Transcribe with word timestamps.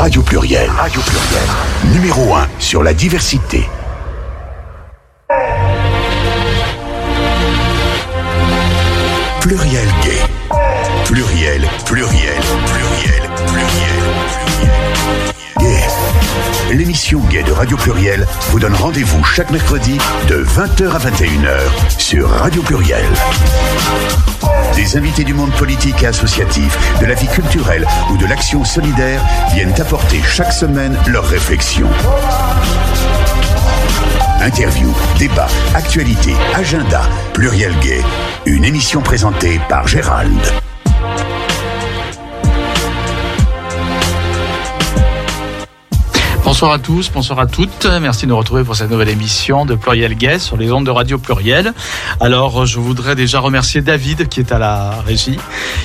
Radio 0.00 0.22
Pluriel. 0.22 0.70
Radio 0.70 0.98
Pluriel. 1.02 1.92
Numéro 1.92 2.34
1 2.34 2.48
sur 2.58 2.82
la 2.82 2.94
diversité. 2.94 3.68
Gay. 17.10 17.16
L'émission 17.16 17.28
Gay 17.28 17.42
de 17.42 17.52
Radio 17.52 17.76
Pluriel 17.76 18.26
vous 18.50 18.60
donne 18.60 18.74
rendez-vous 18.74 19.24
chaque 19.24 19.50
mercredi 19.50 19.98
de 20.28 20.44
20h 20.44 20.90
à 20.90 20.98
21h 20.98 21.98
sur 21.98 22.28
Radio 22.28 22.62
Pluriel. 22.62 23.04
Des 24.76 24.96
invités 24.96 25.24
du 25.24 25.34
monde 25.34 25.50
politique 25.52 26.02
et 26.02 26.06
associatif, 26.06 26.76
de 27.00 27.06
la 27.06 27.14
vie 27.14 27.26
culturelle 27.26 27.86
ou 28.12 28.16
de 28.16 28.26
l'action 28.26 28.64
solidaire 28.64 29.22
viennent 29.52 29.74
apporter 29.80 30.20
chaque 30.22 30.52
semaine 30.52 30.96
leurs 31.08 31.26
réflexions. 31.26 31.90
Interviews, 34.40 34.94
débats, 35.18 35.48
actualités, 35.74 36.36
agenda, 36.54 37.02
pluriel 37.32 37.72
gay. 37.80 38.02
Une 38.46 38.64
émission 38.64 39.00
présentée 39.00 39.60
par 39.68 39.88
Gérald. 39.88 40.40
Bonsoir 46.50 46.72
à 46.72 46.80
tous, 46.80 47.12
bonsoir 47.12 47.38
à 47.38 47.46
toutes. 47.46 47.86
Merci 48.02 48.24
de 48.24 48.30
nous 48.30 48.36
retrouver 48.36 48.64
pour 48.64 48.74
cette 48.74 48.90
nouvelle 48.90 49.08
émission 49.08 49.64
de 49.64 49.76
Pluriel 49.76 50.16
Gay 50.16 50.40
sur 50.40 50.56
les 50.56 50.72
ondes 50.72 50.84
de 50.84 50.90
Radio 50.90 51.16
Pluriel. 51.16 51.72
Alors, 52.18 52.66
je 52.66 52.80
voudrais 52.80 53.14
déjà 53.14 53.38
remercier 53.38 53.82
David 53.82 54.28
qui 54.28 54.40
est 54.40 54.50
à 54.50 54.58
la 54.58 55.00
régie, 55.06 55.38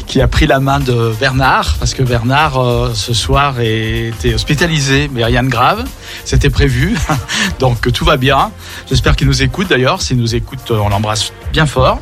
qui 0.07 0.21
a 0.21 0.27
pris 0.27 0.47
la 0.47 0.59
main 0.59 0.79
de 0.79 1.13
Bernard, 1.19 1.75
parce 1.77 1.93
que 1.93 2.01
Bernard, 2.01 2.57
euh, 2.57 2.91
ce 2.95 3.13
soir, 3.13 3.59
était 3.59 4.33
hospitalisé, 4.33 5.07
mais 5.13 5.23
rien 5.23 5.43
de 5.43 5.49
grave. 5.49 5.85
C'était 6.25 6.49
prévu. 6.49 6.97
Donc, 7.59 7.91
tout 7.93 8.03
va 8.03 8.17
bien. 8.17 8.49
J'espère 8.89 9.15
qu'il 9.15 9.27
nous 9.27 9.43
écoute 9.43 9.67
d'ailleurs. 9.69 10.01
S'il 10.01 10.17
nous 10.17 10.33
écoute, 10.33 10.71
on 10.71 10.89
l'embrasse 10.89 11.31
bien 11.55 11.65
fort. 11.65 12.01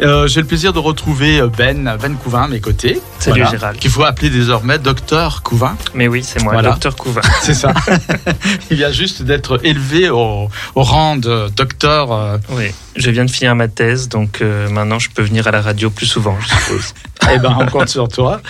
Euh, 0.00 0.28
J'ai 0.28 0.40
le 0.40 0.46
plaisir 0.46 0.72
de 0.72 0.78
retrouver 0.78 1.42
Ben, 1.58 1.96
Ben 2.00 2.14
Couvin 2.16 2.44
à 2.44 2.46
mes 2.46 2.60
côtés. 2.60 3.00
Salut 3.18 3.40
Voilà. 3.40 3.50
Gérald. 3.50 3.78
Qu'il 3.80 3.90
faut 3.90 4.04
appeler 4.04 4.30
désormais 4.30 4.78
Docteur 4.78 5.42
Couvin. 5.42 5.76
Mais 5.92 6.06
oui, 6.06 6.22
c'est 6.22 6.40
moi, 6.40 6.52
Voilà. 6.52 6.70
docteur 6.70 6.94
Couvin. 6.94 7.20
C'est 7.42 7.54
ça. 7.54 7.74
Il 8.70 8.76
vient 8.76 8.92
juste 8.92 9.22
d'être 9.22 9.58
élevé 9.64 10.08
au, 10.08 10.48
au 10.76 10.82
rang 10.84 11.16
de 11.16 11.48
docteur. 11.56 12.12
euh, 12.12 12.38
Oui, 12.50 12.66
je 12.94 13.10
viens 13.10 13.24
de 13.24 13.30
finir 13.30 13.56
ma 13.56 13.66
thèse, 13.66 14.08
donc 14.08 14.40
euh, 14.40 14.68
maintenant 14.68 15.00
je 15.00 15.10
peux 15.10 15.22
venir 15.22 15.48
à 15.48 15.50
la 15.50 15.62
radio 15.62 15.90
plus 15.90 16.06
souvent, 16.06 16.36
je 16.40 16.46
suppose. 16.46 16.94
eh 17.34 17.38
ben, 17.38 17.56
on 17.58 17.66
compte 17.66 17.88
sur 17.88 18.08
toi. 18.08 18.40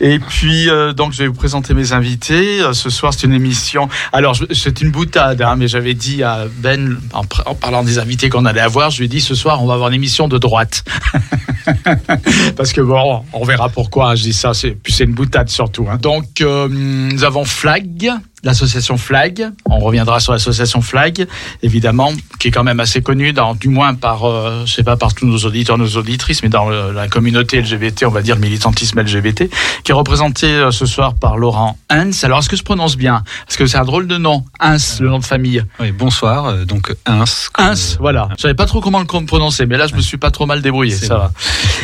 Et 0.00 0.18
puis, 0.18 0.68
euh, 0.68 0.92
donc, 0.92 1.12
je 1.12 1.18
vais 1.18 1.28
vous 1.28 1.34
présenter 1.34 1.74
mes 1.74 1.92
invités. 1.92 2.60
Euh, 2.60 2.72
Ce 2.72 2.90
soir, 2.90 3.12
c'est 3.14 3.26
une 3.26 3.32
émission. 3.34 3.88
Alors, 4.12 4.36
c'est 4.52 4.80
une 4.80 4.90
boutade, 4.90 5.42
hein, 5.42 5.54
mais 5.56 5.68
j'avais 5.68 5.94
dit 5.94 6.22
à 6.22 6.44
Ben, 6.58 6.98
en, 7.12 7.22
en 7.44 7.54
parlant 7.54 7.82
des 7.84 7.98
invités 7.98 8.28
qu'on 8.28 8.44
allait 8.46 8.60
avoir, 8.60 8.90
je 8.90 8.98
lui 8.98 9.04
ai 9.04 9.08
dit 9.08 9.20
ce 9.20 9.34
soir, 9.34 9.62
on 9.62 9.66
va 9.66 9.74
avoir 9.74 9.88
une 9.90 9.94
émission 9.94 10.28
de 10.28 10.38
droite. 10.38 10.82
Parce 12.56 12.72
que 12.72 12.80
bon, 12.80 13.22
on 13.32 13.44
verra 13.44 13.68
pourquoi 13.68 14.14
je 14.14 14.22
dis 14.24 14.32
ça. 14.32 14.54
C'est, 14.54 14.70
puis 14.70 14.92
c'est 14.92 15.04
une 15.04 15.14
boutade 15.14 15.48
surtout. 15.48 15.86
hein. 15.90 15.98
Donc, 16.00 16.40
euh, 16.40 16.68
nous 16.70 17.24
avons 17.24 17.44
Flag, 17.44 18.10
l'association 18.46 18.96
Flag. 18.96 19.50
On 19.66 19.78
reviendra 19.78 20.20
sur 20.20 20.32
l'association 20.32 20.80
Flag, 20.80 21.26
évidemment, 21.62 22.12
qui 22.38 22.48
est 22.48 22.50
quand 22.50 22.64
même 22.64 22.80
assez 22.80 23.02
connue, 23.02 23.32
dans, 23.32 23.54
du 23.54 23.68
moins 23.68 23.94
par, 23.94 24.24
euh, 24.24 24.62
je 24.64 24.72
sais 24.72 24.82
pas 24.82 24.96
par 24.96 25.12
tous 25.14 25.26
nos 25.26 25.38
auditeurs, 25.38 25.76
nos 25.78 25.96
auditrices, 25.96 26.42
mais 26.42 26.48
dans 26.48 26.68
le- 26.68 26.92
la 26.92 27.08
communauté 27.08 27.60
LGBT, 27.60 28.04
on 28.06 28.10
va 28.10 28.22
dire 28.22 28.36
militantisme 28.38 29.00
LGBT, 29.00 29.50
qui 29.84 29.90
est 29.90 29.94
représenté 29.94 30.46
euh, 30.46 30.70
ce 30.70 30.86
soir 30.86 31.14
par 31.14 31.36
Laurent 31.36 31.76
Hans. 31.90 32.10
Alors, 32.22 32.38
est-ce 32.38 32.48
que 32.48 32.56
je 32.56 32.62
prononce 32.62 32.96
bien? 32.96 33.22
Parce 33.46 33.56
que 33.56 33.66
c'est 33.66 33.78
un 33.78 33.84
drôle 33.84 34.06
de 34.06 34.16
nom, 34.16 34.44
Hans, 34.60 34.76
le 35.00 35.08
nom 35.08 35.18
de 35.18 35.24
famille. 35.24 35.62
Oui, 35.80 35.92
bonsoir. 35.92 36.46
euh, 36.46 36.64
Donc, 36.64 36.94
Ins. 37.04 37.24
comme, 37.52 37.66
Hans, 37.66 37.72
euh, 37.72 37.96
voilà. 38.00 38.28
Je 38.36 38.42
savais 38.42 38.54
pas 38.54 38.66
trop 38.66 38.80
comment 38.80 39.00
le 39.00 39.06
prononcer, 39.26 39.66
mais 39.66 39.76
là, 39.76 39.86
je 39.86 39.94
me 39.94 40.00
suis 40.00 40.16
pas 40.18 40.30
trop 40.30 40.46
mal 40.46 40.62
débrouillé, 40.62 40.94
ça 40.94 41.14
bon. 41.14 41.20
va. 41.20 41.32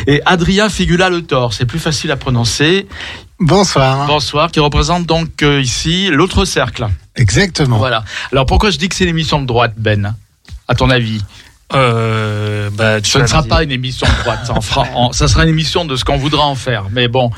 Et 0.07 0.21
Adrien 0.25 0.69
Figula 0.69 1.09
Le 1.09 1.21
Thor, 1.23 1.53
c'est 1.53 1.65
plus 1.65 1.79
facile 1.79 2.11
à 2.11 2.15
prononcer. 2.15 2.87
Bonsoir. 3.45 4.07
Bonsoir, 4.07 4.49
qui 4.51 4.59
représente 4.61 5.05
donc 5.05 5.43
euh, 5.43 5.59
ici 5.61 6.09
l'autre 6.09 6.45
cercle. 6.45 6.87
Exactement. 7.15 7.77
Voilà. 7.77 8.03
Alors 8.31 8.45
pourquoi 8.45 8.69
je 8.71 8.77
dis 8.77 8.87
que 8.87 8.95
c'est 8.95 9.03
une 9.03 9.09
émission 9.09 9.41
de 9.41 9.45
droite, 9.45 9.73
Ben? 9.77 10.15
À 10.69 10.75
ton 10.75 10.89
avis? 10.89 11.21
Euh, 11.73 12.69
bah, 12.71 13.01
tu 13.01 13.09
Ce 13.11 13.17
ne 13.17 13.25
sera 13.27 13.41
dire- 13.41 13.49
pas 13.49 13.63
une 13.63 13.71
émission 13.71 14.07
de 14.07 14.23
droite. 14.23 14.49
En 14.49 14.61
fera- 14.61 14.87
en- 14.95 15.11
ça 15.11 15.27
sera 15.27 15.43
une 15.43 15.49
émission 15.49 15.83
de 15.85 15.95
ce 15.97 16.05
qu'on 16.05 16.17
voudra 16.17 16.45
en 16.45 16.55
faire. 16.55 16.85
Mais 16.91 17.07
bon, 17.09 17.31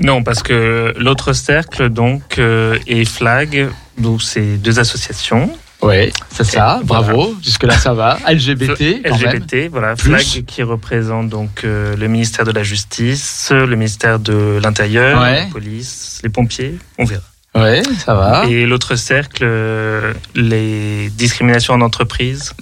Non, 0.00 0.22
parce 0.22 0.42
que 0.42 0.94
l'autre 0.96 1.32
cercle, 1.34 1.90
donc, 1.90 2.38
euh, 2.38 2.78
et 2.86 3.04
Flag, 3.04 3.68
donc 3.98 4.22
c'est 4.22 4.56
deux 4.56 4.78
associations. 4.80 5.50
Oui, 5.84 6.12
c'est 6.30 6.44
ça. 6.44 6.80
Bravo. 6.84 7.34
Jusque 7.42 7.62
là, 7.64 7.76
ça 7.78 7.94
va. 7.94 8.18
LGBT, 8.28 9.02
quand 9.04 9.18
même. 9.18 9.36
LGBT, 9.36 9.68
voilà. 9.70 9.94
Plus. 9.96 10.10
Flag 10.10 10.44
qui 10.44 10.62
représente 10.62 11.28
donc 11.28 11.62
euh, 11.64 11.96
le 11.96 12.08
ministère 12.08 12.44
de 12.44 12.52
la 12.52 12.62
Justice, 12.62 13.48
le 13.52 13.76
ministère 13.76 14.18
de 14.18 14.58
l'Intérieur, 14.62 15.20
Ouais. 15.20 15.40
la 15.40 15.46
police, 15.46 16.20
les 16.22 16.28
pompiers, 16.30 16.76
on 16.98 17.04
verra. 17.04 17.22
Oui, 17.56 17.82
ça 18.04 18.14
va. 18.14 18.46
Et 18.48 18.66
l'autre 18.66 18.96
cercle, 18.96 19.44
euh, 19.44 20.12
les 20.34 21.08
discriminations 21.10 21.74
en 21.74 21.80
entreprise. 21.82 22.52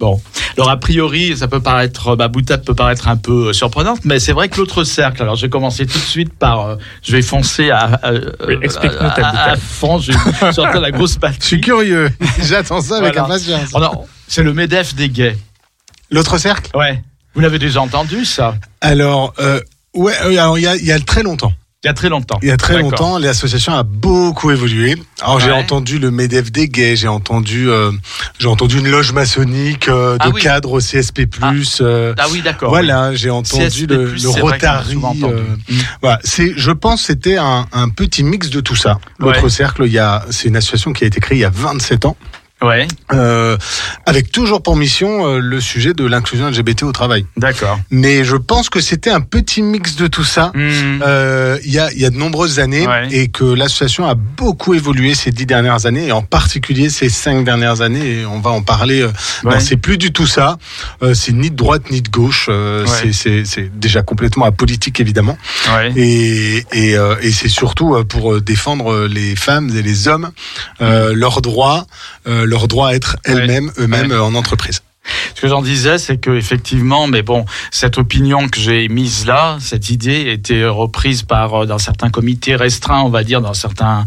Bon, 0.00 0.20
alors 0.56 0.70
a 0.70 0.76
priori, 0.76 1.36
ça 1.36 1.48
peut 1.48 1.58
paraître, 1.60 2.14
ma 2.14 2.28
boutade 2.28 2.64
peut 2.64 2.74
paraître 2.74 3.08
un 3.08 3.16
peu 3.16 3.48
euh, 3.48 3.52
surprenante, 3.52 4.04
mais 4.04 4.20
c'est 4.20 4.32
vrai 4.32 4.48
que 4.48 4.56
l'autre 4.58 4.84
cercle. 4.84 5.20
Alors, 5.22 5.34
je 5.34 5.42
vais 5.42 5.48
commencer 5.48 5.86
tout 5.86 5.98
de 5.98 6.04
suite 6.04 6.32
par, 6.32 6.60
euh, 6.66 6.76
je 7.02 7.10
vais 7.10 7.22
foncer 7.22 7.70
à, 7.70 7.98
à, 8.00 8.12
Oui, 8.46 8.54
explique-nous 8.62 9.08
ta 9.16 9.28
à- 9.28 9.56
fond. 9.56 9.98
Je 9.98 10.12
vais 10.12 10.52
sortir 10.52 10.80
la 10.80 10.92
grosse 10.92 11.18
Je 11.40 11.44
suis 11.44 11.60
curieux. 11.60 12.10
J'attends 12.44 12.80
ça 12.80 12.98
avec 12.98 13.14
Voilà. 13.14 13.24
impatience. 13.24 13.70
Oh 13.74 13.80
non, 13.80 14.06
c'est 14.28 14.44
le 14.44 14.54
Medef 14.54 14.94
des 14.94 15.08
gays. 15.08 15.36
L'autre 16.12 16.38
cercle? 16.38 16.70
Ouais. 16.76 17.02
Vous 17.34 17.40
l'avez 17.40 17.58
déjà 17.58 17.80
entendu, 17.82 18.24
ça? 18.24 18.54
Alors, 18.80 19.34
euh, 19.40 19.60
ouais, 19.94 20.14
euh, 20.22 20.30
alors 20.38 20.58
il 20.58 20.62
y 20.62 20.66
a, 20.68 20.76
il 20.76 20.86
y 20.86 20.92
a 20.92 21.00
très 21.00 21.24
longtemps. 21.24 21.52
Il 21.88 21.90
y 21.90 21.92
a 21.92 21.94
très 21.94 22.08
longtemps. 22.10 22.38
Il 22.42 22.48
y 22.48 22.50
a 22.50 22.56
très 22.58 22.78
longtemps, 22.78 23.16
l'association 23.18 23.72
a 23.72 23.82
beaucoup 23.82 24.50
évolué. 24.50 24.94
Alors 25.22 25.40
j'ai 25.40 25.50
entendu 25.52 25.98
le 25.98 26.10
Medef 26.10 26.52
des 26.52 26.68
gays, 26.68 26.96
j'ai 26.96 27.08
entendu, 27.08 27.70
euh, 27.70 27.90
j'ai 28.38 28.46
entendu 28.46 28.78
une 28.78 28.88
loge 28.90 29.12
maçonnique 29.12 29.88
euh, 29.88 30.14
de 30.18 30.22
Ah 30.24 30.28
oui. 30.28 30.42
cadres 30.42 30.72
au 30.72 30.80
CSP+. 30.80 31.26
euh, 31.80 32.14
Ah 32.18 32.26
oui, 32.30 32.42
d'accord. 32.42 32.68
Voilà, 32.68 33.14
j'ai 33.14 33.30
entendu 33.30 33.64
CSP+, 33.86 33.86
le, 33.90 34.04
le 34.14 34.28
Rotary. 34.28 34.98
euh, 35.24 35.44
Mm. 35.68 35.74
voilà, 36.02 36.18
c'est, 36.24 36.52
je 36.56 36.70
pense, 36.70 37.00
que 37.00 37.06
c'était 37.06 37.36
un, 37.38 37.66
un 37.72 37.88
petit 37.88 38.22
mix 38.22 38.50
de 38.50 38.60
tout 38.60 38.76
ça. 38.76 38.98
L'autre 39.18 39.42
Ouais. 39.44 39.48
cercle, 39.50 39.84
il 39.86 39.92
y 39.92 39.98
a, 39.98 40.24
c'est 40.30 40.48
une 40.48 40.56
association 40.56 40.92
qui 40.92 41.04
a 41.04 41.06
été 41.06 41.20
créée 41.20 41.38
il 41.38 41.40
y 41.40 41.44
a 41.44 41.50
27 41.50 42.04
ans. 42.04 42.16
Ouais, 42.60 42.88
euh, 43.12 43.56
avec 44.04 44.32
toujours 44.32 44.62
pour 44.62 44.74
mission 44.76 45.26
euh, 45.28 45.38
le 45.38 45.60
sujet 45.60 45.94
de 45.94 46.04
l'inclusion 46.04 46.48
LGBT 46.50 46.82
au 46.84 46.92
travail. 46.92 47.24
d'accord. 47.36 47.78
Mais 47.90 48.24
je 48.24 48.34
pense 48.36 48.68
que 48.68 48.80
c'était 48.80 49.10
un 49.10 49.20
petit 49.20 49.62
mix 49.62 49.94
de 49.96 50.06
tout 50.08 50.24
ça. 50.24 50.50
Hmm. 50.54 51.00
euh, 51.06 51.58
Il 51.64 51.70
y, 51.72 51.78
a, 51.78 51.92
il 51.92 52.00
y 52.00 52.04
a 52.04 52.10
de 52.10 52.16
nombreuses 52.16 52.58
années 52.58 52.86
Ouais. 52.86 53.08
et 53.12 53.28
que 53.28 53.44
l'association 53.44 54.08
a 54.08 54.14
beaucoup 54.14 54.74
évolué 54.74 55.14
ces 55.14 55.30
dix 55.30 55.46
dernières 55.46 55.86
années 55.86 56.08
et 56.08 56.12
en 56.12 56.22
particulier 56.22 56.88
ces 56.90 57.08
cinq 57.08 57.44
dernières 57.44 57.80
années 57.80 58.20
et 58.20 58.26
on 58.26 58.40
va 58.40 58.50
en 58.50 58.62
parler. 58.62 59.02
euh, 59.02 59.08
Ouais. 59.44 59.54
Non, 59.54 59.60
c'est 59.60 59.76
plus 59.76 59.98
du 59.98 60.12
tout 60.12 60.26
ça. 60.26 60.56
Euh, 61.02 61.14
c'est 61.14 61.32
ni 61.32 61.50
de 61.50 61.56
droite 61.56 61.90
ni 61.90 62.02
de 62.02 62.08
gauche. 62.08 62.46
euh, 62.48 62.84
Ouais. 62.84 62.90
c'est- 62.90 63.12
c'est 63.12 63.44
c'est 63.44 63.70
déjà 63.78 64.02
complètement 64.02 64.46
apolitique 64.46 64.98
évidemment. 65.00 65.38
Ouais. 65.74 65.92
Et, 65.96 66.64
et, 66.72 66.96
euh, 66.96 67.14
et 67.22 67.30
c'est 67.30 67.48
surtout 67.48 68.02
pour 68.08 68.40
défendre 68.40 69.06
les 69.06 69.36
femmes 69.36 69.70
et 69.76 69.82
les 69.82 70.08
hommes, 70.08 70.30
euh, 70.80 71.12
leurs 71.14 71.40
droits, 71.40 71.86
euh, 72.26 72.46
leur 72.48 72.68
droit 72.68 72.88
à 72.88 72.94
être 72.94 73.16
elles-mêmes, 73.24 73.70
eux-mêmes 73.78 74.10
Ouais. 74.10 74.16
euh, 74.16 74.22
en 74.22 74.34
entreprise. 74.34 74.82
Ce 75.34 75.40
que 75.40 75.48
j'en 75.48 75.62
disais, 75.62 75.96
c'est 75.96 76.18
que 76.18 76.36
effectivement, 76.36 77.06
mais 77.06 77.22
bon, 77.22 77.46
cette 77.70 77.96
opinion 77.96 78.46
que 78.48 78.60
j'ai 78.60 78.88
mise 78.88 79.24
là, 79.24 79.56
cette 79.58 79.88
idée 79.88 80.30
était 80.32 80.66
reprise 80.66 81.22
par 81.22 81.62
euh, 81.62 81.66
dans 81.66 81.78
certains 81.78 82.10
comités 82.10 82.56
restreints, 82.56 83.00
on 83.02 83.08
va 83.08 83.24
dire, 83.24 83.40
dans 83.40 83.54
certains, 83.54 84.04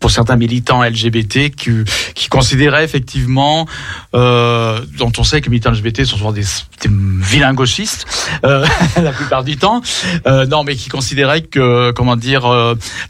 pour 0.00 0.10
certains 0.10 0.36
militants 0.36 0.82
LGBT 0.82 1.50
qui, 1.50 1.70
qui 2.14 2.28
considéraient 2.28 2.84
effectivement, 2.84 3.66
euh, 4.14 4.80
dont 4.96 5.12
on 5.18 5.24
sait 5.24 5.40
que 5.40 5.46
les 5.46 5.50
militants 5.50 5.70
LGBT 5.70 6.04
sont 6.04 6.16
souvent 6.16 6.32
des, 6.32 6.42
des 6.42 6.90
vilains 7.20 7.54
gauchistes 7.54 8.06
euh, 8.44 8.66
la 9.02 9.12
plupart 9.12 9.44
du 9.44 9.56
temps, 9.56 9.82
euh, 10.26 10.46
non, 10.46 10.64
mais 10.64 10.76
qui 10.76 10.88
considéraient 10.88 11.42
que, 11.42 11.90
comment 11.92 12.16
dire, 12.16 12.48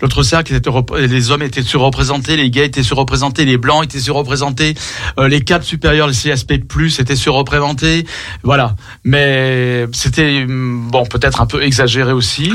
l'autre 0.01 0.23
cercle 0.23 0.55
était 0.55 0.71
les 0.99 1.31
hommes 1.31 1.43
étaient 1.43 1.63
surreprésentés, 1.63 2.37
les 2.37 2.51
gays 2.51 2.67
étaient 2.67 2.83
surreprésentés, 2.83 3.45
les 3.45 3.59
blancs 3.59 3.85
étaient 3.85 4.01
surreprésentés, 4.01 4.75
les 5.19 5.41
cadres 5.43 5.65
supérieurs, 5.65 6.07
les 6.07 6.15
CSP+ 6.15 6.61
étaient 6.99 7.17
surreprésentés, 7.17 8.07
voilà. 8.43 8.77
Mais 9.05 9.87
c'était 9.93 10.45
hum, 10.45 10.89
bon, 10.91 11.05
peut-être 11.07 11.41
un 11.41 11.47
peu 11.47 11.63
exagéré 11.63 12.13
aussi. 12.13 12.53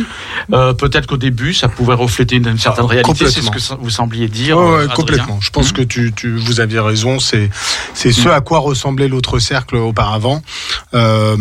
Peut-être 0.49 1.07
qu'au 1.07 1.17
début, 1.17 1.53
ça 1.53 1.67
pouvait 1.67 1.93
refléter 1.93 2.37
une, 2.37 2.47
une 2.47 2.57
certaine 2.57 2.85
réalité. 2.85 3.27
C'est 3.27 3.41
ce 3.41 3.51
que 3.51 3.75
vous 3.79 3.89
sembliez 4.03 4.27
dire. 4.27 4.57
Ouais, 4.57 4.81
Adrien. 4.83 4.95
complètement. 4.95 5.37
Je 5.41 5.49
pense 5.49 5.67
Mhm. 5.67 5.73
que 5.77 5.81
tu, 5.83 6.13
tu, 6.15 6.35
vous 6.37 6.59
aviez 6.59 6.79
raison. 6.79 7.19
C'est, 7.19 7.49
c'est 7.93 8.11
ce 8.11 8.27
à 8.29 8.41
quoi 8.41 8.59
ressemblait 8.59 9.07
l'autre 9.07 9.39
cercle 9.39 9.75
auparavant. 9.77 10.41
Euh, 10.93 11.37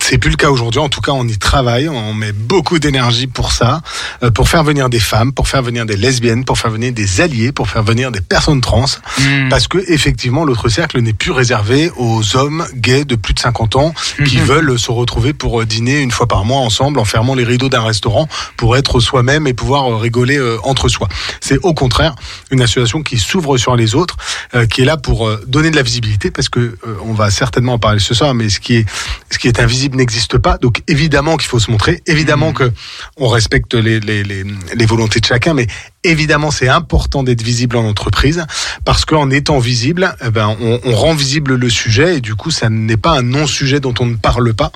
c'est 0.00 0.18
plus 0.18 0.30
le 0.30 0.36
cas 0.36 0.50
aujourd'hui. 0.50 0.80
En 0.80 0.88
tout 0.88 1.00
cas, 1.00 1.12
on 1.12 1.26
y 1.26 1.38
travaille. 1.38 1.88
On 1.88 2.14
met 2.14 2.32
beaucoup 2.32 2.78
d'énergie 2.78 3.26
pour 3.26 3.52
ça, 3.52 3.80
euh, 4.22 4.30
pour 4.30 4.48
faire 4.48 4.64
venir 4.64 4.88
des 4.88 5.00
femmes, 5.00 5.32
pour 5.32 5.48
faire 5.48 5.62
venir 5.62 5.86
des 5.86 5.96
lesbiennes, 5.96 6.44
pour 6.44 6.58
faire 6.58 6.70
venir 6.70 6.92
des 6.92 7.20
alliés, 7.20 7.52
pour 7.52 7.68
faire 7.68 7.82
venir 7.82 8.10
des 8.12 8.20
personnes 8.20 8.60
trans. 8.60 8.84
Mhm. 9.18 9.48
Parce 9.50 9.66
que 9.68 9.78
effectivement, 9.88 10.44
l'autre 10.44 10.68
cercle 10.68 11.00
n'est 11.00 11.12
plus 11.12 11.32
réservé 11.32 11.90
aux 11.96 12.36
hommes 12.36 12.64
gays 12.74 13.04
de 13.04 13.16
plus 13.16 13.34
de 13.34 13.40
50 13.40 13.76
ans 13.76 13.92
qui 14.24 14.36
veulent 14.36 14.78
se 14.78 14.90
retrouver 14.90 15.32
pour 15.32 15.60
euh, 15.60 15.66
dîner 15.66 16.00
une 16.00 16.10
fois 16.10 16.26
par 16.28 16.44
mois 16.44 16.58
ensemble 16.60 16.98
en 17.00 17.04
fermant 17.04 17.34
les 17.34 17.44
rideaux 17.44 17.68
d'un 17.68 17.82
restaurant 17.84 18.28
pour 18.56 18.76
être 18.76 19.00
soi-même 19.00 19.46
et 19.46 19.54
pouvoir 19.54 19.98
rigoler 20.00 20.38
entre 20.64 20.88
soi. 20.88 21.08
C'est 21.40 21.58
au 21.62 21.74
contraire 21.74 22.03
une 22.50 22.62
association 22.62 23.02
qui 23.02 23.18
s'ouvre 23.18 23.56
sur 23.56 23.76
les 23.76 23.94
autres, 23.94 24.16
euh, 24.54 24.66
qui 24.66 24.82
est 24.82 24.84
là 24.84 24.96
pour 24.96 25.26
euh, 25.26 25.42
donner 25.46 25.70
de 25.70 25.76
la 25.76 25.82
visibilité 25.82 26.30
parce 26.30 26.48
que 26.48 26.60
euh, 26.60 26.96
on 27.04 27.12
va 27.12 27.30
certainement 27.30 27.74
en 27.74 27.78
parler 27.78 28.00
ce 28.00 28.14
soir, 28.14 28.34
mais 28.34 28.48
ce 28.48 28.60
qui 28.60 28.76
est 28.76 28.86
ce 29.30 29.38
qui 29.38 29.48
est 29.48 29.60
invisible 29.60 29.96
n'existe 29.96 30.38
pas. 30.38 30.58
Donc 30.58 30.82
évidemment 30.88 31.36
qu'il 31.36 31.48
faut 31.48 31.58
se 31.58 31.70
montrer, 31.70 32.02
évidemment 32.06 32.52
que 32.52 32.72
on 33.16 33.28
respecte 33.28 33.74
les, 33.74 34.00
les, 34.00 34.22
les, 34.22 34.44
les 34.74 34.86
volontés 34.86 35.20
de 35.20 35.26
chacun, 35.26 35.54
mais 35.54 35.66
évidemment 36.02 36.50
c'est 36.50 36.68
important 36.68 37.22
d'être 37.22 37.42
visible 37.42 37.76
en 37.76 37.84
entreprise 37.84 38.44
parce 38.84 39.04
qu'en 39.04 39.30
étant 39.30 39.58
visible, 39.58 40.14
eh 40.24 40.30
ben, 40.30 40.56
on, 40.60 40.80
on 40.84 40.94
rend 40.94 41.14
visible 41.14 41.54
le 41.54 41.70
sujet 41.70 42.16
et 42.16 42.20
du 42.20 42.34
coup 42.34 42.50
ça 42.50 42.68
n'est 42.68 42.96
pas 42.96 43.18
un 43.18 43.22
non-sujet 43.22 43.80
dont 43.80 43.94
on 44.00 44.06
ne 44.06 44.16
parle 44.16 44.54
pas 44.54 44.70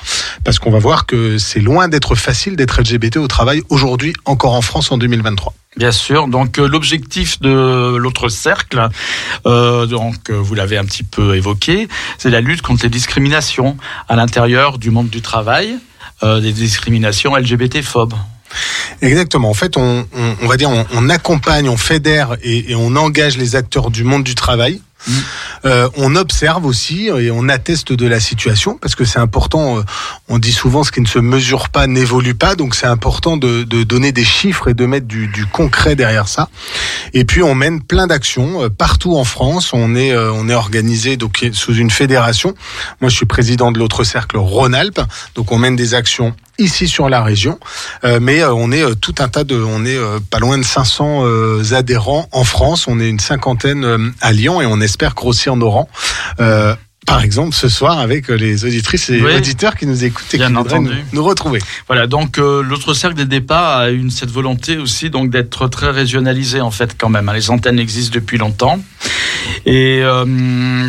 parce 0.45 0.59
qu'on 0.59 0.71
va 0.71 0.79
voir 0.79 1.07
que 1.07 1.39
c'est 1.39 1.61
loin 1.61 1.89
d'être 1.89 2.15
facile 2.15 2.57
d'être 2.57 2.81
LGBT 2.81 3.17
au 3.19 3.29
travail 3.29 3.63
aujourd'hui 3.69 4.13
encore 4.25 4.55
en 4.55 4.63
France 4.63 4.91
en 4.93 4.99
2023. 4.99 5.55
Bien 5.79 5.93
sûr. 5.93 6.27
Donc 6.27 6.59
euh, 6.59 6.67
l'objectif 6.67 7.41
de 7.41 7.95
l'autre 7.97 8.29
cercle, 8.29 8.89
euh, 9.47 9.87
donc 9.87 10.29
euh, 10.29 10.35
vous 10.35 10.57
l'avez 10.57 10.77
un 10.77 10.85
petit 10.85 11.05
peu 11.05 11.37
évoqué, 11.37 11.87
c'est 12.19 12.31
la 12.31 12.41
lutte 12.41 12.63
contre 12.63 12.83
les 12.83 12.89
discriminations 12.89 13.77
à 14.09 14.17
l'intérieur 14.17 14.79
du 14.79 14.91
monde 14.91 15.09
du 15.09 15.23
travail, 15.23 15.77
des 16.21 16.53
discriminations 16.53 17.37
LGBT-phobes. 17.37 18.15
Exactement. 19.03 19.51
En 19.51 19.55
fait, 19.55 19.77
on, 19.77 20.05
va 20.43 20.57
dire, 20.57 20.69
on, 20.93 21.09
accompagne, 21.11 21.69
on 21.69 21.77
fédère 21.77 22.37
et 22.43 22.75
on 22.75 22.97
engage 22.97 23.37
les 23.37 23.55
acteurs 23.55 23.93
du 23.93 24.03
monde 24.03 24.25
du 24.25 24.35
travail. 24.35 24.81
Euh, 25.65 25.89
on 25.97 26.17
observe 26.17 26.67
aussi 26.67 27.07
et 27.07 27.31
on 27.31 27.49
atteste 27.49 27.93
de 27.93 28.07
la 28.07 28.21
situation 28.21 28.77
parce 28.77 28.95
que 28.95 29.05
c'est 29.05 29.19
important. 29.19 29.79
euh, 29.79 29.83
On 30.29 30.39
dit 30.39 30.53
souvent 30.53 30.85
ce 30.85 30.93
qui 30.93 31.01
ne 31.01 31.07
se 31.07 31.19
mesure 31.19 31.69
pas 31.69 31.87
n'évolue 31.87 32.35
pas, 32.35 32.55
donc 32.55 32.75
c'est 32.75 32.87
important 32.87 33.37
de, 33.37 33.65
donner 33.65 34.13
des 34.13 34.25
chiffres 34.25 34.69
et 34.69 34.75
de 34.75 34.87
mettre 34.87 35.07
du, 35.07 35.47
concret 35.53 35.97
derrière 35.97 36.29
ça. 36.29 36.49
Et 37.15 37.25
puis 37.25 37.43
on 37.43 37.55
mène 37.55 37.83
plein 37.83 38.07
d'actions 38.07 38.65
euh, 38.65 38.69
partout 38.69 39.17
en 39.17 39.25
France. 39.25 39.73
On 39.73 39.95
est 39.95 40.17
on 40.17 40.49
est 40.49 40.55
organisé 40.55 41.17
donc 41.17 41.45
sous 41.53 41.75
une 41.75 41.91
fédération. 41.91 42.55
Moi, 43.01 43.11
je 43.11 43.17
suis 43.17 43.27
président 43.27 43.73
de 43.73 43.79
l'autre 43.79 44.05
cercle 44.05 44.37
Rhône-Alpes, 44.37 45.01
donc 45.35 45.53
on 45.53 45.59
mène 45.59 45.77
des 45.77 45.95
actions 45.95 46.35
ici 46.59 46.89
sur 46.89 47.09
la 47.09 47.23
région, 47.23 47.59
Euh, 48.05 48.19
mais 48.21 48.43
euh, 48.43 48.53
on 48.53 48.71
est 48.73 48.83
euh, 48.83 48.95
tout 48.95 49.15
un 49.19 49.29
tas 49.29 49.45
de, 49.45 49.57
on 49.57 49.85
est 49.85 49.99
pas 50.31 50.39
loin 50.39 50.59
de 50.59 50.65
500 50.65 51.23
euh, 51.25 51.63
adhérents 51.73 52.29
en 52.33 52.45
France. 52.45 52.87
On 52.87 53.01
est 53.01 53.09
une 53.09 53.21
cinquantaine 53.21 54.13
à 54.21 54.33
Lyon 54.33 54.61
et 54.61 54.67
on 54.67 54.81
espère 54.81 55.15
grossir 55.15 55.57
nos 55.57 55.71
rangs. 55.71 55.89
Par 57.09 57.23
exemple, 57.25 57.55
ce 57.55 57.71
soir 57.71 57.99
avec 57.99 58.29
euh, 58.29 58.35
les 58.35 58.67
auditrices 58.67 59.09
et 59.09 59.23
Oui. 59.23 59.35
auditeurs 59.35 59.75
qui 59.77 59.87
nous 59.87 60.05
écoutent 60.05 60.27
et 60.35 60.39
qui 60.39 60.45
voudraient 60.53 60.79
nous, 60.79 60.91
nous 61.15 61.25
retrouver. 61.25 61.59
Voilà, 61.87 62.07
donc 62.07 62.37
euh, 62.39 62.63
l'autre 62.63 62.93
cercle 62.93 63.17
des 63.17 63.25
départs 63.25 63.79
a 63.79 63.89
une 63.89 64.11
cette 64.11 64.31
volonté 64.31 64.77
aussi 64.77 65.09
donc 65.09 65.31
d'être 65.31 65.69
très 65.69 65.91
régionalisé 65.91 66.61
en 66.61 66.71
fait 66.71 66.95
quand 66.99 67.09
même. 67.09 67.33
Les 67.35 67.51
antennes 67.51 67.79
existent 67.79 68.15
depuis 68.15 68.37
longtemps. 68.37 68.79
Et 69.65 70.01
euh, 70.03 70.25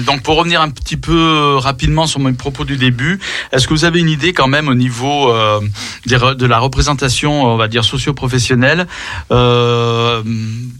donc 0.01 0.21
pour 0.23 0.35
revenir 0.35 0.59
un 0.61 0.69
petit 0.69 0.97
peu 0.97 1.55
rapidement 1.55 2.05
sur 2.05 2.19
mes 2.19 2.33
propos 2.33 2.65
du 2.65 2.75
début, 2.75 3.19
est-ce 3.53 3.65
que 3.67 3.73
vous 3.73 3.85
avez 3.85 3.99
une 4.01 4.09
idée 4.09 4.33
quand 4.33 4.47
même 4.47 4.67
au 4.67 4.75
niveau 4.75 5.31
euh, 5.31 5.61
de 6.05 6.45
la 6.45 6.59
représentation, 6.59 7.45
on 7.45 7.55
va 7.55 7.69
dire 7.69 7.85
socio-professionnelle, 7.85 8.87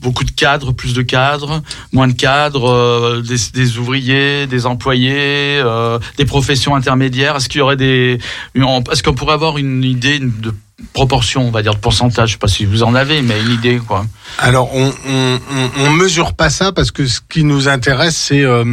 beaucoup 0.02 0.26
de 0.26 0.32
cadres, 0.36 0.74
plus 0.74 0.94
de 0.94 1.02
cadres, 1.02 1.62
moins 1.94 2.08
de 2.10 2.14
cadres, 2.14 3.22
des, 3.22 3.38
des 3.54 3.78
ouvriers, 3.78 4.46
des 4.48 4.66
employés, 4.66 5.29
euh, 5.30 6.00
des 6.18 6.26
professions 6.26 6.76
intermédiaires? 6.76 7.36
Est-ce 7.36 7.50
qu'il 7.50 7.60
y 7.60 7.62
aurait 7.62 7.78
des, 7.78 8.20
est-ce 8.56 9.04
qu'on 9.04 9.14
pourrait 9.14 9.34
avoir 9.34 9.58
une 9.58 9.84
idée 9.84 10.20
de 10.20 10.54
proportion, 10.94 11.48
on 11.48 11.52
va 11.52 11.62
dire 11.62 11.74
de 11.74 11.80
pourcentage, 11.80 12.30
je 12.30 12.34
sais 12.34 12.40
pas 12.40 12.48
si 12.48 12.66
vous 12.66 12.84
en 12.84 12.96
avez, 12.96 13.22
mais 13.22 13.40
une 13.40 13.52
idée 13.52 13.80
quoi. 13.86 14.06
Alors, 14.38 14.74
on, 14.76 14.92
on, 15.80 15.90
mesure 15.92 16.34
pas 16.34 16.50
ça 16.50 16.72
parce 16.72 16.92
que 16.92 17.06
ce 17.08 17.20
qui 17.30 17.44
nous 17.44 17.68
intéresse, 17.68 18.16
c'est 18.16 18.44
euh, 18.44 18.64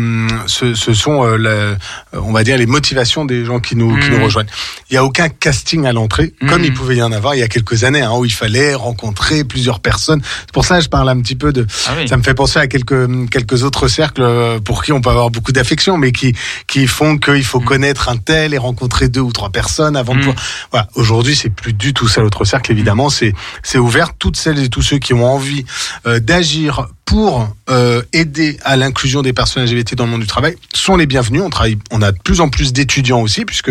ce, 0.47 0.75
ce 0.75 0.93
sont, 0.94 1.25
euh, 1.25 1.37
la- 1.37 2.20
on 2.20 2.32
va 2.32 2.44
dire, 2.44 2.56
les 2.58 2.67
motivations 2.67 3.25
des 3.25 3.44
gens 3.44 3.58
qui 3.58 3.75
nous, 3.75 3.99
qui 3.99 4.11
nous 4.11 4.23
rejoignent. 4.23 4.49
Il 4.91 4.94
y 4.94 4.97
a 4.97 5.05
aucun 5.05 5.29
casting 5.29 5.87
à 5.87 5.93
l'entrée, 5.93 6.35
Mhm. 6.43 6.49
comme 6.50 6.64
il 6.64 6.73
pouvait 6.75 6.97
y 6.97 7.03
en 7.03 7.11
avoir 7.11 7.35
il 7.35 7.38
y 7.38 7.43
a 7.43 7.49
quelques 7.49 7.85
années, 7.85 8.03
hein, 8.03 8.12
où 8.14 8.25
il 8.25 8.32
fallait 8.32 8.75
rencontrer 8.75 9.44
plusieurs 9.44 9.81
personnes. 9.81 10.20
C'est 10.41 10.53
pour 10.53 10.64
ça 10.64 10.79
que 10.79 10.85
je 10.85 10.88
parle 10.88 11.08
un 11.08 11.20
petit 11.20 11.35
peu 11.37 11.53
de. 11.53 11.67
Ah 11.88 11.94
oui. 11.99 12.06
Ça 12.08 12.17
me 12.17 12.23
fait 12.23 12.35
penser 12.35 12.58
à 12.58 12.67
quelques 12.67 13.08
quelques 13.31 13.62
autres 13.64 13.88
cercles 13.88 14.23
euh, 14.23 14.61
pour 14.61 14.85
qui 14.85 14.93
on 14.93 15.00
peut 15.00 15.11
avoir 15.11 15.31
beaucoup 15.31 15.53
d'affection, 15.53 15.97
mais 15.97 16.12
qui 16.12 16.35
qui 16.67 16.87
font 16.87 17.19
qu'il 17.19 17.44
faut 17.44 17.61
Mhm. 17.61 17.64
connaître 17.67 18.08
un 18.08 18.17
tel 18.19 18.55
et 18.55 18.58
rencontrer 18.58 19.08
deux 19.08 19.20
ou 19.20 19.32
trois 19.32 19.50
personnes 19.50 19.97
avant 19.97 20.14
de 20.14 20.19
pouvoir. 20.20 20.37
Voilà. 20.70 20.88
Aujourd'hui, 20.94 21.35
c'est 21.35 21.50
plus 21.50 21.73
du 21.73 21.93
tout 21.96 22.06
ça 22.08 22.20
l'autre 22.20 22.44
cercle. 22.44 22.70
Évidemment, 22.70 23.10
c'est 23.10 23.32
c'est 23.62 23.78
ouvert. 23.78 24.14
Toutes 24.16 24.37
celles 24.37 24.62
et 24.62 24.69
tous 24.69 24.82
ceux 24.82 24.98
qui 24.98 25.14
ont 25.14 25.26
envie 25.26 25.64
euh, 26.06 26.20
d'agir 26.20 26.87
pour 27.06 27.48
euh, 27.70 28.02
aider 28.12 28.58
à 28.64 28.76
l'inclusion 28.76 29.22
des 29.22 29.32
personnes 29.32 29.64
LGBT 29.64 29.94
dans 29.94 30.04
le 30.04 30.10
monde 30.10 30.20
du 30.20 30.26
travail 30.26 30.56
sont 30.75 30.96
les 30.96 31.06
bienvenus. 31.06 31.40
On 31.43 31.50
travaille, 31.50 31.78
on 31.93 32.02
a 32.02 32.12
de 32.12 32.19
plus 32.19 32.40
en 32.40 32.48
plus 32.48 32.72
d'étudiants 32.72 33.20
aussi, 33.20 33.44
puisque 33.44 33.70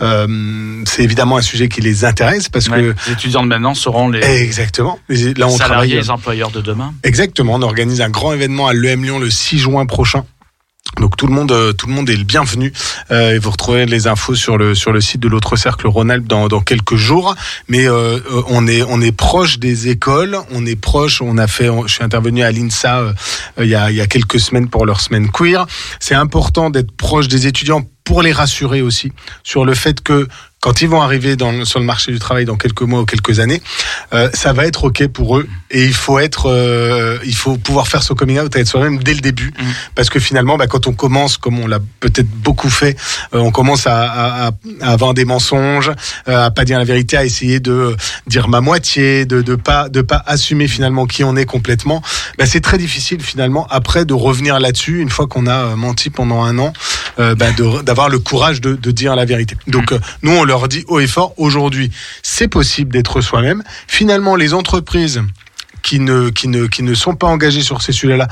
euh, 0.00 0.82
c'est 0.84 1.02
évidemment 1.02 1.38
un 1.38 1.42
sujet 1.42 1.68
qui 1.68 1.80
les 1.80 2.04
intéresse 2.04 2.48
parce 2.48 2.68
Ouais, 2.68 2.80
que 2.80 2.94
les 3.06 3.12
étudiants 3.12 3.42
de 3.42 3.48
maintenant 3.48 3.74
seront 3.74 4.08
les 4.10 4.20
exactement. 4.20 4.98
Là, 5.08 5.16
on 5.46 5.56
salariés, 5.56 5.58
travaille. 5.58 5.90
les 5.90 6.10
employeurs 6.10 6.50
de 6.50 6.60
demain. 6.60 6.94
Exactement, 7.02 7.54
on 7.54 7.62
organise 7.62 8.00
un 8.00 8.10
grand 8.10 8.32
événement 8.32 8.68
à 8.68 8.74
l'EM 8.74 9.02
Lyon 9.02 9.18
le 9.18 9.30
6 9.30 9.58
juin 9.58 9.86
prochain. 9.86 10.24
Donc 11.00 11.16
tout 11.16 11.26
le 11.26 11.34
monde, 11.34 11.52
euh, 11.52 11.72
tout 11.72 11.86
le 11.86 11.92
monde 11.92 12.08
est 12.08 12.16
le 12.16 12.24
bienvenu. 12.24 12.72
Euh, 13.10 13.34
et 13.34 13.38
vous 13.38 13.50
retrouverez 13.50 13.86
les 13.86 14.06
infos 14.06 14.34
sur 14.34 14.56
le 14.56 14.74
sur 14.74 14.92
le 14.92 15.00
site 15.00 15.20
de 15.20 15.28
l'autre 15.28 15.56
cercle 15.56 15.86
Rhône-Alpes 15.86 16.26
dans, 16.26 16.48
dans 16.48 16.60
quelques 16.60 16.96
jours. 16.96 17.34
Mais 17.68 17.86
euh, 17.86 18.18
euh, 18.18 18.42
on 18.48 18.66
est 18.66 18.82
on 18.82 19.00
est 19.00 19.12
proche 19.12 19.58
des 19.58 19.88
écoles, 19.88 20.38
on 20.52 20.64
est 20.64 20.80
proche. 20.80 21.20
On 21.20 21.38
a 21.38 21.46
fait, 21.46 21.68
je 21.86 21.92
suis 21.92 22.04
intervenu 22.04 22.42
à 22.42 22.50
l'INSA 22.50 23.00
euh, 23.00 23.12
il 23.58 23.68
y 23.68 23.74
a 23.74 23.90
il 23.90 23.96
y 23.96 24.00
a 24.00 24.06
quelques 24.06 24.40
semaines 24.40 24.68
pour 24.68 24.86
leur 24.86 25.00
semaine 25.00 25.30
queer. 25.30 25.66
C'est 26.00 26.14
important 26.14 26.70
d'être 26.70 26.92
proche 26.92 27.28
des 27.28 27.46
étudiants 27.46 27.82
pour 28.04 28.22
les 28.22 28.32
rassurer 28.32 28.82
aussi 28.82 29.12
sur 29.42 29.64
le 29.64 29.74
fait 29.74 30.00
que 30.00 30.28
quand 30.60 30.82
ils 30.82 30.88
vont 30.88 31.00
arriver 31.00 31.36
dans, 31.36 31.64
sur 31.64 31.78
le 31.78 31.84
marché 31.84 32.12
du 32.12 32.18
travail 32.18 32.44
dans 32.44 32.56
quelques 32.56 32.82
mois 32.82 33.00
ou 33.00 33.04
quelques 33.04 33.40
années, 33.40 33.62
euh, 34.12 34.28
ça 34.34 34.52
va 34.52 34.66
être 34.66 34.84
ok 34.84 35.06
pour 35.08 35.38
eux 35.38 35.46
et 35.70 35.84
il 35.84 35.94
faut 35.94 36.18
être, 36.18 36.46
euh, 36.50 37.18
il 37.24 37.34
faut 37.34 37.56
pouvoir 37.56 37.88
faire 37.88 38.02
son 38.02 38.14
coming 38.14 38.40
out 38.40 38.54
être 38.56 38.66
soi-même 38.66 38.98
dès 38.98 39.14
le 39.14 39.20
début 39.20 39.36
Mm. 39.56 39.64
parce 39.94 40.10
que 40.10 40.18
finalement, 40.18 40.56
bah, 40.56 40.66
quand 40.66 40.86
on 40.86 40.92
commence, 40.92 41.36
comme 41.36 41.58
on 41.58 41.66
l'a 41.66 41.78
peut-être 42.00 42.28
beaucoup 42.28 42.70
fait, 42.70 42.96
euh, 43.34 43.38
on 43.38 43.50
commence 43.50 43.86
à, 43.86 44.48
à, 44.48 44.50
avoir 44.82 45.14
des 45.14 45.24
mensonges, 45.24 45.92
à 46.26 46.50
pas 46.50 46.64
dire 46.64 46.78
la 46.78 46.84
vérité, 46.84 47.16
à 47.16 47.24
essayer 47.24 47.60
de 47.60 47.96
dire 48.26 48.48
ma 48.48 48.60
moitié, 48.60 49.24
de 49.26 49.42
de 49.42 49.54
pas 49.54 49.88
de 49.88 50.00
pas 50.00 50.22
assumer 50.26 50.68
finalement 50.68 51.06
qui 51.06 51.22
on 51.24 51.36
est 51.36 51.44
complètement. 51.44 52.02
Bah, 52.38 52.46
c'est 52.46 52.60
très 52.60 52.78
difficile 52.78 53.22
finalement 53.22 53.66
après 53.70 54.04
de 54.04 54.14
revenir 54.14 54.58
là-dessus 54.58 55.00
une 55.00 55.10
fois 55.10 55.26
qu'on 55.26 55.46
a 55.46 55.76
menti 55.76 56.10
pendant 56.10 56.42
un 56.42 56.58
an, 56.58 56.72
bah, 57.18 57.34
d'avoir 57.84 58.08
le 58.08 58.18
courage 58.18 58.60
de, 58.60 58.74
de 58.74 58.90
dire 58.90 59.16
la 59.16 59.24
vérité. 59.24 59.56
Donc 59.66 59.92
euh, 59.92 59.98
nous 60.22 60.32
on 60.32 60.44
leur 60.46 60.68
dit 60.68 60.84
haut 60.88 61.00
et 61.00 61.06
fort 61.06 61.34
aujourd'hui, 61.36 61.90
c'est 62.22 62.48
possible 62.48 62.92
d'être 62.92 63.20
soi-même. 63.20 63.62
Finalement, 63.86 64.36
les 64.36 64.54
entreprises 64.54 65.22
qui 65.82 66.00
ne, 66.00 66.30
qui 66.30 66.48
ne, 66.48 66.66
qui 66.66 66.82
ne 66.82 66.94
sont 66.94 67.14
pas 67.14 67.26
engagées 67.26 67.62
sur 67.62 67.82
ces 67.82 67.92
sujets-là, 67.92 68.28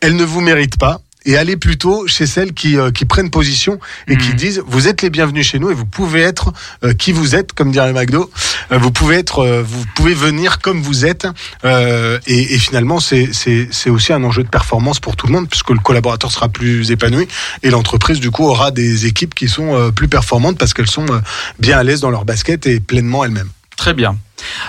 elles 0.00 0.16
ne 0.16 0.24
vous 0.24 0.40
méritent 0.40 0.78
pas. 0.78 1.00
Et 1.26 1.36
allez 1.36 1.56
plutôt 1.56 2.06
chez 2.06 2.26
celles 2.26 2.54
qui, 2.54 2.78
euh, 2.78 2.90
qui 2.90 3.04
prennent 3.04 3.30
position 3.30 3.78
et 4.08 4.16
qui 4.16 4.30
Mhm. 4.30 4.36
disent 4.36 4.62
vous 4.66 4.88
êtes 4.88 5.02
les 5.02 5.10
bienvenus 5.10 5.46
chez 5.46 5.58
nous 5.58 5.70
et 5.70 5.74
vous 5.74 5.84
pouvez 5.84 6.22
être 6.22 6.52
euh, 6.84 6.94
qui 6.94 7.12
vous 7.12 7.34
êtes, 7.34 7.52
comme 7.52 7.70
dirait 7.72 7.92
McDo. 7.92 8.30
Euh, 8.72 8.78
vous 8.78 8.90
pouvez 8.92 9.16
être, 9.16 9.40
euh, 9.40 9.62
vous 9.62 9.84
pouvez 9.94 10.14
venir 10.14 10.60
comme 10.60 10.80
vous 10.80 11.04
êtes. 11.04 11.26
Euh, 11.64 12.18
et, 12.26 12.54
et 12.54 12.58
finalement, 12.58 13.00
c'est 13.00 13.28
aussi 13.90 14.12
un 14.12 14.22
enjeu 14.24 14.42
de 14.44 14.48
performance 14.48 15.00
pour 15.00 15.16
tout 15.16 15.26
le 15.26 15.32
monde 15.32 15.48
puisque 15.48 15.70
le 15.70 15.78
collaborateur 15.80 16.30
sera 16.30 16.48
plus 16.48 16.90
épanoui 16.90 17.26
et 17.62 17.70
l'entreprise 17.70 18.20
du 18.20 18.30
coup 18.30 18.44
aura 18.44 18.70
des 18.70 19.06
équipes 19.06 19.34
qui 19.34 19.48
sont 19.48 19.74
euh, 19.74 19.90
plus 19.90 20.08
performantes 20.08 20.56
parce 20.58 20.72
qu'elles 20.74 20.88
sont 20.90 21.06
euh, 21.10 21.18
bien 21.58 21.78
à 21.78 21.82
l'aise 21.82 22.00
dans 22.00 22.10
leur 22.10 22.24
basket 22.24 22.66
et 22.66 22.78
pleinement 22.80 23.24
elles-mêmes. 23.24 23.50
Très 23.76 23.94
bien. 23.94 24.16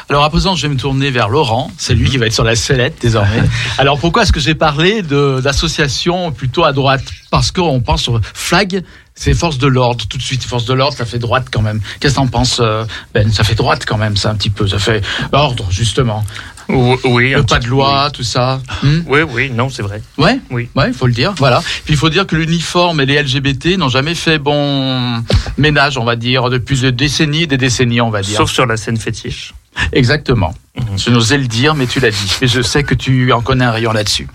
Alors 0.10 0.24
à 0.24 0.30
présent, 0.30 0.56
je 0.56 0.68
vais 0.68 0.74
me 0.74 0.80
tourner 0.80 1.12
vers 1.12 1.30
Laurent. 1.30 1.72
C'est 1.78 1.94
lui 1.94 2.10
qui 2.10 2.18
va 2.18 2.28
être 2.28 2.34
sur 2.34 2.44
la 2.44 2.56
sellette 2.56 2.98
désormais. 3.02 3.44
Alors 3.78 4.00
pourquoi 4.00 4.24
est-ce 4.24 4.32
que 4.32 4.40
j'ai 4.40 4.56
parlé 4.56 5.02
de 5.02 5.42
d'associations 5.42 6.32
plutôt 6.32 6.64
à 6.64 6.74
droite? 6.74 7.04
Parce 7.32 7.52
qu'on 7.52 7.82
pense 7.82 8.02
sur 8.02 8.20
flag, 8.22 8.84
c'est 9.16 9.34
force 9.34 9.58
de 9.58 9.68
l'ordre 9.68 10.06
tout 10.08 10.18
de 10.18 10.24
suite. 10.24 10.44
Force 10.44 10.66
de 10.66 10.74
l'ordre, 10.74 10.96
ça 10.96 11.06
fait 11.06 11.20
droite 11.20 11.48
quand 11.52 11.62
même. 11.62 11.82
Qu'est-ce 12.00 12.16
que 12.16 12.20
t'en 12.20 12.28
penses, 12.28 12.60
euh, 12.62 12.86
Ben? 13.14 13.32
Ça 13.32 13.44
fait 13.44 13.56
droite 13.56 13.86
quand 13.86 13.98
même, 13.98 14.16
ça 14.16 14.30
un 14.30 14.36
petit 14.36 14.50
peu. 14.50 14.68
Ça 14.68 14.80
fait 14.80 15.04
ordre 15.32 15.68
justement. 15.70 16.24
Oui, 16.70 17.32
Le 17.32 17.44
pas 17.44 17.60
de 17.60 17.68
loi, 17.68 18.10
tout 18.12 18.24
ça. 18.24 18.62
Hmm 18.84 19.00
Oui, 19.08 19.22
oui, 19.22 19.50
non, 19.52 19.70
c'est 19.70 19.82
vrai. 19.84 20.02
Ouais, 20.18 20.40
Oui. 20.52 20.70
ouais, 20.76 20.88
il 20.88 20.94
faut 20.94 21.08
le 21.08 21.14
dire. 21.14 21.34
Voilà. 21.38 21.62
Puis 21.86 21.94
il 21.94 21.98
faut 21.98 22.10
dire 22.10 22.28
que 22.28 22.36
l'uniforme 22.36 23.00
et 23.02 23.06
les 23.06 23.22
LGBT 23.22 23.78
n'ont 23.78 23.90
jamais 23.90 24.16
fait 24.16 24.38
bon 24.38 25.24
ménage, 25.58 25.98
on 25.98 26.04
va 26.04 26.16
dire, 26.16 26.50
depuis 26.50 26.80
des 26.80 26.92
décennies 26.92 27.44
et 27.44 27.48
des 27.48 27.58
décennies, 27.58 28.02
on 28.02 28.10
va 28.10 28.22
dire. 28.22 28.38
Sauf 28.38 28.52
sur 28.52 28.66
la 28.66 28.78
scène 28.78 28.98
fétiche. 28.98 29.54
Exactement. 29.94 30.54
Mhm. 30.78 30.98
Je 30.98 31.10
n'osais 31.10 31.38
le 31.38 31.48
dire, 31.48 31.76
mais 31.76 31.88
tu 31.88 32.00
l'as 32.00 32.12
dit. 32.12 32.32
Mais 32.42 32.48
je 32.48 32.62
sais 32.62 32.84
que 32.84 32.94
tu 32.96 33.32
en 33.34 33.42
connais 33.42 33.66
un 33.66 33.72
rayon 33.72 33.92
là-dessus. 33.94 34.28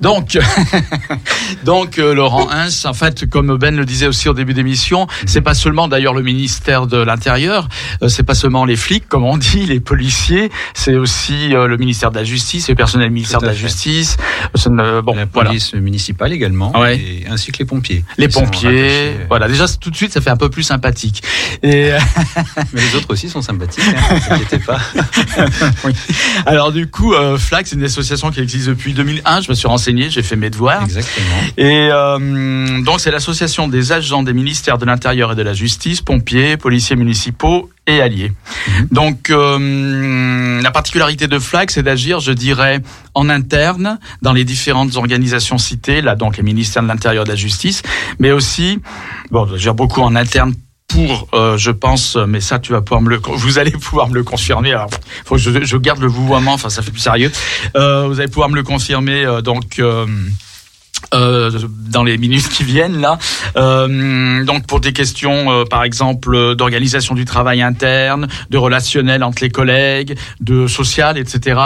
Donc, 0.00 0.38
donc 1.64 1.98
euh, 1.98 2.14
Laurent 2.14 2.48
Hins, 2.50 2.84
en 2.84 2.94
fait, 2.94 3.28
comme 3.28 3.56
Ben 3.58 3.76
le 3.76 3.84
disait 3.84 4.06
aussi 4.06 4.28
au 4.28 4.34
début 4.34 4.54
d'émission, 4.54 5.06
c'est 5.26 5.40
pas 5.40 5.54
seulement 5.54 5.88
d'ailleurs 5.88 6.14
le 6.14 6.22
ministère 6.22 6.86
de 6.86 6.98
l'Intérieur, 6.98 7.68
euh, 8.02 8.08
c'est 8.08 8.22
pas 8.22 8.34
seulement 8.34 8.64
les 8.64 8.76
flics, 8.76 9.08
comme 9.08 9.24
on 9.24 9.36
dit, 9.36 9.66
les 9.66 9.80
policiers, 9.80 10.50
c'est 10.74 10.94
aussi 10.94 11.54
euh, 11.54 11.66
le 11.66 11.76
ministère 11.76 12.10
de 12.10 12.16
la 12.16 12.24
Justice, 12.24 12.68
le 12.68 12.74
personnel 12.74 13.08
Tout 13.08 13.40
de 13.40 13.46
la 13.46 13.52
fait. 13.52 13.58
Justice. 13.58 14.16
Ce 14.54 14.68
ne- 14.68 15.00
bon, 15.00 15.14
la 15.14 15.24
voilà. 15.26 15.50
police 15.50 15.74
municipale 15.74 16.32
également, 16.32 16.76
Ouais. 16.78 16.98
et 16.98 17.26
ainsi 17.30 17.52
que 17.52 17.58
les 17.58 17.64
pompiers. 17.64 18.04
Les 18.18 18.28
pompiers, 18.28 18.70
euh, 18.72 19.24
voilà. 19.28 19.48
Déjà, 19.48 19.66
tout 19.68 19.90
de 19.90 19.96
suite, 19.96 20.12
ça 20.12 20.20
fait 20.20 20.30
un 20.30 20.36
peu 20.36 20.48
plus 20.50 20.62
sympathique. 20.62 21.22
Et 21.62 21.92
euh, 21.92 21.98
Mais 22.72 22.80
les 22.80 22.94
autres 22.96 23.10
aussi 23.10 23.28
sont 23.28 23.42
sympathiques, 23.42 23.84
hein, 23.86 24.14
ne 24.30 24.36
vous 24.36 25.85
alors, 26.46 26.72
du 26.72 26.88
coup, 26.88 27.14
euh, 27.14 27.38
FLAG, 27.38 27.66
c'est 27.66 27.76
une 27.76 27.84
association 27.84 28.30
qui 28.30 28.40
existe 28.40 28.68
depuis 28.68 28.94
2001. 28.94 29.42
Je 29.42 29.50
me 29.50 29.54
suis 29.54 29.68
renseigné, 29.68 30.10
j'ai 30.10 30.22
fait 30.22 30.36
mes 30.36 30.50
devoirs. 30.50 30.82
Exactement. 30.82 31.26
Et 31.56 31.88
euh, 31.90 32.82
donc 32.82 33.00
c'est 33.00 33.10
l'association 33.10 33.68
des 33.68 33.92
agents 33.92 34.22
des 34.22 34.32
ministères 34.32 34.78
de 34.78 34.84
l'Intérieur 34.84 35.32
et 35.32 35.34
de 35.34 35.42
la 35.42 35.52
Justice, 35.52 36.00
pompiers, 36.00 36.56
policiers 36.56 36.96
municipaux 36.96 37.70
et 37.86 38.00
alliés. 38.00 38.32
Mhm. 38.68 38.88
Donc 38.90 39.30
euh, 39.30 40.60
la 40.60 40.70
particularité 40.70 41.28
de 41.28 41.38
FLAG, 41.38 41.70
c'est 41.70 41.82
d'agir, 41.82 42.20
je 42.20 42.32
dirais, 42.32 42.80
en 43.14 43.28
interne 43.28 43.98
dans 44.22 44.32
les 44.32 44.44
différentes 44.44 44.96
organisations 44.96 45.58
citées, 45.58 46.02
là 46.02 46.16
donc 46.16 46.36
les 46.36 46.42
ministères 46.42 46.82
de 46.82 46.88
l'Intérieur 46.88 47.22
et 47.22 47.26
de 47.26 47.30
la 47.30 47.36
Justice, 47.36 47.82
mais 48.18 48.32
aussi, 48.32 48.80
bon, 49.30 49.46
d'agir 49.46 49.74
beaucoup 49.74 50.02
en 50.02 50.16
interne 50.16 50.54
euh, 51.34 51.56
je 51.58 51.70
pense, 51.70 52.16
mais 52.16 52.40
ça 52.40 52.58
tu 52.58 52.72
vas 52.72 52.80
pouvoir 52.80 53.02
me 53.02 53.10
le, 53.10 53.20
vous 53.24 53.58
allez 53.58 53.70
pouvoir 53.72 54.08
me 54.08 54.14
le 54.14 54.22
confirmer. 54.22 54.72
Alors, 54.72 54.90
faut 55.24 55.34
que 55.36 55.40
je, 55.40 55.64
je 55.64 55.76
garde 55.76 56.00
le 56.00 56.06
vouvoiement, 56.08 56.52
enfin 56.54 56.68
ça 56.68 56.82
fait 56.82 56.90
plus 56.90 57.00
sérieux. 57.00 57.30
Euh, 57.76 58.06
vous 58.08 58.18
allez 58.20 58.30
pouvoir 58.30 58.48
me 58.48 58.56
le 58.56 58.62
confirmer. 58.62 59.24
euh, 59.24 59.40
donc. 59.42 59.80
Euh, 61.14 61.50
dans 61.90 62.02
les 62.04 62.18
minutes 62.18 62.48
qui 62.48 62.64
viennent 62.64 63.00
là. 63.00 63.18
Euh, 63.56 64.44
donc 64.44 64.66
pour 64.66 64.80
des 64.80 64.92
questions, 64.92 65.50
euh, 65.50 65.64
par 65.64 65.84
exemple, 65.84 66.54
d'organisation 66.56 67.14
du 67.14 67.24
travail 67.24 67.62
interne, 67.62 68.28
de 68.50 68.58
relationnel 68.58 69.22
entre 69.24 69.42
les 69.42 69.50
collègues, 69.50 70.16
de 70.40 70.66
social, 70.66 71.18
etc., 71.18 71.60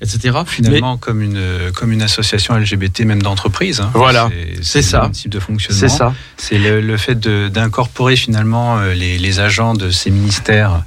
etc. 0.00 0.38
Finalement, 0.46 0.96
comme 0.96 1.22
une 1.22 1.40
comme 1.74 1.92
une 1.92 2.02
association 2.02 2.56
LGBT, 2.56 3.00
même 3.00 3.22
d'entreprise. 3.22 3.80
hein. 3.80 3.90
Voilà, 3.94 4.28
c'est 4.62 4.78
le 4.80 4.84
ça. 4.84 5.02
même 5.02 5.12
type 5.12 5.30
de 5.30 5.40
fonctionnement. 5.40 5.80
c'est 5.80 5.88
ça. 5.88 6.14
C'est 6.36 6.58
le, 6.58 6.80
le 6.80 6.96
fait 6.96 7.18
d'incorporer 7.18 8.16
finalement 8.16 8.78
euh, 8.78 8.94
les, 8.94 9.18
les 9.18 9.40
agents 9.40 9.74
de 9.74 9.90
ces 9.90 10.10
ministères 10.10 10.82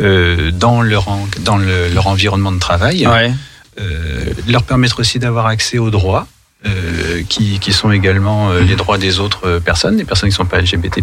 euh, 0.00 0.50
dans 0.52 0.82
leur 0.82 1.08
en- 1.08 1.26
dans 1.40 1.56
le- 1.58 1.88
leur 1.92 2.06
environnement 2.06 2.52
de 2.52 2.58
travail, 2.58 3.06
Ouais. 3.06 3.32
euh, 3.80 4.24
leur 4.48 4.62
permettre 4.62 5.00
aussi 5.00 5.18
d'avoir 5.18 5.46
accès 5.46 5.78
aux 5.78 5.90
droits. 5.90 6.26
Euh, 6.66 7.22
qui, 7.28 7.58
qui 7.58 7.72
sont 7.72 7.90
également 7.90 8.50
euh, 8.50 8.60
les 8.60 8.76
droits 8.76 8.98
des 8.98 9.18
autres 9.18 9.46
euh, 9.46 9.60
personnes, 9.60 9.96
les 9.96 10.04
personnes 10.04 10.28
qui 10.28 10.34
ne 10.34 10.36
sont 10.36 10.46
pas 10.46 10.60
LGBT+. 10.60 11.02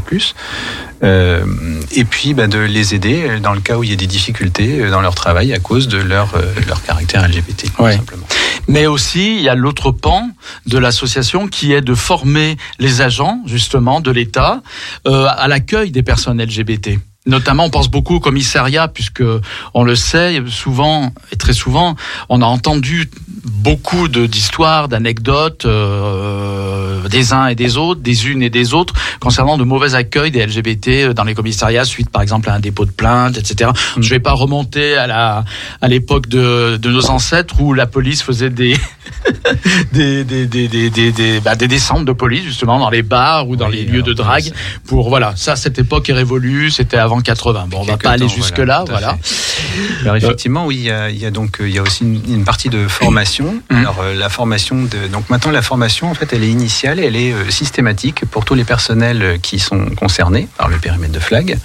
Euh, 1.04 1.44
et 1.92 2.06
puis 2.06 2.34
bah, 2.34 2.48
de 2.48 2.60
les 2.60 2.96
aider 2.96 3.24
euh, 3.28 3.40
dans 3.40 3.54
le 3.54 3.60
cas 3.60 3.78
où 3.78 3.84
il 3.84 3.90
y 3.90 3.94
a 3.94 3.96
des 3.96 4.08
difficultés 4.08 4.82
euh, 4.82 4.90
dans 4.92 5.02
leur 5.02 5.16
travail 5.16 5.54
à 5.54 5.60
cause 5.60 5.88
de 5.88 5.98
leur, 5.98 6.36
euh, 6.36 6.42
leur 6.68 6.82
caractère 6.84 7.28
LGBT, 7.28 7.72
tout 7.76 7.84
Ouais. 7.84 7.96
simplement. 7.96 8.26
Mais 8.68 8.86
aussi, 8.88 9.36
il 9.38 9.42
y 9.42 9.50
a 9.50 9.56
l'autre 9.56 9.92
pan 9.92 10.30
de 10.66 10.78
l'association 10.78 11.48
qui 11.48 11.72
est 11.74 11.82
de 11.82 11.96
former 11.96 12.58
les 12.80 13.02
agents, 13.02 13.42
justement, 13.46 14.02
de 14.02 14.12
l'État 14.12 14.62
euh, 15.08 15.28
à 15.30 15.48
l'accueil 15.48 15.92
des 15.92 16.04
personnes 16.04 16.42
LGBT. 16.42 17.00
Notamment, 17.28 17.66
on 17.66 17.70
pense 17.70 17.90
beaucoup 17.90 18.16
au 18.16 18.20
commissariat, 18.20 18.88
puisque 18.88 19.24
on 19.74 19.84
le 19.84 19.96
sait 19.96 20.42
souvent 20.48 21.12
et 21.32 21.36
très 21.36 21.54
souvent, 21.54 21.96
on 22.30 22.42
a 22.42 22.46
entendu 22.46 23.10
beaucoup 23.48 24.08
d'histoires, 24.08 24.88
d'anecdotes 24.88 25.66
euh, 25.66 27.08
des 27.10 27.34
uns 27.34 27.48
et 27.48 27.56
des 27.56 27.78
autres, 27.78 28.02
des 28.02 28.28
unes 28.28 28.42
et 28.42 28.50
des 28.50 28.74
autres, 28.74 28.94
concernant 29.20 29.58
de 29.58 29.64
mauvais 29.64 29.96
accueils 29.96 30.32
des 30.32 30.46
LGBT 30.46 31.14
dans 31.14 31.24
les 31.24 31.34
commissariats 31.34 31.86
suite, 31.86 32.10
par 32.10 32.22
exemple, 32.22 32.50
à 32.50 32.54
un 32.54 32.60
dépôt 32.60 32.86
de 32.86 32.92
plainte, 32.92 33.38
etc. 33.38 33.72
Mm. 33.96 34.02
Je 34.02 34.10
vais 34.10 34.20
pas 34.20 34.34
remonter 34.34 34.96
à 34.96 35.08
la 35.08 35.46
à 35.82 35.88
l'époque 35.88 36.28
de, 36.28 36.78
de 36.78 36.90
nos 36.90 37.10
ancêtres 37.10 37.60
où 37.62 37.74
la 37.74 37.88
police 37.88 38.22
faisait 38.22 38.50
des 38.50 38.76
des 39.92 40.24
des 40.24 40.46
des 40.48 40.68
des 40.68 40.90
des, 40.90 41.12
des, 41.12 41.40
bah, 41.40 41.56
des 41.56 41.68
descentes 41.68 42.06
de 42.06 42.12
police 42.12 42.44
justement 42.44 42.80
dans 42.80 42.90
les 42.90 43.04
bars 43.04 43.48
ou 43.48 43.56
dans 43.56 43.70
Oui, 43.70 43.78
les 43.78 43.86
lieux 43.86 44.02
de 44.02 44.14
drague 44.14 44.52
pour 44.86 45.10
voilà 45.10 45.34
ça 45.36 45.56
cette 45.56 45.80
époque 45.80 46.10
est 46.10 46.14
révolue 46.14 46.70
c'était 46.72 46.98
avant 46.98 47.17
80 47.22 47.68
bon 47.68 47.80
on 47.82 47.84
va 47.84 47.98
pas 47.98 48.12
aller 48.12 48.28
jusque 48.28 48.58
là 48.58 48.84
voilà. 48.88 49.18
Alors 50.02 50.16
effectivement, 50.16 50.66
oui, 50.66 50.76
il 50.76 50.84
y 50.84 50.92
a, 50.92 51.10
il 51.10 51.18
y 51.18 51.26
a 51.26 51.32
donc 51.32 51.58
il 51.60 51.70
y 51.70 51.78
a 51.78 51.82
aussi 51.82 52.04
une, 52.04 52.22
une 52.28 52.44
partie 52.46 52.70
de 52.70 52.88
formation. 52.88 53.62
Mhm. 53.70 53.78
Alors 53.78 53.98
euh, 54.02 54.14
la 54.14 54.30
formation 54.30 54.84
de 54.84 55.08
donc 55.12 55.30
maintenant 55.30 55.52
la 55.52 55.62
formation 55.62 56.10
en 56.10 56.14
fait 56.14 56.34
elle 56.34 56.44
est 56.44 56.50
initiale, 56.50 57.00
elle 57.00 57.16
est 57.16 57.34
euh, 57.34 57.50
systématique 57.50 58.26
pour 58.26 58.46
tous 58.46 58.56
les 58.56 58.64
personnels 58.64 59.22
euh, 59.22 59.38
qui 59.38 59.60
sont 59.60 59.86
concernés 59.96 60.48
par 60.58 60.68
le 60.70 60.78
périmètre 60.78 61.14
de 61.14 61.20
flag. 61.20 61.58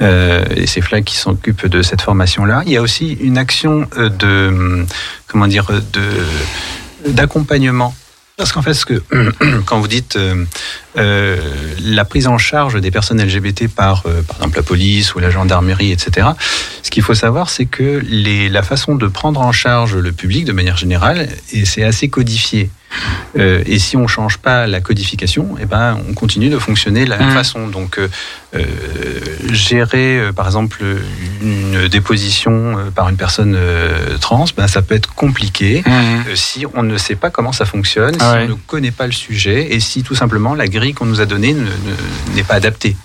Euh, 0.00 0.44
et 0.56 0.66
c'est 0.66 0.80
flag 0.80 1.04
qui 1.04 1.16
s'occupe 1.16 1.66
de 1.66 1.82
cette 1.82 2.02
formation 2.02 2.44
là. 2.44 2.62
Il 2.66 2.72
y 2.72 2.76
a 2.76 2.82
aussi 2.82 3.12
une 3.12 3.38
action 3.38 3.86
de 3.96 4.48
hum, 4.48 4.86
comment 5.26 5.46
dire 5.46 5.66
de 5.92 7.10
d'accompagnement. 7.10 7.94
Parce 8.36 8.50
qu'en 8.50 8.62
fait, 8.62 8.74
ce 8.74 8.84
que 8.84 9.00
quand 9.66 9.78
vous 9.78 9.86
dites 9.86 10.16
euh, 10.16 10.44
euh, 10.96 11.36
la 11.80 12.04
prise 12.04 12.26
en 12.26 12.36
charge 12.36 12.80
des 12.80 12.90
personnes 12.90 13.22
LGBT 13.22 13.68
par, 13.68 14.02
euh, 14.06 14.22
par 14.22 14.36
exemple, 14.38 14.56
la 14.56 14.64
police 14.64 15.14
ou 15.14 15.20
la 15.20 15.30
gendarmerie, 15.30 15.92
etc. 15.92 16.28
Ce 16.82 16.90
qu'il 16.90 17.04
faut 17.04 17.14
savoir, 17.14 17.48
c'est 17.48 17.66
que 17.66 18.02
les, 18.04 18.48
la 18.48 18.62
façon 18.62 18.96
de 18.96 19.06
prendre 19.06 19.40
en 19.40 19.52
charge 19.52 19.94
le 19.94 20.10
public, 20.10 20.44
de 20.46 20.52
manière 20.52 20.76
générale, 20.76 21.28
et 21.52 21.64
c'est 21.64 21.84
assez 21.84 22.08
codifié. 22.08 22.70
Euh, 23.38 23.62
et 23.66 23.78
si 23.78 23.96
on 23.96 24.06
change 24.06 24.38
pas 24.38 24.66
la 24.66 24.80
codification, 24.80 25.56
eh 25.60 25.66
ben, 25.66 25.98
on 26.08 26.14
continue 26.14 26.48
de 26.48 26.58
fonctionner 26.58 27.04
de 27.04 27.10
la 27.10 27.16
même 27.18 27.30
façon. 27.32 27.68
Donc, 27.68 27.98
euh, 27.98 28.08
euh, 28.54 28.60
gérer, 29.50 30.18
euh, 30.18 30.32
par 30.32 30.46
exemple, 30.46 30.82
une 31.42 31.88
déposition 31.88 32.76
par 32.94 33.08
une 33.08 33.16
personne 33.16 33.56
trans, 34.20 34.44
ben, 34.56 34.66
ça 34.68 34.82
peut 34.82 34.94
être 34.94 35.14
compliqué 35.14 35.82
si 36.34 36.64
on 36.74 36.82
ne 36.82 36.96
sait 36.96 37.16
pas 37.16 37.30
comment 37.30 37.52
ça 37.52 37.64
fonctionne, 37.64 38.16
Ah 38.20 38.32
si 38.32 38.36
ouais. 38.38 38.44
on 38.46 38.48
ne 38.50 38.54
connaît 38.66 38.90
pas 38.90 39.06
le 39.06 39.12
sujet 39.12 39.74
et 39.74 39.80
si 39.80 40.02
tout 40.02 40.14
simplement 40.14 40.54
la 40.54 40.66
grille 40.68 40.94
qu'on 40.94 41.06
nous 41.06 41.20
a 41.20 41.26
donnée 41.26 41.52
ne- 41.54 41.60
ne- 41.60 42.34
n'est 42.36 42.42
pas 42.44 42.54
adaptée. 42.54 42.96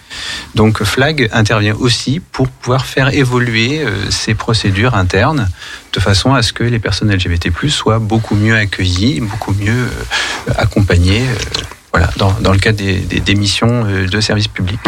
Donc 0.55 0.83
Flag 0.83 1.29
intervient 1.31 1.75
aussi 1.75 2.19
pour 2.19 2.47
pouvoir 2.47 2.85
faire 2.85 3.13
évoluer 3.13 3.81
euh, 3.81 4.09
ces 4.09 4.33
procédures 4.33 4.95
internes 4.95 5.49
de 5.93 5.99
façon 5.99 6.33
à 6.33 6.41
ce 6.41 6.53
que 6.53 6.63
les 6.63 6.79
personnes 6.79 7.11
LGBT+ 7.11 7.51
soient 7.69 7.99
beaucoup 7.99 8.35
mieux 8.35 8.55
accueillies, 8.55 9.21
beaucoup 9.21 9.53
mieux 9.53 9.87
euh, 9.87 10.53
accompagnées. 10.57 11.21
euh, 11.21 11.63
voilà, 11.91 12.09
dans, 12.17 12.53
le 12.53 12.59
cadre 12.59 12.77
des, 12.77 13.35
missions 13.35 13.83
de 13.83 14.21
service 14.21 14.47
public. 14.47 14.79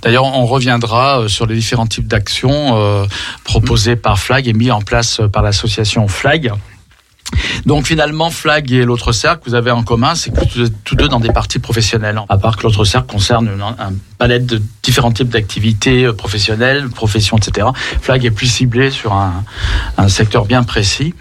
D'ailleurs, 0.00 0.24
on 0.24 0.46
reviendra 0.46 1.28
sur 1.28 1.44
les 1.44 1.54
différents 1.54 1.86
types 1.86 2.06
d'actions 2.06 3.06
proposées 3.44 3.96
par 3.96 4.18
Flag 4.18 4.48
et 4.48 4.54
mis 4.54 4.70
en 4.70 4.80
place 4.80 5.20
par 5.30 5.42
l'association 5.42 6.08
Flag. 6.08 6.52
Donc 7.64 7.86
finalement, 7.86 8.30
Flag 8.30 8.72
et 8.72 8.84
l'autre 8.84 9.12
cercle, 9.12 9.42
vous 9.46 9.54
avez 9.54 9.70
en 9.70 9.82
commun, 9.82 10.14
c'est 10.14 10.30
que 10.30 10.40
vous 10.54 10.66
êtes 10.66 10.84
tous 10.84 10.94
deux 10.94 11.08
dans 11.08 11.20
des 11.20 11.32
parties 11.32 11.58
professionnelles. 11.58 12.20
À 12.28 12.38
part 12.38 12.56
que 12.56 12.62
l'autre 12.62 12.84
cercle 12.84 13.08
concerne 13.12 13.48
un 13.60 13.92
palette 14.18 14.46
de 14.46 14.62
différents 14.82 15.12
types 15.12 15.28
d'activités 15.28 16.04
euh, 16.04 16.12
professionnelles, 16.12 16.88
professions, 16.88 17.36
etc. 17.36 17.68
Flag 18.00 18.24
est 18.24 18.30
plus 18.30 18.46
ciblé 18.46 18.90
sur 18.90 19.12
un, 19.12 19.44
un 19.98 20.08
secteur 20.08 20.44
bien 20.46 20.62
précis. 20.62 21.14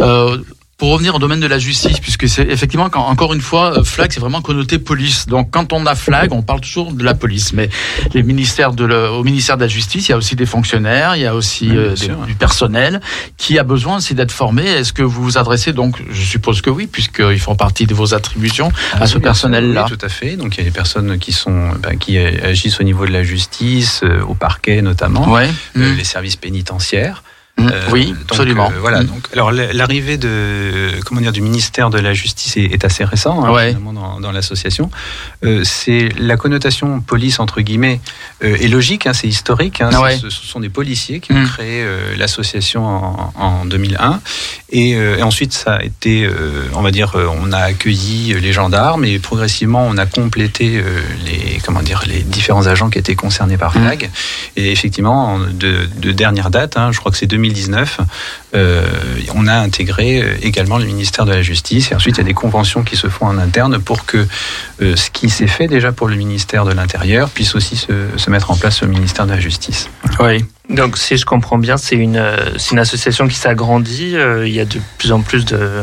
Euh, 0.00 0.38
pour 0.80 0.90
revenir 0.92 1.14
au 1.14 1.18
domaine 1.18 1.40
de 1.40 1.46
la 1.46 1.58
justice, 1.58 2.00
puisque 2.00 2.26
c'est 2.26 2.42
effectivement, 2.48 2.88
quand, 2.88 3.02
encore 3.06 3.34
une 3.34 3.42
fois, 3.42 3.78
euh, 3.78 3.84
flag, 3.84 4.10
c'est 4.12 4.18
vraiment 4.18 4.40
connoté 4.40 4.78
police. 4.78 5.26
Donc, 5.26 5.50
quand 5.50 5.74
on 5.74 5.84
a 5.84 5.94
flag, 5.94 6.32
on 6.32 6.40
parle 6.40 6.62
toujours 6.62 6.92
de 6.92 7.04
la 7.04 7.12
police. 7.12 7.52
Mais 7.52 7.68
les 8.14 8.22
ministères 8.22 8.72
de 8.72 8.84
le- 8.86 9.10
au 9.10 9.22
ministère 9.22 9.58
de 9.58 9.62
la 9.62 9.68
Justice, 9.68 10.08
il 10.08 10.12
y 10.12 10.14
a 10.14 10.16
aussi 10.16 10.36
des 10.36 10.46
fonctionnaires, 10.46 11.16
il 11.16 11.22
y 11.22 11.26
a 11.26 11.34
aussi 11.34 11.68
Oui, 11.70 11.76
euh, 11.76 11.94
des- 11.94 12.08
du 12.26 12.34
personnel 12.34 13.02
qui 13.36 13.58
a 13.58 13.62
besoin 13.62 13.98
aussi 13.98 14.14
d'être 14.14 14.32
formé. 14.32 14.64
Est-ce 14.64 14.94
que 14.94 15.02
vous 15.02 15.22
vous 15.22 15.36
adressez 15.36 15.74
donc, 15.74 16.02
je 16.10 16.22
suppose 16.22 16.62
que 16.62 16.70
oui, 16.70 16.86
puisqu'ils 16.86 17.38
font 17.38 17.56
partie 17.56 17.84
de 17.86 17.92
vos 17.94 18.14
attributions, 18.14 18.72
à 18.94 19.06
ce 19.06 19.16
Oui, 19.16 19.22
personnel-là? 19.22 19.84
Oui, 19.86 19.96
tout 19.98 20.04
à 20.04 20.08
fait. 20.08 20.36
Donc 20.36 20.56
il 20.56 20.60
y 20.60 20.62
a 20.62 20.64
des 20.64 20.70
personnes 20.74 21.18
qui 21.18 21.32
sont 21.32 21.72
ben, 21.78 21.98
qui 21.98 22.16
agissent 22.16 22.80
au 22.80 22.84
niveau 22.84 23.04
de 23.04 23.12
la 23.12 23.22
justice, 23.22 24.00
euh, 24.02 24.22
au 24.22 24.34
parquet 24.34 24.80
notamment, 24.80 25.30
Ouais. 25.30 25.50
euh, 25.76 25.92
Mm. 25.92 25.96
les 25.98 26.04
services 26.04 26.36
pénitentiaires. 26.36 27.22
Mmh. 27.66 27.72
oui, 27.92 28.06
donc, 28.08 28.16
absolument. 28.30 28.72
voilà. 28.80 29.02
Mmh. 29.02 29.06
Donc, 29.06 29.28
alors 29.32 29.50
l'arrivée 29.52 30.16
de 30.18 30.90
comment 31.04 31.20
dire 31.20 31.32
du 31.32 31.40
ministère 31.42 31.90
de 31.90 31.98
la 31.98 32.12
Justice 32.14 32.56
est, 32.56 32.64
est 32.72 32.84
assez 32.84 33.04
récent 33.04 33.44
hein, 33.44 33.50
Ouais. 33.52 33.74
dans, 33.74 34.20
dans 34.20 34.32
l'association. 34.32 34.90
Euh, 35.44 35.62
c'est 35.64 36.08
la 36.18 36.36
connotation 36.36 37.00
police 37.00 37.40
entre 37.40 37.60
guillemets 37.60 38.00
euh, 38.44 38.56
est 38.60 38.68
logique, 38.68 39.06
hein, 39.06 39.12
c'est 39.12 39.28
historique. 39.28 39.80
hein, 39.80 39.90
ouais. 40.00 40.16
ce, 40.18 40.30
ce 40.30 40.46
sont 40.46 40.60
des 40.60 40.68
policiers 40.68 41.20
qui 41.20 41.32
ont 41.32 41.40
Mmh. 41.40 41.48
créé 41.48 41.82
euh, 41.82 42.16
l'association 42.16 42.84
en, 42.84 43.32
en 43.36 43.64
2001 43.64 44.20
et, 44.72 44.94
euh, 44.94 45.16
et 45.18 45.22
ensuite 45.22 45.52
ça 45.52 45.74
a 45.76 45.82
été, 45.82 46.24
euh, 46.24 46.64
on 46.74 46.82
va 46.82 46.90
dire, 46.90 47.12
euh, 47.16 47.26
on 47.40 47.50
a 47.52 47.58
accueilli 47.58 48.34
les 48.40 48.52
gendarmes 48.52 49.04
et 49.04 49.18
progressivement 49.18 49.86
on 49.88 49.96
a 49.96 50.06
complété 50.06 50.76
euh, 50.78 51.00
les 51.24 51.60
comment 51.64 51.82
dire 51.82 52.02
les 52.06 52.20
différents 52.22 52.66
agents 52.66 52.90
qui 52.90 52.98
étaient 52.98 53.14
concernés 53.14 53.56
par 53.56 53.70
Mmh. 53.76 53.82
FLAG. 53.84 54.10
Et 54.56 54.70
effectivement, 54.72 55.34
en- 55.34 55.38
de, 55.38 55.88
de 55.98 56.12
dernière 56.12 56.50
date, 56.50 56.76
hein, 56.76 56.90
je 56.92 56.98
crois 56.98 57.10
que 57.12 57.18
c'est 57.18 57.26
2019, 57.50 58.00
euh, 58.54 58.84
on 59.34 59.46
a 59.46 59.54
intégré 59.54 60.22
euh, 60.22 60.36
également 60.42 60.78
le 60.78 60.84
ministère 60.84 61.24
de 61.24 61.32
la 61.32 61.42
Justice. 61.42 61.90
Et 61.90 61.94
ensuite, 61.94 62.16
il 62.16 62.20
y 62.20 62.22
a 62.22 62.24
des 62.24 62.34
conventions 62.34 62.82
qui 62.82 62.96
se 62.96 63.08
font 63.08 63.26
en 63.26 63.38
interne 63.38 63.78
pour 63.78 64.06
que 64.06 64.26
euh, 64.82 64.96
ce 64.96 65.10
qui 65.10 65.28
s'est 65.28 65.46
fait 65.46 65.66
déjà 65.66 65.92
pour 65.92 66.08
le 66.08 66.16
ministère 66.16 66.64
de 66.64 66.72
l'Intérieur 66.72 67.28
puisse 67.30 67.54
aussi 67.54 67.76
se, 67.76 68.30
mettre 68.30 68.50
en 68.50 68.56
place 68.56 68.82
au 68.82 68.86
ministère 68.86 69.26
de 69.26 69.32
la 69.32 69.40
Justice. 69.40 69.90
Oui. 70.20 70.44
Donc, 70.68 70.96
si 70.96 71.16
je 71.16 71.24
comprends 71.24 71.58
bien, 71.58 71.76
c'est 71.76 71.96
une, 71.96 72.22
une 72.70 72.78
association 72.78 73.26
qui 73.26 73.34
s'agrandit. 73.34 74.14
Il 74.44 74.52
y 74.52 74.60
a 74.60 74.64
de 74.64 74.80
plus 74.98 75.10
en 75.10 75.20
plus 75.20 75.44
de, 75.44 75.82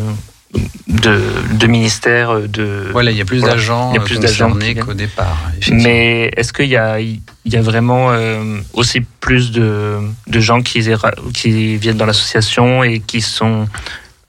de, 0.87 1.21
de 1.53 1.67
ministères. 1.67 2.39
De... 2.47 2.87
Voilà, 2.91 3.11
il 3.11 3.17
y 3.17 3.21
a 3.21 3.25
plus 3.25 3.39
Voilà. 3.39 3.55
d'agents 3.55 3.91
Il 3.91 3.95
y 3.95 3.99
a 3.99 4.01
euh, 4.01 4.05
plus 4.05 4.19
d'agents 4.19 4.51
concernés 4.51 4.75
qu'au 4.75 4.93
départ. 4.93 5.37
Mais 5.71 6.31
est-ce 6.37 6.53
qu'il 6.53 6.67
y 6.69 6.75
a, 6.77 6.99
il 6.99 7.21
y 7.45 7.55
a 7.55 7.61
vraiment 7.61 8.11
euh, 8.11 8.59
aussi 8.73 9.01
plus 9.19 9.51
de, 9.51 9.97
de 10.27 10.39
gens 10.39 10.61
qui, 10.61 10.87
qui 11.33 11.77
viennent 11.77 11.97
dans 11.97 12.05
l'association 12.05 12.83
et 12.83 12.99
qui 12.99 13.21
sont, 13.21 13.67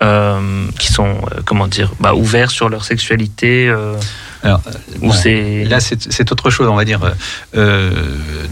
euh, 0.02 0.66
qui 0.78 0.92
sont 0.92 1.16
euh, 1.32 1.40
comment 1.44 1.66
dire, 1.68 1.92
bah, 2.00 2.14
ouverts 2.14 2.50
sur 2.50 2.68
leur 2.68 2.84
sexualité 2.84 3.68
Alors, 4.42 4.60
bon, 5.00 5.12
Là, 5.68 5.80
c'est 5.80 6.32
autre 6.32 6.50
chose, 6.50 6.68
on 6.68 6.76
va 6.76 6.84
dire. 6.84 7.00
Euh, 7.56 7.90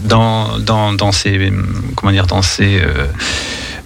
dans, 0.03 0.59
dans, 0.59 0.93
dans 0.93 1.11
ces, 1.11 1.51
comment 1.95 2.11
dire, 2.11 2.27
dans 2.27 2.41
ces, 2.41 2.81
euh, 2.81 3.07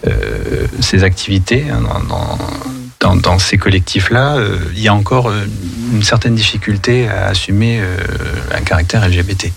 euh, 0.08 0.66
ces 0.80 1.04
activités, 1.04 1.66
hein, 1.70 1.82
dans, 2.10 2.38
dans, 3.02 3.40
ces 3.40 3.58
collectifs-là, 3.58 4.36
euh, 4.36 4.58
il 4.74 4.82
y 4.82 4.88
a 4.88 4.94
encore 4.94 5.30
euh, 5.30 5.46
une 5.92 6.04
certaine 6.04 6.36
difficulté 6.36 7.08
à 7.08 7.28
assumer 7.28 7.80
euh, 7.82 7.98
un 8.54 8.62
caractère 8.62 9.08
LGBT. 9.08 9.52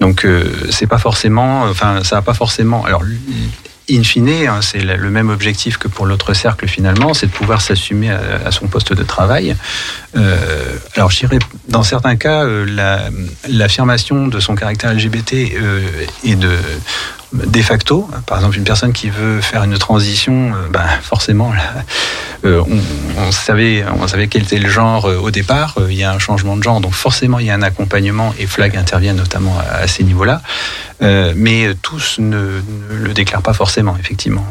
Donc, 0.00 0.24
c'est 0.70 0.86
pas 0.86 0.98
forcément, 0.98 1.62
enfin, 1.62 2.04
ça 2.04 2.14
n'a 2.14 2.22
pas 2.22 2.32
forcément. 2.32 2.84
Alors, 2.84 3.02
in 3.90 4.04
fine, 4.04 4.28
hein, 4.28 4.60
c'est 4.62 4.78
le 4.78 5.10
même 5.10 5.28
objectif 5.28 5.78
que 5.78 5.88
pour 5.88 6.06
l'autre 6.06 6.34
cercle 6.34 6.68
finalement, 6.68 7.12
c'est 7.14 7.26
de 7.26 7.32
pouvoir 7.32 7.60
s'assumer 7.60 8.10
à, 8.10 8.52
son 8.52 8.68
poste 8.68 8.92
de 8.92 9.02
travail. 9.02 9.56
Alors, 10.94 11.10
je 11.10 11.18
dirais, 11.18 11.40
dans 11.68 11.82
certains 11.82 12.14
cas, 12.14 12.44
la- 12.44 13.10
l'affirmation 13.48 14.28
de 14.28 14.38
son 14.38 14.54
caractère 14.54 14.94
LGBT 14.94 15.58
est 16.22 16.36
de 16.36 16.56
de 17.32 17.62
facto. 17.62 18.08
Par 18.26 18.38
exemple, 18.38 18.56
une 18.56 18.64
personne 18.64 18.92
qui 18.92 19.10
veut 19.10 19.40
faire 19.40 19.62
une 19.64 19.76
transition, 19.78 20.52
euh, 20.54 20.68
ben, 20.70 20.86
forcément, 21.02 21.52
euh, 22.44 22.62
on, 23.18 23.32
savait, 23.32 23.84
on 24.00 24.08
savait 24.08 24.28
quel 24.28 24.42
était 24.42 24.58
le 24.58 24.68
genre 24.68 25.06
euh, 25.06 25.18
au 25.18 25.30
départ. 25.30 25.74
il 25.88 25.96
y 25.96 26.04
a 26.04 26.12
un 26.12 26.18
changement 26.18 26.56
de 26.56 26.62
genre, 26.62 26.80
donc 26.80 26.92
forcément, 26.92 27.38
il 27.38 27.46
y 27.46 27.50
a 27.50 27.54
un 27.54 27.62
accompagnement 27.62 28.32
et 28.38 28.46
Flag 28.46 28.76
intervient 28.76 29.12
notamment 29.12 29.56
à, 29.58 29.86
ces 29.86 30.04
niveaux-là. 30.04 30.42
Mais 31.00 31.74
tous 31.80 32.18
ne, 32.18 32.60
le 32.90 33.14
déclarent 33.14 33.42
pas 33.42 33.52
forcément, 33.52 33.96
effectivement. 34.00 34.44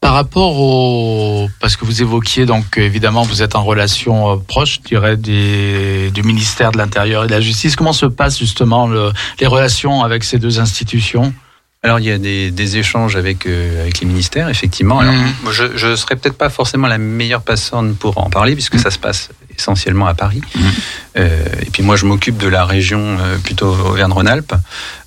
Par 0.00 0.14
rapport 0.14 0.56
au, 0.56 1.48
parce 1.60 1.76
que 1.76 1.84
vous 1.84 2.02
évoquiez 2.02 2.46
donc 2.46 2.78
évidemment 2.78 3.22
vous 3.22 3.42
êtes 3.42 3.56
en 3.56 3.64
relation 3.64 4.38
proche, 4.38 4.76
je 4.76 4.88
dirais 4.88 5.16
des, 5.16 6.12
du 6.12 6.22
ministère 6.22 6.70
de 6.70 6.78
l'Intérieur 6.78 7.24
et 7.24 7.26
de 7.26 7.32
la 7.32 7.40
Justice. 7.40 7.74
Comment 7.74 7.92
se 7.92 8.06
passent 8.06 8.38
justement 8.38 8.86
le- 8.86 9.10
les 9.40 9.48
relations 9.48 10.04
avec 10.04 10.22
ces 10.22 10.38
deux 10.38 10.60
institutions? 10.60 11.32
Alors 11.82 12.00
il 12.00 12.06
y 12.06 12.10
a 12.10 12.18
des, 12.18 12.50
des 12.50 12.76
échanges 12.76 13.14
avec, 13.16 13.46
euh, 13.46 13.82
avec 13.82 14.00
les 14.00 14.06
ministères, 14.06 14.48
effectivement. 14.48 14.98
Alors, 14.98 15.14
moi, 15.44 15.52
je 15.52 15.86
ne 15.86 15.96
serais 15.96 16.16
peut-être 16.16 16.36
pas 16.36 16.50
forcément 16.50 16.88
la 16.88 16.98
meilleure 16.98 17.42
personne 17.42 17.94
pour 17.94 18.18
en 18.18 18.30
parler, 18.30 18.54
puisque 18.54 18.74
Mhm. 18.74 18.80
ça 18.80 18.90
se 18.90 18.98
passe 18.98 19.30
essentiellement 19.58 20.06
à 20.06 20.14
Paris. 20.14 20.40
Mhm. 20.54 20.62
Euh, 21.18 21.44
et 21.62 21.70
puis 21.70 21.82
moi, 21.82 21.96
je 21.96 22.06
m'occupe 22.06 22.38
de 22.38 22.48
la 22.48 22.64
région 22.64 23.18
euh, 23.20 23.38
plutôt 23.38 23.68
Auvergne-Rhône-Alpes. 23.68 24.54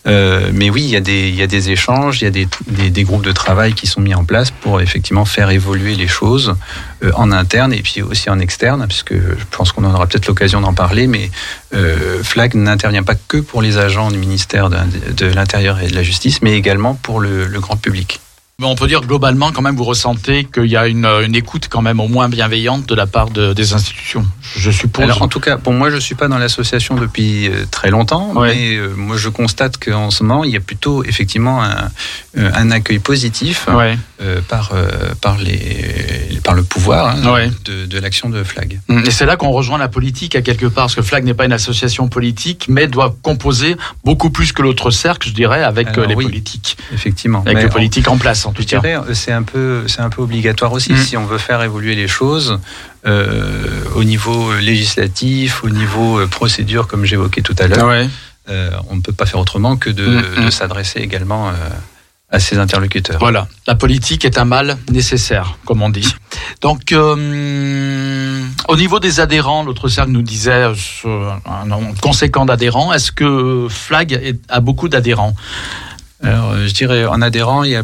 Euh, 0.07 0.49
mais 0.53 0.69
oui, 0.69 0.81
il 0.83 0.89
y, 0.89 0.95
a 0.95 0.99
des, 0.99 1.29
il 1.29 1.35
y 1.35 1.43
a 1.43 1.47
des 1.47 1.69
échanges, 1.69 2.21
il 2.21 2.25
y 2.25 2.27
a 2.27 2.31
des, 2.31 2.47
des, 2.67 2.89
des 2.89 3.03
groupes 3.03 3.23
de 3.23 3.31
travail 3.31 3.73
qui 3.73 3.85
sont 3.85 4.01
mis 4.01 4.15
en 4.15 4.23
place 4.23 4.49
pour 4.49 4.81
effectivement 4.81 5.25
faire 5.25 5.51
évoluer 5.51 5.95
les 5.95 6.07
choses 6.07 6.55
euh, 7.03 7.11
en 7.15 7.31
interne 7.31 7.71
et 7.71 7.81
puis 7.81 8.01
aussi 8.01 8.29
en 8.29 8.39
externe, 8.39 8.85
puisque 8.87 9.13
je 9.13 9.45
pense 9.51 9.71
qu'on 9.71 9.83
aura 9.83 10.07
peut-être 10.07 10.27
l'occasion 10.27 10.59
d'en 10.61 10.73
parler, 10.73 11.05
mais 11.05 11.29
euh, 11.75 12.23
FLAG 12.23 12.55
n'intervient 12.55 13.03
pas 13.03 13.15
que 13.15 13.37
pour 13.37 13.61
les 13.61 13.77
agents 13.77 14.09
du 14.09 14.17
ministère 14.17 14.69
de, 14.69 14.77
de 15.15 15.25
l'Intérieur 15.27 15.79
et 15.79 15.87
de 15.87 15.95
la 15.95 16.03
Justice, 16.03 16.41
mais 16.41 16.53
également 16.53 16.95
pour 16.95 17.19
le, 17.19 17.45
le 17.45 17.59
grand 17.59 17.77
public. 17.77 18.19
Mais 18.61 18.67
on 18.67 18.75
peut 18.75 18.85
dire 18.87 19.01
globalement 19.01 19.51
quand 19.51 19.63
même 19.63 19.75
vous 19.75 19.83
ressentez 19.83 20.45
qu'il 20.45 20.67
y 20.67 20.77
a 20.77 20.87
une, 20.87 21.05
une 21.07 21.33
écoute 21.33 21.65
quand 21.67 21.81
même 21.81 21.99
au 21.99 22.07
moins 22.07 22.29
bienveillante 22.29 22.85
de 22.87 22.93
la 22.93 23.07
part 23.07 23.31
de- 23.31 23.53
des 23.53 23.73
institutions. 23.73 24.23
Je 24.55 24.69
suppose. 24.69 25.03
Alors, 25.03 25.23
en 25.23 25.27
tout 25.27 25.39
cas, 25.39 25.57
pour 25.57 25.73
moi, 25.73 25.89
je 25.89 25.97
suis 25.97 26.13
pas 26.13 26.27
dans 26.27 26.37
l'association 26.37 26.93
depuis 26.93 27.47
euh, 27.47 27.65
très 27.71 27.89
longtemps, 27.89 28.33
Ouais. 28.35 28.53
mais 28.53 28.75
euh, 28.75 28.93
moi, 28.95 29.17
je 29.17 29.29
constate 29.29 29.77
qu'en 29.83 30.11
ce 30.11 30.23
moment, 30.23 30.43
il 30.43 30.51
y 30.51 30.57
a 30.57 30.59
plutôt 30.59 31.03
effectivement 31.03 31.63
un, 31.63 31.89
euh, 32.37 32.51
un 32.53 32.69
accueil 32.69 32.99
positif 32.99 33.65
ouais. 33.73 33.97
euh, 34.21 34.41
par, 34.47 34.71
euh, 34.75 34.87
par, 35.21 35.39
les, 35.39 36.39
par 36.43 36.53
le 36.53 36.61
pouvoir 36.61 37.15
hein, 37.15 37.33
Ouais. 37.33 37.49
de, 37.65 37.87
de 37.87 37.99
l'action 37.99 38.29
de 38.29 38.43
Flag. 38.43 38.79
Et 39.05 39.09
c'est 39.09 39.25
là 39.25 39.37
qu'on 39.37 39.49
rejoint 39.49 39.79
la 39.79 39.87
politique 39.87 40.35
à 40.35 40.43
quelque 40.43 40.67
part, 40.67 40.83
parce 40.85 40.95
que 40.95 41.01
Flag 41.01 41.23
n'est 41.23 41.33
pas 41.33 41.45
une 41.45 41.53
association 41.53 42.09
politique, 42.09 42.67
mais 42.69 42.85
doit 42.85 43.15
composer 43.23 43.75
beaucoup 44.03 44.29
plus 44.29 44.51
que 44.53 44.61
l'autre 44.61 44.91
cercle, 44.91 45.29
je 45.29 45.33
dirais, 45.33 45.63
avec 45.63 45.87
Alors, 45.87 46.01
euh, 46.03 46.07
les 46.09 46.15
oui. 46.15 46.25
politiques, 46.25 46.77
Effectivement. 46.93 47.41
avec 47.43 47.57
les 47.57 47.65
en- 47.65 47.69
politiques 47.69 48.07
en 48.07 48.17
place 48.17 48.45
en 48.51 48.53
tout 48.53 48.61
Je 48.61 48.67
cas. 48.67 48.79
dirais, 48.79 48.95
euh, 48.97 49.13
c'est 49.13 49.31
un 49.31 49.43
peu, 49.43 49.87
c'est 49.87 50.01
un 50.01 50.09
peu 50.09 50.21
obligatoire 50.21 50.71
aussi 50.73 50.93
Mm. 50.93 50.97
si 50.97 51.17
on 51.17 51.25
veut 51.25 51.37
faire 51.39 51.63
évoluer 51.63 51.95
les 51.95 52.07
choses 52.07 52.59
euh, 53.05 53.65
au 53.95 54.03
niveau 54.03 54.53
législatif, 54.59 55.63
au 55.63 55.69
niveau 55.69 56.19
euh, 56.19 56.27
procédure, 56.27 56.87
comme 56.87 57.05
j'évoquais 57.05 57.41
tout 57.41 57.55
à 57.57 57.67
l'heure. 57.67 57.87
Ouais. 57.87 58.07
Euh, 58.49 58.69
on 58.89 58.95
ne 58.95 59.01
peut 59.01 59.13
pas 59.13 59.25
faire 59.25 59.39
autrement 59.39 59.75
que 59.77 59.89
de, 59.89 60.05
Mm, 60.05 60.23
mm. 60.41 60.45
de 60.45 60.49
s'adresser 60.51 60.99
également 60.99 61.49
euh, 61.49 61.53
à 62.29 62.39
ses 62.39 62.57
interlocuteurs. 62.59 63.19
Voilà, 63.19 63.47
la 63.67 63.75
politique 63.75 64.23
est 64.25 64.37
un 64.37 64.45
mal 64.45 64.77
nécessaire, 64.89 65.57
comme 65.65 65.81
on 65.81 65.89
dit. 65.89 66.13
Donc, 66.61 66.91
euh, 66.91 68.43
au 68.67 68.75
niveau 68.77 68.99
des 68.99 69.19
adhérents, 69.19 69.63
l'autre 69.63 69.89
cercle 69.89 70.11
nous 70.11 70.21
disait 70.21 70.65
euh, 71.05 71.29
un 71.45 71.65
nombre 71.65 71.93
conséquent 72.01 72.45
d'adhérents. 72.45 72.93
Est-ce 72.93 73.11
que 73.11 73.67
Flag 73.69 74.37
a 74.49 74.59
beaucoup 74.61 74.87
d'adhérents? 74.89 75.35
Alors, 76.23 76.51
euh, 76.51 76.67
je 76.67 76.73
dirais, 76.73 77.05
en 77.05 77.21
adhérents, 77.21 77.63
il 77.63 77.71
y 77.71 77.75
a 77.75 77.83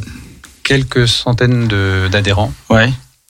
quelques 0.68 1.08
centaines 1.08 1.68
d'adhérents. 2.12 2.52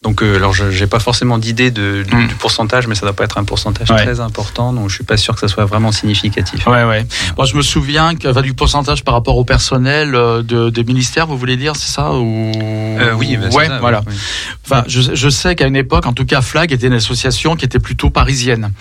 Donc, 0.04 0.22
euh, 0.22 0.36
alors, 0.36 0.54
je 0.54 0.66
n'ai 0.66 0.86
pas 0.86 1.00
forcément 1.00 1.40
d'idée 1.40 1.72
de, 1.72 2.04
du, 2.08 2.16
Mm. 2.16 2.28
du 2.28 2.36
pourcentage, 2.36 2.86
mais 2.86 2.94
ça 2.94 3.02
doit 3.02 3.16
pas 3.16 3.24
être 3.24 3.40
un 3.40 3.44
pourcentage 3.44 3.90
Ouais. 3.90 4.04
très 4.04 4.20
important, 4.20 4.72
donc 4.72 4.90
je 4.90 4.96
suis 4.96 5.04
pas 5.04 5.18
sûr 5.18 5.34
que 5.34 5.40
ça 5.40 5.48
soit 5.48 5.66
vraiment 5.66 5.92
significatif. 5.92 6.68
Ouais, 6.68 6.84
ouais. 6.84 7.08
Moi, 7.36 7.48
je 7.48 7.56
me 7.56 7.64
souviens 7.64 8.16
que, 8.16 8.28
enfin, 8.28 8.44
du 8.44 8.54
pourcentage 8.54 9.04
par 9.04 9.16
rapport 9.16 9.38
au 9.38 9.44
personnel 9.44 10.14
euh, 10.14 10.44
de, 10.44 10.70
des 10.70 10.84
ministères, 10.84 11.26
vous 11.26 11.36
voulez 11.36 11.58
dire, 11.58 11.76
c'est 11.76 11.92
ça 11.92 12.14
ou... 12.14 12.52
Euh, 12.56 13.14
oui, 13.14 13.40
c'est 13.50 13.56
ouais, 13.56 13.68
ça, 13.68 13.80
voilà. 13.80 14.04
oui. 14.08 14.14
Enfin, 14.66 14.84
je, 14.88 15.02
je 15.16 15.30
sais 15.30 15.56
qu'à 15.56 15.66
une 15.66 15.76
époque, 15.76 16.06
en 16.06 16.14
tout 16.14 16.26
cas, 16.26 16.42
Flag 16.42 16.72
était 16.72 16.88
une 16.88 16.94
association 16.94 17.56
qui 17.56 17.66
était 17.66 17.80
plutôt 17.80 18.12
parisienne, 18.12 18.72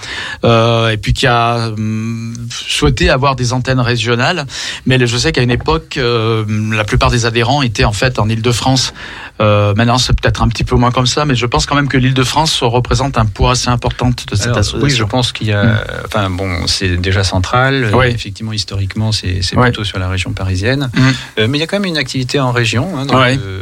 euh, 0.45 0.91
et 0.91 0.99
puis 0.99 1.15
qui 1.15 1.27
a 1.27 1.69
hum, 1.69 2.35
souhaité 2.51 3.09
avoir 3.09 3.37
des 3.37 3.55
antennes 3.55 3.81
régionales. 3.81 4.45
Mais 4.85 5.05
je 5.07 5.17
sais 5.17 5.33
qu'à 5.33 5.43
une 5.43 5.51
époque, 5.51 5.97
euh, 5.97 6.45
la 6.75 6.85
plupart 6.85 7.11
des 7.11 7.25
adhérents 7.25 7.63
étaient 7.63 7.85
en 7.85 7.93
fait 7.95 8.19
en 8.19 8.29
Île-de-France. 8.29 8.93
Euh, 9.41 9.75
maintenant, 9.75 9.99
c'est 9.99 10.19
peut-être 10.19 10.43
un 10.43 10.49
petit 10.49 10.65
peu 10.65 10.77
moins 10.77 10.91
comme 10.91 11.07
ça, 11.07 11.25
mais 11.27 11.35
je 11.35 11.45
pense 11.45 11.67
quand 11.67 11.75
même 11.75 11.89
que 11.89 11.99
l'Île-de-France 11.99 12.63
représente 12.63 13.19
un 13.19 13.27
poids 13.27 13.53
assez 13.53 13.69
important 13.69 14.09
de 14.09 14.15
cette 14.35 14.47
Alors, 14.47 14.59
association. 14.59 14.85
oui, 14.87 14.91
je 14.91 15.05
pense 15.05 15.33
qu'il 15.33 15.49
y 15.49 15.53
a. 15.53 15.63
Mm. 15.65 15.79
Enfin, 16.07 16.31
bon, 16.31 16.67
c'est 16.67 16.97
déjà 16.97 17.23
central. 17.23 17.91
Oui. 17.93 18.07
Euh, 18.07 18.11
Effectivement, 18.11 18.53
historiquement, 18.55 19.13
c'est 19.13 19.41
plutôt 19.55 19.85
sur 19.85 19.99
la 19.99 20.09
région 20.09 20.33
parisienne. 20.33 20.91
Mm. 20.95 21.01
Euh, 21.39 21.47
mais 21.49 21.59
il 21.59 21.61
y 21.61 21.65
a 21.65 21.67
quand 21.67 21.77
même 21.79 21.85
une 21.85 21.99
activité 21.99 22.41
en 22.41 22.51
région. 22.51 22.89
hein, 22.99 23.07
Ouais. 23.15 23.39
euh, 23.39 23.61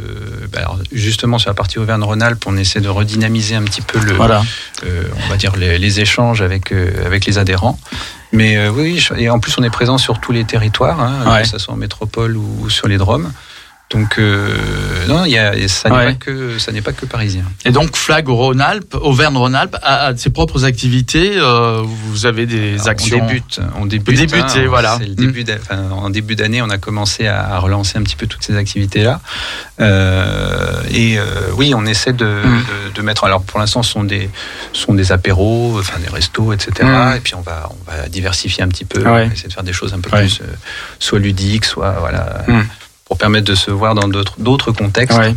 bah, 0.53 0.59
alors, 0.59 0.79
justement, 0.93 1.37
sur 1.39 1.49
la 1.49 1.55
partie 1.55 1.77
Auvergne-Rhône-Alpes, 1.79 2.43
on 2.47 2.55
essaie 2.55 2.79
de 2.81 2.87
redynamiser 2.89 3.55
un 3.55 3.63
petit 3.63 3.81
peu 3.81 3.99
le, 3.99 4.13
Voilà. 4.13 4.43
euh, 4.85 5.03
on 5.25 5.29
va 5.29 5.35
dire 5.37 5.55
les, 5.57 5.77
les 5.77 5.99
échanges 5.99 6.41
avec 6.41 6.71
euh, 6.71 7.05
avec 7.05 7.25
les 7.25 7.37
adhérents. 7.37 7.77
Mais 8.31 8.57
euh, 8.57 8.69
oui, 8.71 9.05
oui, 9.11 9.21
et 9.23 9.29
en 9.29 9.39
plus 9.39 9.57
on 9.57 9.63
est 9.63 9.69
présent 9.69 9.97
sur 9.97 10.19
tous 10.19 10.31
les 10.31 10.45
territoires, 10.45 10.99
hein, 11.01 11.31
Ouais. 11.33 11.41
que 11.43 11.47
ce 11.47 11.57
soit 11.57 11.73
en 11.73 11.77
métropole 11.77 12.35
ou 12.37 12.69
sur 12.69 12.87
les 12.87 12.97
Drômes. 12.97 13.31
Donc 13.91 14.17
euh, 14.17 14.57
non, 15.07 15.25
il 15.25 15.31
y 15.31 15.37
a, 15.37 15.53
ça 15.67 15.89
n'est 15.89 15.95
Ouais. 15.95 16.05
pas 16.07 16.13
que 16.13 16.57
ça 16.57 16.71
n'est 16.71 16.81
pas 16.81 16.91
que 16.91 17.05
parisien. 17.05 17.43
Et 17.65 17.71
donc 17.71 17.95
Flag 17.95 18.27
Rhône-Alpes, 18.27 18.95
Auvergne-Rhône-Alpes 18.99 19.77
a, 19.83 20.07
a 20.07 20.15
ses 20.17 20.31
propres 20.31 20.65
activités. 20.65 21.33
euh, 21.37 21.83
vous 21.85 22.25
avez 22.25 22.47
des 22.47 22.73
Alors, 22.73 22.87
actions. 22.89 23.19
On 23.21 23.27
débute, 23.27 23.59
on 23.79 23.85
débute. 23.85 24.09
Vous 24.19 24.25
débutez, 24.25 24.61
hein, 24.61 24.65
voilà. 24.69 24.97
le 24.99 25.13
début 25.13 25.45
enfin, 25.61 25.89
en 25.91 26.09
début 26.09 26.35
d'année, 26.35 26.63
on 26.63 26.69
a 26.71 26.79
commencé 26.79 27.27
à, 27.27 27.59
relancer 27.59 27.99
un 27.99 28.03
petit 28.03 28.15
peu 28.15 28.25
toutes 28.25 28.43
ces 28.43 28.57
activités-là. 28.57 29.21
Euh, 29.79 30.81
et 30.91 31.17
oui, 31.53 31.73
on 31.75 31.85
essaie 31.85 32.13
de, 32.13 32.25
Mm. 32.25 32.63
de, 32.89 32.93
de 32.95 33.01
mettre. 33.03 33.23
Alors 33.23 33.43
pour 33.43 33.59
l'instant, 33.59 33.83
ce 33.83 33.91
sont 33.91 34.03
des, 34.03 34.29
ce 34.73 34.81
sont 34.81 34.93
des 34.95 35.11
apéros, 35.11 35.77
enfin 35.79 35.99
des 35.99 36.09
restos, 36.09 36.53
etc. 36.53 36.71
Mm. 36.83 37.17
Et 37.17 37.19
puis 37.19 37.35
on 37.35 37.41
va, 37.41 37.69
on 37.69 37.91
va 37.91 38.07
diversifier 38.09 38.63
un 38.63 38.67
petit 38.67 38.85
peu, 38.85 38.99
Ouais. 39.01 39.07
on 39.07 39.13
va 39.13 39.23
essayer 39.25 39.47
de 39.47 39.53
faire 39.53 39.63
des 39.63 39.73
choses 39.73 39.93
un 39.93 39.99
peu 39.99 40.09
Ouais. 40.09 40.21
plus, 40.21 40.41
soit 40.99 41.19
ludiques, 41.19 41.65
soit 41.65 41.91
voilà. 41.99 42.43
Pour 43.15 43.19
permettre 43.19 43.47
de 43.47 43.55
se 43.55 43.71
voir 43.71 43.95
dans 43.95 44.09
d'autres 44.09 44.73
contextes. 44.73 45.17
Ouais. 45.17 45.33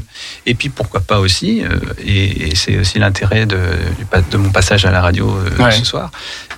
Et 0.46 0.54
puis 0.54 0.68
pourquoi 0.68 0.98
pas 0.98 1.20
aussi, 1.20 1.62
euh, 1.62 1.78
et, 2.04 2.48
et 2.48 2.54
c'est 2.56 2.76
aussi 2.76 2.98
l'intérêt 2.98 3.46
de, 3.46 3.56
de 4.32 4.36
mon 4.36 4.50
passage 4.50 4.84
à 4.84 4.90
la 4.90 5.00
radio 5.00 5.30
euh, 5.30 5.62
Ouais. 5.62 5.70
ce 5.70 5.84
soir, 5.84 6.10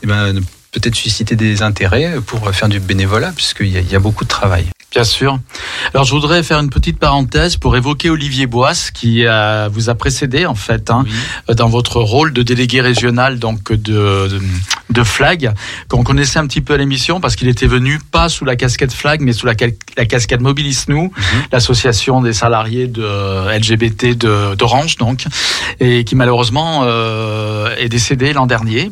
eh 0.02 0.06
ben, 0.06 0.40
peut-être 0.72 0.94
susciter 0.94 1.36
des 1.36 1.62
intérêts 1.62 2.14
pour 2.26 2.48
faire 2.54 2.68
du 2.68 2.80
bénévolat, 2.80 3.32
puisqu'il 3.34 3.68
y, 3.68 3.76
a- 3.76 3.80
il 3.80 3.90
y 3.90 3.96
a 3.96 4.00
beaucoup 4.00 4.24
de 4.24 4.28
travail. 4.28 4.66
Bien 4.92 5.04
sûr. 5.04 5.38
Alors 5.94 6.04
je 6.04 6.10
voudrais 6.10 6.42
faire 6.42 6.58
une 6.58 6.68
petite 6.68 6.98
parenthèse 6.98 7.56
pour 7.56 7.76
évoquer 7.76 8.10
Olivier 8.10 8.46
Boisse 8.48 8.90
qui 8.90 9.24
euh, 9.24 9.68
vous 9.72 9.88
a 9.88 9.94
précédé 9.94 10.46
en 10.46 10.56
fait 10.56 10.90
hein, 10.90 11.04
dans 11.48 11.68
votre 11.68 12.00
rôle 12.00 12.32
de 12.32 12.42
délégué 12.42 12.80
régional 12.80 13.38
donc 13.38 13.70
de, 13.70 13.76
de, 13.76 14.40
de 14.90 15.02
Flag 15.04 15.52
qu'on 15.88 16.02
connaissait 16.02 16.40
un 16.40 16.46
petit 16.48 16.60
peu 16.60 16.74
à 16.74 16.76
l'émission 16.76 17.20
parce 17.20 17.36
qu'il 17.36 17.46
était 17.46 17.68
venu 17.68 18.00
pas 18.10 18.28
sous 18.28 18.44
la 18.44 18.56
casquette 18.56 18.92
Flag 18.92 19.20
mais 19.20 19.32
sous 19.32 19.46
la, 19.46 19.54
la 19.96 20.06
casquette 20.06 20.40
Mobilis 20.40 20.86
Nous, 20.88 21.12
l'association 21.52 22.20
des 22.20 22.32
salariés 22.32 22.88
de 22.88 23.02
euh, 23.04 23.56
LGBT 23.56 24.16
d'Orange 24.56 24.96
donc 24.96 25.24
et 25.78 26.02
qui 26.02 26.16
malheureusement 26.16 26.80
euh, 26.82 27.76
est 27.76 27.88
décédé 27.88 28.32
l'an 28.32 28.46
dernier. 28.48 28.90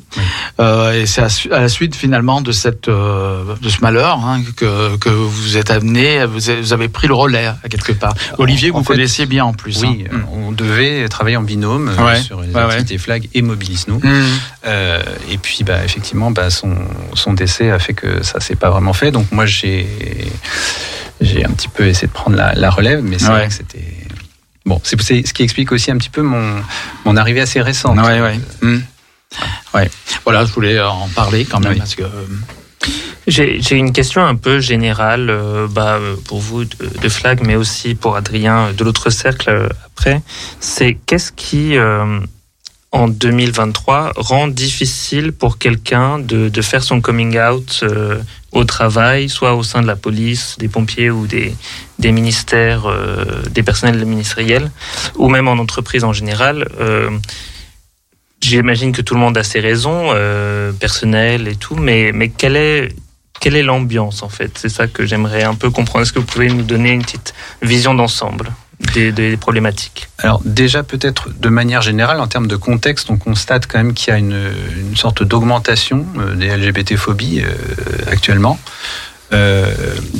Euh, 0.60 1.02
et 1.02 1.06
c'est 1.06 1.22
à 1.50 1.67
la 1.68 1.74
suite 1.74 1.94
finalement 1.94 2.40
de 2.40 2.50
cette 2.50 2.88
euh, 2.88 3.54
de 3.60 3.68
ce 3.68 3.82
malheur 3.82 4.24
hein, 4.24 4.40
que, 4.56 4.96
que 4.96 5.10
vous 5.10 5.58
êtes 5.58 5.70
amené, 5.70 6.24
vous 6.24 6.72
avez, 6.72 6.88
pris 6.88 7.08
le 7.08 7.12
relais 7.14 7.44
à 7.46 7.68
quelque 7.68 7.92
part. 7.92 8.14
Olivier, 8.38 8.70
en 8.70 8.78
vous 8.78 8.84
fait, 8.84 8.94
connaissiez 8.94 9.26
bien 9.26 9.44
en 9.44 9.52
plus. 9.52 9.82
Oui, 9.82 10.06
hein. 10.10 10.20
on 10.32 10.50
devait 10.50 11.06
travailler 11.08 11.36
en 11.36 11.42
binôme 11.42 11.90
euh, 11.90 12.06
Ouais. 12.06 12.22
sur 12.22 12.40
les 12.40 12.48
Ouais, 12.54 12.62
activités 12.62 12.96
Flag 12.96 13.28
et 13.34 13.42
Mobilis 13.42 13.84
Nous. 13.88 13.98
Mm. 13.98 14.24
Euh, 14.66 15.02
et 15.30 15.36
puis, 15.36 15.62
bah, 15.62 15.84
effectivement, 15.84 16.30
bah, 16.30 16.48
son, 16.48 16.74
son 17.12 17.34
décès 17.34 17.70
a 17.70 17.78
fait 17.78 17.92
que 17.92 18.22
ça 18.24 18.40
s'est 18.40 18.56
pas 18.56 18.70
vraiment 18.70 18.94
fait. 18.94 19.10
Donc, 19.10 19.30
moi, 19.30 19.44
j'ai 19.44 19.86
j'ai 21.20 21.44
un 21.44 21.50
petit 21.50 21.68
peu 21.68 21.86
essayé 21.86 22.06
de 22.08 22.12
prendre 22.12 22.36
la, 22.36 22.54
la 22.54 22.70
relève, 22.70 23.02
mais 23.02 23.18
c'est 23.18 23.26
Ouais. 23.28 23.32
vrai 23.34 23.48
que 23.48 23.54
c'était. 23.54 23.84
Bon, 24.64 24.80
c'est 24.84 24.98
c'est 25.02 25.26
ce 25.26 25.34
qui 25.34 25.42
explique 25.42 25.70
aussi 25.72 25.90
un 25.90 25.98
petit 25.98 26.08
peu 26.10 26.22
mon, 26.22 26.62
mon 27.04 27.16
arrivée 27.16 27.42
assez 27.42 27.60
récente. 27.60 27.98
Ouais, 27.98 28.20
ouais. 28.22 28.40
Mm. 28.62 28.78
Ouais. 29.74 29.90
Voilà, 30.24 30.44
je 30.44 30.52
voulais 30.52 30.80
en 30.80 31.08
parler 31.08 31.44
quand 31.44 31.60
même 31.60 31.72
Oui. 31.72 31.78
parce 31.78 31.94
que 31.94 32.02
euh, 32.02 32.24
J'ai 33.26 33.76
une 33.76 33.92
question 33.92 34.24
un 34.24 34.36
peu 34.36 34.60
générale 34.60 35.28
euh, 35.30 35.66
bah, 35.68 35.96
euh, 36.00 36.16
pour 36.26 36.38
vous 36.38 36.64
de, 36.64 36.76
de 37.02 37.08
Flag, 37.08 37.40
mais 37.44 37.56
aussi 37.56 37.94
pour 37.94 38.16
Adrien 38.16 38.72
de 38.72 38.84
l'autre 38.84 39.10
cercle 39.10 39.50
euh, 39.50 39.68
après. 39.86 40.22
C'est 40.60 40.96
qu'est-ce 41.06 41.32
qui, 41.32 41.76
euh, 41.76 42.20
en 42.92 43.08
2023, 43.08 44.12
rend 44.16 44.48
difficile 44.48 45.32
pour 45.32 45.58
quelqu'un 45.58 46.18
de, 46.18 46.48
de 46.48 46.62
faire 46.62 46.82
son 46.82 47.02
coming 47.02 47.38
out 47.38 47.84
au 48.52 48.64
travail, 48.64 49.28
soit 49.28 49.54
au 49.54 49.62
sein 49.62 49.82
de 49.82 49.86
la 49.86 49.96
police, 49.96 50.56
des 50.58 50.68
pompiers 50.68 51.10
ou 51.10 51.26
des, 51.26 51.54
des 51.98 52.12
ministères, 52.12 52.86
des 53.50 53.62
personnels 53.62 54.02
ministériels, 54.06 54.70
ou 55.16 55.28
même 55.28 55.48
en 55.48 55.58
entreprise 55.58 56.02
en 56.02 56.14
général. 56.14 56.66
J'imagine 58.40 58.92
que 58.92 59.02
tout 59.02 59.14
le 59.14 59.20
monde 59.20 59.36
a 59.36 59.42
ses 59.42 59.60
raisons 59.60 60.10
euh, 60.14 60.72
personnelles 60.72 61.48
et 61.48 61.56
tout, 61.56 61.74
mais, 61.74 62.12
mais 62.12 62.28
quelle 62.28 62.56
est, 62.56 62.94
quelle 63.40 63.56
est 63.56 63.62
l'ambiance 63.62 64.22
en 64.22 64.28
fait? 64.28 64.56
C'est 64.56 64.68
ça 64.68 64.86
que 64.86 65.04
j'aimerais 65.04 65.42
un 65.42 65.54
peu 65.54 65.70
comprendre. 65.70 66.02
Est-ce 66.02 66.12
que 66.12 66.20
vous 66.20 66.26
pouvez 66.26 66.48
nous 66.48 66.62
donner 66.62 66.90
une 66.90 67.02
petite 67.02 67.34
vision 67.62 67.94
d'ensemble 67.94 68.52
des, 68.94 69.10
des 69.10 69.36
problématiques? 69.36 70.08
Alors 70.18 70.40
déjà 70.44 70.84
peut-être 70.84 71.30
de 71.30 71.48
manière 71.48 71.82
générale, 71.82 72.20
en 72.20 72.28
termes 72.28 72.46
de 72.46 72.56
contexte, 72.56 73.10
on 73.10 73.16
constate 73.16 73.66
quand 73.66 73.78
même 73.78 73.92
qu'il 73.92 74.12
y 74.12 74.16
a 74.16 74.18
une, 74.18 74.50
une 74.76 74.96
sorte 74.96 75.22
d'augmentation 75.24 76.06
euh, 76.18 76.34
des 76.36 76.56
LGBT-phobies 76.56 77.42
euh, 77.42 77.52
actuellement. 78.10 78.58
Euh, 79.32 79.66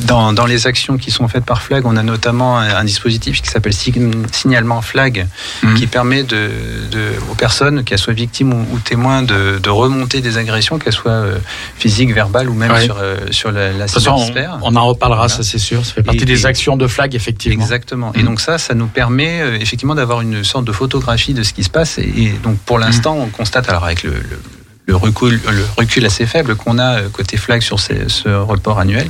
dans, 0.07 0.35
dans 0.35 0.45
les 0.45 0.67
actions 0.67 0.99
qui 0.99 1.11
sont 1.11 1.29
faites 1.29 1.45
par 1.45 1.63
Flag, 1.63 1.87
on 1.87 1.97
a 1.97 2.03
notamment 2.03 2.59
un, 2.59 2.69
un 2.77 2.85
dispositif 2.85 3.41
qui 3.41 3.49
s'appelle 3.49 3.73
Sign- 3.73 4.27
signalement 4.33 4.83
Flag, 4.83 5.27
Mhm. 5.63 5.75
qui 5.77 5.87
permet 5.87 6.25
de, 6.25 6.51
de- 6.91 7.13
aux 7.31 7.35
personnes, 7.35 7.85
qu'elles 7.85 7.99
soient 7.99 8.13
victimes 8.13 8.53
ou, 8.53 8.67
ou 8.75 8.79
témoins, 8.81 9.23
de, 9.23 9.59
de 9.63 9.71
remonter 9.71 10.21
des 10.21 10.37
agressions, 10.37 10.79
qu'elles 10.79 10.93
soient 10.93 11.11
euh, 11.13 11.39
physiques, 11.79 12.13
verbales 12.13 12.51
ou 12.51 12.55
même 12.55 12.71
Ouais. 12.73 12.85
sur, 12.85 12.99
euh, 13.01 13.17
sur 13.31 13.51
la, 13.51 13.73
la 13.73 13.85
on, 13.85 13.89
cybersphère. 13.89 14.59
on 14.63 14.77
en 14.77 14.87
reparlera, 14.87 15.27
Voilà. 15.27 15.35
ça 15.37 15.43
c'est 15.43 15.59
sûr. 15.59 15.85
Ça 15.87 15.95
fait 15.95 16.03
partie 16.03 16.23
Et- 16.23 16.27
des 16.27 16.43
et- 16.43 16.47
actions 16.47 16.77
de 16.77 16.87
Flag 16.87 17.15
effectivement. 17.15 17.63
Exactement. 17.63 18.13
Et 18.15 18.19
Mhm. 18.21 18.25
donc 18.27 18.41
ça, 18.43 18.59
ça 18.59 18.75
nous 18.75 18.89
permet 18.89 19.41
effectivement 19.61 19.95
d'avoir 19.95 20.21
une 20.21 20.45
sorte 20.45 20.67
de 20.67 20.73
photographie 20.73 21.33
de 21.33 21.43
ce 21.43 21.55
qui 21.55 21.65
se 21.65 21.71
passe. 21.71 21.97
Et, 21.99 22.03
et 22.03 22.33
donc 22.43 22.59
pour 22.59 22.79
l'instant, 22.79 23.17
on 23.19 23.29
constate, 23.29 23.69
alors 23.71 23.85
avec 23.85 24.03
le, 24.03 24.11
le- 24.11 24.41
le 24.89 24.97
recul, 24.97 26.07
assez 26.07 26.27
faible 26.27 26.57
qu'on 26.57 26.79
a 26.79 27.01
euh, 27.01 27.09
côté 27.11 27.37
flag 27.37 27.61
sur 27.61 27.79
ce 27.79 28.29
report 28.29 28.81
annuel, 28.81 29.09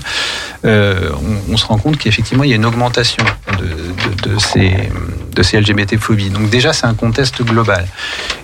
euh, 0.64 1.10
on, 1.48 1.56
se 1.56 1.64
rend 1.64 1.78
compte 1.78 1.98
qu'effectivement 1.98 2.44
il 2.44 2.50
y 2.50 2.52
a 2.52 2.56
une 2.56 2.66
augmentation 2.66 3.24
de 3.58 5.42
ces 5.42 5.60
LGBT-phobies. 5.60 6.30
Donc 6.30 6.50
déjà, 6.50 6.72
c'est 6.72 6.86
un 6.86 6.94
contexte 6.94 7.42
global. 7.42 7.86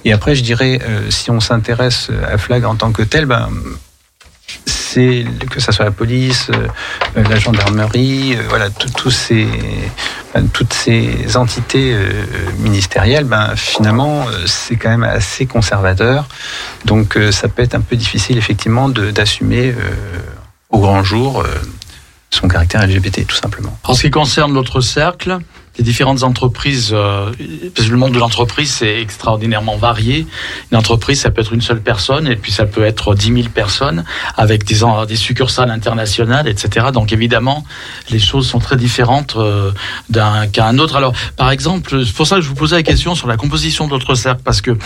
Et 0.05 0.13
après, 0.13 0.35
je 0.35 0.43
dirais, 0.43 0.79
euh, 0.83 1.11
si 1.11 1.31
on 1.31 1.41
s'intéresse 1.41 2.09
à 2.27 2.39
flag 2.39 2.65
en 2.65 2.77
tant 2.77 2.93
que 2.93 3.03
tel, 3.03 3.27
ben, 3.27 3.49
que 5.51 5.61
ça 5.61 5.73
soit 5.73 5.85
la 5.85 5.91
police, 5.91 6.51
euh, 6.51 7.23
la 7.29 7.37
gendarmerie, 7.37 8.37
euh, 8.37 8.43
voilà, 8.49 8.69
ces, 9.11 9.47
ben, 10.35 10.49
toutes 10.49 10.73
ces 10.73 11.37
entités 11.37 11.93
euh, 11.95 12.25
ministérielles, 12.59 13.25
ben, 13.25 13.55
finalement, 13.57 14.27
euh, 14.29 14.47
c'est 14.47 14.77
quand 14.77 14.91
même 14.91 15.05
assez 15.05 15.47
conservateur. 15.47 16.27
Donc, 16.85 17.17
euh, 17.17 17.33
ça 17.33 17.49
peut 17.49 17.63
être 17.63 17.75
un 17.75 17.81
peu 17.81 17.97
difficile, 17.97 18.39
effectivement, 18.39 18.89
d'assumer 18.89 19.69
euh, 19.69 19.91
au 20.71 20.79
grand 20.79 21.03
jour 21.03 21.41
euh, 21.41 21.47
son 22.31 22.49
caractère 22.49 22.87
LGBT, 22.87 23.27
tout 23.27 23.37
simplement. 23.37 23.77
En 23.85 23.95
ce 23.95 24.03
qui 24.03 24.11
concerne 24.11 24.53
l'autre 24.53 24.81
cercle, 24.81 25.39
les 25.77 25.85
différentes 25.85 26.23
entreprises, 26.23 26.91
euh, 26.93 27.33
parce 27.75 27.89
que 27.89 27.93
le 27.93 27.99
monde 27.99 28.13
de 28.13 28.19
l'entreprise 28.19 28.71
c'est 28.71 29.01
extraordinairement 29.01 29.77
varié. 29.77 30.27
Une 30.71 30.79
entreprise, 30.79 31.21
ça 31.21 31.31
peut 31.31 31.41
être 31.41 31.53
une 31.53 31.61
seule 31.61 31.81
personne, 31.81 32.29
et 32.29 32.37
puis 32.37 32.53
ça 32.53 32.67
peut 32.67 32.85
être 32.85 33.15
10 33.15 33.27
000 33.27 33.49
personnes 33.53 34.05
avec 34.37 34.65
des, 34.65 35.17
succursales 35.17 35.71
internationales, 35.71 36.49
etc. 36.49 36.87
Donc 36.93 37.13
évidemment, 37.13 37.65
les 38.11 38.19
choses 38.19 38.47
sont 38.47 38.59
très 38.59 38.77
différentes 38.77 39.35
euh, 39.37 39.73
d'un 40.11 40.47
qu'à 40.47 40.67
un 40.67 40.79
autre. 40.79 40.97
Alors, 40.97 41.13
par 41.37 41.51
exemple, 41.51 42.05
c'est 42.05 42.15
pour 42.15 42.27
ça 42.27 42.37
que 42.37 42.43
je 42.43 42.49
vous 42.49 42.55
posais 42.55 42.77
la 42.77 42.83
question 42.83 43.15
sur 43.15 43.27
la 43.27 43.37
composition 43.37 43.87
de 43.87 43.93
l'autre 43.93 44.15
cercle, 44.15 44.43
parce 44.45 44.61
que, 44.61 44.77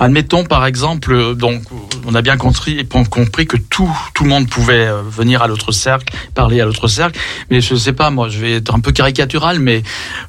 admettons 0.00 0.44
par 0.44 0.66
exemple, 0.66 1.36
donc 1.36 1.62
on 2.06 2.14
a 2.14 2.22
bien 2.22 2.36
compris, 2.36 2.86
compris 2.88 3.46
que 3.46 3.56
tout, 3.56 3.90
tout 4.14 4.24
le 4.24 4.30
monde 4.30 4.48
pouvait 4.48 4.86
euh, 4.86 5.02
venir 5.02 5.42
à 5.42 5.46
l'autre 5.46 5.72
cercle, 5.72 6.12
parler 6.34 6.60
à 6.60 6.64
l'autre 6.64 6.88
cercle, 6.88 7.18
mais 7.50 7.60
je 7.60 7.74
sais 7.74 7.92
pas, 7.92 8.10
moi, 8.10 8.28
je 8.28 8.38
vais 8.38 8.54
être 8.54 8.74
un 8.74 8.80
peu 8.80 8.92
caricatural, 8.92 9.58
mais 9.58 9.82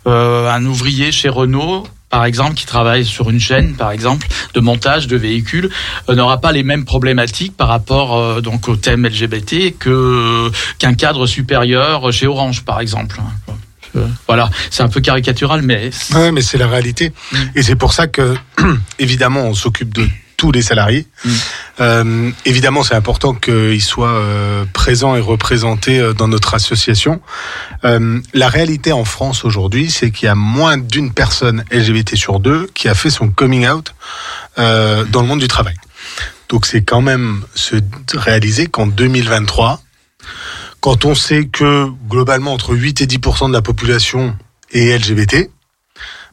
euh, 0.08 0.50
un 0.50 0.66
ouvrier 0.66 1.12
chez 1.12 1.30
Renault, 1.30 1.86
par 2.10 2.26
exemple, 2.26 2.54
qui 2.54 2.66
travaille 2.66 3.06
sur 3.06 3.30
une 3.30 3.40
chaîne, 3.40 3.74
par 3.74 3.92
exemple, 3.92 4.28
de 4.54 4.60
montage 4.60 5.08
de 5.08 5.18
véhicules, 5.18 5.70
euh, 6.10 6.16
n'aura 6.16 6.40
pas 6.40 6.52
les 6.52 6.62
mêmes 6.62 6.86
problématiques 6.86 7.58
par 7.58 7.68
rapport 7.70 8.18
euh, 8.18 8.40
donc 8.42 8.70
au 8.70 8.76
thème 8.76 9.08
LGBT 9.08 9.76
que 9.80 10.52
qu'un 10.78 10.94
cadre 10.94 11.26
supérieur 11.26 12.12
chez 12.14 12.28
Orange, 12.28 12.64
par 12.64 12.82
exemple. 12.82 13.20
Euh, 13.96 14.06
Voilà, 14.28 14.50
c'est 14.70 14.84
un 14.84 14.90
peu 14.90 15.02
caricatural, 15.02 15.62
mais 15.62 15.90
Ouais, 16.14 16.32
mais 16.32 16.42
c'est 16.42 16.58
la 16.58 16.68
réalité. 16.68 17.14
Mm. 17.32 17.38
Et 17.56 17.64
c'est 17.64 17.76
pour 17.76 17.94
ça 17.94 18.08
que, 18.08 18.36
évidemment, 19.00 19.42
on 19.42 19.54
s'occupe 19.54 19.94
de 19.94 20.08
tous 20.44 20.52
les 20.52 20.62
salariés. 20.62 21.08
Mm. 21.24 21.30
Euh, 21.80 22.32
évidemment, 22.44 22.84
c'est 22.84 22.96
important 22.96 23.34
qu'ils 23.34 23.82
soient 23.82 24.10
euh, 24.10 24.66
présents 24.74 25.16
et 25.16 25.22
représentés 25.22 26.02
euh, 26.02 26.14
dans 26.14 26.28
notre 26.28 26.54
association. 26.54 27.22
Euh, 27.86 28.20
la 28.34 28.50
réalité 28.50 28.92
en 28.92 29.06
France 29.06 29.46
aujourd'hui, 29.46 29.90
c'est 29.90 30.12
qu'il 30.12 30.26
y 30.26 30.30
a 30.30 30.36
moins 30.36 30.78
d'une 30.78 31.14
personne 31.14 31.64
LGBT 31.72 32.18
sur 32.18 32.42
deux 32.42 32.68
qui 32.74 32.90
a 32.90 32.94
fait 32.94 33.10
son 33.10 33.30
coming 33.30 33.66
out 33.70 33.94
dans 34.58 35.22
le 35.22 35.28
monde 35.28 35.40
du 35.40 35.48
travail. 35.48 35.76
Donc 36.50 36.66
c'est 36.66 36.84
quand 36.84 37.02
même 37.02 37.42
se 37.56 37.78
réaliser 38.14 38.68
qu'en 38.68 38.86
2023, 38.86 39.82
quand 40.82 41.06
on 41.06 41.16
sait 41.16 41.46
que 41.46 41.88
globalement 42.10 42.52
entre 42.52 42.76
8 42.76 43.00
et 43.00 43.06
10% 43.06 43.48
de 43.48 43.54
la 43.54 43.62
population 43.62 44.36
est 44.74 44.98
LGBT, 44.98 45.50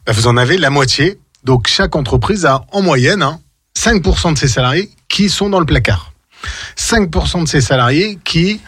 bah, 0.05 0.11
vous 0.11 0.27
en 0.27 0.35
avez 0.35 0.57
la 0.57 0.69
moitié. 0.69 1.17
Donc 1.45 1.67
chaque 1.67 1.95
entreprise 1.95 2.45
a 2.45 2.65
en 2.73 2.81
moyenne 2.81 3.23
hein, 3.23 3.39
5% 3.77 4.33
de 4.33 4.37
ses 4.37 4.47
salariés 4.47 4.89
qui 5.07 5.29
sont 5.29 5.49
dans 5.49 5.59
le 5.59 5.65
placard. 5.65 6.11
5% 6.77 7.43
de 7.43 7.47
ses 7.47 7.61
salariés 7.61 8.17
qui 8.23 8.59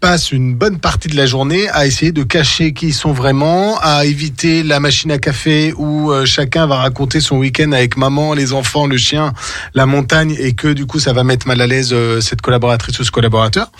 passent 0.00 0.32
une 0.32 0.54
bonne 0.54 0.78
partie 0.78 1.08
de 1.08 1.16
la 1.16 1.26
journée 1.26 1.68
à 1.68 1.86
essayer 1.86 2.10
de 2.10 2.22
cacher 2.22 2.72
qui 2.72 2.88
ils 2.88 2.94
sont 2.94 3.12
vraiment, 3.12 3.78
à 3.82 4.06
éviter 4.06 4.62
la 4.62 4.80
machine 4.80 5.12
à 5.12 5.18
café 5.18 5.74
où 5.76 6.10
euh, 6.10 6.24
chacun 6.24 6.66
va 6.66 6.76
raconter 6.76 7.20
son 7.20 7.36
week-end 7.36 7.70
avec 7.72 7.98
maman, 7.98 8.32
les 8.32 8.54
enfants, 8.54 8.86
le 8.86 8.96
chien, 8.96 9.34
la 9.74 9.84
montagne 9.84 10.34
et 10.38 10.54
que 10.54 10.68
du 10.68 10.86
coup 10.86 10.98
ça 10.98 11.12
va 11.12 11.22
mettre 11.22 11.46
mal 11.46 11.60
à 11.60 11.66
l'aise 11.66 11.90
euh, 11.92 12.22
cette 12.22 12.40
collaboratrice 12.40 12.98
ou 12.98 13.04
ce 13.04 13.10
collaborateur. 13.10 13.70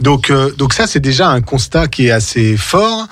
Donc, 0.00 0.30
euh, 0.30 0.50
donc 0.52 0.72
ça 0.72 0.86
c'est 0.86 1.00
déjà 1.00 1.28
un 1.28 1.42
constat 1.42 1.88
qui 1.88 2.06
est 2.06 2.10
assez 2.10 2.56
fort 2.56 3.06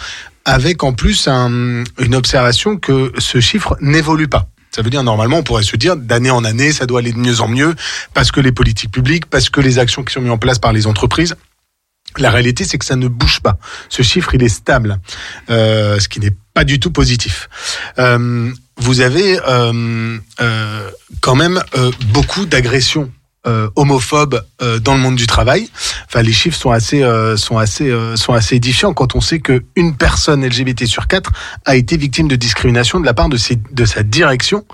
avec 0.46 0.82
en 0.82 0.94
plus 0.94 1.28
un, 1.28 1.84
une 1.98 2.14
observation 2.14 2.78
que 2.78 3.12
ce 3.18 3.40
chiffre 3.40 3.76
n'évolue 3.82 4.28
pas. 4.28 4.48
Ça 4.70 4.83
veut 4.83 4.90
dire 4.90 5.02
normalement 5.02 5.38
on 5.38 5.42
pourrait 5.42 5.62
se 5.62 5.76
dire 5.76 5.96
d'année 5.96 6.31
en 6.31 6.44
année 6.44 6.72
ça 6.72 6.87
doit 6.87 7.00
aller 7.00 7.12
de 7.12 7.18
mieux 7.18 7.40
en 7.40 7.48
mieux 7.48 7.74
parce 8.14 8.31
que 8.31 8.40
les 8.40 8.52
politiques 8.52 8.90
publiques, 8.90 9.26
parce 9.26 9.50
que 9.50 9.61
les 9.61 9.78
actions 9.78 10.04
qui 10.04 10.12
sont 10.12 10.20
mises 10.20 10.31
en 10.31 10.38
place 10.38 10.59
par 10.59 10.72
les 10.72 10.87
entreprises 10.87 11.35
la 12.16 12.31
réalité, 12.31 12.64
c'est 12.64 12.78
que 12.78 12.85
ça 12.85 12.96
ne 12.96 13.09
bouge 13.09 13.40
pas. 13.40 13.59
Ce 13.88 14.02
chiffre, 14.02 14.35
il 14.35 14.42
est 14.42 14.48
stable, 14.48 14.98
euh, 15.50 15.98
ce 16.00 16.09
qui 16.09 16.20
n'est 16.20 16.35
pas 16.54 16.64
du 16.64 16.81
tout 16.81 16.90
positif. 16.90 17.48
Euh, 17.98 18.50
vous 18.76 19.00
avez 19.00 19.38
euh, 19.46 20.18
euh 20.40 20.90
quand 21.20 21.35
même 21.35 21.62
euh, 21.76 21.90
beaucoup 22.12 22.44
d'agressions 22.44 23.11
euh, 23.46 23.68
homophobes 23.77 24.42
dans 24.83 24.94
le 24.94 25.01
monde 25.01 25.16
du 25.16 25.27
travail. 25.27 25.70
Enfin, 26.07 26.22
les 26.22 26.33
chiffres 26.33 26.59
sont 26.59 26.70
assez, 26.70 27.03
sont 27.37 27.59
assez, 27.59 27.94
sont 28.16 28.33
assez 28.33 28.57
édifiants 28.57 28.92
quand 28.92 29.14
on 29.14 29.20
sait 29.20 29.38
que 29.38 29.62
une 29.77 29.96
personne 29.96 30.44
LGBT 30.44 30.87
sur 30.87 31.07
quatre 31.07 31.31
a 31.64 31.77
été 31.77 31.96
victime 31.96 32.29
de 32.29 32.37
discrimination 32.37 33.01
de 33.01 33.07
la 33.07 33.14
part 33.14 33.29
de, 33.29 33.37
ses, 33.37 33.57
de 33.57 33.85
sa 33.85 34.03
direction, 34.03 34.64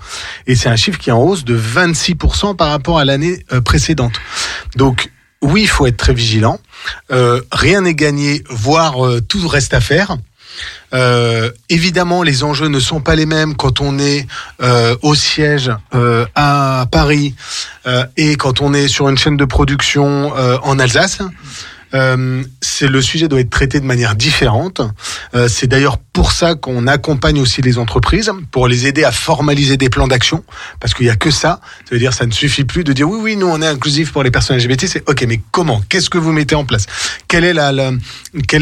et 0.47 0.55
c'est 0.55 0.69
un 0.69 0.75
chiffre 0.75 0.97
qui 0.97 1.09
est 1.09 1.13
en 1.13 1.21
hausse 1.21 1.45
de 1.45 1.57
26% 1.57 2.55
par 2.55 2.69
rapport 2.69 2.97
à 2.97 3.05
l'année 3.05 3.45
précédente. 3.63 4.19
Donc 4.75 5.09
oui, 5.45 5.61
il 5.61 5.67
faut 5.67 5.85
être 5.85 5.97
très 5.97 6.13
vigilant. 6.13 6.59
Euh, 7.11 7.41
rien 7.51 7.81
n'est 7.81 7.93
gagné, 7.93 8.43
voire 8.49 9.05
euh, 9.05 9.21
tout 9.21 9.47
reste 9.47 9.73
à 9.73 9.81
faire. 9.81 10.17
Euh, 10.93 11.51
évidemment, 11.69 12.23
les 12.23 12.43
enjeux 12.43 12.67
ne 12.67 12.79
sont 12.79 13.01
pas 13.01 13.15
les 13.15 13.25
mêmes 13.25 13.55
quand 13.55 13.81
on 13.81 13.99
est 13.99 14.27
au 15.01 15.15
siège 15.15 15.71
à 16.35 16.85
Paris 16.91 17.35
et 18.17 18.35
quand 18.35 18.61
on 18.61 18.73
est 18.73 18.87
sur 18.87 19.09
une 19.09 19.17
chaîne 19.17 19.37
de 19.37 19.45
production 19.45 20.33
en 20.63 20.79
Alsace. 20.79 21.19
Euh, 21.95 22.43
c'est 22.61 22.87
le 22.87 23.01
sujet 23.01 23.27
doit 23.27 23.39
être 23.39 23.49
traité 23.49 23.79
de 23.79 23.85
manière 23.85 24.15
différente. 24.15 24.81
Euh, 25.33 25.47
c'est 25.47 25.67
d'ailleurs 25.67 25.97
pour 25.97 26.31
ça 26.31 26.55
qu'on 26.55 26.87
accompagne 26.87 27.39
aussi 27.39 27.61
les 27.61 27.77
entreprises 27.77 28.31
pour 28.51 28.67
les 28.67 28.85
aider 28.85 29.03
à 29.03 29.11
formaliser 29.11 29.77
des 29.77 29.89
plans 29.89 30.07
d'action, 30.07 30.43
parce 30.79 30.93
qu'il 30.93 31.05
y 31.05 31.09
a 31.09 31.15
que 31.15 31.31
ça. 31.31 31.61
Ça 31.85 31.91
veut 31.91 31.99
dire 31.99 32.13
ça 32.13 32.25
ne 32.25 32.31
suffit 32.31 32.65
plus 32.65 32.83
de 32.83 32.93
dire 32.93 33.09
oui 33.09 33.19
oui 33.21 33.35
nous 33.37 33.47
on 33.47 33.61
est 33.61 33.67
inclusif 33.67 34.11
pour 34.11 34.23
les 34.23 34.31
personnes 34.31 34.57
LGBT. 34.57 34.87
C'est 34.87 35.09
ok 35.09 35.25
mais 35.27 35.41
comment? 35.51 35.81
Qu'est-ce 35.89 36.09
que 36.09 36.17
vous 36.17 36.31
mettez 36.31 36.55
en 36.55 36.65
place? 36.65 36.85
Quel 37.27 37.43
est 37.45 37.53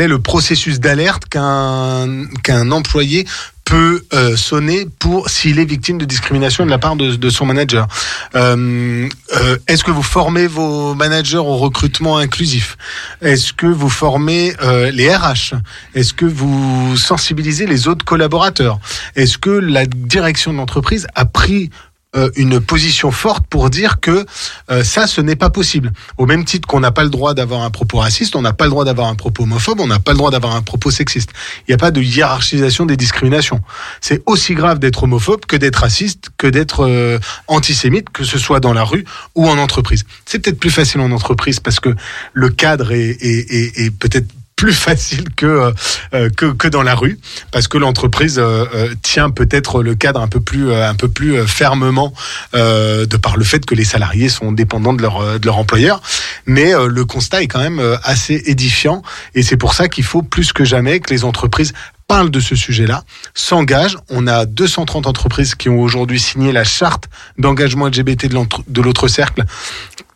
le 0.07 0.19
processus 0.19 0.79
d'alerte 0.79 1.25
qu'un 1.25 2.25
qu'un 2.43 2.71
employé 2.71 3.25
peut 3.65 4.03
euh, 4.13 4.35
sonner 4.35 4.87
pour 4.99 5.29
s'il 5.29 5.59
est 5.59 5.65
victime 5.65 5.97
de 5.97 6.05
discrimination 6.05 6.65
de 6.65 6.69
la 6.69 6.77
part 6.77 6.95
de, 6.95 7.29
son 7.29 7.45
manager. 7.45 7.87
Euh, 8.35 9.07
euh, 9.35 9.57
Est-ce 9.67 9.83
que 9.83 9.91
vous 9.91 10.03
formez 10.03 10.47
vos 10.47 10.93
managers 10.95 11.37
au 11.37 11.57
recrutement 11.57 12.17
inclusif? 12.17 12.77
Est-ce 13.21 13.53
que 13.53 13.67
vous 13.67 13.89
formez 13.89 14.53
les 14.91 15.13
RH 15.15 15.55
Est-ce 15.95 16.13
que 16.13 16.25
vous 16.25 16.97
sensibilisez 16.97 17.65
les 17.65 17.87
autres 17.87 18.05
collaborateurs? 18.05 18.79
Est-ce 19.15 19.37
que 19.37 19.49
la 19.49 19.85
direction 19.85 20.51
de 20.51 20.57
l'entreprise 20.57 21.07
a 21.15 21.25
pris 21.25 21.69
euh, 22.15 22.29
une 22.35 22.59
position 22.59 23.11
forte 23.11 23.45
pour 23.47 23.69
dire 23.69 23.99
que 23.99 24.25
euh, 24.69 24.83
ça, 24.83 25.07
ce 25.07 25.19
n'est 25.19 25.35
pas 25.35 25.49
possible. 25.49 25.91
Au 26.17 26.25
même 26.25 26.45
titre 26.45 26.67
qu'on 26.67 26.79
n'a 26.79 26.91
pas 26.91 27.03
le 27.03 27.09
droit 27.09 27.33
d'avoir 27.33 27.61
un 27.61 27.71
propos 27.71 27.97
raciste, 27.97 28.35
on 28.35 28.41
n'a 28.41 28.53
pas 28.53 28.65
le 28.65 28.69
droit 28.69 28.85
d'avoir 28.85 29.07
un 29.07 29.15
propos 29.15 29.43
homophobe, 29.43 29.79
on 29.79 29.87
n'a 29.87 29.99
pas 29.99 30.11
le 30.11 30.17
droit 30.17 30.29
d'avoir 30.29 30.55
un 30.55 30.61
propos 30.61 30.91
sexiste. 30.91 31.31
Il 31.61 31.71
n'y 31.71 31.73
a 31.73 31.77
pas 31.77 31.91
de 31.91 32.01
hiérarchisation 32.01 32.85
des 32.85 32.97
discriminations. 32.97 33.61
C'est 33.99 34.21
aussi 34.25 34.53
grave 34.53 34.79
d'être 34.79 35.03
homophobe 35.03 35.45
que 35.45 35.55
d'être 35.55 35.77
raciste, 35.77 36.29
que 36.37 36.47
d'être 36.47 36.85
euh, 36.85 37.17
antisémite, 37.47 38.09
que 38.11 38.23
ce 38.23 38.37
soit 38.37 38.59
dans 38.59 38.73
la 38.73 38.83
rue 38.83 39.05
ou 39.33 39.47
en 39.47 39.57
entreprise. 39.57 40.05
C'est 40.25 40.39
peut-être 40.39 40.59
plus 40.59 40.71
facile 40.71 41.01
en 41.01 41.11
entreprise 41.11 41.59
parce 41.59 41.79
que 41.79 41.95
le 42.33 42.49
cadre 42.49 42.91
est, 42.91 43.17
est, 43.21 43.53
est, 43.53 43.85
est 43.85 43.91
peut-être 43.91 44.27
plus 44.63 44.71
facile 44.71 45.25
que, 45.35 45.73
euh, 46.13 46.29
que, 46.29 46.45
que 46.53 46.69
dans 46.69 46.83
la 46.83 46.95
rue 46.95 47.19
parce 47.51 47.67
que 47.67 47.77
l'entreprise 47.77 48.39
euh, 48.39 48.63
euh, 48.73 48.95
tient 49.01 49.29
peut-être 49.29 49.83
le 49.83 49.93
cadre 49.93 50.21
un 50.21 50.29
peu 50.29 50.39
plus 50.39 50.73
un 50.73 50.95
peu 50.95 51.09
plus 51.09 51.45
fermement 51.45 52.13
de 52.53 53.17
par 53.17 53.35
le 53.35 53.43
fait 53.43 53.65
que 53.65 53.75
les 53.75 53.83
salariés 53.83 54.29
sont 54.29 54.53
dépendants 54.53 54.93
de 54.93 55.01
leur 55.01 55.37
de 55.37 55.45
leur 55.45 55.57
employeur 55.57 56.01
mais 56.45 56.71
le 56.87 57.03
constat 57.03 57.41
est 57.41 57.47
quand 57.47 57.59
même 57.59 57.81
assez 58.03 58.41
édifiant 58.45 59.01
et 59.35 59.43
c'est 59.43 59.57
pour 59.57 59.73
ça 59.73 59.89
qu'il 59.89 60.05
faut 60.05 60.21
plus 60.21 60.53
que 60.53 60.63
jamais 60.63 61.01
que 61.01 61.13
les 61.13 61.25
entreprises 61.25 61.73
parlent 62.07 62.31
de 62.31 62.41
ce 62.41 62.55
sujet-là, 62.55 63.03
s'engagent. 63.33 63.97
On 64.09 64.27
a 64.27 64.45
230 64.45 65.07
entreprises 65.07 65.55
qui 65.55 65.69
ont 65.69 65.79
aujourd'hui 65.79 66.19
signé 66.19 66.51
la 66.51 66.65
charte 66.65 67.09
d'engagement 67.37 67.87
LGBT 67.87 68.27
de 68.27 68.81
l'autre 68.81 69.07
cercle, 69.07 69.43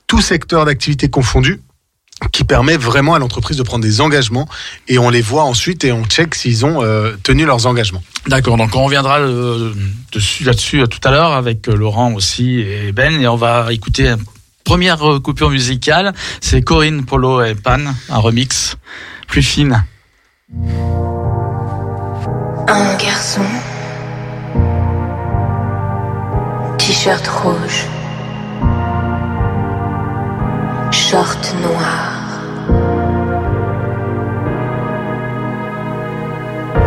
tout 0.05 0.21
secteur 0.21 0.65
d'activité 0.65 1.09
confondu 1.09 1.61
qui 2.31 2.43
permet 2.43 2.77
vraiment 2.77 3.13
à 3.13 3.19
l'entreprise 3.19 3.57
de 3.57 3.63
prendre 3.63 3.83
des 3.83 4.01
engagements 4.01 4.47
et 4.87 4.97
on 4.97 5.09
les 5.09 5.21
voit 5.21 5.43
ensuite 5.43 5.83
et 5.83 5.91
on 5.91 6.03
check 6.05 6.33
s'ils 6.35 6.65
ont 6.65 6.83
euh, 6.83 7.15
tenu 7.23 7.45
leurs 7.45 7.67
engagements. 7.67 8.01
D'accord, 8.27 8.57
donc 8.57 8.75
on 8.75 8.83
reviendra 8.83 9.19
euh, 9.19 9.73
dessus, 10.11 10.43
là-dessus 10.43 10.81
euh, 10.81 10.87
tout 10.87 10.99
à 11.03 11.11
l'heure 11.11 11.33
avec 11.33 11.67
Laurent 11.67 12.13
aussi 12.13 12.59
et 12.59 12.91
Ben 12.91 13.21
et 13.21 13.27
on 13.27 13.35
va 13.35 13.71
écouter 13.71 14.09
une 14.09 14.23
première 14.63 14.99
coupure 15.23 15.49
musicale, 15.49 16.13
c'est 16.41 16.61
Corinne, 16.61 17.05
Polo 17.05 17.43
et 17.43 17.55
Pan, 17.55 17.79
un 18.09 18.17
remix 18.17 18.75
plus 19.27 19.43
fine. 19.43 19.85
Un 22.67 22.95
garçon, 22.97 23.45
t-shirt 26.77 27.25
rouge 27.27 27.85
short 31.09 31.55
noir. 31.61 32.11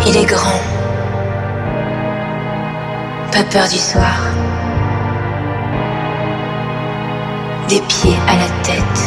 Il 0.07 0.15
est 0.15 0.27
grand, 0.27 0.61
pas 3.33 3.45
peur 3.51 3.67
du 3.67 3.79
soir. 3.79 4.19
Des 7.71 7.81
pieds 7.93 8.19
à 8.29 8.35
la 8.43 8.51
tête, 8.63 9.01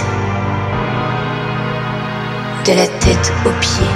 de 2.66 2.74
la 2.74 2.88
tête 3.04 3.34
aux 3.46 3.56
pieds. 3.62 3.96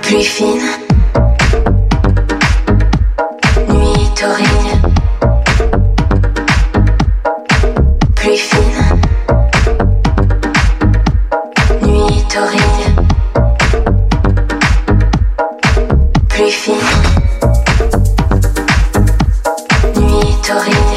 Plus 0.00 0.22
fine, 0.22 0.68
nuit 3.68 4.08
torride. 4.14 4.92
Plus 8.14 8.38
fine. 8.38 8.85
Plus 16.28 16.50
fine. 16.50 16.74
Nuit 19.96 20.42
torride. 20.42 20.95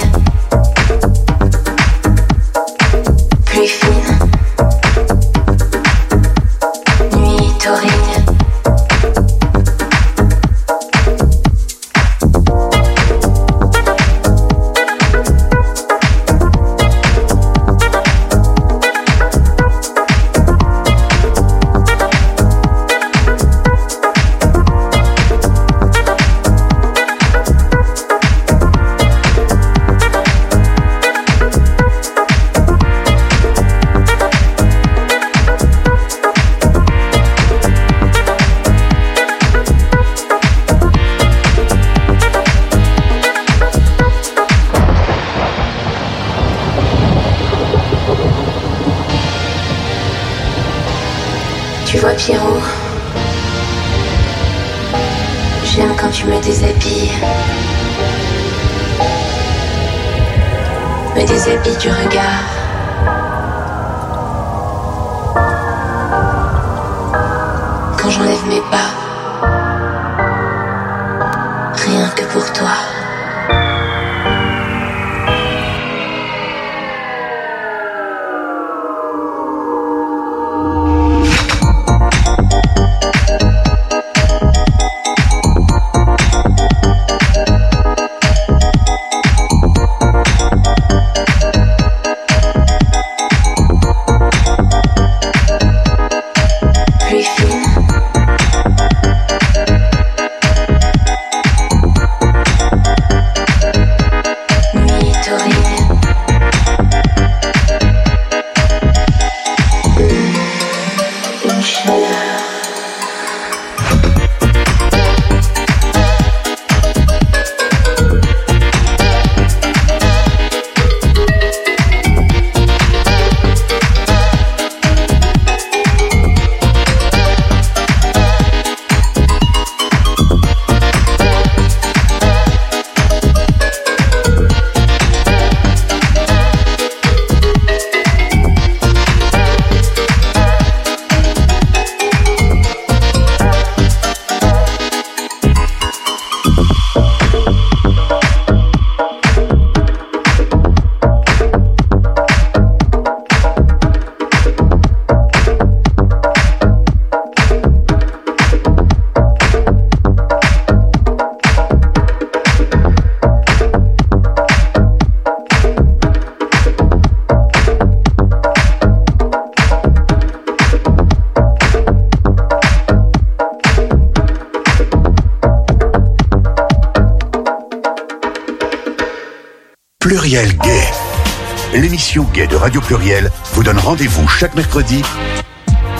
L'émission 182.10 182.34
Gay 182.34 182.48
de 182.48 182.56
Radio 182.56 182.82
Pluriel 182.82 183.30
vous 183.54 183.62
donne 183.62 183.78
rendez-vous 183.78 184.28
chaque 184.28 184.56
mercredi 184.56 185.04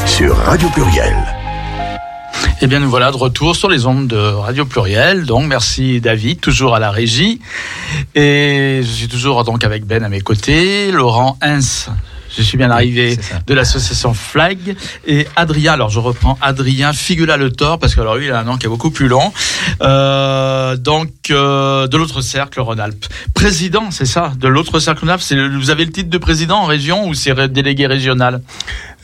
sur 0.08 0.36
Radio 0.38 0.68
Pluriel. 0.70 1.16
Eh 2.62 2.66
bien, 2.66 2.80
nous 2.80 2.90
voilà 2.90 3.12
de 3.12 3.16
retour 3.16 3.56
sur 3.56 3.70
les 3.70 3.86
ondes 3.86 4.08
de 4.08 4.18
Radio 4.18 4.66
Pluriel. 4.66 5.28
Donc, 5.28 5.46
merci 5.46 6.02
David, 6.02 6.40
toujours 6.40 6.74
à 6.74 6.80
la 6.80 6.90
régie. 6.90 7.40
Et 8.16 8.80
je 8.82 8.88
suis 8.88 9.08
toujours 9.08 9.44
donc 9.44 9.64
avec 9.64 9.86
Ben 9.86 10.04
à 10.04 10.10
mes 10.10 10.22
côtés, 10.22 10.92
Laurent 10.92 11.38
Hens. 11.44 11.92
Je 12.36 12.44
suis 12.44 12.58
bien 12.58 12.72
arrivé 12.72 13.18
de 13.48 13.54
l'association 13.54 14.14
Flag 14.14 14.76
et 15.06 15.28
Adrien. 15.36 15.74
Alors 15.74 15.90
je 15.90 16.00
reprends 16.00 16.38
Adrien 16.42 16.94
Figula 16.94 17.38
Le 17.38 17.52
Thor 17.52 17.80
parce 17.80 17.96
que 17.96 18.02
alors 18.02 18.16
lui 18.16 18.28
il 18.28 18.32
a 18.32 18.40
un 18.40 18.44
nom 18.44 18.58
qui 18.58 18.68
est 18.68 18.70
beaucoup 18.70 18.92
plus 18.92 19.08
long. 19.08 19.34
Euh, 19.82 20.78
donc 20.78 21.10
euh, 21.32 21.88
de 21.88 21.98
l'autre 21.98 22.22
cercle 22.22 22.62
Rhône-Alpes. 22.62 23.06
Président, 23.40 23.90
c'est 23.90 24.06
ça, 24.06 24.34
de 24.38 24.50
l'autre 24.50 24.80
le- 25.36 25.58
Vous 25.58 25.70
avez 25.70 25.86
le 25.86 25.92
titre 25.94 26.10
de 26.10 26.18
président 26.18 26.58
en 26.58 26.66
région 26.66 27.08
ou 27.08 27.14
c'est 27.14 27.34
délégué 27.48 27.88
régional? 27.88 28.42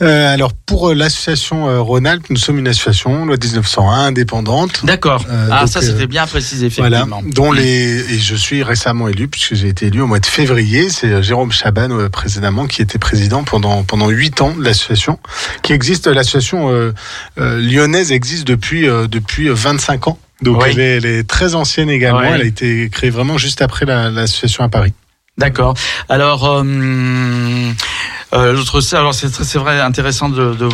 Euh, 0.02 0.30
alors 0.34 0.52
pour 0.52 0.90
euh, 0.90 0.94
l'association 0.94 1.70
euh, 1.70 1.80
Rhône-Alpes, 1.80 2.26
nous 2.28 2.36
sommes 2.36 2.58
une 2.58 2.68
association 2.68 3.24
loi 3.24 3.36
1901 3.42 4.08
indépendante. 4.08 4.84
D'accord. 4.84 5.24
Euh, 5.30 5.48
ah 5.50 5.60
donc, 5.60 5.70
ça 5.70 5.80
c'était 5.80 6.06
bien 6.06 6.26
précisé 6.26 6.68
Voilà, 6.68 6.98
effectivement. 7.06 7.22
dont 7.34 7.50
les 7.50 8.12
et 8.14 8.18
je 8.18 8.34
suis 8.34 8.62
récemment 8.62 9.08
élu 9.08 9.26
puisque 9.26 9.54
j'ai 9.54 9.68
été 9.68 9.86
élu 9.86 10.02
au 10.02 10.06
mois 10.06 10.20
de 10.20 10.26
février. 10.26 10.90
C'est 10.90 11.22
Jérôme 11.22 11.50
Chaban 11.50 11.88
précédemment 12.10 12.66
qui 12.66 12.82
était 12.82 12.98
président 12.98 13.42
pendant 13.42 13.84
pendant 13.84 14.10
huit 14.10 14.42
ans 14.42 14.52
de 14.52 14.62
l'association, 14.62 15.18
qui 15.62 15.72
existe. 15.72 16.08
L'association 16.08 16.92
lyonnaise 17.38 18.12
existe 18.12 18.46
depuis 18.46 18.86
depuis 19.08 19.48
25 19.48 20.08
ans. 20.08 20.18
Donc 20.42 20.62
Oui. 20.62 20.68
elle, 20.72 20.80
est, 20.80 20.96
elle 20.98 21.06
est 21.06 21.28
très 21.28 21.54
ancienne 21.54 21.88
également. 21.90 22.22
Elle 22.22 22.42
a 22.42 22.44
été 22.44 22.88
créée 22.90 23.10
vraiment 23.10 23.38
juste 23.38 23.62
après 23.62 23.84
la- 23.86 24.10
l'association 24.10 24.64
à 24.64 24.68
Paris. 24.68 24.92
D'accord. 25.38 25.74
Alors, 26.08 26.44
euh, 26.46 26.64
euh, 28.36 28.52
l'autre, 28.52 28.80
alors 28.94 29.14
c'est 29.14 29.28
c'est 29.32 29.58
vrai 29.58 29.80
intéressant 29.80 30.28
de, 30.28 30.54
de 30.54 30.68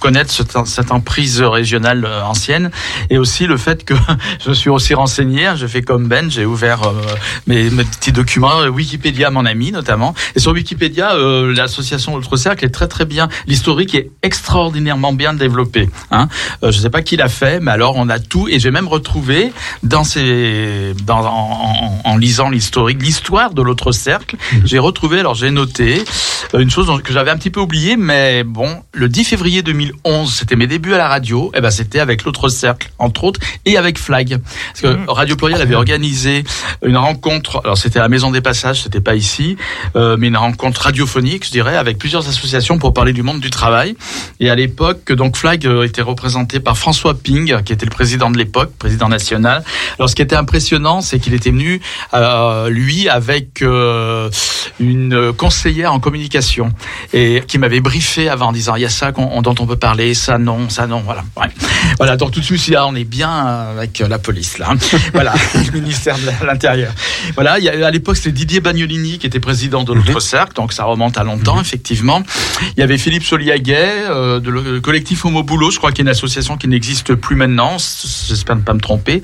connaître 0.00 0.30
cette, 0.30 0.56
cette 0.66 0.90
emprise 0.92 1.42
régionale 1.42 2.04
euh, 2.04 2.22
ancienne 2.22 2.70
et 3.10 3.18
aussi 3.18 3.46
le 3.46 3.56
fait 3.56 3.84
que 3.84 3.94
je 4.44 4.50
me 4.50 4.54
suis 4.54 4.70
aussi 4.70 4.94
renseigné. 4.94 5.46
hein, 5.46 5.56
Je 5.56 5.66
fais 5.66 5.82
comme 5.82 6.06
Ben, 6.08 6.30
j'ai 6.30 6.44
ouvert 6.44 6.82
euh, 6.84 6.92
mes, 7.46 7.70
mes 7.70 7.84
petits 7.84 8.12
documents 8.12 8.60
euh, 8.60 8.68
Wikipédia, 8.68 9.30
mon 9.30 9.44
ami 9.46 9.72
notamment. 9.72 10.14
Et 10.36 10.40
sur 10.40 10.52
Wikipédia, 10.52 11.12
euh, 11.14 11.52
l'association 11.54 12.14
Autre 12.14 12.36
Cercle 12.36 12.64
est 12.64 12.70
très 12.70 12.88
très 12.88 13.04
bien. 13.04 13.28
L'historique 13.46 13.94
est 13.94 14.10
extraordinairement 14.22 15.12
bien 15.12 15.34
développé. 15.34 15.88
Hein. 16.10 16.28
Je 16.62 16.70
sais 16.72 16.90
pas 16.90 17.02
qui 17.02 17.16
l'a 17.16 17.28
fait, 17.28 17.60
mais 17.60 17.70
alors 17.72 17.96
on 17.96 18.08
a 18.08 18.18
tout 18.18 18.48
et 18.48 18.58
j'ai 18.60 18.70
même 18.70 18.88
retrouvé 18.88 19.52
dans 19.82 20.04
ces, 20.04 20.94
dans, 21.04 21.20
en, 21.20 21.26
en- 21.26 22.00
en 22.04 22.16
lisant 22.16 22.50
l'historique, 22.50 23.02
l'histoire 23.02 23.54
de 23.54 23.62
l'autre 23.62 23.92
cercle. 23.92 24.36
J'ai 24.64 24.78
retrouvé, 24.78 25.20
alors 25.20 25.34
j'ai 25.34 25.50
noté 25.50 26.04
une 26.54 26.70
chose 26.70 26.90
que 27.00 27.12
j'avais 27.12 27.30
un 27.30 27.36
petit 27.36 27.50
peu 27.50 27.60
oublié, 27.60 27.96
mais 27.96 28.44
bon, 28.44 28.82
le 28.92 29.08
10 29.08 29.24
février 29.24 29.62
2011, 29.62 30.32
c'était 30.32 30.56
mes 30.56 30.66
débuts 30.66 30.94
à 30.94 30.98
la 30.98 31.08
radio. 31.08 31.50
Et 31.54 31.60
ben 31.60 31.70
c'était 31.70 32.00
avec 32.00 32.24
l'autre 32.24 32.48
cercle, 32.48 32.90
entre 32.98 33.24
autres, 33.24 33.40
et 33.64 33.76
avec 33.76 33.98
Flag, 33.98 34.38
parce 34.68 34.80
que 34.80 35.10
Radio 35.10 35.36
Pluriel 35.36 35.60
avait 35.60 35.74
organisé 35.74 36.44
une 36.84 36.96
rencontre. 36.96 37.60
Alors 37.64 37.78
c'était 37.78 37.98
à 37.98 38.02
la 38.02 38.08
Maison 38.08 38.30
des 38.30 38.40
Passages, 38.40 38.82
c'était 38.82 39.00
pas 39.00 39.14
ici, 39.14 39.56
euh, 39.96 40.16
mais 40.18 40.28
une 40.28 40.36
rencontre 40.36 40.82
radiophonique, 40.82 41.46
je 41.46 41.50
dirais, 41.50 41.76
avec 41.76 41.98
plusieurs 41.98 42.28
associations 42.28 42.78
pour 42.78 42.92
parler 42.92 43.12
du 43.12 43.22
monde 43.22 43.40
du 43.40 43.50
travail. 43.50 43.96
Et 44.40 44.50
à 44.50 44.54
l'époque, 44.54 45.12
donc 45.12 45.36
Flag 45.36 45.66
euh, 45.66 45.84
était 45.84 46.02
représenté 46.02 46.60
par 46.60 46.76
François 46.76 47.14
Ping, 47.14 47.62
qui 47.62 47.72
était 47.72 47.86
le 47.86 47.90
président 47.90 48.30
de 48.30 48.38
l'époque, 48.38 48.72
président 48.78 49.08
national. 49.08 49.64
Alors 49.98 50.08
ce 50.08 50.14
qui 50.14 50.22
était 50.22 50.36
impressionnant, 50.36 51.00
c'est 51.00 51.18
qu'il 51.18 51.34
était 51.34 51.50
venu, 51.50 51.80
euh, 52.14 52.68
lui, 52.68 53.08
avec 53.08 53.62
euh, 53.62 54.30
une 54.80 55.32
conseillère 55.32 55.92
en 55.92 56.00
communication 56.00 56.71
et 57.12 57.42
qui 57.46 57.58
m'avait 57.58 57.80
briefé 57.80 58.28
avant 58.28 58.48
en 58.48 58.52
disant 58.52 58.76
il 58.76 58.82
y 58.82 58.86
a 58.86 58.88
ça 58.88 59.12
dont 59.12 59.54
on 59.58 59.66
peut 59.66 59.76
parler, 59.76 60.14
ça 60.14 60.38
non, 60.38 60.68
ça 60.68 60.86
non, 60.86 61.00
voilà. 61.00 61.24
Ouais. 61.36 61.48
Voilà, 61.98 62.16
donc 62.16 62.32
tout 62.32 62.40
de 62.40 62.44
suite 62.44 62.68
là, 62.68 62.86
on 62.86 62.94
est 62.94 63.04
bien 63.04 63.30
euh, 63.30 63.76
avec 63.78 64.00
euh, 64.00 64.08
la 64.08 64.18
police 64.18 64.58
là. 64.58 64.70
hein. 64.72 64.76
Voilà, 65.12 65.34
le 65.54 65.70
ministère 65.80 66.16
de 66.18 66.46
l'Intérieur. 66.46 66.92
Voilà, 67.34 67.58
il 67.58 67.64
y 67.64 67.68
a, 67.68 67.86
à 67.86 67.90
l'époque 67.90 68.16
c'était 68.16 68.32
Didier 68.32 68.60
Bagnolini 68.60 69.18
qui 69.18 69.26
était 69.26 69.40
président 69.40 69.84
de 69.84 69.92
l'autre 69.92 70.20
cercle, 70.20 70.54
donc 70.54 70.72
ça 70.72 70.84
remonte 70.84 71.18
à 71.18 71.24
longtemps 71.24 71.60
effectivement. 71.60 72.22
Il 72.76 72.80
y 72.80 72.82
avait 72.82 72.98
Philippe 72.98 73.24
Soliaguet 73.24 74.04
euh, 74.08 74.40
de 74.40 74.50
le 74.50 74.80
collectif 74.80 75.24
Homo 75.24 75.42
Boulot, 75.42 75.70
je 75.70 75.78
crois 75.78 75.90
qu'il 75.90 76.04
y 76.04 76.08
a 76.08 76.10
une 76.10 76.16
association 76.16 76.56
qui 76.56 76.68
n'existe 76.68 77.14
plus 77.14 77.36
maintenant, 77.36 77.76
j'espère 77.78 78.56
ne 78.56 78.62
pas 78.62 78.74
me 78.74 78.80
tromper. 78.80 79.22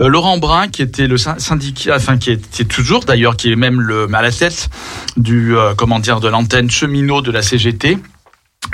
Euh, 0.00 0.08
Laurent 0.08 0.38
Brun 0.38 0.68
qui 0.68 0.82
était 0.82 1.06
le 1.06 1.16
syn- 1.16 1.38
syndicat, 1.38 1.96
enfin 1.96 2.18
qui 2.18 2.30
est 2.30 2.64
toujours 2.68 3.04
d'ailleurs, 3.04 3.36
qui 3.36 3.50
est 3.52 3.56
même 3.56 3.80
le 3.80 4.06
à 4.12 4.20
la 4.20 4.30
tête 4.30 4.68
du 5.16 5.56
euh, 5.56 5.74
comment 5.74 5.98
dire 5.98 6.20
de 6.20 6.28
l'antenne 6.28 6.70
cheminot 6.82 7.22
de 7.22 7.30
la 7.30 7.42
CGT. 7.42 7.98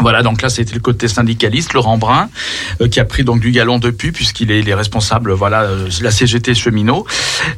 Voilà, 0.00 0.22
donc 0.22 0.42
là, 0.42 0.48
c'était 0.48 0.74
le 0.74 0.80
côté 0.80 1.08
syndicaliste, 1.08 1.72
Laurent 1.74 1.98
Brun, 1.98 2.28
euh, 2.80 2.88
qui 2.88 3.00
a 3.00 3.04
pris 3.04 3.24
donc 3.24 3.40
du 3.40 3.50
galon 3.50 3.78
depuis, 3.78 4.12
puisqu'il 4.12 4.50
est, 4.50 4.74
responsable, 4.74 5.32
voilà, 5.32 5.62
euh, 5.62 5.88
la 6.00 6.10
CGT 6.10 6.54
cheminot. 6.54 7.06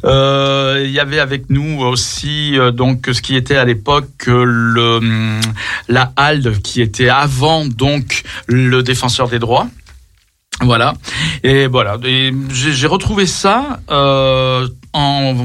Euh, 0.05 0.83
il 0.85 0.91
y 0.91 1.01
avait 1.01 1.19
avec 1.19 1.51
nous 1.51 1.81
aussi 1.83 2.59
euh, 2.59 2.71
donc 2.71 3.09
ce 3.13 3.21
qui 3.21 3.37
était 3.37 3.57
à 3.57 3.65
l'époque 3.65 4.27
le 4.27 4.97
hum, 4.97 5.41
la 5.89 6.13
HALD, 6.17 6.63
qui 6.63 6.81
était 6.81 7.09
avant 7.09 7.67
donc 7.67 8.23
le 8.47 8.83
défenseur 8.83 9.29
des 9.29 9.39
droits. 9.39 9.69
Voilà. 10.63 10.95
Et 11.43 11.67
voilà. 11.67 11.97
J'ai 12.51 12.87
retrouvé 12.87 13.27
ça. 13.27 13.81
En 14.93 15.37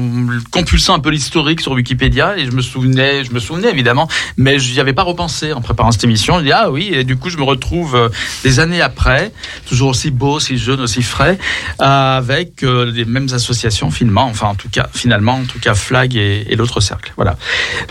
compulsant 0.50 0.94
un 0.94 0.98
peu 0.98 1.10
l'historique 1.10 1.60
sur 1.60 1.72
Wikipédia 1.72 2.36
et 2.36 2.46
je 2.46 2.50
me 2.50 2.62
souvenais, 2.62 3.24
je 3.24 3.32
me 3.32 3.38
souvenais 3.38 3.70
évidemment, 3.70 4.08
mais 4.36 4.58
je 4.58 4.72
n'y 4.72 4.80
avais 4.80 4.92
pas 4.92 5.04
repensé 5.04 5.52
en 5.52 5.60
préparant 5.60 5.92
cette 5.92 6.02
émission. 6.02 6.38
Je 6.38 6.44
dis 6.44 6.52
ah 6.52 6.70
oui, 6.70 6.90
et 6.92 7.04
du 7.04 7.16
coup 7.16 7.30
je 7.30 7.36
me 7.36 7.44
retrouve 7.44 7.94
euh, 7.94 8.08
des 8.42 8.58
années 8.58 8.80
après, 8.80 9.32
toujours 9.68 9.90
aussi 9.90 10.10
beau, 10.10 10.34
aussi 10.34 10.58
jeune, 10.58 10.80
aussi 10.80 11.02
frais, 11.02 11.38
avec 11.78 12.64
euh, 12.64 12.90
les 12.90 13.04
mêmes 13.04 13.28
associations 13.32 13.90
finalement, 13.90 14.24
enfin 14.24 14.48
en 14.48 14.54
tout 14.56 14.68
cas 14.68 14.88
finalement, 14.92 15.34
en 15.34 15.44
tout 15.44 15.60
cas 15.60 15.74
Flag 15.74 16.16
et, 16.16 16.56
l'autre 16.56 16.80
cercle. 16.80 17.12
Voilà. 17.16 17.36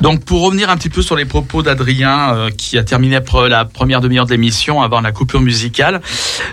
Donc 0.01 0.25
pour 0.25 0.41
revenir 0.41 0.69
un 0.69 0.77
petit 0.77 0.89
peu 0.89 1.03
sur 1.03 1.15
les 1.15 1.25
propos 1.25 1.61
d'Adrien 1.61 2.35
euh, 2.35 2.49
qui 2.49 2.77
a 2.77 2.83
terminé 2.83 3.19
la 3.49 3.65
première 3.65 4.01
demi-heure 4.01 4.25
de 4.25 4.31
l'émission 4.31 4.81
avant 4.81 5.01
la 5.01 5.11
coupure 5.11 5.41
musicale, 5.41 6.01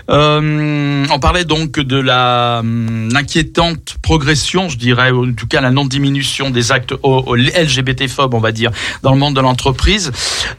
on 0.07 1.19
parlait 1.19 1.45
donc 1.45 1.79
de 1.79 1.97
la 1.97 2.59
hum, 2.59 3.09
inquiétante 3.15 3.95
progression, 4.01 4.69
je 4.69 4.77
dirais, 4.77 4.92
ou 4.93 5.29
en 5.29 5.33
tout 5.33 5.47
cas 5.47 5.61
la 5.61 5.71
non-diminution 5.71 6.49
des 6.49 6.71
actes 6.71 6.93
LGBT-phobes, 6.93 8.33
on 8.33 8.39
va 8.39 8.51
dire, 8.51 8.71
dans 9.01 9.11
le 9.11 9.17
monde 9.17 9.35
de 9.35 9.41
l'entreprise. 9.41 10.11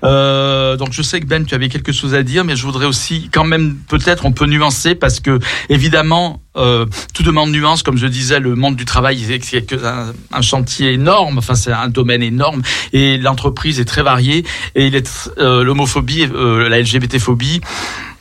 Euh, 0.05 0.77
donc 0.77 0.93
je 0.93 1.03
sais 1.03 1.21
que 1.21 1.27
Ben, 1.27 1.45
tu 1.45 1.55
avais 1.55 1.69
quelque 1.69 1.93
chose 1.93 2.15
à 2.15 2.23
dire, 2.23 2.45
mais 2.45 2.57
je 2.57 2.65
voudrais 2.65 2.87
aussi 2.87 3.29
quand 3.33 3.45
même 3.45 3.77
peut-être 3.89 4.27
on 4.27 4.33
peut 4.33 4.47
nuancer 4.47 4.95
parce 4.95 5.21
que 5.21 5.39
évidemment 5.69 6.44
euh, 6.57 6.87
tout 7.13 7.23
demande 7.23 7.51
nuance, 7.51 7.83
comme 7.83 7.97
je 7.99 8.07
disais, 8.07 8.41
le 8.41 8.55
monde 8.55 8.77
du 8.77 8.85
travail 8.85 9.19
c'est 9.43 9.73
un, 9.85 10.13
un 10.33 10.43
chantier 10.43 10.93
énorme, 10.93 11.39
enfin 11.39 11.55
c'est 11.55 11.73
un 11.73 11.89
domaine 11.89 12.23
énorme 12.23 12.63
et 12.93 13.19
l'entreprise 13.19 13.81
est 13.81 13.85
très 13.85 14.03
variée 14.03 14.45
et 14.75 14.91
euh, 15.39 15.65
l'homophobie, 15.65 16.29
euh, 16.33 16.69
la 16.69 16.81
LGBT-phobie 16.81 17.61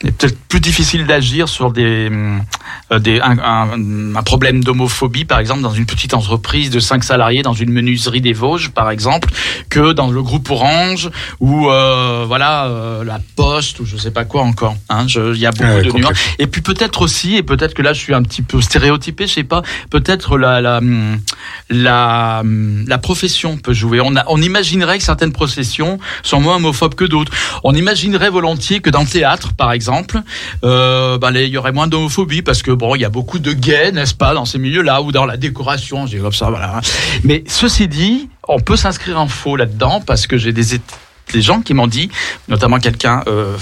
est 0.04 0.10
peut-être 0.10 0.38
plus 0.48 0.60
difficile 0.60 1.06
d'agir 1.06 1.48
sur 1.48 1.70
des, 1.72 2.10
euh, 2.92 2.98
des 2.98 3.20
un, 3.20 3.38
un- 3.38 4.14
un 4.16 4.22
problème 4.22 4.62
d'homophobie, 4.62 5.24
par 5.24 5.38
exemple, 5.38 5.62
dans 5.62 5.72
une 5.72 5.86
petite 5.86 6.12
entreprise 6.12 6.68
de 6.70 6.78
5 6.80 7.02
salariés, 7.04 7.42
dans 7.42 7.54
une 7.54 7.70
menuiserie 7.72 8.20
des 8.20 8.32
Vosges, 8.34 8.70
par 8.70 8.90
exemple, 8.90 9.30
que 9.70 9.92
dans 9.92 10.10
le 10.10 10.22
groupe 10.22 10.50
Orange 10.50 11.10
ou 11.40 11.62
voilà 12.26 12.68
la 13.04 13.18
Poste 13.36 13.80
ou 13.80 13.86
je 13.86 13.96
sais 13.96 14.10
pas 14.10 14.24
quoi 14.24 14.42
encore. 14.42 14.76
Hein, 14.90 15.06
Il 15.08 15.36
y 15.38 15.46
a 15.46 15.52
beaucoup 15.52 15.64
Ouais, 15.64 15.82
de 15.84 15.90
nuances. 15.92 16.18
Et 16.38 16.46
puis 16.46 16.60
peut-être 16.60 17.00
aussi, 17.02 17.36
et 17.36 17.42
peut-être 17.42 17.72
que 17.74 17.82
là 17.82 17.92
je 17.94 18.00
suis 18.00 18.12
un 18.14 18.22
petit 18.24 18.42
peu 18.42 18.60
stéréotypé, 18.60 19.26
je 19.26 19.34
sais 19.34 19.44
pas, 19.44 19.62
peut-être 19.90 20.36
la 20.36 20.60
la 20.60 20.80
la, 21.70 22.40
hum, 22.40 22.84
la 22.86 22.98
profession 22.98 23.56
peut 23.56 23.72
jouer. 23.72 24.00
On, 24.00 24.42
imaginerait 24.42 24.98
que 24.98 25.04
certaines 25.04 25.32
professions 25.32 25.98
sont 26.22 26.40
moins 26.40 26.56
homophobes 26.56 26.94
que 26.94 27.04
d'autres. 27.04 27.32
On 27.62 27.74
imaginerait 27.74 28.30
volontiers 28.30 28.80
que 28.80 28.90
dans 28.90 29.00
le 29.02 29.06
théâtre, 29.06 29.54
par 29.54 29.72
exemple, 29.72 30.20
euh, 30.64 31.18
les- 31.30 31.44
il 31.44 31.50
y 31.50 31.58
aurait 31.58 31.72
moins 31.72 31.86
d'homophobie 31.86 32.42
parce 32.42 32.62
que 32.62 32.70
bon, 32.70 32.94
il 32.94 33.00
y 33.00 33.04
a 33.04 33.10
beaucoup 33.10 33.38
de 33.38 33.52
gays, 33.52 33.92
n'est-ce 33.92 34.14
pas, 34.14 34.34
dans 34.34 34.44
ces 34.44 34.58
milieux-là 34.58 35.02
ou 35.02 35.12
dans 35.12 35.26
la 35.26 35.36
décoration, 35.36 36.04
dis 36.04 36.18
comme 36.18 36.32
ça, 36.32 36.50
voilà. 36.50 36.80
Mais 37.22 37.44
ceci 37.46 37.88
dit, 37.88 38.28
on 38.48 38.60
peut 38.60 38.76
s'inscrire 38.76 39.18
en 39.20 39.28
faux 39.28 39.56
là-dedans 39.56 40.00
parce 40.00 40.26
que 40.26 40.36
j'ai 40.36 40.52
des, 40.52 40.80
des 41.32 41.42
gens 41.42 41.60
qui 41.62 41.74
m'ont 41.74 41.86
dit, 41.86 42.10
notamment 42.48 42.78
quelqu'un, 42.78 43.22
euh. 43.26 43.56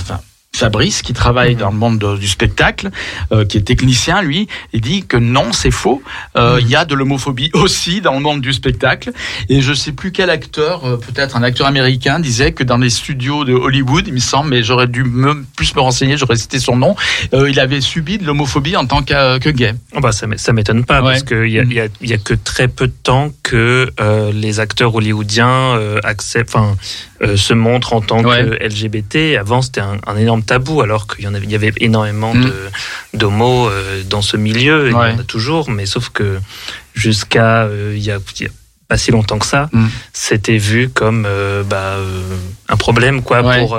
Fabrice, 0.62 1.00
qui 1.00 1.14
travaille 1.14 1.56
dans 1.56 1.70
le 1.70 1.76
monde 1.78 1.98
de- 1.98 2.16
du 2.18 2.28
spectacle, 2.28 2.90
euh, 3.32 3.46
qui 3.46 3.56
est 3.56 3.62
technicien, 3.62 4.20
lui, 4.20 4.48
il 4.74 4.82
dit 4.82 5.02
que 5.02 5.16
non, 5.16 5.50
c'est 5.52 5.70
faux. 5.70 6.02
Euh, 6.36 6.58
Il 6.60 6.68
y 6.68 6.76
a 6.76 6.84
de 6.84 6.94
l'homophobie 6.94 7.50
aussi 7.54 8.02
dans 8.02 8.12
le 8.12 8.20
monde 8.20 8.42
du 8.42 8.52
spectacle. 8.52 9.12
Et 9.48 9.62
je 9.62 9.72
sais 9.72 9.92
plus 9.92 10.12
quel 10.12 10.28
acteur, 10.28 10.84
euh, 10.84 10.96
peut-être 10.98 11.36
un 11.36 11.42
acteur 11.42 11.66
américain, 11.66 12.20
disait 12.20 12.52
que 12.52 12.64
dans 12.64 12.76
les 12.76 12.90
studios 12.90 13.44
de 13.46 13.54
Hollywood, 13.54 14.06
il 14.06 14.12
me 14.12 14.18
semble, 14.18 14.50
mais 14.50 14.62
j'aurais 14.62 14.88
dû 14.88 15.04
me, 15.04 15.42
plus 15.56 15.74
me 15.74 15.80
renseigner, 15.80 16.18
j'aurais 16.18 16.36
cité 16.36 16.58
son 16.60 16.76
nom, 16.76 16.94
euh, 17.32 17.48
il 17.50 17.58
avait 17.58 17.80
subi 17.80 18.18
de 18.18 18.24
l'homophobie 18.26 18.76
en 18.76 18.84
tant 18.86 19.02
que, 19.02 19.38
que 19.38 19.48
gay. 19.48 19.74
Oh 19.96 20.00
bah, 20.00 20.12
ça 20.12 20.26
m'é- 20.26 20.36
ça 20.38 20.52
m'étonne 20.52 20.84
pas 20.84 21.00
Ouais. 21.02 21.12
parce 21.12 21.22
qu'il 21.22 21.48
y 21.50 21.58
a, 21.58 21.62
il 21.62 21.72
y, 21.72 21.80
a, 21.80 21.88
y 22.02 22.12
a 22.12 22.18
que 22.18 22.34
très 22.34 22.68
peu 22.68 22.86
de 22.88 22.94
temps 23.02 23.30
que 23.42 23.90
euh, 24.00 24.30
les 24.32 24.60
acteurs 24.60 24.94
hollywoodiens 24.94 25.48
euh, 25.76 25.98
acceptent, 26.04 26.54
enfin, 26.54 26.76
euh, 27.22 27.36
se 27.36 27.54
montrent 27.54 27.92
en 27.92 28.00
tant 28.00 28.22
Ouais. 28.24 28.44
que 28.44 28.64
LGBT. 28.64 29.36
Avant, 29.38 29.62
c'était 29.62 29.80
un, 29.80 29.98
un 30.06 30.16
énorme 30.16 30.42
tabou, 30.42 30.80
alors 30.82 31.06
qu'il 31.06 31.24
y 31.24 31.28
en 31.28 31.34
avait, 31.34 31.44
il 31.46 31.52
y 31.52 31.54
avait 31.54 31.72
énormément 31.78 32.34
Mm. 32.34 32.44
de 32.44 32.54
d'homos 33.14 33.68
euh, 33.70 34.02
dans 34.08 34.22
ce 34.22 34.36
milieu. 34.36 34.88
Il 34.88 34.94
Ouais. 34.94 35.12
y 35.12 35.14
en 35.14 35.18
a 35.18 35.24
toujours, 35.24 35.70
mais 35.70 35.86
sauf 35.86 36.08
que 36.10 36.38
jusqu'à 36.94 37.62
euh, 37.64 37.92
il 37.96 38.02
y 38.02 38.10
a, 38.10 38.18
il 38.38 38.42
y 38.42 38.46
a 38.46 38.50
pas 38.88 38.96
si 38.98 39.10
longtemps 39.10 39.38
que 39.38 39.46
ça, 39.46 39.68
Mm. 39.72 39.86
c'était 40.12 40.58
vu 40.58 40.88
comme 40.90 41.26
bah, 41.68 41.96
un 42.68 42.76
problème 42.76 43.22
quoi 43.22 43.42
Ouais. 43.42 43.60
pour. 43.60 43.78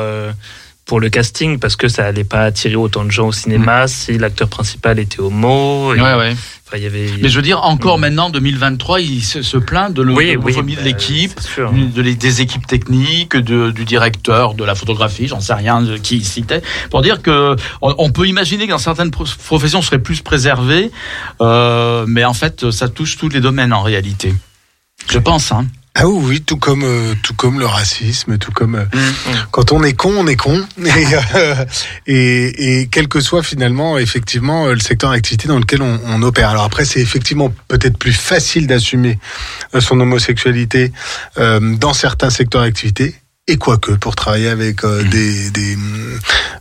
pour 0.86 1.00
le 1.00 1.10
casting, 1.10 1.60
parce 1.60 1.78
que 1.78 1.88
ça 1.88 2.06
allait 2.06 2.26
pas 2.26 2.42
attirer 2.44 2.76
autant 2.76 3.06
de 3.06 3.10
gens 3.12 3.28
au 3.28 3.32
cinéma 3.32 3.88
si 3.88 4.18
l'acteur 4.18 4.50
principal 4.50 5.00
était 5.00 5.22
homo. 5.22 5.94
et- 5.94 5.98
Mm. 5.98 6.02
Ouais, 6.04 6.14
ouais. 6.16 6.36
Enfin, 6.74 6.80
il 6.82 6.84
y 6.84 6.88
avait. 6.88 7.22
Mais 7.22 7.30
je 7.30 7.36
veux 7.36 7.44
dire, 7.44 7.62
encore 7.64 8.00
maintenant, 8.00 8.32
2023, 8.32 9.00
il 9.02 9.22
se, 9.22 9.44
se 9.44 9.58
plaint 9.58 9.94
de 9.94 10.02
l'ho- 10.02 10.16
Oui, 10.16 10.32
de 10.34 10.38
oui, 10.38 10.54
l'homophobie 10.54 10.74
de 10.74 10.80
bah, 10.80 10.86
l'équipe, 10.86 11.40
de 11.72 12.02
des 12.02 12.42
équipes 12.42 12.66
techniques, 12.66 13.36
de, 13.38 13.70
du 13.70 13.86
directeur, 13.86 14.56
de 14.56 14.64
la 14.64 14.74
photographie, 14.74 15.28
j'en 15.28 15.40
sais 15.40 15.54
rien 15.54 15.82
de 15.84 15.98
qui 15.98 16.18
il 16.18 16.26
citait, 16.26 16.64
pour 16.90 17.04
dire 17.04 17.22
que 17.22 17.56
on, 17.84 17.94
on 18.00 18.10
peut 18.12 18.28
imaginer 18.28 18.66
que 18.66 18.72
dans 18.72 18.78
certaines 18.80 19.12
pro- 19.12 19.26
professions, 19.46 19.80
on 19.80 19.84
serait 19.84 20.00
plus 20.00 20.22
préservé, 20.22 20.90
euh, 21.42 22.06
mais 22.08 22.26
en 22.26 22.34
fait, 22.34 22.72
ça 22.72 22.90
touche 22.90 23.18
tous 23.18 23.30
les 23.30 23.40
domaines 23.40 23.72
en 23.74 23.84
réalité. 23.84 24.34
Je 25.12 25.20
pense, 25.20 25.52
hein. 25.52 25.68
Ah 25.96 26.08
oui, 26.08 26.20
oui, 26.28 26.42
tout 26.42 26.58
comme 26.58 26.84
euh, 26.84 27.14
tout 27.22 27.36
comme 27.36 27.60
le 27.60 27.68
racisme, 27.68 28.40
tout 28.40 28.52
comme 28.52 28.76
euh, 28.76 28.86
Mm. 28.86 29.32
quand 29.52 29.72
on 29.72 29.84
est 29.84 29.94
con, 29.94 30.12
on 30.18 30.26
est 30.28 30.36
con. 30.36 30.66
Et, 30.84 30.90
euh, 31.36 31.66
et, 32.08 32.80
et 32.82 32.88
quel 32.88 33.08
que 33.08 33.22
soit 33.22 33.44
finalement 33.44 34.00
effectivement 34.00 34.66
euh, 34.66 34.74
le 34.74 34.80
secteur 34.80 35.12
d'activité 35.12 35.48
dans 35.48 35.60
lequel 35.60 35.82
on, 35.84 36.00
on 36.08 36.22
opère. 36.24 36.50
Alors 36.50 36.64
après, 36.64 36.86
c'est 36.86 37.00
effectivement 37.00 37.54
peut-être 37.68 37.98
plus 37.98 38.12
facile 38.14 38.66
d'assumer 38.66 39.20
euh, 39.76 39.82
son 39.82 40.00
homosexualité 40.00 40.92
euh, 41.38 41.76
dans 41.78 41.94
certains 41.94 42.32
secteurs 42.32 42.62
d'activité. 42.64 43.16
Et 43.50 43.58
quoique, 43.58 43.92
pour 43.92 44.16
travailler 44.16 44.48
avec 44.48 44.86
euh, 44.86 45.04
des, 45.04 45.50
des, 45.50 45.76
hum, 45.76 46.18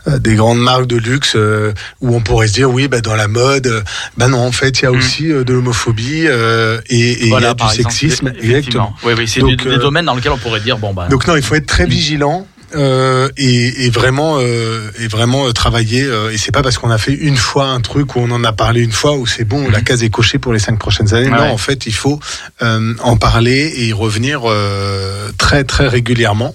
euh, 0.09 0.19
des 0.19 0.35
grandes 0.35 0.59
marques 0.59 0.89
de 0.89 0.97
luxe, 0.97 1.35
euh, 1.37 1.73
où 2.01 2.13
on 2.13 2.21
pourrait 2.21 2.49
se 2.49 2.55
dire, 2.55 2.73
oui, 2.73 2.89
bah, 2.89 3.01
dans 3.01 3.15
la 3.15 3.29
mode, 3.29 3.69
euh, 3.69 3.83
bah 4.17 4.27
non, 4.27 4.39
en 4.39 4.51
fait, 4.51 4.81
il 4.81 4.83
y 4.83 4.87
a 4.87 4.91
Mm. 4.91 4.97
aussi 4.97 5.31
euh, 5.31 5.45
de 5.45 5.53
l'homophobie 5.53 6.25
euh, 6.27 6.81
et, 6.89 7.27
et 7.27 7.29
y 7.29 7.35
a 7.37 7.39
du 7.55 7.63
exemple, 7.63 7.73
sexisme. 7.75 8.33
Exactement. 8.37 8.97
Oui, 9.05 9.13
oui, 9.17 9.29
c'est 9.29 9.43
des, 9.43 9.55
des 9.55 9.79
domaines 9.79 10.07
dans 10.07 10.17
lesquels 10.17 10.33
on 10.33 10.39
pourrait 10.39 10.59
dire, 10.59 10.77
bon, 10.77 10.93
bah. 10.93 11.07
Donc 11.09 11.25
non, 11.29 11.37
il 11.37 11.43
faut 11.43 11.55
être 11.55 11.67
très 11.67 11.87
vigilant. 11.87 12.49
Euh, 12.75 13.29
et, 13.37 13.87
et 13.87 13.91
vraiment 13.91 14.39
euh, 14.39 14.91
et 14.99 15.07
vraiment 15.07 15.47
euh, 15.47 15.53
travailler 15.53 16.05
euh, 16.05 16.33
et 16.33 16.39
c'est 16.39 16.53
pas 16.53 16.63
parce 16.63 16.79
qu'on 16.79 16.91
a 16.91 16.99
fait 16.99 17.13
une 17.13 17.37
fois 17.37 17.67
un 17.67 17.81
truc 17.81 18.17
où 18.17 18.21
on 18.21 18.31
en 18.31 18.45
a 18.45 18.53
parlé 18.53 18.81
une 18.81 18.93
fois 18.93 19.17
où 19.17 19.27
c'est 19.27 19.45
bon 19.45 19.69
la 19.69 19.83
case 19.83 20.03
est 20.03 20.11
cochée 20.11 20.39
pour 20.39 20.53
les 20.53 20.59
cinq 20.59 20.79
prochaines 20.79 21.13
années. 21.13 21.29
Non 21.29 21.51
en 21.51 21.59
fait 21.59 21.87
il 21.87 21.95
faut 21.95 22.19
euh, 22.63 22.95
en 23.01 23.17
parler 23.17 23.73
et 23.77 23.87
y 23.89 23.93
revenir 23.93 24.43
euh, 24.45 25.31
très 25.39 25.65
très 25.65 25.87
régulièrement 25.89 26.55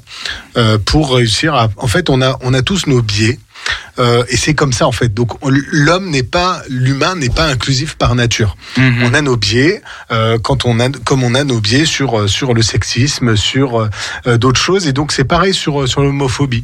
euh, 0.58 0.78
pour 0.84 1.16
réussir 1.16 1.54
à 1.54 1.70
en 1.78 1.88
fait 1.88 2.10
on 2.10 2.22
a 2.22 2.38
on 2.42 2.54
a 2.54 2.62
tous 2.62 2.88
nos 2.88 3.02
biais 3.02 3.38
euh, 4.00 4.24
et 4.30 4.38
c'est 4.38 4.54
comme 4.54 4.74
ça 4.74 4.88
en 4.88 4.92
fait. 4.92 5.14
Donc 5.14 5.44
on- 5.44 5.50
l'homme 5.72 6.10
n'est 6.10 6.24
pas, 6.24 6.62
l'humain 6.70 7.16
n'est 7.16 7.30
pas 7.30 7.46
inclusif 7.48 7.96
par 7.96 8.14
nature. 8.16 8.56
Mhm. 8.78 9.04
On 9.04 9.14
a 9.14 9.22
nos 9.22 9.38
biais, 9.38 9.82
euh, 10.12 10.38
quand 10.38 10.66
on 10.66 10.80
a, 10.80 10.90
comme 10.90 11.24
on 11.24 11.34
a 11.36 11.44
nos 11.44 11.60
biais 11.60 11.86
sur 11.86 12.20
euh, 12.20 12.28
sur 12.28 12.54
le 12.54 12.62
sexisme, 12.62 13.36
sur 13.36 13.90
euh, 14.28 14.38
d'autres 14.38 14.60
choses. 14.62 14.88
Et 14.88 14.94
donc 14.94 15.12
c'est 15.12 15.24
pareil 15.24 15.54
sur 15.54 15.88
sur 15.88 16.02
l'homophobie. 16.02 16.64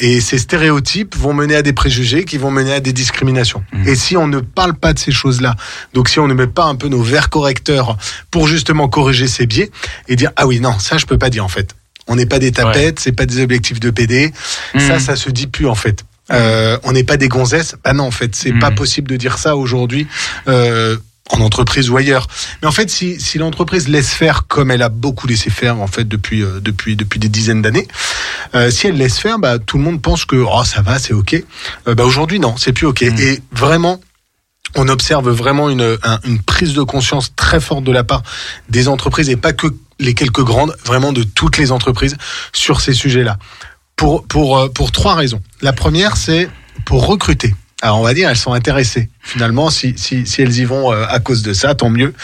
Et 0.00 0.20
ces 0.20 0.38
stéréotypes 0.38 1.14
vont 1.16 1.32
mener 1.32 1.54
à 1.56 1.62
des 1.62 1.72
préjugés 1.72 2.24
qui 2.24 2.38
vont 2.38 2.50
mener 2.50 2.72
à 2.72 2.80
des 2.80 2.92
discriminations. 2.92 3.62
Mhm. 3.72 3.88
Et 3.88 3.94
si 3.94 4.16
on 4.16 4.26
ne 4.26 4.40
parle 4.40 4.74
pas 4.74 4.92
de 4.92 4.98
ces 4.98 5.12
choses-là, 5.12 5.54
donc 5.94 6.08
si 6.08 6.18
on 6.18 6.26
ne 6.26 6.34
met 6.34 6.46
pas 6.46 6.64
un 6.64 6.74
peu 6.74 6.88
nos 6.88 7.02
verres 7.02 7.30
correcteurs 7.30 7.96
pour 8.30 8.48
justement 8.48 8.88
corriger 8.88 9.28
ces 9.28 9.46
biais 9.46 9.70
et 10.08 10.16
dire 10.16 10.32
ah 10.36 10.46
oui 10.46 10.60
non 10.60 10.78
ça 10.78 10.98
je 10.98 11.06
peux 11.06 11.18
pas 11.18 11.30
dire 11.30 11.44
en 11.44 11.48
fait. 11.48 11.74
On 12.10 12.16
n'est 12.16 12.26
pas 12.26 12.38
des 12.38 12.52
tapettes, 12.52 13.00
c'est 13.00 13.12
pas 13.12 13.24
des 13.24 13.40
objectifs 13.40 13.80
de 13.80 13.88
PD. 13.90 14.32
Ça, 14.76 14.94
Mhm. 14.94 15.00
ça 15.00 15.16
se 15.16 15.30
dit 15.30 15.46
plus 15.46 15.66
en 15.66 15.74
fait. 15.74 16.04
Euh, 16.32 16.76
on 16.84 16.92
n'est 16.92 17.04
pas 17.04 17.16
des 17.16 17.28
gonzesses. 17.28 17.76
Bah 17.82 17.92
non, 17.92 18.04
en 18.04 18.10
fait, 18.10 18.36
c'est 18.36 18.52
Mhm. 18.52 18.58
pas 18.60 18.70
possible 18.72 19.10
de 19.10 19.16
dire 19.16 19.38
ça 19.38 19.56
aujourd'hui. 19.56 20.06
Euh, 20.48 20.96
en 21.32 21.40
entreprise 21.42 21.88
ou 21.90 21.96
ailleurs. 21.96 22.26
Mais 22.60 22.66
en 22.66 22.72
fait, 22.72 22.90
si, 22.90 23.20
si 23.20 23.38
l'entreprise 23.38 23.86
laisse 23.86 24.08
faire 24.10 24.48
comme 24.48 24.72
elle 24.72 24.82
a 24.82 24.88
beaucoup 24.88 25.28
laissé 25.28 25.48
faire 25.48 25.80
en 25.80 25.86
fait 25.86 26.02
depuis 26.02 26.42
euh, 26.42 26.58
depuis 26.60 26.96
depuis 26.96 27.20
des 27.20 27.28
dizaines 27.28 27.62
d'années, 27.62 27.86
euh, 28.56 28.68
si 28.72 28.88
elle 28.88 28.96
laisse 28.96 29.18
faire, 29.18 29.38
bah 29.38 29.60
tout 29.60 29.78
le 29.78 29.84
monde 29.84 30.02
pense 30.02 30.24
que 30.24 30.34
oh 30.34 30.64
ça 30.64 30.82
va, 30.82 30.98
c'est 30.98 31.12
ok. 31.14 31.40
Euh, 31.86 31.94
bah 31.94 32.02
aujourd'hui 32.04 32.40
non, 32.40 32.56
c'est 32.56 32.72
plus 32.72 32.86
ok. 32.86 33.02
Mhm. 33.02 33.18
Et 33.20 33.40
vraiment, 33.52 34.00
on 34.74 34.88
observe 34.88 35.30
vraiment 35.30 35.70
une, 35.70 35.96
un- 36.02 36.18
une 36.24 36.40
prise 36.42 36.74
de 36.74 36.82
conscience 36.82 37.32
très 37.36 37.60
forte 37.60 37.84
de 37.84 37.92
la 37.92 38.02
part 38.02 38.24
des 38.68 38.88
entreprises 38.88 39.30
et 39.30 39.36
pas 39.36 39.52
que 39.52 39.68
les 40.00 40.14
quelques 40.14 40.42
grandes, 40.42 40.74
vraiment 40.84 41.12
de 41.12 41.22
toutes 41.22 41.58
les 41.58 41.70
entreprises 41.70 42.16
sur 42.52 42.80
ces 42.80 42.92
sujets-là. 42.92 43.38
Pour, 43.96 44.26
pour, 44.26 44.58
euh, 44.58 44.68
pour 44.68 44.92
trois 44.92 45.14
raisons. 45.14 45.42
La 45.60 45.72
première, 45.72 46.16
c'est 46.16 46.48
pour 46.86 47.06
recruter. 47.06 47.54
Alors 47.82 48.00
on 48.00 48.02
va 48.02 48.14
dire, 48.14 48.28
elles 48.28 48.36
sont 48.36 48.52
intéressées. 48.52 49.10
Finalement, 49.20 49.70
si, 49.70 49.94
si, 49.96 50.26
si 50.26 50.42
elles 50.42 50.56
y 50.58 50.64
vont 50.64 50.92
euh, 50.92 51.04
à 51.08 51.18
cause 51.20 51.42
de 51.42 51.52
ça, 51.52 51.74
tant 51.74 51.90
mieux. 51.90 52.14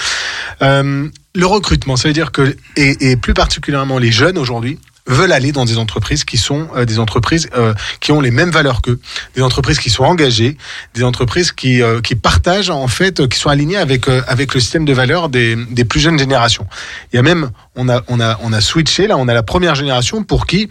Euh, 0.62 1.08
le 1.34 1.46
recrutement, 1.46 1.96
ça 1.96 2.08
veut 2.08 2.14
dire 2.14 2.32
que, 2.32 2.56
et, 2.76 3.10
et 3.10 3.16
plus 3.16 3.34
particulièrement 3.34 3.98
les 3.98 4.10
jeunes 4.10 4.38
aujourd'hui, 4.38 4.78
veulent 5.06 5.32
aller 5.32 5.52
dans 5.52 5.64
des 5.64 5.78
entreprises 5.78 6.24
qui 6.24 6.36
sont 6.36 6.68
euh, 6.74 6.84
des 6.84 6.98
entreprises 6.98 7.48
euh, 7.56 7.74
qui 8.00 8.12
ont 8.12 8.20
les 8.20 8.30
mêmes 8.30 8.50
valeurs 8.50 8.82
qu'eux, 8.82 8.98
des 9.34 9.42
entreprises 9.42 9.78
qui 9.78 9.90
sont 9.90 10.04
engagées, 10.04 10.56
des 10.94 11.04
entreprises 11.04 11.52
qui, 11.52 11.82
euh, 11.82 12.00
qui 12.00 12.14
partagent 12.14 12.70
en 12.70 12.88
fait, 12.88 13.20
euh, 13.20 13.28
qui 13.28 13.38
sont 13.38 13.48
alignées 13.48 13.76
avec, 13.76 14.08
euh, 14.08 14.22
avec 14.26 14.54
le 14.54 14.60
système 14.60 14.84
de 14.84 14.92
valeurs 14.92 15.28
des, 15.28 15.56
des 15.56 15.84
plus 15.84 16.00
jeunes 16.00 16.18
générations. 16.18 16.66
Il 17.12 17.16
y 17.16 17.18
a 17.18 17.22
même, 17.22 17.50
on 17.74 17.88
a, 17.88 18.02
on 18.08 18.20
a, 18.20 18.38
on 18.42 18.52
a 18.52 18.60
switché, 18.60 19.06
là 19.06 19.16
on 19.16 19.28
a 19.28 19.34
la 19.34 19.42
première 19.42 19.74
génération 19.74 20.24
pour 20.24 20.46
qui 20.46 20.68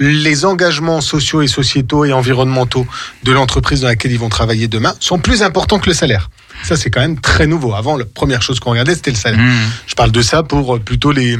les 0.00 0.46
engagements 0.46 1.02
sociaux 1.02 1.42
et 1.42 1.46
sociétaux 1.46 2.06
et 2.06 2.12
environnementaux 2.12 2.86
de 3.22 3.32
l'entreprise 3.32 3.82
dans 3.82 3.88
laquelle 3.88 4.12
ils 4.12 4.18
vont 4.18 4.30
travailler 4.30 4.66
demain 4.66 4.94
sont 4.98 5.18
plus 5.18 5.42
importants 5.42 5.78
que 5.78 5.90
le 5.90 5.94
salaire. 5.94 6.30
Ça, 6.62 6.76
c'est 6.76 6.90
quand 6.90 7.00
même 7.00 7.20
très 7.20 7.46
nouveau. 7.46 7.74
Avant, 7.74 7.96
la 7.96 8.06
première 8.06 8.42
chose 8.42 8.60
qu'on 8.60 8.70
regardait, 8.70 8.94
c'était 8.94 9.10
le 9.10 9.16
salaire. 9.16 9.40
Mmh. 9.40 9.70
Je 9.86 9.94
parle 9.94 10.10
de 10.10 10.22
ça 10.22 10.42
pour 10.42 10.76
euh, 10.76 10.78
plutôt 10.78 11.12
les 11.12 11.38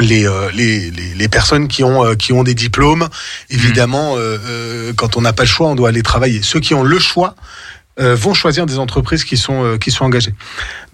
les, 0.00 0.26
euh, 0.26 0.50
les, 0.52 0.90
les, 0.90 1.14
les 1.14 1.28
personnes 1.28 1.68
qui 1.68 1.84
ont, 1.84 2.04
euh, 2.04 2.14
qui 2.14 2.32
ont 2.32 2.42
des 2.42 2.54
diplômes. 2.54 3.08
Évidemment, 3.48 4.16
euh, 4.16 4.38
euh, 4.44 4.92
quand 4.94 5.16
on 5.16 5.20
n'a 5.20 5.32
pas 5.32 5.44
le 5.44 5.48
choix, 5.48 5.68
on 5.68 5.74
doit 5.74 5.88
aller 5.88 6.02
travailler. 6.02 6.40
Ceux 6.42 6.60
qui 6.60 6.74
ont 6.74 6.82
le 6.82 6.98
choix 6.98 7.34
euh, 7.98 8.14
vont 8.14 8.34
choisir 8.34 8.66
des 8.66 8.78
entreprises 8.78 9.24
qui 9.24 9.36
sont, 9.36 9.64
euh, 9.64 9.76
qui 9.76 9.90
sont 9.90 10.04
engagées. 10.04 10.34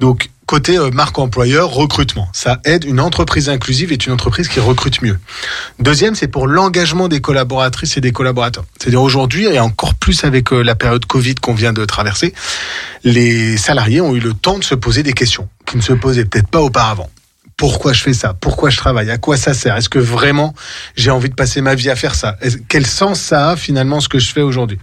Donc, 0.01 0.31
côté 0.47 0.79
euh, 0.79 0.91
marque 0.91 1.19
employeur, 1.19 1.71
recrutement. 1.71 2.29
Ça 2.33 2.61
aide. 2.65 2.85
Une 2.85 3.01
entreprise 3.01 3.49
inclusive 3.49 3.93
est 3.93 4.07
une 4.07 4.13
entreprise 4.13 4.49
qui 4.49 4.61
recrute 4.61 5.03
mieux. 5.03 5.19
Deuxième, 5.79 6.15
c'est 6.15 6.29
pour 6.29 6.47
l'engagement 6.47 7.09
des 7.09 7.21
collaboratrices 7.21 7.97
et 7.97 8.01
des 8.01 8.13
collaborateurs. 8.13 8.65
C'est-à-dire 8.81 9.03
aujourd'hui, 9.03 9.45
et 9.45 9.61
encore 9.61 9.95
plus 9.95 10.25
avec 10.25 10.51
la 10.51 10.75
période 10.75 11.05
Covid 11.05 11.37
qu'on 11.37 11.55
vient 11.55 11.73
de 11.73 11.85
traverser, 11.85 12.33
les 13.05 13.57
salariés 13.57 14.01
ont 14.01 14.15
eu 14.15 14.21
le 14.21 14.33
temps 14.33 14.59
de 14.59 14.65
se 14.65 14.75
poser 14.75 15.03
des 15.03 15.13
questions 15.13 15.49
qui 15.67 15.77
ne 15.77 15.83
se 15.83 15.93
posaient 15.93 16.25
peut-être 16.25 16.49
pas 16.49 16.61
auparavant. 16.61 17.11
Pourquoi 17.57 17.95
je 17.95 18.03
fais 18.03 18.13
ça? 18.13 18.35
Pourquoi 18.35 18.69
je 18.69 18.77
travaille? 18.77 19.11
À 19.11 19.17
quoi 19.17 19.39
ça 19.39 19.55
sert? 19.55 19.77
Est-ce 19.77 19.89
que 19.89 19.99
vraiment 19.99 20.55
j'ai 20.95 21.11
envie 21.11 21.31
de 21.31 21.35
passer 21.35 21.63
ma 21.63 21.75
vie 21.75 21.89
à 21.89 21.97
faire 21.97 22.15
ça? 22.15 22.37
Quel 22.69 22.87
sens 22.87 23.19
ça 23.19 23.51
a 23.51 23.57
finalement 23.57 24.01
ce 24.01 24.09
que 24.11 24.19
je 24.19 24.31
fais 24.31 24.43
aujourd'hui? 24.43 24.79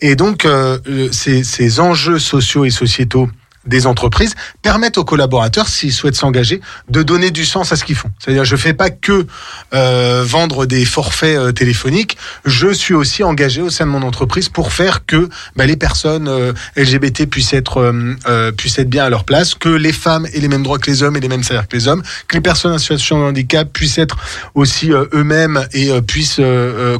Et 0.00 0.14
donc, 0.14 0.44
euh, 0.44 0.78
le- 0.86 1.10
ces, 1.10 1.42
ces 1.42 1.80
enjeux 1.80 2.20
sociaux 2.20 2.64
et 2.64 2.70
sociétaux 2.70 3.28
des 3.68 3.86
entreprises 3.86 4.34
permettent 4.62 4.98
aux 4.98 5.04
collaborateurs, 5.04 5.68
s'ils 5.68 5.92
souhaitent 5.92 6.16
s'engager, 6.16 6.60
de 6.88 7.02
donner 7.02 7.30
du 7.30 7.44
sens 7.44 7.72
à 7.72 7.76
ce 7.76 7.84
qu'ils 7.84 7.96
font. 7.96 8.10
C'est-à-dire, 8.18 8.44
je 8.44 8.56
fais 8.56 8.74
pas 8.74 8.90
que 8.90 9.26
euh, 9.74 10.24
vendre 10.26 10.66
des 10.66 10.84
forfaits 10.84 11.36
euh, 11.36 11.52
téléphoniques, 11.52 12.16
je 12.44 12.72
suis 12.72 12.94
aussi 12.94 13.22
engagé 13.22 13.62
au 13.62 13.70
sein 13.70 13.86
de 13.86 13.90
mon 13.90 14.02
entreprise 14.02 14.48
pour 14.48 14.72
faire 14.72 15.06
que 15.06 15.28
bah, 15.56 15.66
les 15.66 15.76
personnes 15.76 16.28
euh, 16.28 16.52
LGBT 16.76 17.26
puissent 17.26 17.52
être 17.52 17.78
euh, 17.78 18.14
euh, 18.26 18.52
puissent 18.52 18.78
être 18.78 18.88
bien 18.88 19.04
à 19.04 19.10
leur 19.10 19.24
place, 19.24 19.54
que 19.54 19.68
les 19.68 19.92
femmes 19.92 20.26
aient 20.32 20.40
les 20.40 20.48
mêmes 20.48 20.62
droits 20.62 20.78
que 20.78 20.90
les 20.90 21.02
hommes 21.02 21.16
et 21.16 21.20
les 21.20 21.28
mêmes 21.28 21.42
salaires 21.42 21.68
que 21.68 21.76
les 21.76 21.88
hommes, 21.88 22.02
que 22.26 22.36
les 22.36 22.40
personnes 22.40 22.72
en 22.72 22.78
situation 22.78 23.18
de 23.18 23.24
handicap 23.24 23.72
puissent 23.72 23.98
être 23.98 24.16
aussi 24.54 24.90
eux-mêmes 24.90 25.66
et 25.72 25.90
puissent 26.02 26.40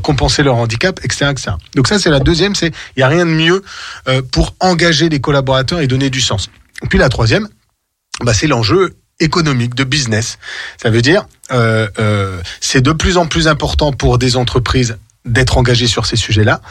compenser 0.02 0.42
leur 0.42 0.56
handicap, 0.56 1.00
etc., 1.02 1.26
etc. 1.30 1.50
Donc 1.74 1.88
ça, 1.88 1.98
c'est 1.98 2.10
la 2.10 2.20
deuxième, 2.20 2.54
c'est 2.54 2.72
il 2.96 3.00
y 3.00 3.02
a 3.02 3.08
rien 3.08 3.26
de 3.26 3.30
mieux 3.30 3.62
pour 4.32 4.54
engager 4.60 5.08
les 5.08 5.20
collaborateurs 5.20 5.80
et 5.80 5.86
donner 5.86 6.10
du 6.10 6.20
sens. 6.20 6.50
Puis 6.88 6.98
la 6.98 7.08
troisième, 7.08 7.48
bah, 8.22 8.34
c'est 8.34 8.46
l'enjeu 8.46 8.96
économique, 9.20 9.74
de 9.74 9.84
business. 9.84 10.38
Ça 10.80 10.90
veut 10.90 11.02
dire, 11.02 11.26
euh, 11.50 11.88
euh, 11.98 12.40
c'est 12.60 12.80
de 12.80 12.92
plus 12.92 13.16
en 13.16 13.26
plus 13.26 13.48
important 13.48 13.92
pour 13.92 14.18
des 14.18 14.36
entreprises 14.36 14.96
d'être 15.24 15.58
engagées 15.58 15.88
sur 15.88 16.06
ces 16.06 16.16
sujets-là. 16.16 16.62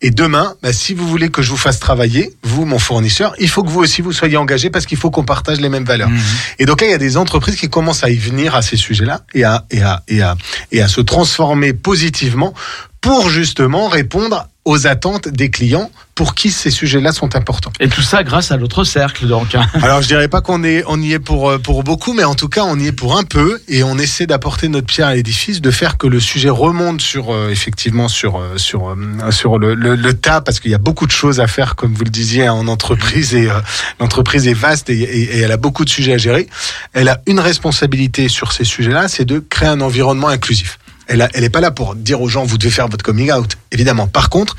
Et 0.00 0.10
demain, 0.10 0.54
bah, 0.62 0.72
si 0.72 0.92
vous 0.92 1.08
voulez 1.08 1.30
que 1.30 1.40
je 1.40 1.50
vous 1.50 1.56
fasse 1.56 1.78
travailler, 1.78 2.34
vous, 2.42 2.66
mon 2.66 2.78
fournisseur, 2.78 3.34
il 3.38 3.48
faut 3.48 3.62
que 3.62 3.70
vous 3.70 3.80
aussi 3.80 4.02
vous 4.02 4.12
soyez 4.12 4.36
engagés 4.36 4.68
parce 4.68 4.84
qu'il 4.84 4.98
faut 4.98 5.10
qu'on 5.10 5.24
partage 5.24 5.60
les 5.60 5.68
mêmes 5.68 5.84
valeurs. 5.84 6.10
Mhm. 6.10 6.20
Et 6.58 6.66
donc 6.66 6.80
là, 6.80 6.88
il 6.88 6.90
y 6.90 6.94
a 6.94 6.98
des 6.98 7.16
entreprises 7.16 7.56
qui 7.56 7.70
commencent 7.70 8.04
à 8.04 8.10
y 8.10 8.16
venir 8.16 8.54
à 8.54 8.62
ces 8.62 8.76
sujets-là 8.76 9.22
et 9.34 9.44
à, 9.44 9.64
et 9.70 9.82
à, 9.82 10.02
et 10.08 10.20
à, 10.20 10.36
et 10.72 10.82
à 10.82 10.88
se 10.88 11.00
transformer 11.00 11.72
positivement 11.72 12.52
pour 13.00 13.30
justement 13.30 13.88
répondre 13.88 14.46
aux 14.64 14.86
attentes 14.86 15.28
des 15.28 15.50
clients 15.50 15.90
pour 16.14 16.34
qui 16.34 16.50
ces 16.50 16.70
sujets-là 16.70 17.10
sont 17.12 17.34
importants. 17.36 17.72
Et 17.80 17.88
tout 17.88 18.02
ça 18.02 18.22
grâce 18.22 18.52
à 18.52 18.56
l'autre 18.58 18.84
cercle, 18.84 19.26
donc. 19.26 19.54
hein. 19.54 19.66
Alors 19.82 20.02
je 20.02 20.06
dirais 20.06 20.28
pas 20.28 20.40
qu'on 20.42 20.62
est 20.62 20.84
on 20.86 21.00
y 21.00 21.14
est 21.14 21.18
pour 21.18 21.50
euh, 21.50 21.58
pour 21.58 21.82
beaucoup, 21.82 22.12
mais 22.12 22.22
en 22.22 22.34
tout 22.34 22.48
cas 22.48 22.62
on 22.64 22.78
y 22.78 22.86
est 22.86 22.92
pour 22.92 23.16
un 23.18 23.24
peu 23.24 23.60
et 23.66 23.82
on 23.82 23.98
essaie 23.98 24.26
d'apporter 24.26 24.68
notre 24.68 24.86
pierre 24.86 25.08
à 25.08 25.14
l'édifice, 25.14 25.60
de 25.60 25.70
faire 25.70 25.96
que 25.96 26.06
le 26.06 26.20
sujet 26.20 26.50
remonte 26.50 27.00
sur 27.00 27.32
euh, 27.34 27.48
effectivement 27.50 28.08
sur 28.08 28.36
euh, 28.38 28.56
sur 28.58 28.90
euh, 28.90 29.30
sur 29.30 29.58
le, 29.58 29.74
le, 29.74 29.96
le 29.96 30.12
tas 30.14 30.42
parce 30.42 30.60
qu'il 30.60 30.70
y 30.70 30.74
a 30.74 30.78
beaucoup 30.78 31.06
de 31.06 31.12
choses 31.12 31.40
à 31.40 31.46
faire 31.46 31.74
comme 31.74 31.94
vous 31.94 32.04
le 32.04 32.10
disiez 32.10 32.48
en 32.48 32.68
entreprise 32.68 33.34
et 33.34 33.48
euh, 33.50 33.54
l'entreprise 34.00 34.46
est 34.46 34.54
vaste 34.54 34.90
et, 34.90 35.00
et- 35.00 35.38
et 35.38 35.40
elle 35.40 35.52
a 35.52 35.56
beaucoup 35.56 35.84
de 35.84 35.90
sujets 35.90 36.12
à 36.12 36.18
gérer. 36.18 36.46
Elle 36.92 37.08
a 37.08 37.20
une 37.26 37.40
responsabilité 37.40 38.28
sur 38.28 38.52
ces 38.52 38.64
sujets-là, 38.64 39.08
c'est 39.08 39.24
de 39.24 39.38
créer 39.40 39.68
un 39.70 39.80
environnement 39.80 40.28
inclusif. 40.28 40.78
Elle, 41.08 41.22
a- 41.22 41.28
elle 41.34 41.44
est 41.44 41.50
pas 41.50 41.60
là 41.60 41.70
pour 41.70 41.94
dire 41.94 42.20
aux 42.20 42.28
gens 42.28 42.44
vous 42.44 42.58
devez 42.58 42.70
faire 42.70 42.88
votre 42.88 43.04
coming 43.04 43.32
out, 43.32 43.56
évidemment. 43.70 44.06
Par 44.06 44.28
contre, 44.30 44.56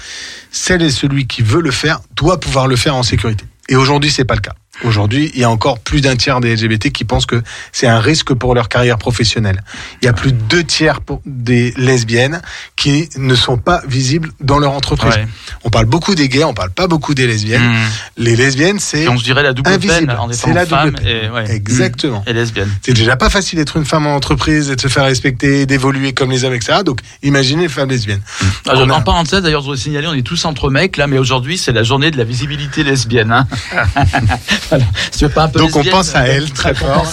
celle 0.52 0.82
et 0.82 0.90
celui 0.92 1.26
qui 1.28 1.42
veut 1.42 1.62
le 1.62 1.72
faire 1.72 2.02
doit 2.16 2.40
pouvoir 2.40 2.68
le 2.68 2.76
faire 2.76 2.96
en 2.96 3.04
sécurité. 3.04 3.46
Et 3.70 3.76
aujourd'hui, 3.76 4.12
c'est 4.12 4.26
pas 4.26 4.36
le 4.36 4.42
cas. 4.42 4.54
Aujourd'hui, 4.84 5.32
il 5.36 5.40
y 5.40 5.44
a 5.44 5.50
encore 5.52 5.80
plus 5.80 6.02
d'un 6.02 6.16
tiers 6.16 6.40
des 6.42 6.56
LGBT 6.56 6.92
qui 6.92 7.06
pensent 7.06 7.28
que 7.28 7.42
c'est 7.72 7.86
un 7.88 8.00
risque 8.00 8.34
pour 8.34 8.56
leur 8.56 8.70
carrière 8.70 8.98
professionnelle. 8.98 9.62
Il 10.02 10.06
y 10.06 10.08
a 10.08 10.14
plus 10.14 10.32
de 10.34 10.38
deux 10.50 10.64
tiers 10.64 11.00
pour 11.02 11.22
des 11.28 11.74
lesbiennes 11.78 12.42
qui 12.76 13.08
ne 13.18 13.36
sont 13.36 13.58
pas 13.58 13.82
visibles 13.88 14.32
dans 14.42 14.58
leur 14.58 14.72
entreprise. 14.72 15.14
Ouais. 15.16 15.28
On 15.64 15.70
parle 15.70 15.86
beaucoup 15.86 16.16
des 16.16 16.28
gays, 16.28 16.44
on 16.44 16.56
parle 16.56 16.72
pas 16.72 16.88
beaucoup 16.88 17.14
des 17.14 17.28
lesbiennes. 17.28 17.62
Mhm. 17.64 17.86
Les 18.18 18.36
lesbiennes, 18.36 18.80
c'est 18.80 19.08
on 19.08 19.18
se 19.18 19.24
dirait 19.24 19.44
la 19.44 19.54
double 19.54 19.70
invisible. 19.70 20.08
peine 20.08 20.18
en 20.18 20.32
C'est 20.32 20.50
étant 20.50 20.54
la 20.56 20.66
double 20.66 20.94
peine. 20.98 21.08
et, 21.08 21.30
ouais. 21.30 21.52
Exactement. 21.52 22.20
Mhm. 22.22 22.30
et 22.30 22.34
lesbienne. 22.34 22.70
C'est 22.82 22.94
déjà 22.94 23.16
pas 23.16 23.30
facile 23.30 23.60
d'être 23.60 23.78
une 23.78 23.86
femme 23.86 24.08
en 24.08 24.16
entreprise 24.16 24.72
et 24.72 24.76
de 24.76 24.82
se 24.82 24.88
faire 24.88 25.04
respecter, 25.06 25.68
d'évoluer 25.68 26.14
comme 26.14 26.32
les 26.32 26.46
hommes, 26.46 26.54
etc. 26.56 26.80
Donc, 26.84 27.00
imaginez 27.22 27.64
les 27.64 27.70
femmes 27.70 27.90
lesbiennes. 27.90 28.22
Ah, 28.68 28.74
On 28.76 28.90
a- 28.90 28.94
En 28.94 29.02
parenthèse, 29.02 29.44
d'ailleurs, 29.44 29.62
je 29.62 29.68
voudrais 29.68 29.80
signaler, 29.82 30.08
on 30.08 30.14
est 30.14 30.24
tous 30.24 30.44
entre 30.46 30.70
mecs 30.72 30.98
là, 30.98 31.06
mais 31.08 31.20
aujourd'hui, 31.20 31.58
c'est 31.60 31.72
la 31.74 31.84
journée 31.84 32.10
de 32.12 32.18
la 32.18 32.24
visibilité 32.24 32.84
lesbienne. 32.84 33.32
Hein. 33.32 33.48
voilà. 34.70 34.86
Si 35.12 35.20
tu 35.20 35.26
veux 35.26 35.32
pas 35.32 35.44
un 35.44 35.48
peu 35.50 35.60
Donc, 35.60 35.76
on 35.76 35.84
pense 35.84 36.16
à 36.16 36.28
elle, 36.28 36.52
très 36.52 36.74
fort. 36.74 37.06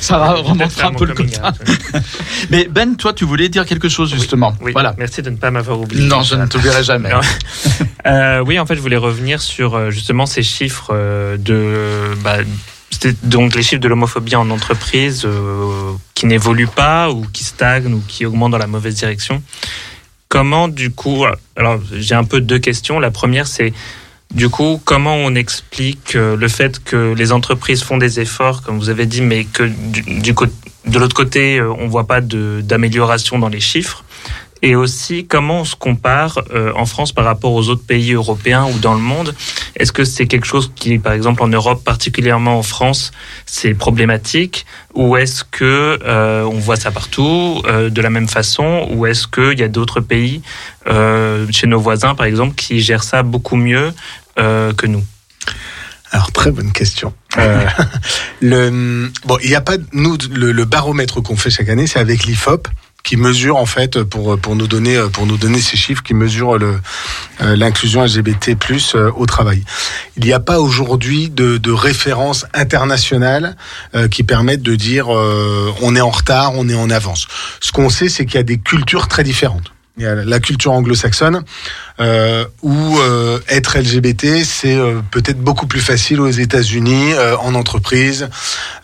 Ça 0.00 0.32
remontera 0.34 0.88
un 0.88 0.92
peu 0.94 1.04
le 1.06 1.14
coming 1.14 1.32
quota. 1.34 1.48
out. 1.50 2.02
Mais 2.50 2.68
Ben, 2.70 2.96
toi, 2.96 3.12
tu 3.12 3.24
voulais 3.24 3.48
dire 3.48 3.64
quelque 3.66 3.88
chose 3.88 4.12
justement. 4.12 4.54
Oui, 4.60 4.72
Voilà. 4.72 4.94
merci 4.98 5.22
de 5.22 5.30
ne 5.30 5.36
pas 5.36 5.50
m'avoir 5.50 5.80
oublié. 5.80 6.04
Non, 6.06 6.22
je 6.22 6.34
ne 6.36 6.46
t'oublierai 6.46 6.82
jamais. 6.84 7.10
Euh, 8.06 8.40
oui, 8.46 8.58
en 8.58 8.64
fait, 8.64 8.76
je 8.76 8.80
voulais 8.80 8.96
revenir 8.96 9.42
sur 9.42 9.74
euh, 9.74 9.90
justement 9.90 10.24
ces 10.24 10.42
chiffres 10.42 10.90
euh, 10.94 11.36
de. 11.36 12.14
bah, 12.22 12.36
c'était 12.90 13.14
donc 13.24 13.54
les 13.54 13.62
chiffres 13.62 13.82
de 13.82 13.88
l'homophobie 13.88 14.34
en 14.36 14.48
entreprise 14.50 15.24
euh, 15.26 15.92
qui 16.14 16.24
n'évoluent 16.26 16.66
pas 16.68 17.10
ou 17.10 17.26
qui 17.32 17.44
stagnent 17.44 17.92
ou 17.92 18.02
qui 18.08 18.24
augmentent 18.24 18.52
dans 18.52 18.58
la 18.58 18.66
mauvaise 18.66 18.94
direction. 18.94 19.42
Comment, 20.28 20.68
du 20.68 20.90
coup, 20.90 21.24
alors 21.56 21.80
j'ai 21.92 22.14
un 22.14 22.24
peu 22.24 22.40
deux 22.40 22.58
questions. 22.58 22.98
La 22.98 23.10
première, 23.10 23.46
c'est 23.46 23.72
du 24.34 24.48
coup, 24.50 24.80
comment 24.84 25.16
on 25.16 25.34
explique 25.34 26.14
euh, 26.14 26.36
le 26.36 26.48
fait 26.48 26.82
que 26.84 27.14
les 27.14 27.32
entreprises 27.32 27.82
font 27.82 27.96
des 27.96 28.20
efforts, 28.20 28.62
comme 28.62 28.78
vous 28.78 28.90
avez 28.90 29.06
dit, 29.06 29.22
mais 29.22 29.44
que 29.44 29.62
du, 29.62 30.02
du 30.02 30.34
de 30.86 30.98
l'autre 30.98 31.14
côté, 31.14 31.58
euh, 31.58 31.72
on 31.72 31.88
voit 31.88 32.06
pas 32.06 32.20
d'amélioration 32.20 33.38
dans 33.38 33.48
les 33.48 33.60
chiffres? 33.60 34.04
Et 34.62 34.74
aussi 34.74 35.26
comment 35.26 35.60
on 35.60 35.64
se 35.64 35.76
compare 35.76 36.40
euh, 36.52 36.72
en 36.74 36.86
France 36.86 37.12
par 37.12 37.24
rapport 37.24 37.52
aux 37.52 37.68
autres 37.68 37.84
pays 37.84 38.12
européens 38.12 38.66
ou 38.66 38.78
dans 38.78 38.94
le 38.94 39.00
monde? 39.00 39.34
Est-ce 39.76 39.92
que 39.92 40.04
c'est 40.04 40.26
quelque 40.26 40.46
chose 40.46 40.72
qui, 40.74 40.98
par 40.98 41.12
exemple, 41.12 41.42
en 41.42 41.48
Europe, 41.48 41.84
particulièrement 41.84 42.58
en 42.58 42.62
France, 42.62 43.12
c'est 43.46 43.74
problématique? 43.74 44.66
Ou 44.94 45.16
est-ce 45.16 45.44
que 45.44 45.98
euh, 46.04 46.44
on 46.44 46.58
voit 46.58 46.76
ça 46.76 46.90
partout 46.90 47.62
euh, 47.66 47.90
de 47.90 48.00
la 48.00 48.10
même 48.10 48.28
façon? 48.28 48.88
Ou 48.90 49.06
est-ce 49.06 49.28
qu'il 49.28 49.58
y 49.58 49.62
a 49.62 49.68
d'autres 49.68 50.00
pays 50.00 50.42
chez 51.50 51.66
nos 51.66 51.78
voisins, 51.78 52.14
par 52.14 52.24
exemple, 52.24 52.54
qui 52.54 52.80
gèrent 52.80 53.04
ça 53.04 53.22
beaucoup 53.22 53.56
mieux 53.56 53.92
que 54.36 54.86
nous? 54.86 55.04
Alors 56.10 56.32
très 56.32 56.50
bonne 56.50 56.72
question. 56.72 57.12
Bon, 58.40 59.38
il 59.42 59.50
n'y 59.50 59.54
a 59.54 59.60
pas 59.60 59.76
nous 59.92 60.16
le 60.30 60.64
baromètre 60.64 61.20
qu'on 61.22 61.36
fait 61.36 61.50
chaque 61.50 61.68
année, 61.68 61.86
c'est 61.86 61.98
avec 61.98 62.24
l'Ifop 62.24 62.68
qui 63.02 63.16
mesure 63.16 63.56
en 63.56 63.66
fait 63.66 64.02
pour 64.02 64.38
pour 64.38 64.56
nous 64.56 64.66
donner 64.66 65.00
pour 65.12 65.26
nous 65.26 65.36
donner 65.36 65.60
ces 65.60 65.76
chiffres 65.76 66.02
qui 66.02 66.14
mesurent 66.14 66.58
le 66.58 66.80
euh, 67.40 67.54
l'inclusion 67.54 68.04
LGBT+ 68.04 68.56
euh, 68.94 69.12
au 69.14 69.24
travail. 69.26 69.62
Il 70.16 70.24
n'y 70.24 70.32
a 70.32 70.40
pas 70.40 70.58
aujourd'hui 70.58 71.30
de, 71.30 71.56
de 71.56 71.70
référence 71.70 72.46
internationale 72.52 73.56
euh, 73.94 74.08
qui 74.08 74.24
permettent 74.24 74.62
de 74.62 74.74
dire 74.74 75.08
on 75.08 75.94
est 75.94 76.00
en 76.00 76.10
retard, 76.10 76.52
on 76.54 76.68
est 76.68 76.74
en 76.74 76.90
avance. 76.90 77.28
Ce 77.60 77.72
qu'on 77.72 77.90
sait, 77.90 78.08
c'est 78.08 78.26
qu'il 78.26 78.36
y 78.36 78.38
a 78.38 78.42
des 78.42 78.58
cultures 78.58 79.08
très 79.08 79.22
différentes. 79.22 79.72
Il 79.98 80.04
y 80.04 80.06
a 80.06 80.14
la 80.14 80.38
culture 80.38 80.70
anglo-saxonne 80.72 81.42
euh, 81.98 82.44
où 82.62 82.98
euh, 83.00 83.40
être 83.48 83.78
LGBT 83.78 84.44
c'est 84.44 84.76
euh, 84.76 85.00
peut-être 85.10 85.40
beaucoup 85.40 85.66
plus 85.66 85.80
facile 85.80 86.20
aux 86.20 86.30
États-Unis 86.30 87.14
euh, 87.14 87.36
en 87.38 87.56
entreprise. 87.56 88.28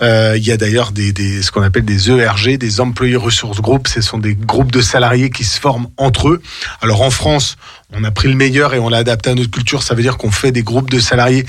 Euh, 0.02 0.34
il 0.36 0.44
y 0.44 0.50
a 0.50 0.56
d'ailleurs 0.56 0.90
des, 0.90 1.12
des 1.12 1.42
ce 1.42 1.52
qu'on 1.52 1.62
appelle 1.62 1.84
des 1.84 2.10
ERG, 2.10 2.58
des 2.58 2.80
Employee 2.80 3.14
Resource 3.14 3.60
Group. 3.60 3.86
Ce 3.86 4.00
sont 4.00 4.18
des 4.18 4.34
groupes 4.34 4.72
de 4.72 4.80
salariés 4.80 5.30
qui 5.30 5.44
se 5.44 5.60
forment 5.60 5.86
entre 5.98 6.30
eux. 6.30 6.42
Alors 6.80 7.02
en 7.02 7.10
France, 7.10 7.56
on 7.92 8.02
a 8.02 8.10
pris 8.10 8.26
le 8.26 8.34
meilleur 8.34 8.74
et 8.74 8.80
on 8.80 8.88
l'a 8.88 8.98
adapté 8.98 9.30
à 9.30 9.34
notre 9.36 9.52
culture. 9.52 9.84
Ça 9.84 9.94
veut 9.94 10.02
dire 10.02 10.16
qu'on 10.16 10.32
fait 10.32 10.50
des 10.50 10.64
groupes 10.64 10.90
de 10.90 10.98
salariés 10.98 11.46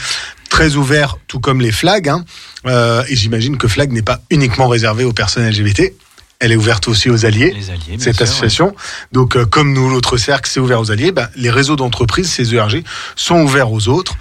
très 0.49 0.76
ouverts, 0.76 1.18
tout 1.28 1.39
comme 1.39 1.59
les 1.59 1.72
flags. 1.72 2.07
Hein. 2.07 2.24
Euh, 2.66 3.03
et 3.09 3.16
j'imagine 3.16 3.57
que 3.57 3.68
flag 3.68 3.91
n'est 3.91 4.01
pas 4.01 4.22
uniquement 4.30 4.68
réservé 4.68 5.03
aux 5.03 5.13
personnes 5.13 5.47
LGBT. 5.49 5.93
Elle 6.46 6.52
est 6.52 6.58
ouverte 6.58 6.88
aussi 6.88 7.10
aux 7.10 7.26
alliés. 7.26 7.54
Les 7.56 7.70
alliés, 7.70 7.98
cette 7.98 8.16
sûr, 8.16 8.24
association. 8.24 8.76
Donc, 9.12 9.36
euh, 9.36 9.46
comme 9.46 9.74
nous, 9.74 9.89
l'autre 9.89 10.18
cercle, 10.18 10.50
c'est 10.52 10.60
ouvert 10.60 10.80
aux 10.80 10.91
alliés. 10.91 11.12
Ben, 11.12 11.28
les 11.36 11.50
réseaux 11.50 11.76
d'entreprises, 11.76 12.30
ces 12.30 12.54
ERG, 12.54 12.84
sont 13.16 13.41
ouverts 13.41 13.72
aux 13.72 13.88
autres. 13.88 14.16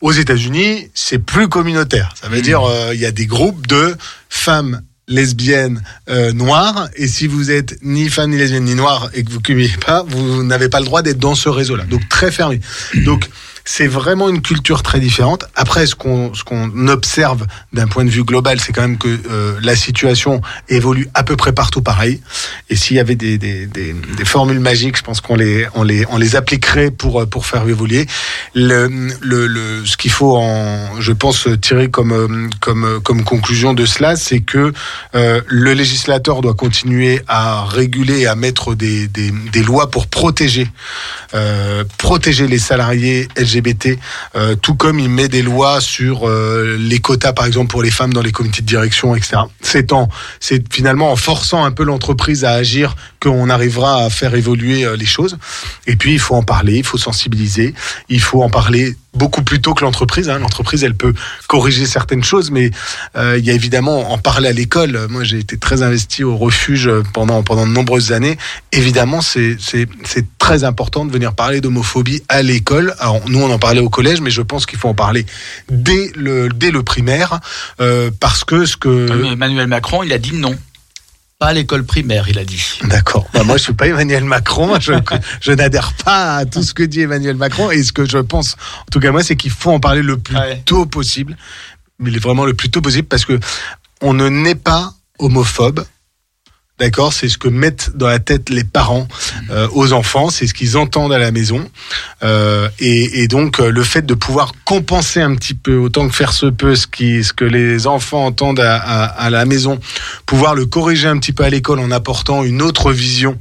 Aux 0.00 0.12
États-Unis, 0.12 0.88
c'est 0.94 1.18
plus 1.18 1.48
communautaire. 1.48 2.14
Ça 2.20 2.28
veut 2.28 2.42
dire, 2.42 2.62
euh, 2.62 2.94
il 2.94 3.00
y 3.00 3.06
a 3.06 3.10
des 3.10 3.26
groupes 3.26 3.66
de 3.66 3.96
femmes 4.28 4.82
lesbiennes 5.08 5.82
euh, 6.08 6.32
noires. 6.32 6.88
Et 6.96 7.08
si 7.08 7.26
vous 7.26 7.50
êtes 7.50 7.76
ni 7.82 8.08
femme 8.08 8.30
ni 8.30 8.38
lesbienne 8.38 8.64
ni 8.64 8.74
noire 8.74 9.10
et 9.14 9.24
que 9.24 9.30
vous 9.30 9.40
cumulez 9.40 9.72
pas, 9.84 10.04
vous 10.06 10.42
n'avez 10.44 10.68
pas 10.68 10.80
le 10.80 10.86
droit 10.86 11.02
d'être 11.02 11.18
dans 11.18 11.34
ce 11.34 11.48
réseau-là. 11.48 11.84
Donc 11.84 12.08
très 12.08 12.30
fermé. 12.30 12.60
Donc 13.04 13.28
c'est 13.64 13.86
vraiment 13.86 14.28
une 14.28 14.42
culture 14.42 14.82
très 14.82 15.00
différente. 15.00 15.44
Après, 15.54 15.86
ce 15.86 15.94
qu'on 15.94 16.32
qu'on 16.44 16.88
observe 16.88 17.46
d'un 17.72 17.86
point 17.86 18.04
de 18.04 18.10
vue 18.10 18.24
global, 18.24 18.60
c'est 18.60 18.72
quand 18.72 18.82
même 18.82 18.98
que 18.98 19.08
euh, 19.30 19.58
la 19.62 19.74
situation 19.74 20.40
évolue 20.68 21.08
à 21.14 21.22
peu 21.22 21.36
près 21.36 21.52
partout 21.52 21.80
pareil. 21.80 22.20
Et 22.68 22.76
s'il 22.76 22.96
y 22.96 23.00
avait 23.00 23.16
des, 23.16 23.38
des, 23.38 23.66
des, 23.66 23.94
des 23.94 24.24
formules 24.24 24.60
magiques, 24.60 24.98
je 24.98 25.02
pense 25.02 25.20
qu'on 25.20 25.36
les 25.36 25.66
on 25.74 25.82
les 25.82 26.04
on 26.10 26.18
les 26.18 26.36
appliquerait 26.36 26.90
pour 26.90 27.22
euh, 27.22 27.26
pour 27.26 27.46
faire 27.46 27.66
évoluer. 27.68 28.06
Le, 28.54 28.88
le, 29.20 29.46
le 29.46 29.86
ce 29.86 29.96
qu'il 29.96 30.10
faut 30.10 30.36
en 30.36 31.00
je 31.00 31.12
pense 31.12 31.48
tirer 31.60 31.88
comme 31.90 32.12
euh, 32.12 32.48
comme 32.60 32.84
euh, 32.84 33.00
comme 33.00 33.24
conclusion 33.24 33.72
de 33.72 33.86
cela, 33.86 34.16
c'est 34.16 34.40
que 34.40 34.72
euh, 35.14 35.40
le 35.46 35.72
législateur 35.72 36.42
doit 36.42 36.54
continuer 36.54 37.22
à 37.28 37.64
réguler 37.64 38.26
à 38.26 38.34
mettre 38.34 38.74
des, 38.74 39.08
des, 39.08 39.30
des 39.30 39.62
lois 39.62 39.90
pour 39.90 40.06
protéger 40.06 40.70
euh, 41.34 41.84
protéger 41.98 42.46
les 42.46 42.58
salariés 42.58 43.28
LGBT, 43.54 43.98
euh, 44.36 44.54
tout 44.56 44.74
comme 44.74 44.98
il 44.98 45.08
met 45.08 45.28
des 45.28 45.42
lois 45.42 45.80
sur 45.80 46.28
euh, 46.28 46.76
les 46.78 46.98
quotas, 46.98 47.32
par 47.32 47.46
exemple, 47.46 47.70
pour 47.70 47.82
les 47.82 47.90
femmes 47.90 48.12
dans 48.12 48.22
les 48.22 48.32
comités 48.32 48.62
de 48.62 48.66
direction, 48.66 49.14
etc. 49.14 49.36
C'est 49.60 49.92
en, 49.92 50.08
c'est 50.40 50.72
finalement 50.72 51.12
en 51.12 51.16
forçant 51.16 51.64
un 51.64 51.70
peu 51.70 51.84
l'entreprise 51.84 52.44
à 52.44 52.52
agir 52.52 52.96
qu'on 53.20 53.48
arrivera 53.50 54.04
à 54.04 54.10
faire 54.10 54.34
évoluer 54.34 54.84
euh, 54.84 54.96
les 54.96 55.06
choses. 55.06 55.38
Et 55.86 55.96
puis, 55.96 56.12
il 56.12 56.18
faut 56.18 56.34
en 56.34 56.42
parler, 56.42 56.78
il 56.78 56.84
faut 56.84 56.98
sensibiliser, 56.98 57.74
il 58.08 58.20
faut 58.20 58.42
en 58.42 58.50
parler 58.50 58.96
beaucoup 59.14 59.42
plus 59.42 59.60
tôt 59.60 59.74
que 59.74 59.84
l'entreprise. 59.84 60.28
Hein. 60.28 60.38
L'entreprise, 60.38 60.84
elle 60.84 60.94
peut 60.94 61.14
corriger 61.46 61.86
certaines 61.86 62.24
choses, 62.24 62.50
mais 62.50 62.70
euh, 63.16 63.38
il 63.38 63.44
y 63.44 63.50
a 63.50 63.54
évidemment 63.54 64.12
en 64.12 64.18
parler 64.18 64.48
à 64.48 64.52
l'école. 64.52 65.06
Moi, 65.08 65.24
j'ai 65.24 65.38
été 65.38 65.58
très 65.58 65.82
investi 65.82 66.24
au 66.24 66.36
refuge 66.36 66.90
pendant 67.12 67.42
pendant 67.42 67.66
de 67.66 67.72
nombreuses 67.72 68.12
années. 68.12 68.36
Évidemment, 68.72 69.20
c'est 69.20 69.56
c'est 69.58 69.88
c'est 70.04 70.26
très 70.38 70.64
important 70.64 71.04
de 71.04 71.12
venir 71.12 71.34
parler 71.34 71.60
d'homophobie 71.60 72.22
à 72.28 72.42
l'école. 72.42 72.94
Alors 72.98 73.20
nous, 73.28 73.40
on 73.40 73.50
en 73.50 73.58
parlait 73.58 73.80
au 73.80 73.90
collège, 73.90 74.20
mais 74.20 74.30
je 74.30 74.42
pense 74.42 74.66
qu'il 74.66 74.78
faut 74.78 74.88
en 74.88 74.94
parler 74.94 75.26
dès 75.70 76.12
le 76.14 76.48
dès 76.48 76.70
le 76.70 76.82
primaire, 76.82 77.40
euh, 77.80 78.10
parce 78.20 78.44
que 78.44 78.66
ce 78.66 78.76
que 78.76 79.32
Emmanuel 79.32 79.66
Macron, 79.66 80.02
il 80.02 80.12
a 80.12 80.18
dit 80.18 80.34
non. 80.34 80.56
Pas 81.44 81.50
à 81.50 81.52
l'école 81.52 81.84
primaire, 81.84 82.26
il 82.30 82.38
a 82.38 82.44
dit. 82.46 82.62
D'accord. 82.84 83.28
Bah, 83.34 83.44
moi, 83.44 83.58
je 83.58 83.64
suis 83.64 83.74
pas 83.74 83.86
Emmanuel 83.86 84.24
Macron. 84.24 84.80
Je, 84.80 84.94
je 85.42 85.52
n'adhère 85.52 85.92
pas 85.92 86.36
à 86.36 86.46
tout 86.46 86.62
ce 86.62 86.72
que 86.72 86.82
dit 86.82 87.02
Emmanuel 87.02 87.36
Macron. 87.36 87.70
Et 87.70 87.82
ce 87.82 87.92
que 87.92 88.08
je 88.08 88.16
pense, 88.16 88.56
en 88.80 88.90
tout 88.90 88.98
cas 88.98 89.10
moi, 89.12 89.22
c'est 89.22 89.36
qu'il 89.36 89.50
faut 89.50 89.70
en 89.70 89.78
parler 89.78 90.00
le 90.00 90.16
plus 90.16 90.34
Ouais. 90.34 90.62
tôt 90.64 90.86
possible. 90.86 91.36
Mais 91.98 92.10
vraiment 92.12 92.46
le 92.46 92.54
plus 92.54 92.70
tôt 92.70 92.80
possible 92.80 93.06
parce 93.08 93.26
que 93.26 93.38
on 94.00 94.14
ne 94.14 94.30
naît 94.30 94.54
pas 94.54 94.94
homophobe. 95.18 95.84
D'accord, 96.80 97.12
c'est 97.12 97.28
ce 97.28 97.38
que 97.38 97.46
mettent 97.46 97.92
dans 97.96 98.08
la 98.08 98.18
tête 98.18 98.50
les 98.50 98.64
parents 98.64 99.06
euh, 99.50 99.68
aux 99.74 99.92
enfants, 99.92 100.28
c'est 100.28 100.48
ce 100.48 100.54
qu'ils 100.54 100.76
entendent 100.76 101.12
à 101.12 101.18
la 101.18 101.30
maison, 101.30 101.64
Euh, 102.24 102.68
et, 102.80 103.28
donc 103.28 103.60
euh, 103.60 103.70
le 103.70 103.82
fait 103.84 104.04
de 104.06 104.14
pouvoir 104.14 104.52
compenser 104.64 105.20
un 105.20 105.34
petit 105.36 105.52
peu 105.54 105.76
autant 105.76 106.08
que 106.08 106.14
faire 106.14 106.32
se 106.32 106.46
peut 106.46 106.74
ce 106.74 106.86
qui, 106.86 107.22
ce 107.22 107.32
que 107.34 107.44
les 107.44 107.86
enfants 107.86 108.24
entendent 108.24 108.60
à, 108.60 109.28
la 109.30 109.44
maison, 109.44 109.78
pouvoir 110.26 110.54
le 110.54 110.64
corriger 110.66 111.06
un 111.06 111.18
petit 111.18 111.32
peu 111.32 111.44
à 111.44 111.50
l'école 111.50 111.78
en 111.80 111.90
apportant 111.90 112.42
une 112.44 112.60
autre 112.62 112.92
vision, 112.92 113.38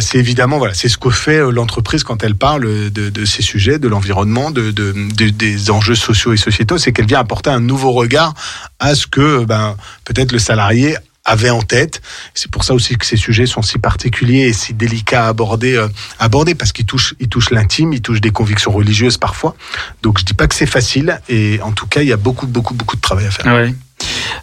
c'est 0.00 0.18
évidemment 0.18 0.58
voilà, 0.58 0.72
c'est 0.74 0.88
ce 0.88 0.96
que 0.98 1.10
fait 1.10 1.40
l'entreprise 1.50 2.04
quand 2.04 2.22
elle 2.22 2.36
parle 2.36 2.90
de, 2.90 3.24
ces 3.24 3.42
sujets, 3.42 3.78
de 3.78 3.88
l'environnement, 3.88 4.50
de- 4.50 4.70
des 4.70 5.70
enjeux 5.70 5.94
sociaux 5.96 6.32
et 6.32 6.36
sociétaux, 6.36 6.78
c'est 6.78 6.92
qu'elle 6.92 7.06
vient 7.06 7.20
apporter 7.20 7.50
un 7.50 7.60
nouveau 7.60 7.92
regard 7.92 8.34
à 8.78 8.94
ce 8.94 9.06
que 9.06 9.44
ben 9.44 9.76
peut-être 10.04 10.32
le 10.32 10.38
salarié 10.38 10.96
avait 11.26 11.50
en 11.50 11.60
tête. 11.60 12.00
C'est 12.32 12.50
pour 12.50 12.64
ça 12.64 12.72
aussi 12.72 12.96
que 12.96 13.04
ces 13.04 13.16
sujets 13.16 13.46
sont 13.46 13.60
si 13.60 13.78
particuliers 13.78 14.48
et 14.48 14.52
si 14.52 14.72
délicats 14.72 15.26
à 15.26 15.28
aborder, 15.28 15.74
euh, 15.74 15.88
aborder 16.18 16.54
parce 16.54 16.72
qu'ils 16.72 16.86
touchent, 16.86 17.14
ils 17.20 17.28
touchent 17.28 17.50
l'intime, 17.50 17.92
ils 17.92 18.00
touchent 18.00 18.22
des 18.22 18.30
convictions 18.30 18.70
religieuses 18.70 19.18
parfois. 19.18 19.54
Donc 20.02 20.18
je 20.18 20.24
dis 20.24 20.34
pas 20.34 20.46
que 20.46 20.54
c'est 20.54 20.66
facile 20.66 21.20
et 21.28 21.60
en 21.62 21.72
tout 21.72 21.86
cas 21.86 22.00
il 22.02 22.08
y 22.08 22.12
a 22.12 22.16
beaucoup, 22.16 22.46
beaucoup, 22.46 22.74
beaucoup 22.74 22.96
de 22.96 23.00
travail 23.02 23.26
à 23.26 23.30
faire. 23.30 23.52
Oui. 23.54 23.74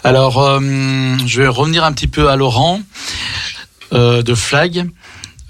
Alors, 0.03 0.41
euh, 0.43 0.59
je 1.25 1.41
vais 1.41 1.47
revenir 1.47 1.83
un 1.83 1.93
petit 1.93 2.07
peu 2.07 2.29
à 2.29 2.35
Laurent 2.35 2.81
euh, 3.93 4.21
de 4.21 4.35
Flag. 4.35 4.89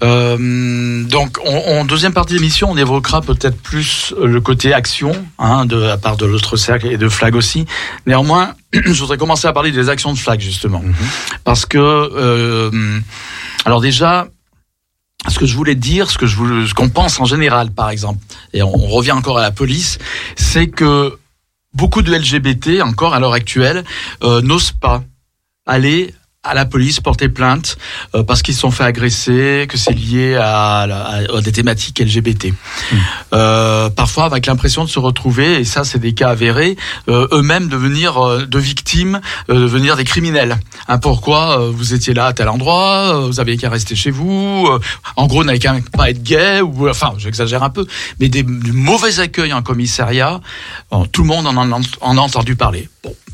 Euh, 0.02 1.04
donc, 1.04 1.38
on, 1.44 1.80
en 1.80 1.84
deuxième 1.84 2.12
partie 2.12 2.34
de 2.34 2.38
l'émission, 2.38 2.70
on 2.70 2.76
évoquera 2.76 3.20
peut-être 3.22 3.60
plus 3.60 4.12
le 4.20 4.40
côté 4.40 4.74
action, 4.74 5.12
hein, 5.38 5.66
de 5.66 5.76
la 5.76 5.96
part 5.96 6.16
de 6.16 6.26
l'autre 6.26 6.56
cercle 6.56 6.88
et 6.88 6.96
de 6.98 7.08
Flag 7.08 7.34
aussi. 7.36 7.64
Néanmoins, 8.06 8.54
je 8.72 9.00
voudrais 9.00 9.18
commencer 9.18 9.46
à 9.46 9.52
parler 9.52 9.70
des 9.70 9.88
actions 9.88 10.12
de 10.12 10.18
Flag 10.18 10.40
justement, 10.40 10.82
parce 11.44 11.64
que, 11.64 11.78
euh, 11.78 13.00
alors 13.64 13.80
déjà, 13.80 14.26
ce 15.28 15.38
que 15.38 15.46
je 15.46 15.56
voulais 15.56 15.74
dire, 15.76 16.10
ce 16.10 16.18
que 16.18 16.26
je 16.26 16.36
voulais- 16.36 16.66
ce 16.66 16.74
qu'on 16.74 16.90
pense 16.90 17.18
en 17.20 17.24
général, 17.24 17.70
par 17.70 17.88
exemple, 17.90 18.18
et 18.52 18.62
on, 18.62 18.74
on 18.74 18.88
revient 18.88 19.12
encore 19.12 19.38
à 19.38 19.42
la 19.42 19.52
police, 19.52 19.98
c'est 20.36 20.66
que 20.66 21.16
beaucoup 21.72 22.02
de 22.02 22.12
LGBT, 22.12 22.82
encore 22.82 23.14
à 23.14 23.20
l'heure 23.20 23.32
actuelle, 23.32 23.84
euh, 24.22 24.42
n'osent 24.42 24.72
pas 24.72 25.02
aller 25.66 26.12
à 26.44 26.54
la 26.54 26.66
police 26.66 27.00
porter 27.00 27.28
plainte 27.28 27.76
euh, 28.14 28.22
parce 28.22 28.42
qu'ils 28.42 28.54
se 28.54 28.60
sont 28.60 28.70
fait 28.70 28.84
agresser, 28.84 29.66
que 29.68 29.76
c'est 29.78 29.92
lié 29.94 30.36
à, 30.36 30.80
à- 30.82 31.36
à 31.36 31.40
des 31.40 31.52
thématiques 31.52 31.98
LGBT. 31.98 32.52
Euh, 33.32 33.90
parfois 33.90 34.24
avec 34.26 34.46
l'impression 34.46 34.84
de 34.84 34.88
se 34.90 34.98
retrouver, 34.98 35.60
et 35.60 35.64
ça 35.64 35.84
c'est 35.84 35.98
des 35.98 36.12
cas 36.14 36.28
avérés, 36.30 36.76
euh, 37.08 37.26
eux-mêmes 37.32 37.68
devenir 37.68 38.18
euh, 38.24 38.46
de 38.46 38.58
victimes, 38.58 39.20
euh, 39.50 39.54
devenir 39.54 39.96
des 39.96 40.04
criminels. 40.04 40.58
Hein, 40.88 40.98
pourquoi 40.98 41.60
euh, 41.60 41.70
vous 41.74 41.94
étiez 41.94 42.14
là 42.14 42.26
à 42.26 42.32
tel 42.32 42.48
endroit, 42.48 43.14
euh, 43.16 43.26
vous 43.26 43.40
avez 43.40 43.56
qu'à 43.56 43.70
rester 43.70 43.96
chez 43.96 44.10
vous, 44.10 44.66
euh, 44.70 44.78
en 45.16 45.26
gros 45.26 45.44
n'avez 45.44 45.58
qu'à 45.58 45.74
pas 45.96 46.10
être 46.10 46.22
gay, 46.22 46.60
ou 46.60 46.88
enfin 46.88 47.14
j'exagère 47.18 47.62
un 47.62 47.70
peu, 47.70 47.86
mais 48.20 48.28
des, 48.28 48.42
du 48.42 48.72
mauvais 48.72 49.18
accueil 49.20 49.52
en 49.52 49.62
commissariat, 49.62 50.40
Bon, 50.90 51.06
tout 51.06 51.22
le 51.22 51.28
monde 51.28 51.46
en, 51.46 51.56
en, 51.56 51.80
en 52.00 52.18
a 52.18 52.20
entendu 52.20 52.54
parler. 52.56 52.88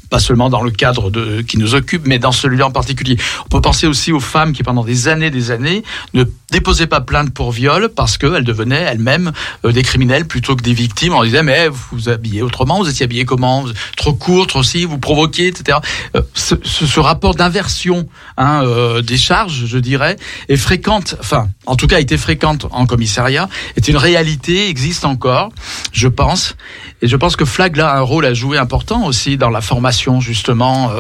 Pas 0.09 0.19
seulement 0.19 0.51
dans 0.51 0.63
le 0.63 0.71
cadre 0.71 1.11
qui 1.43 1.57
nous 1.57 1.75
occupe, 1.75 2.07
mais 2.07 2.19
dans 2.19 2.33
celui-là 2.33 2.67
en 2.67 2.71
particulier. 2.73 3.17
On 3.47 3.49
peut 3.49 3.61
penser 3.61 3.87
aussi 3.87 4.13
aux 4.13 4.21
femmes 4.21 4.53
qui, 4.53 4.63
pendant 4.63 4.85
des 4.85 5.09
années, 5.09 5.31
des 5.31 5.51
années, 5.51 5.85
ne 6.15 6.25
déposaient 6.51 6.87
pas 6.87 7.01
plainte 7.01 7.31
pour 7.31 7.53
viol 7.53 7.89
parce 7.89 8.19
qu'elles 8.19 8.45
devenaient 8.45 8.83
elles-mêmes 8.83 9.33
euh, 9.65 9.73
des 9.73 9.83
criminels 9.83 10.27
plutôt 10.27 10.57
que 10.57 10.63
des 10.63 10.73
victimes. 10.73 11.15
On 11.15 11.23
disait, 11.23 11.43
mais 11.43 11.69
vous 11.69 11.79
vous 11.93 12.09
habillez 12.09 12.43
autrement, 12.43 12.79
vous 12.79 12.89
étiez 12.89 13.05
habillé 13.05 13.25
comment? 13.25 13.65
Trop 13.97 14.15
court, 14.15 14.47
trop 14.47 14.63
si, 14.63 14.85
vous 14.85 14.99
provoquiez, 14.99 15.49
etc. 15.49 15.79
Euh, 16.17 16.23
ce, 16.35 16.55
ce, 16.63 17.01
rapport 17.01 17.35
d'inversion 17.35 18.09
hein, 18.37 18.63
euh, 18.65 19.03
des 19.03 19.17
charges, 19.17 19.67
je 19.67 19.79
dirais, 19.79 20.17
est 20.49 20.57
fréquente, 20.57 21.17
enfin, 21.21 21.49
en 21.67 21.77
tout 21.77 21.87
cas, 21.87 22.01
été 22.01 22.17
fréquente 22.17 22.67
en 22.71 22.87
commissariat, 22.87 23.49
est 23.77 23.89
une 23.89 23.97
réalité, 23.97 24.69
existe 24.69 25.05
encore, 25.05 25.51
je 25.93 26.09
pense. 26.09 26.57
Et 27.03 27.09
je 27.09 27.17
pense 27.17 27.37
que 27.37 27.45
Flag 27.45 27.77
là 27.77 27.91
a 27.91 27.99
un 27.99 28.03
rôle 28.03 28.27
à 28.27 28.35
jouer 28.35 28.59
important 28.59 29.07
aussi 29.07 29.37
dans 29.37 29.51
la 29.51 29.61
formation 29.61 30.21
justement. 30.21 30.93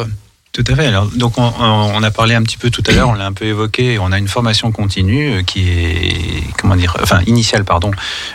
Tout 0.52 0.64
à 0.66 0.74
fait. 0.74 0.86
Alors, 0.86 1.06
donc, 1.06 1.34
on, 1.38 2.02
a 2.02 2.10
parlé 2.10 2.34
un 2.34 2.42
petit 2.42 2.56
peu 2.56 2.70
tout 2.70 2.82
à 2.88 2.92
l'heure, 2.92 3.08
on 3.08 3.14
l'a 3.14 3.26
un 3.26 3.32
peu 3.32 3.44
évoqué. 3.44 4.00
On 4.00 4.10
a 4.10 4.18
une 4.18 4.26
formation 4.26 4.72
continue 4.72 5.30
euh, 5.34 5.42
qui 5.44 5.68
est, 5.70 6.44
comment 6.58 6.74
dire, 6.74 6.96
enfin 7.00 7.20
initiale, 7.28 7.64
pardon, 7.64 7.92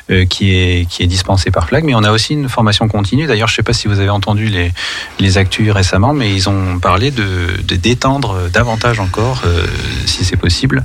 euh, 0.09 0.25
qui 0.25 0.55
est 0.55 0.89
qui 0.89 1.03
est 1.03 1.07
dispensée 1.07 1.51
par 1.51 1.67
Flag, 1.67 1.83
mais 1.83 1.93
on 1.93 2.05
a 2.05 2.11
aussi 2.11 2.31
une 2.31 2.47
formation 2.47 2.87
continue. 2.87 3.27
D'ailleurs, 3.27 3.49
je 3.49 3.53
ne 3.53 3.55
sais 3.57 3.63
pas 3.63 3.73
si 3.73 3.89
vous 3.89 3.99
avez 3.99 4.11
entendu 4.11 4.47
les 4.47 4.71
les 5.19 5.37
actus 5.37 5.69
récemment, 5.71 6.13
mais 6.13 6.33
ils 6.33 6.47
ont 6.47 6.79
parlé 6.79 7.11
de 7.11 7.47
d'étendre 7.63 8.49
davantage 8.49 9.01
encore, 9.01 9.41
euh, 9.45 9.65
si 10.05 10.23
c'est 10.23 10.37
possible, 10.37 10.83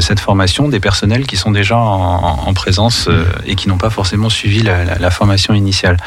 cette 0.00 0.20
formation 0.20 0.68
des 0.68 0.80
personnels 0.80 1.26
qui 1.26 1.36
sont 1.36 1.50
déjà 1.50 1.76
en, 1.76 2.46
en 2.46 2.54
présence 2.54 3.08
et 3.46 3.56
qui 3.56 3.68
n'ont 3.68 3.78
pas 3.78 3.90
forcément 3.90 4.30
suivi 4.30 4.62
la, 4.62 5.10
formation 5.10 5.54
initiale. 5.54 5.98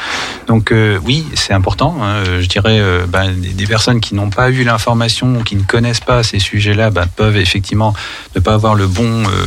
Donc 0.48 0.72
oui, 1.04 1.26
c'est 1.34 1.52
important. 1.52 1.96
hein. 2.02 2.24
je 2.40 2.46
dirais 2.46 2.80
ben, 3.08 3.32
des 3.36 3.66
personnes 3.66 4.00
qui 4.00 4.14
n'ont 4.14 4.30
pas 4.30 4.39
eu 4.48 4.64
l'information 4.64 5.42
qui 5.42 5.56
ne 5.56 5.62
connaissent 5.62 6.00
pas 6.00 6.22
ces 6.22 6.38
sujets-là 6.38 6.90
ben, 6.90 7.06
peuvent 7.14 7.36
effectivement 7.36 7.92
ne 8.34 8.40
pas 8.40 8.54
avoir 8.54 8.74
le 8.74 8.86
bon 8.86 9.24
euh, 9.24 9.46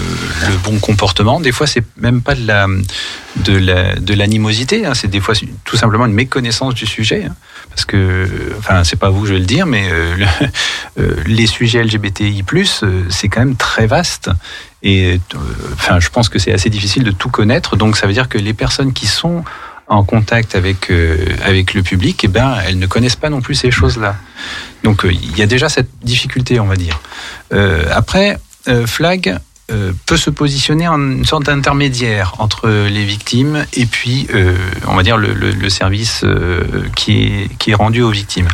le 0.50 0.58
bon 0.58 0.78
comportement. 0.78 1.40
Des 1.40 1.52
fois, 1.52 1.66
c'est 1.66 1.84
même 1.98 2.22
pas 2.22 2.36
de 2.36 2.46
la 2.46 2.68
de 3.38 3.58
la 3.58 3.96
de 3.96 4.14
l'animosité. 4.14 4.86
hein. 4.86 4.94
C'est 4.94 5.08
des 5.10 5.20
fois 5.20 5.34
tout 5.64 5.78
simplement 5.78 6.06
une 6.06 6.14
méconnaissance 6.14 6.76
du 6.76 6.86
sujet. 6.86 7.26
hein. 7.28 7.36
Parce 7.70 7.86
que, 7.86 8.28
enfin, 8.60 8.84
c'est 8.84 8.98
pas 9.00 9.10
vous, 9.10 9.26
je 9.26 9.34
vais 9.34 9.40
le 9.40 9.46
dire, 9.48 9.66
mais 9.66 9.90
euh, 9.92 10.16
euh, 11.00 11.16
les 11.26 11.48
sujets 11.48 11.84
LGBTI+, 11.84 12.44
c'est 13.10 13.30
quand 13.30 13.40
même 13.40 13.56
très 13.56 13.88
vaste. 13.88 14.30
Et 14.84 15.20
enfin, 15.74 16.00
je 16.00 16.10
pense 16.10 16.30
que 16.30 16.38
c'est 16.38 16.52
assez 16.52 16.70
difficile 16.70 17.04
de 17.04 17.10
tout 17.12 17.30
connaître. 17.30 17.76
Donc, 17.76 17.98
ça 17.98 18.06
veut 18.06 18.14
dire 18.14 18.30
que 18.30 18.38
les 18.38 18.54
personnes 18.54 18.94
qui 18.94 19.08
sont 19.08 19.44
en 19.94 20.04
contact 20.04 20.56
avec 20.56 20.90
euh, 20.90 21.26
avec 21.44 21.74
le 21.74 21.84
public, 21.84 22.24
eh 22.24 22.28
ben 22.28 22.58
elles 22.66 22.80
ne 22.80 22.88
connaissent 22.88 23.16
pas 23.16 23.30
non 23.30 23.42
plus 23.42 23.56
ces 23.56 23.72
choses-là. 23.72 24.16
Donc 24.84 25.06
euh, 25.06 25.12
il 25.12 25.38
y 25.38 25.42
a 25.42 25.46
déjà 25.46 25.70
cette 25.70 25.90
difficulté, 26.02 26.60
on 26.60 26.66
va 26.66 26.76
dire. 26.76 27.00
Euh, 27.54 27.86
après, 27.92 28.38
Flag 28.86 29.40
euh, 29.72 29.94
peut 30.06 30.18
se 30.18 30.30
positionner 30.30 30.88
en 30.90 31.00
une 31.00 31.26
sorte 31.26 31.44
d'intermédiaire 31.46 32.34
entre 32.40 32.68
les 32.70 33.06
victimes 33.06 33.66
et 33.74 33.86
puis, 33.86 34.28
euh, 34.34 34.56
on 34.88 34.96
va 34.96 35.04
dire, 35.04 35.16
le, 35.18 35.34
le- 35.34 35.52
le 35.52 35.70
service 35.70 36.22
euh, 36.26 36.64
qui, 36.98 37.24
est, 37.24 37.58
qui 37.60 37.72
est 37.72 37.76
rendu 37.76 38.02
aux 38.02 38.10
victimes. 38.12 38.50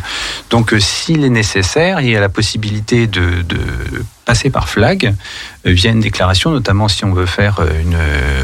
Donc, 0.50 0.72
s'il 0.78 1.24
est 1.24 1.30
nécessaire, 1.30 2.00
il 2.00 2.10
y 2.10 2.16
a 2.16 2.20
la 2.20 2.28
possibilité 2.28 3.08
de, 3.08 3.42
de 3.42 3.58
passer 4.24 4.50
par 4.50 4.68
flag 4.68 5.12
via 5.64 5.90
une 5.90 5.98
déclaration, 6.00 6.52
notamment 6.52 6.86
si 6.86 7.04
on 7.04 7.12
veut 7.12 7.26
faire 7.26 7.58
une, 7.82 7.96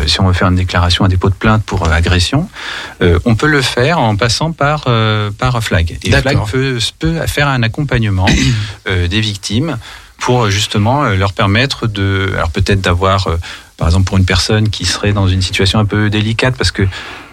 si 0.08 0.20
on 0.20 0.26
veut 0.26 0.32
faire 0.32 0.48
une 0.48 0.56
déclaration 0.56 1.04
à 1.04 1.08
dépôt 1.08 1.28
de 1.30 1.34
plainte 1.34 1.62
pour 1.64 1.88
agression, 1.88 2.48
on 3.24 3.34
peut 3.36 3.46
le 3.46 3.62
faire 3.62 4.00
en 4.00 4.16
passant 4.16 4.50
par, 4.50 4.86
par 5.38 5.62
flag. 5.62 5.96
Et 6.02 6.10
flag 6.22 6.36
peut, 6.50 6.78
peut 6.98 7.26
faire 7.28 7.46
un 7.46 7.62
accompagnement 7.62 8.26
des 8.86 9.20
victimes 9.20 9.78
pour 10.18 10.50
justement 10.50 11.04
euh, 11.04 11.14
leur 11.16 11.32
permettre 11.32 11.86
de, 11.86 12.30
alors 12.34 12.50
peut-être 12.50 12.80
d'avoir, 12.80 13.26
euh, 13.28 13.36
par 13.76 13.88
exemple 13.88 14.04
pour 14.06 14.16
une 14.18 14.24
personne 14.24 14.68
qui 14.70 14.84
serait 14.84 15.12
dans 15.12 15.28
une 15.28 15.42
situation 15.42 15.78
un 15.78 15.84
peu 15.84 16.10
délicate, 16.10 16.56
parce 16.56 16.70
que 16.70 16.82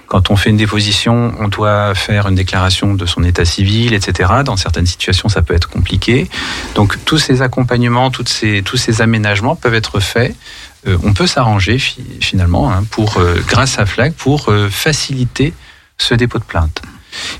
quand 0.07 0.29
on 0.29 0.35
fait 0.35 0.51
une 0.51 0.57
déposition, 0.57 1.33
on 1.39 1.47
doit 1.47 1.95
faire 1.95 2.27
une 2.27 2.35
déclaration 2.35 2.93
de 2.93 3.05
son 3.07 3.23
état 3.23 3.45
civil, 3.45 3.93
etc. 3.93 4.29
Dans 4.45 4.57
certaines 4.57 4.85
situations, 4.85 5.27
ça 5.27 5.41
peut 5.41 5.55
être 5.55 5.69
compliqué. 5.69 6.29
Donc 6.75 7.03
tous 7.05 7.17
ces 7.17 7.41
accompagnements, 7.41 8.11
toutes 8.11 8.29
ces, 8.29 8.61
tous 8.63 8.77
ces 8.77 9.01
aménagements 9.01 9.55
peuvent 9.55 9.73
être 9.73 9.99
faits. 9.99 10.35
Euh, 10.85 10.97
on 11.03 11.13
peut 11.13 11.25
s'arranger 11.25 11.79
fi- 11.79 12.03
finalement 12.19 12.71
hein, 12.71 12.83
pour, 12.91 13.17
euh, 13.17 13.41
grâce 13.47 13.79
à 13.79 13.87
Flag 13.87 14.13
pour 14.13 14.49
euh, 14.49 14.69
faciliter 14.69 15.53
ce 15.97 16.13
dépôt 16.13 16.37
de 16.37 16.43
plainte. 16.43 16.81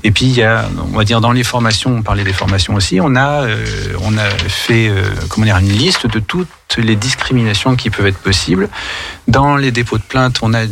Et 0.02 0.10
puis 0.10 0.26
il 0.26 0.36
y 0.36 0.42
a, 0.42 0.68
on 0.78 0.96
va 0.96 1.04
dire 1.04 1.20
dans 1.20 1.32
les 1.32 1.44
formations, 1.44 1.96
on 1.96 2.02
parlait 2.02 2.24
des 2.24 2.32
formations 2.32 2.74
aussi, 2.74 3.00
on 3.00 3.16
a, 3.16 3.44
euh, 3.44 3.64
on 4.02 4.16
a 4.16 4.28
fait 4.48 4.88
euh, 4.88 5.02
comment 5.28 5.46
dire 5.46 5.58
une 5.58 5.72
liste 5.72 6.06
de 6.06 6.18
toutes 6.18 6.48
les 6.76 6.96
discriminations 6.96 7.76
qui 7.76 7.90
peuvent 7.90 8.06
être 8.06 8.18
possibles. 8.18 8.68
Dans 9.28 9.56
les 9.56 9.70
dépôts 9.70 9.98
de 9.98 10.02
plainte, 10.02 10.40
on 10.42 10.54
a 10.54 10.66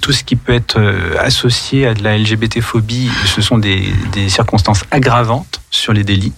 tout 0.00 0.12
ce 0.12 0.24
qui 0.24 0.36
peut 0.36 0.52
être 0.52 0.78
euh, 0.78 1.16
associé 1.18 1.86
à 1.86 1.94
de 1.94 2.02
la 2.02 2.18
LGBT-phobie, 2.18 3.10
ce 3.26 3.40
sont 3.40 3.58
des, 3.58 3.92
circonstances 4.28 4.84
aggravantes 4.90 5.60
sur 5.70 5.92
les 5.92 6.04
délits 6.04 6.32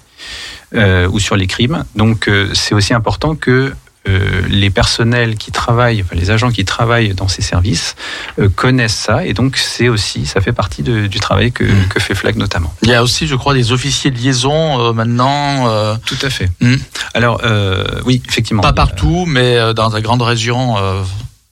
ou 0.75 1.19
sur 1.19 1.37
les 1.37 1.47
crimes. 1.47 1.85
Donc 1.97 2.31
c'est 2.55 2.75
aussi 2.75 2.95
important 2.95 3.35
que 3.35 3.75
euh, 4.09 4.43
les 4.49 4.71
personnels 4.71 5.37
qui 5.37 5.53
travaillent, 5.53 6.03
enfin, 6.03 6.17
les 6.17 6.31
agents 6.31 6.51
qui 6.51 6.65
travaillent 6.65 7.15
dans 7.15 7.29
ces 7.29 7.43
services 7.43 7.95
euh, 8.41 8.49
connaissent 8.49 8.97
ça 8.97 9.25
et 9.25 9.33
donc 9.33 9.57
c'est 9.57 9.89
aussi, 9.89 10.27
ça 10.27 10.41
fait 10.41 10.53
partie 10.53 10.83
de- 10.83 11.07
du 11.07 11.21
travail 11.21 11.53
que, 11.53 11.65
Mm. 11.65 11.89
que 11.89 12.01
fait 12.01 12.15
Flag 12.15 12.37
notamment. 12.37 12.75
Il 12.83 12.89
y 12.89 12.95
a 12.95 13.03
aussi, 13.03 13.27
je 13.29 13.35
crois, 13.37 13.55
des 13.55 13.71
officiers 13.73 14.11
de 14.11 14.19
liaison 14.19 14.81
euh, 14.81 14.93
maintenant. 14.93 15.97
Tout 16.05 16.19
à 16.23 16.31
fait. 16.31 16.51
Mm. 16.61 16.75
Alors 17.15 17.41
oui, 18.05 18.21
effectivement. 18.29 18.63
pas 18.63 18.73
partout, 18.73 19.25
mais 19.27 19.73
dans 19.75 19.91
des 19.91 20.03
grandes 20.03 20.23
régions, 20.23 20.77
euh, 20.79 21.03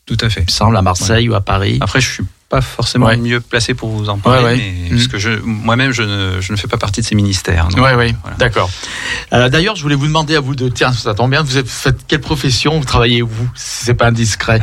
Tout 0.07 0.17
à 0.21 0.29
fait. 0.29 0.41
il 0.41 0.47
me 0.47 0.51
semble, 0.51 0.77
à 0.77 0.83
Marseille 0.83 1.29
ou 1.29 1.35
à 1.35 1.41
Paris. 1.41 1.79
Après, 1.81 2.01
je 2.01 2.09
suis 2.09 2.25
pas 2.51 2.61
forcément 2.61 3.07
Ouais. 3.07 3.17
mieux 3.17 3.41
placé 3.41 3.73
pour 3.75 3.89
vous 3.91 4.09
en 4.11 4.19
parler, 4.19 4.43
Ouais, 4.43 4.51
ouais. 4.51 4.57
mais- 4.57 4.91
Mm. 4.91 4.97
parce 4.97 5.07
que 5.09 5.19
je, 5.19 5.31
moi-même, 5.43 5.93
je 5.93 6.03
ne, 6.03 6.41
je 6.41 6.53
ne 6.53 6.59
fais 6.59 6.67
pas 6.67 6.77
partie 6.77 7.01
de 7.01 7.07
ces 7.07 7.15
ministères. 7.15 7.69
Oui, 7.77 7.81
oui, 7.97 8.15
Voilà. 8.23 8.37
d'accord. 8.39 8.69
Euh, 9.33 9.49
D'ailleurs, 9.49 9.77
je 9.77 9.83
voulais 9.83 9.95
vous 9.95 10.07
demander 10.09 10.35
à 10.37 10.41
vous 10.41 10.55
deux, 10.57 10.69
tiens, 10.71 10.93
ça 10.93 11.15
tombe 11.15 11.31
bien, 11.31 11.43
vous 11.43 11.57
êtes, 11.57 11.69
faites 11.69 12.01
quelle 12.09 12.21
profession, 12.21 12.79
vous 12.79 12.85
travaillez 12.85 13.23
où, 13.23 13.31
si 13.55 13.85
c'est 13.87 13.95
pas 13.95 14.09
indiscret 14.09 14.61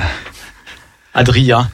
Adrien 1.13 1.69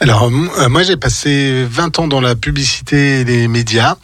Alors, 0.00 0.24
euh, 0.30 0.68
moi, 0.68 0.84
j'ai 0.84 0.96
passé 0.96 1.64
20 1.68 1.98
ans 1.98 2.06
dans 2.06 2.20
la 2.20 2.36
publicité 2.36 3.20
et 3.20 3.24
les 3.24 3.48
médias. 3.48 3.96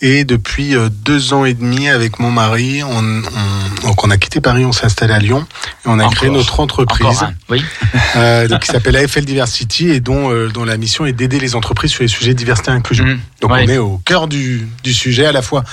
Et 0.00 0.24
depuis 0.24 0.76
euh, 0.76 0.88
deux 0.88 1.32
ans 1.32 1.44
et 1.44 1.54
demi, 1.54 1.88
avec 1.88 2.20
mon 2.20 2.30
mari, 2.30 2.82
on, 2.84 2.96
on- 2.98 3.86
donc 3.86 4.04
on 4.04 4.10
a 4.10 4.16
quitté 4.16 4.40
Paris, 4.40 4.64
on 4.64 4.70
s'est 4.72 4.86
installé 4.86 5.12
à 5.12 5.18
Lyon. 5.18 5.44
Et 5.84 5.88
on 5.88 5.98
a 5.98 6.04
Encore. 6.04 6.14
créé 6.14 6.30
notre 6.30 6.60
entreprise 6.60 7.04
Encore 7.06 7.22
un, 7.24 7.34
oui. 7.48 7.64
euh, 8.16 8.46
donc, 8.48 8.60
qui 8.60 8.68
s'appelle 8.68 8.96
AFL 8.96 9.24
Diversity 9.24 9.88
et 9.90 9.98
dont, 10.00 10.30
euh, 10.30 10.48
dont 10.48 10.64
la 10.64 10.76
mission 10.76 11.04
est 11.04 11.12
d'aider 11.12 11.40
les 11.40 11.54
entreprises 11.56 11.90
sur 11.90 12.02
les 12.02 12.08
sujets 12.08 12.32
de 12.32 12.38
diversité 12.38 12.70
et 12.70 12.74
inclusion. 12.74 13.04
Mhm. 13.04 13.20
Donc, 13.40 13.50
Ouais. 13.50 13.64
on 13.66 13.68
est 13.68 13.78
au 13.78 14.00
cœur 14.04 14.28
du, 14.28 14.68
du 14.84 14.94
sujet, 14.94 15.26
à 15.26 15.32
la 15.32 15.42
fois 15.42 15.64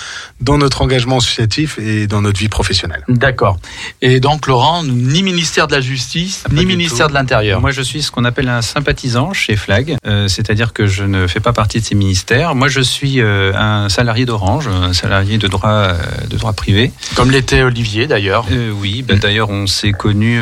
dans 0.42 0.58
notre 0.58 0.82
engagement 0.82 1.18
associatif 1.18 1.78
et 1.80 2.08
dans 2.08 2.22
notre 2.22 2.40
vie 2.40 2.50
professionnelle. 2.50 3.04
D'accord. 3.08 3.60
Et 4.02 4.20
donc, 4.20 4.48
Laurent, 4.48 4.84
ni 4.84 5.22
ministère 5.22 5.68
de 5.68 5.76
la 5.76 5.82
Justice, 5.82 6.44
Ah, 6.46 6.50
ni 6.54 6.66
ministère 6.66 7.06
tout. 7.08 7.14
de 7.14 7.18
l'Intérieur. 7.18 7.62
Moi, 7.62 7.72
je 7.72 7.82
suis 7.84 8.02
ce 8.02 8.10
qu'on 8.12 8.26
appelle 8.26 8.50
un 8.50 8.62
sympathisant 8.64 9.34
chez 9.34 9.56
Flag, 9.68 9.97
euh, 10.05 10.30
c'est-à-dire 10.30 10.72
que 10.72 10.88
je 10.88 11.03
ne 11.03 11.28
fais 11.28 11.41
pas 11.41 11.51
partie 11.51 11.82
de 11.82 11.86
ces 11.86 11.93
ministères. 11.93 12.55
Moi, 12.55 12.70
je 12.70 12.80
suis 12.80 13.20
euh, 13.20 13.51
un 13.53 13.89
salarié 13.89 14.26
d'Orange, 14.26 14.70
un 14.70 14.93
salarié 14.93 15.38
de 15.38 15.47
droit, 15.49 15.70
euh, 15.70 15.93
de 16.30 16.38
droit 16.38 16.53
privé. 16.53 16.93
Comme 17.15 17.32
l'était 17.32 17.63
Olivier, 17.63 18.07
d'ailleurs. 18.07 18.45
Oui, 18.80 19.01
bah, 19.01 19.15
Mm. 19.15 19.20
d'ailleurs, 19.20 19.49
on 19.49 19.68
s'est 19.68 19.91
connus 19.91 20.39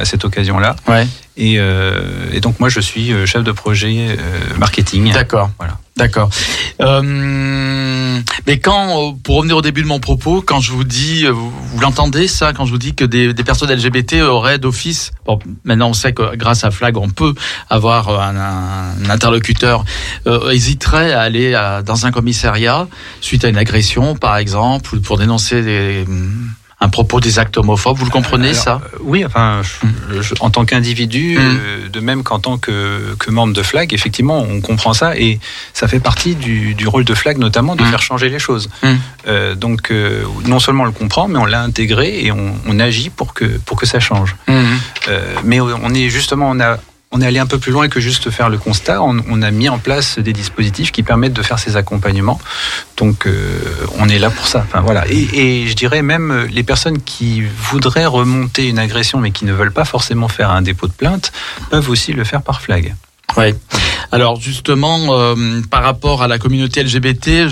à 0.00 0.04
cette 0.04 0.24
occasion-là. 0.24 0.74
Ouais. 0.88 1.06
Et, 1.36 1.54
et 2.32 2.40
donc, 2.40 2.58
moi, 2.58 2.68
je 2.68 2.80
suis 2.80 3.12
chef 3.26 3.44
de 3.44 3.52
projet 3.52 4.16
marketing. 4.58 5.12
D'accord. 5.12 5.50
Voilà. 5.58 5.78
D'accord. 5.96 6.28
Euh, 6.80 8.20
mais 8.48 8.58
quand, 8.58 9.00
euh, 9.00 9.12
pour 9.22 9.36
revenir 9.36 9.56
au 9.56 9.62
début 9.62 9.82
de 9.82 9.86
mon 9.86 10.00
propos, 10.00 10.42
quand 10.44 10.58
je 10.58 10.72
vous 10.72 10.82
dis, 10.82 11.24
euh, 11.24 11.30
vous, 11.30 11.52
l'entendez 11.80 12.26
ça, 12.26 12.52
quand 12.52 12.66
je 12.66 12.72
vous 12.72 12.78
dis 12.78 12.94
que 12.94 13.04
des, 13.04 13.32
personnes 13.44 13.70
LGBT 13.70 14.22
auraient 14.22 14.58
d'office, 14.58 15.12
bon, 15.24 15.38
maintenant 15.62 15.90
on 15.90 15.92
sait 15.92 16.12
que 16.12 16.34
grâce 16.34 16.64
à 16.64 16.72
Flag, 16.72 16.96
on 16.96 17.10
peut 17.10 17.34
avoir 17.70 18.08
un, 18.08 19.08
interlocuteur, 19.08 19.84
euh, 20.26 20.50
hésiterait 20.50 21.12
à 21.12 21.20
aller 21.20 21.54
à- 21.54 21.82
dans 21.82 22.06
un 22.06 22.10
commissariat 22.10 22.88
suite 23.20 23.44
à 23.44 23.48
une 23.48 23.58
agression, 23.58 24.16
par 24.16 24.36
exemple, 24.36 24.96
ou 24.96 25.00
pour 25.00 25.18
dénoncer 25.18 25.62
des, 25.62 26.04
un 26.84 26.88
propos 26.90 27.18
des 27.20 27.38
actes 27.38 27.56
homophobes. 27.56 27.96
Vous 27.96 28.04
le 28.04 28.10
comprenez 28.10 28.50
Alors, 28.50 28.62
ça 28.62 28.80
euh, 28.94 28.98
Oui, 29.00 29.24
enfin, 29.24 29.62
je- 29.62 30.20
je- 30.22 30.34
en 30.40 30.50
tant 30.50 30.64
qu'individu, 30.66 31.36
Mm. 31.36 31.40
euh, 31.40 31.88
de 31.88 32.00
même 32.00 32.22
qu'en 32.22 32.38
tant 32.40 32.58
que, 32.58 33.14
que 33.18 33.30
membre 33.30 33.54
de 33.54 33.62
Flag, 33.62 33.94
effectivement, 33.94 34.38
on 34.40 34.60
comprend 34.60 34.92
ça 34.92 35.16
et 35.16 35.40
ça 35.72 35.88
fait 35.88 36.00
partie 36.00 36.34
du, 36.34 36.74
du 36.74 36.86
rôle 36.86 37.04
de 37.04 37.14
Flag, 37.14 37.38
notamment, 37.38 37.74
de 37.74 37.82
Mm. 37.82 37.86
faire 37.86 38.02
changer 38.02 38.28
les 38.28 38.38
choses. 38.38 38.68
Mm. 38.82 38.88
Euh, 39.28 39.54
donc, 39.54 39.90
euh, 39.90 40.24
non 40.46 40.58
seulement 40.60 40.82
on 40.84 40.86
le 40.86 40.92
comprend, 40.92 41.26
mais 41.26 41.38
on 41.38 41.46
l'a 41.46 41.62
intégré 41.62 42.24
et 42.24 42.30
on, 42.32 42.54
on 42.66 42.78
agit 42.80 43.08
pour 43.10 43.32
que, 43.34 43.46
pour 43.66 43.78
que 43.78 43.86
ça 43.86 43.98
change. 44.00 44.36
Euh, 44.48 45.34
mais 45.44 45.60
on 45.60 45.94
est 45.94 46.08
justement, 46.10 46.50
on 46.50 46.60
a, 46.60 46.78
on 47.14 47.20
est 47.20 47.26
allé 47.26 47.38
un 47.38 47.46
peu 47.46 47.58
plus 47.58 47.70
loin 47.70 47.88
que 47.88 48.00
juste 48.00 48.28
faire 48.30 48.48
le 48.48 48.58
constat. 48.58 49.00
On, 49.00 49.42
a 49.42 49.50
mis 49.52 49.68
en 49.68 49.78
place 49.78 50.18
des 50.18 50.32
dispositifs 50.32 50.90
qui 50.90 51.04
permettent 51.04 51.32
de 51.32 51.42
faire 51.42 51.60
ces 51.60 51.76
accompagnements. 51.76 52.40
Donc, 52.96 53.26
euh, 53.26 53.60
on 53.98 54.08
est 54.08 54.18
là 54.18 54.30
pour 54.30 54.48
ça. 54.48 54.64
Enfin, 54.66 54.80
voilà. 54.80 55.04
Et, 55.08 55.66
je 55.68 55.74
dirais 55.74 56.02
même 56.02 56.32
euh, 56.32 56.46
les 56.50 56.64
personnes 56.64 57.00
qui 57.00 57.42
voudraient 57.42 58.06
remonter 58.06 58.68
une 58.68 58.80
agression, 58.80 59.20
mais 59.20 59.30
qui 59.30 59.44
ne 59.44 59.52
veulent 59.52 59.72
pas 59.72 59.84
forcément 59.84 60.26
faire 60.26 60.50
un 60.50 60.60
dépôt 60.60 60.88
de 60.88 60.92
plainte, 60.92 61.30
peuvent 61.70 61.88
aussi 61.88 62.12
le 62.12 62.24
faire 62.24 62.42
par 62.42 62.60
flag. 62.60 62.96
Ouais. 63.36 63.54
Alors 64.10 64.40
justement, 64.40 65.06
euh, 65.10 65.60
par 65.70 65.84
rapport 65.84 66.20
à 66.22 66.28
la 66.28 66.38
communauté 66.38 66.82
LGBT, 66.82 67.48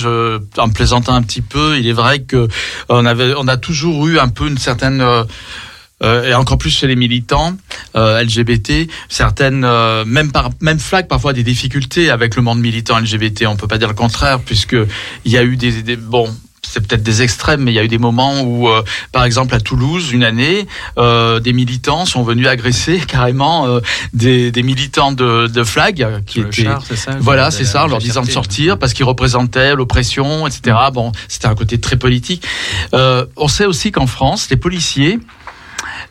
en 0.59 0.69
plaisantant 0.71 1.15
un 1.15 1.23
petit 1.23 1.41
peu, 1.41 1.79
il 1.79 1.87
est 1.87 1.93
vrai 1.93 2.21
que 2.21 2.49
on 2.89 3.07
avait, 3.07 3.35
on 3.37 3.47
a 3.47 3.57
toujours 3.57 4.09
eu 4.09 4.19
un 4.19 4.29
peu 4.29 4.49
une 4.49 4.59
certaine 4.59 5.03
euh, 6.03 6.31
et 6.31 6.35
encore 6.35 6.59
plus 6.59 6.71
chez 6.71 6.87
les 6.87 6.97
militants 6.97 7.57
euh, 7.97 8.23
LGBT, 8.23 8.89
certaines, 9.09 9.65
euh, 9.65 10.05
même 10.05 10.33
par, 10.33 10.51
même 10.61 10.79
flag 10.79 11.07
parfois 11.09 11.33
des 11.33 11.43
difficultés 11.43 12.11
avec 12.11 12.37
le 12.37 12.43
monde 12.43 12.61
militant 12.61 12.99
LGBT. 12.99 13.47
On 13.47 13.57
peut 13.57 13.69
pas 13.69 13.79
dire 13.79 13.89
le 13.89 13.95
contraire 13.95 14.41
puisque 14.41 14.77
il 15.25 15.33
y 15.33 15.37
a 15.37 15.45
eu 15.45 15.57
des, 15.57 15.83
des 15.83 15.97
bon. 15.97 16.35
C'est 16.65 16.87
peut-être 16.87 17.03
des 17.03 17.21
extrêmes, 17.21 17.63
mais 17.63 17.73
il 17.73 17.75
y 17.75 17.79
a 17.79 17.85
eu 17.85 17.89
des 17.89 17.99
moments 17.99 18.41
où, 18.41 18.69
euh, 18.69 18.83
par 19.11 19.25
exemple, 19.25 19.55
à 19.55 19.61
Toulouse, 19.61 20.13
une 20.13 20.25
année, 20.25 20.67
euh, 20.97 21.39
des 21.39 21.53
militants 21.53 22.07
sont 22.07 22.23
venus 22.23 22.47
agresser 22.47 22.99
carrément 23.07 23.67
euh, 23.67 23.81
des, 24.15 24.51
des 24.53 24.63
militants 24.63 25.13
de, 25.13 25.49
de 25.49 25.65
flag 25.65 26.03
euh, 26.03 26.21
qui 26.25 26.41
étaient, 26.41 26.63
char, 26.63 26.83
c'est 26.87 26.97
ça 26.97 27.17
voilà, 27.21 27.51
c'est 27.51 27.65
ça, 27.67 27.85
en 27.85 27.89
leur 27.89 27.99
disant 27.99 28.23
de 28.23 28.31
sortir 28.31 28.79
parce 28.79 28.95
qu'ils 28.95 29.05
représentaient 29.05 29.75
l'oppression, 29.75 30.47
etc. 30.47 30.77
Bon, 30.95 31.13
c'était 31.29 31.49
un 31.49 31.55
côté 31.55 31.79
très 31.79 31.97
politique. 31.97 32.47
Euh, 32.95 33.27
on 33.37 33.49
sait 33.49 33.67
aussi 33.67 33.91
qu'en 33.91 34.07
France, 34.07 34.49
les 34.49 34.57
policiers 34.57 35.19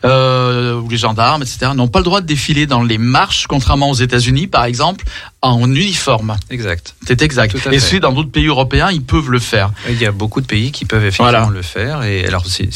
euh, 0.04 0.80
ou 0.80 0.88
les 0.88 0.96
gendarmes, 0.96 1.42
etc., 1.42 1.72
n'ont 1.74 1.88
pas 1.88 1.98
le 2.00 2.04
droit 2.04 2.20
de 2.20 2.26
défiler 2.26 2.66
dans 2.66 2.82
les 2.82 2.98
marches, 2.98 3.46
contrairement 3.46 3.90
aux 3.90 3.94
États-Unis, 3.94 4.46
par 4.46 4.64
exemple, 4.64 5.04
en 5.42 5.68
uniforme. 5.74 6.36
Exact. 6.50 6.94
C'est 7.06 7.20
exact. 7.22 7.56
Et 7.72 7.80
ceux 7.80 7.98
dans 8.00 8.12
d'autres 8.12 8.30
pays 8.30 8.46
européens, 8.46 8.90
ils 8.92 9.02
peuvent 9.02 9.30
le 9.30 9.40
faire. 9.40 9.70
Il 9.88 10.00
y 10.00 10.06
a 10.06 10.12
beaucoup 10.12 10.40
de 10.40 10.46
pays 10.46 10.70
qui 10.70 10.84
peuvent 10.84 11.02
effectivement 11.04 11.30
Voilà. 11.30 11.48
le 11.52 11.62
faire. 11.62 12.02
Et 12.04 12.24
alors, 12.26 12.44
c'est- 12.46 12.68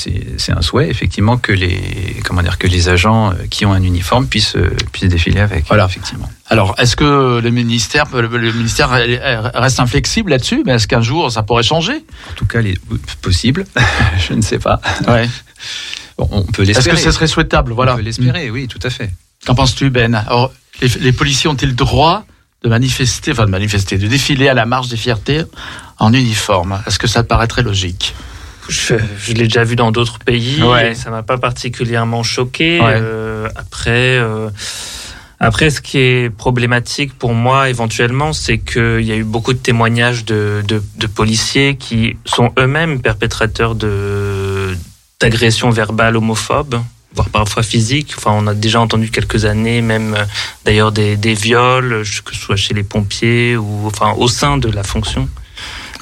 un 0.53 0.63
souhait, 0.63 0.89
effectivement, 0.89 1.37
que 1.37 1.53
les, 1.53 2.21
comment 2.25 2.43
dire, 2.43 2.59
que 2.59 2.67
les 2.67 2.89
agents 2.89 3.31
euh, 3.31 3.35
qui 3.51 3.67
ont 3.67 3.73
un 3.73 3.83
uniforme 3.83 4.27
puissent, 4.27 4.57
euh, 4.57 4.71
puissent 4.93 5.09
défiler 5.11 5.41
avec. 5.41 5.67
Voilà. 5.69 5.85
Effectivement. 5.87 6.31
Alors, 6.49 6.75
est-ce 6.79 6.97
que 6.97 7.41
le 7.41 7.51
ministère, 7.51 8.05
le, 8.15 8.29
ministère 8.53 8.91
reste 8.91 9.81
inflexible 9.81 10.31
là-dessus? 10.31 10.63
Mais 10.65 10.73
est-ce 10.73 10.87
qu'un 10.89 11.03
jour, 11.03 11.31
ça 11.31 11.43
pourrait 11.43 11.63
changer? 11.63 12.05
En 12.31 12.35
tout 12.37 12.47
cas, 12.47 12.61
possible. 13.23 13.65
Je 14.29 14.33
ne 14.35 14.43
sais 14.43 14.59
pas. 14.59 14.81
ouais. 15.09 15.29
Bon, 16.19 16.29
on 16.31 16.43
peut 16.43 16.62
Est-ce 16.62 16.73
l'espérer. 16.73 16.97
que 16.97 17.03
ce 17.03 17.11
serait 17.11 17.27
souhaitable 17.27 17.73
Voilà. 17.73 17.95
On 17.95 17.97
peut 17.97 18.03
l'espérer, 18.03 18.51
oui, 18.51 18.69
tout 18.69 18.79
à 18.83 18.91
fait. 18.91 19.11
Qu'en 19.47 19.55
penses-tu, 19.55 19.91
Ben 19.91 20.14
Alors, 20.14 20.53
les, 20.81 20.89
les 21.01 21.12
policiers 21.12 21.49
ont-ils 21.51 21.69
le 21.69 21.75
droit 21.75 22.25
de 22.62 22.69
manifester, 22.69 23.33
enfin 23.33 23.45
de 23.45 23.51
manifester, 23.51 23.99
de 23.99 24.07
défiler 24.09 24.49
à 24.49 24.55
la 24.55 24.64
marche 24.67 24.89
des 24.89 24.97
fiertés 24.97 25.43
en 25.99 26.12
uniforme? 26.12 26.81
Est-ce 26.87 26.99
que 26.99 27.07
ça 27.07 27.23
te 27.23 27.29
paraîtrait 27.29 27.62
logique? 27.62 28.14
Je, 28.69 28.95
je 29.19 29.33
l'ai 29.35 29.45
déjà 29.45 29.62
vu 29.62 29.77
dans 29.77 29.93
d'autres 29.93 30.19
pays. 30.19 30.61
Ouais. 30.62 30.91
et 30.93 30.95
ça 30.95 31.11
m'a 31.11 31.23
pas 31.23 31.39
particulièrement 31.39 32.23
choqué. 32.25 32.81
Ouais. 32.81 32.95
Euh, 32.97 33.49
après, 33.55 34.17
euh, 34.19 34.49
après, 35.39 35.71
ce 35.71 35.81
qui 35.81 35.99
est 35.99 36.31
problématique 36.35 37.12
pour 37.17 37.35
moi 37.35 37.69
éventuellement, 37.69 38.33
c'est 38.33 38.59
qu'il 38.59 39.03
y 39.03 39.12
a 39.12 39.17
eu 39.17 39.23
beaucoup 39.23 39.53
de 39.53 39.59
témoignages 39.59 40.25
de, 40.25 40.64
de, 40.67 40.83
de 40.97 41.07
policiers 41.07 41.77
qui 41.77 42.17
sont 42.25 42.53
eux-mêmes 42.59 43.01
perpétrateurs 43.01 43.75
de 43.77 43.87
d'agressions 45.21 45.71
verbales 45.71 46.17
homophobes 46.17 46.81
voire 47.14 47.31
parfois 47.31 47.62
physiques. 47.62 48.12
Enfin, 48.19 48.33
on 48.35 48.47
a 48.47 48.55
déjà 48.55 48.81
entendu 48.81 49.11
quelques 49.11 49.47
années, 49.47 49.81
même 49.81 50.14
euh, 50.14 50.25
d'ailleurs 50.64 50.93
des, 50.93 51.17
des 51.17 51.35
viols, 51.35 51.93
euh, 51.93 52.03
que 52.25 52.35
ce 52.35 52.41
soit 52.41 52.57
chez 52.57 52.75
les 52.75 52.83
pompiers 52.83 53.57
ou 53.57 53.87
enfin 53.87 54.12
au 54.19 54.29
sein 54.29 54.59
de 54.59 54.71
la 54.71 54.83
fonction 54.83 55.29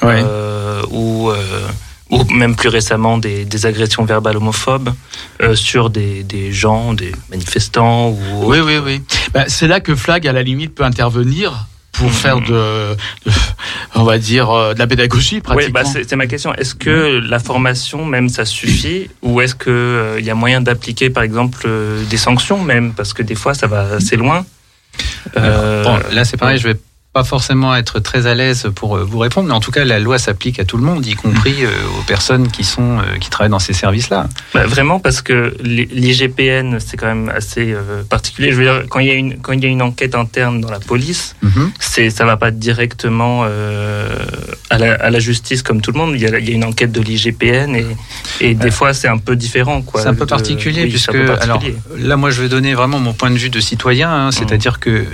euh, 0.02 0.82
ou, 0.90 1.30
euh, 1.30 1.68
ou 2.10 2.24
même 2.24 2.56
plus 2.56 2.68
récemment 2.68 3.16
des, 3.16 3.44
des 3.44 3.66
agressions 3.66 4.04
verbales 4.04 4.36
homophobes 4.36 4.92
euh, 5.40 5.54
sur 5.54 5.88
des, 5.88 6.22
des 6.24 6.52
gens, 6.52 6.92
des 6.94 7.12
manifestants. 7.30 8.10
Ou 8.10 8.16
Oui, 8.42 8.58
oui, 8.60 8.78
oui. 8.78 9.00
Ben, 9.32 9.44
c'est 9.48 9.68
là 9.68 9.80
que 9.80 9.94
Flag, 9.94 10.26
à 10.26 10.32
la 10.32 10.42
limite, 10.42 10.74
peut 10.74 10.84
intervenir 10.84 11.66
pour 11.94 12.08
Mhm. 12.08 12.12
faire 12.12 12.40
de, 12.40 12.94
de- 13.26 13.32
on 13.94 14.02
va 14.04 14.18
dire, 14.18 14.50
euh, 14.50 14.74
de 14.74 14.78
la 14.78 14.86
pédagogie 14.86 15.36
Oui, 15.36 15.40
pratiquement. 15.40 15.80
bah 15.82 15.84
c'est 15.90 16.08
c'est 16.08 16.16
ma 16.16 16.26
question. 16.26 16.52
Est-ce 16.54 16.74
que 16.74 17.20
la 17.34 17.38
formation 17.38 18.04
même 18.04 18.28
ça 18.28 18.44
suffit? 18.44 19.08
Ou 19.22 19.40
est-ce 19.40 19.54
que 19.54 19.70
euh, 19.70 20.16
il 20.20 20.24
y 20.26 20.30
a 20.30 20.34
moyen 20.34 20.60
d'appliquer 20.60 21.08
par 21.10 21.22
exemple 21.22 21.62
euh, 21.66 22.04
des 22.04 22.16
sanctions 22.18 22.60
même? 22.62 22.92
Parce 22.92 23.12
que 23.14 23.22
des 23.22 23.34
fois 23.36 23.54
ça 23.54 23.66
va 23.66 23.82
assez 23.96 24.16
loin. 24.16 24.44
Euh, 25.36 25.82
Bon, 25.84 25.98
là, 26.12 26.24
c'est 26.24 26.36
pareil, 26.36 26.58
je 26.58 26.68
vais 26.68 26.76
pas 27.14 27.22
forcément 27.24 27.74
être 27.76 28.00
très 28.00 28.26
à 28.26 28.34
l'aise 28.34 28.68
pour 28.74 28.96
euh, 28.96 29.04
vous 29.04 29.18
répondre, 29.18 29.46
mais 29.48 29.54
en 29.54 29.60
tout 29.60 29.70
cas, 29.70 29.84
la 29.84 30.00
loi 30.00 30.18
s'applique 30.18 30.58
à 30.58 30.64
tout 30.64 30.76
le 30.76 30.82
monde, 30.82 31.06
y 31.06 31.14
compris 31.14 31.64
euh, 31.64 31.68
aux 31.98 32.02
personnes 32.02 32.48
qui 32.48 32.64
sont 32.64 32.98
euh, 32.98 33.02
qui 33.20 33.30
travaillent 33.30 33.50
dans 33.52 33.60
ces 33.60 33.72
services-là. 33.72 34.28
Bah, 34.52 34.66
vraiment 34.66 34.98
parce 34.98 35.22
que 35.22 35.54
l'IGPN 35.62 36.78
c'est 36.80 36.96
quand 36.96 37.06
même 37.06 37.28
assez 37.34 37.72
euh, 37.72 38.02
particulier. 38.02 38.50
Je 38.50 38.56
veux 38.56 38.64
dire 38.64 38.82
quand 38.90 38.98
il 38.98 39.06
y 39.06 39.10
a 39.10 39.14
une 39.14 39.38
quand 39.40 39.52
il 39.52 39.62
y 39.62 39.66
a 39.66 39.68
une 39.68 39.80
enquête 39.82 40.14
interne 40.16 40.60
dans 40.60 40.70
la 40.70 40.80
police, 40.80 41.36
Mhm. 41.42 41.70
c'est 41.78 42.10
ça 42.10 42.24
va 42.24 42.36
pas 42.36 42.50
directement 42.50 43.42
euh, 43.44 44.08
à, 44.70 44.78
la, 44.78 44.94
à 44.94 45.10
la 45.10 45.18
justice 45.20 45.62
comme 45.62 45.80
tout 45.80 45.92
le 45.92 45.98
monde. 45.98 46.12
Il 46.16 46.20
y 46.22 46.26
a, 46.26 46.36
il 46.38 46.48
y 46.48 46.52
a 46.52 46.54
une 46.54 46.64
enquête 46.64 46.90
de 46.90 47.00
l'IGPN 47.00 47.76
et, 47.76 47.86
et 48.40 48.54
des 48.54 48.68
Euh, 48.68 48.70
fois 48.72 48.92
c'est 48.92 49.08
un 49.08 49.18
peu 49.18 49.36
différent. 49.36 49.84
C'est 49.94 50.08
un 50.08 50.14
peu 50.14 50.24
de- 50.24 50.30
particulier 50.30 50.82
oui, 50.82 50.90
puisque 50.90 51.14
alors 51.14 51.62
là 51.96 52.16
moi 52.16 52.30
je 52.30 52.42
vais 52.42 52.48
donner 52.48 52.74
vraiment 52.74 52.98
mon 52.98 53.12
point 53.12 53.30
de 53.30 53.36
vue 53.38 53.50
de 53.50 53.60
citoyen, 53.60 54.10
hein, 54.10 54.30
c'est-à-dire 54.32 54.80
que 54.80 55.04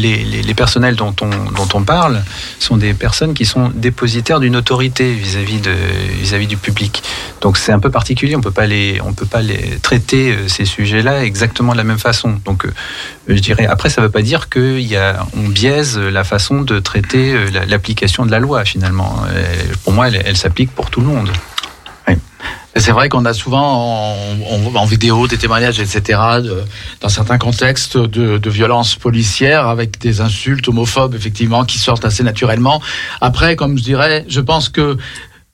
les, 0.00 0.54
personnels 0.54 0.96
dont 0.96 1.14
on 1.20 1.28
dont 1.28 1.68
on 1.74 1.82
parle 1.82 2.22
sont 2.58 2.76
des 2.76 2.94
personnes 2.94 3.34
qui 3.34 3.44
sont 3.44 3.70
dépositaires 3.74 4.40
d'une 4.40 4.56
autorité 4.56 5.12
vis-à-vis 5.12 5.60
de 5.60 5.72
vis-à-vis 6.20 6.46
du 6.46 6.56
public. 6.56 7.02
Donc 7.40 7.56
c'est 7.56 7.72
un 7.72 7.78
peu 7.78 7.90
particulier, 7.90 8.36
on 8.36 8.40
peut 8.40 8.50
pas 8.50 8.66
les 8.66 9.00
on 9.04 9.12
peut 9.12 9.26
pas 9.26 9.42
les 9.42 9.78
traiter 9.82 10.32
euh, 10.32 10.48
ces 10.48 10.64
sujets-là 10.64 11.24
exactement 11.24 11.72
de 11.72 11.76
la 11.78 11.84
même 11.84 11.98
façon. 11.98 12.40
Donc 12.44 12.64
euh, 12.66 12.72
je 13.28 13.34
dirais 13.40 13.66
après 13.66 13.88
ça 13.90 14.00
veut 14.00 14.10
pas 14.10 14.22
dire 14.22 14.48
que 14.48 14.78
il 14.78 14.86
y 14.86 14.96
a 14.96 15.26
on 15.36 15.48
biaise 15.48 15.98
la 15.98 16.24
façon 16.24 16.62
de 16.62 16.78
traiter 16.78 17.32
euh, 17.32 17.50
la- 17.52 17.66
l'application 17.66 18.24
de 18.26 18.30
la 18.30 18.38
loi 18.40 18.64
finalement. 18.64 19.22
Pour 19.84 19.92
moi 19.92 20.08
elle 20.08 20.36
s'applique 20.36 20.70
pour 20.70 20.90
tout 20.90 21.00
le 21.00 21.06
monde. 21.06 21.30
C'est 22.76 22.90
vrai 22.90 23.08
qu'on 23.08 23.24
a 23.24 23.32
souvent 23.32 24.16
en, 24.74 24.84
vidéo 24.84 25.28
des 25.28 25.38
témoignages, 25.38 25.78
etc., 25.78 26.18
dans 27.00 27.08
certains 27.08 27.38
contextes 27.38 27.96
de, 27.96 28.38
de 28.38 28.50
violences 28.50 28.96
policières 28.96 29.68
avec 29.68 29.98
des 29.98 30.20
insultes 30.20 30.66
homophobes, 30.68 31.14
effectivement, 31.14 31.64
qui 31.64 31.78
sortent 31.78 32.04
assez 32.04 32.24
naturellement. 32.24 32.82
Après, 33.20 33.54
comme 33.54 33.78
je 33.78 33.84
dirais, 33.84 34.24
je 34.28 34.40
pense 34.40 34.68
que 34.68 34.96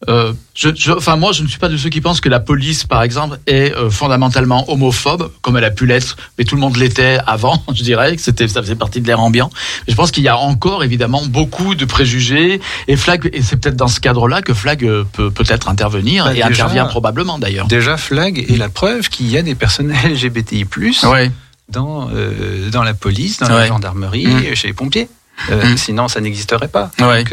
euh, 0.09 0.33
je, 0.55 0.71
je- 0.75 0.93
enfin 0.93 1.17
moi, 1.17 1.33
je 1.33 1.43
ne 1.43 1.49
suis 1.49 1.59
pas 1.59 1.69
de 1.69 1.77
ceux 1.77 1.91
qui 1.91 2.01
pensent 2.01 2.23
que 2.23 2.31
la 2.31 2.41
police, 2.41 2.85
par 2.85 3.03
exemple, 3.03 3.39
est 3.47 3.75
euh, 3.77 3.91
fondamentalement 3.91 4.65
homophobe, 4.71 5.31
comme 5.43 5.59
elle 5.59 5.65
a 5.65 5.71
pu 5.71 5.85
l'être, 5.85 6.17
mais 6.39 6.45
tout 6.45 6.55
le 6.55 6.61
monde 6.63 6.77
l'était 6.77 7.19
avant. 7.27 7.63
Je 7.75 7.83
dirais 7.83 8.17
que 8.17 8.23
c'était, 8.23 8.49
ça 8.49 8.63
faisait 8.63 8.77
partie 8.77 9.03
de 9.03 9.07
l'air 9.07 9.21
ambiant. 9.21 9.51
Mais 9.87 9.93
je 9.93 9.97
pense 9.97 10.11
qu'il 10.11 10.23
y 10.23 10.29
a 10.29 10.39
encore 10.39 10.85
évidemment 10.85 11.23
beaucoup 11.27 11.75
de 11.75 11.85
préjugés 11.85 12.61
et 12.89 12.97
Flag, 12.97 13.29
et 13.33 13.43
c'est 13.43 13.57
peut-être 13.57 13.77
dans 13.77 13.89
ce 13.89 14.01
cadre-là 14.01 14.41
que 14.41 14.55
Flag 14.55 14.85
euh, 14.85 15.05
peut 15.13 15.31
peut-être 15.31 15.69
intervenir 15.69 16.25
Bah, 16.25 16.31
et 16.31 16.35
déjà- 16.37 16.47
intervient 16.47 16.87
probablement 16.87 17.39
d'ailleurs. 17.39 17.67
Déjà, 17.67 17.97
Flag 17.99 18.39
est 18.49 18.57
la 18.57 18.71
preuve 18.71 19.09
qu'il 19.11 19.31
y 19.31 19.37
a 19.37 19.43
des 19.43 19.55
personnes 19.55 19.93
LGBTI+, 20.05 20.67
Ouais. 21.05 21.31
dans, 21.69 22.09
euh, 22.15 22.71
dans 22.71 22.83
la 22.83 22.95
police, 22.95 23.39
dans 23.39 23.47
Ouais. 23.49 23.53
la 23.53 23.67
gendarmerie, 23.67 24.27
Mm. 24.27 24.55
chez 24.55 24.69
les 24.69 24.75
pompiers. 24.75 25.09
Euh, 25.51 25.73
Mm. 25.73 25.77
Sinon, 25.79 26.09
ça 26.09 26.21
n'existerait 26.21 26.69
pas. 26.69 26.91
Ouais. 27.01 27.25
Donc, 27.25 27.33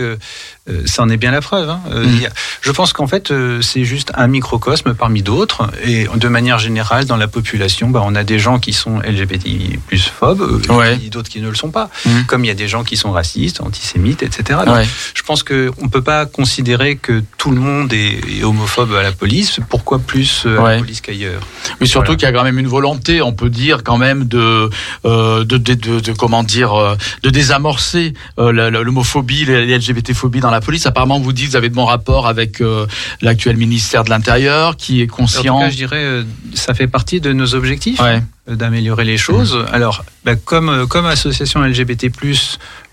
euh, 0.69 0.71
euh, 0.77 0.81
ça 0.85 1.03
en 1.03 1.09
est 1.09 1.17
bien 1.17 1.31
la 1.31 1.41
preuve. 1.41 1.69
hein. 1.69 1.79
Euh, 1.91 2.05
Mm. 2.05 2.27
je 2.61 2.71
pense 2.71 2.93
qu'en 2.93 3.07
fait, 3.07 3.31
euh, 3.31 3.61
c'est 3.61 3.83
juste 3.85 4.11
un 4.15 4.27
microcosme 4.27 4.93
parmi 4.93 5.21
d'autres. 5.21 5.69
Et 5.83 6.07
de 6.13 6.27
manière 6.27 6.59
générale, 6.59 7.05
dans 7.05 7.17
la 7.17 7.27
population, 7.27 7.89
bah, 7.89 8.01
on 8.05 8.15
a 8.15 8.23
des 8.23 8.39
gens 8.39 8.59
qui 8.59 8.73
sont 8.73 8.99
LGBTI 9.01 9.79
plus 9.87 10.03
phobes, 10.07 10.61
Ouais. 10.69 10.99
et 11.05 11.09
d'autres 11.09 11.29
qui 11.29 11.41
ne 11.41 11.49
le 11.49 11.55
sont 11.55 11.69
pas. 11.71 11.89
Mm. 12.05 12.23
Comme 12.27 12.43
il 12.45 12.47
y 12.47 12.51
a 12.51 12.55
des 12.55 12.67
gens 12.67 12.83
qui 12.83 12.97
sont 12.97 13.11
racistes, 13.11 13.61
antisémites, 13.61 14.23
etc. 14.23 14.59
Donc, 14.65 14.75
Ouais. 14.75 14.87
je 15.13 15.21
pense 15.23 15.43
qu'on 15.43 15.55
ne 15.55 15.89
peut 15.89 16.01
pas 16.03 16.25
considérer 16.25 16.95
que 16.97 17.23
tout 17.37 17.51
le 17.51 17.59
monde 17.59 17.91
est, 17.93 18.19
est 18.39 18.43
homophobe 18.43 18.93
à 18.93 19.03
la 19.03 19.11
police. 19.11 19.59
Pourquoi 19.69 19.99
plus 19.99 20.45
à 20.45 20.61
Ouais. 20.61 20.73
la 20.75 20.79
police 20.79 21.01
qu'ailleurs? 21.01 21.41
Mais 21.79 21.85
surtout 21.87 22.07
Voilà. 22.07 22.17
qu'il 22.17 22.25
y 22.27 22.29
a 22.29 22.33
quand 22.33 22.43
même 22.43 22.59
une 22.59 22.67
volonté, 22.67 23.21
on 23.21 23.33
peut 23.33 23.49
dire 23.49 23.83
quand 23.83 23.97
même 23.97 24.25
de 24.25 24.69
euh, 25.05 25.43
de, 25.43 25.57
de, 25.57 25.73
de- 25.73 25.99
de- 25.99 26.11
comment 26.13 26.43
dire 26.43 26.95
de 27.23 27.29
désamorcer 27.29 28.13
euh, 28.39 28.51
l'homophobie, 28.81 29.45
les, 29.45 29.77
LGBT-phobies 29.77 30.39
dans 30.39 30.51
la 30.51 30.56
police. 30.61 30.85
Apparemment, 30.85 31.19
vous 31.19 31.33
dites, 31.33 31.49
vous 31.51 31.55
avez 31.55 31.69
de 31.69 31.75
bons 31.75 31.85
rapports 31.85 32.27
avec 32.27 32.61
euh, 32.61 32.85
l'actuel 33.21 33.57
ministère 33.57 34.03
de 34.03 34.09
l'Intérieur, 34.09 34.75
qui 34.77 35.01
est 35.01 35.05
En 35.05 35.07
tout 35.07 35.15
conscient. 35.15 35.59
cas, 35.59 35.69
je 35.69 35.75
dirais, 35.75 36.03
euh, 36.03 36.23
ça 36.53 36.73
fait 36.73 36.87
partie 36.87 37.21
de 37.21 37.33
nos 37.33 37.53
objectifs. 37.55 37.99
Ouais. 37.99 38.21
euh, 38.49 38.55
d'améliorer 38.55 39.03
les 39.05 39.17
choses. 39.17 39.57
Alors, 39.73 40.05
bah, 40.23 40.35
comme, 40.35 40.87
comme 40.87 41.05
association 41.05 41.61
LGBT+, 41.61 42.09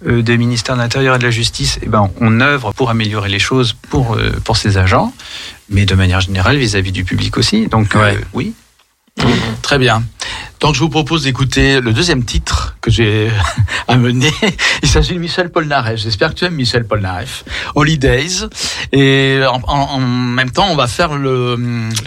euh, 0.07 0.23
des 0.23 0.37
ministères 0.37 0.75
de 0.77 0.81
l'Intérieur 0.81 1.15
et 1.15 1.19
de 1.19 1.25
la 1.25 1.31
Justice, 1.31 1.79
eh 1.83 1.89
ben, 1.89 2.11
on 2.21 2.41
œuvre 2.41 2.73
pour 2.73 2.91
améliorer 2.91 3.29
les 3.29 3.39
choses 3.39 3.73
pour, 3.91 4.15
euh, 4.17 4.33
pour 4.45 4.57
ces 4.57 4.79
agents, 4.79 5.13
mais 5.69 5.87
de 5.87 5.95
manière 5.95 6.21
générale 6.21 6.57
vis-à-vis 6.57 6.93
du 6.93 7.05
public 7.05 7.37
aussi. 7.39 7.69
Donc, 7.69 7.95
euh, 7.97 8.15
oui. 8.33 8.53
Très 9.63 9.79
bien. 9.79 10.03
Donc 10.65 10.75
je 10.77 10.81
vous 10.81 10.89
propose 10.89 11.25
d'écouter 11.25 11.83
le 11.83 11.93
deuxième 11.93 12.25
titre 12.25 12.77
que 12.81 12.91
j'ai 12.91 13.29
amené. 13.89 14.31
Il 14.83 14.89
s'agit 14.89 15.13
de 15.13 15.19
Michel 15.19 15.51
Polnareff. 15.51 16.01
J'espère 16.01 16.31
que 16.31 16.37
tu 16.39 16.47
aimes 16.47 16.55
Michel 16.55 16.87
Polnareff. 16.87 17.45
Holidays. 17.75 18.47
Et 18.93 19.41
en, 19.47 19.61
en- 19.69 19.97
en 19.97 20.01
même 20.01 20.51
temps, 20.51 20.67
on 20.71 20.75
va 20.75 20.87
faire 20.87 21.17
le, 21.19 21.57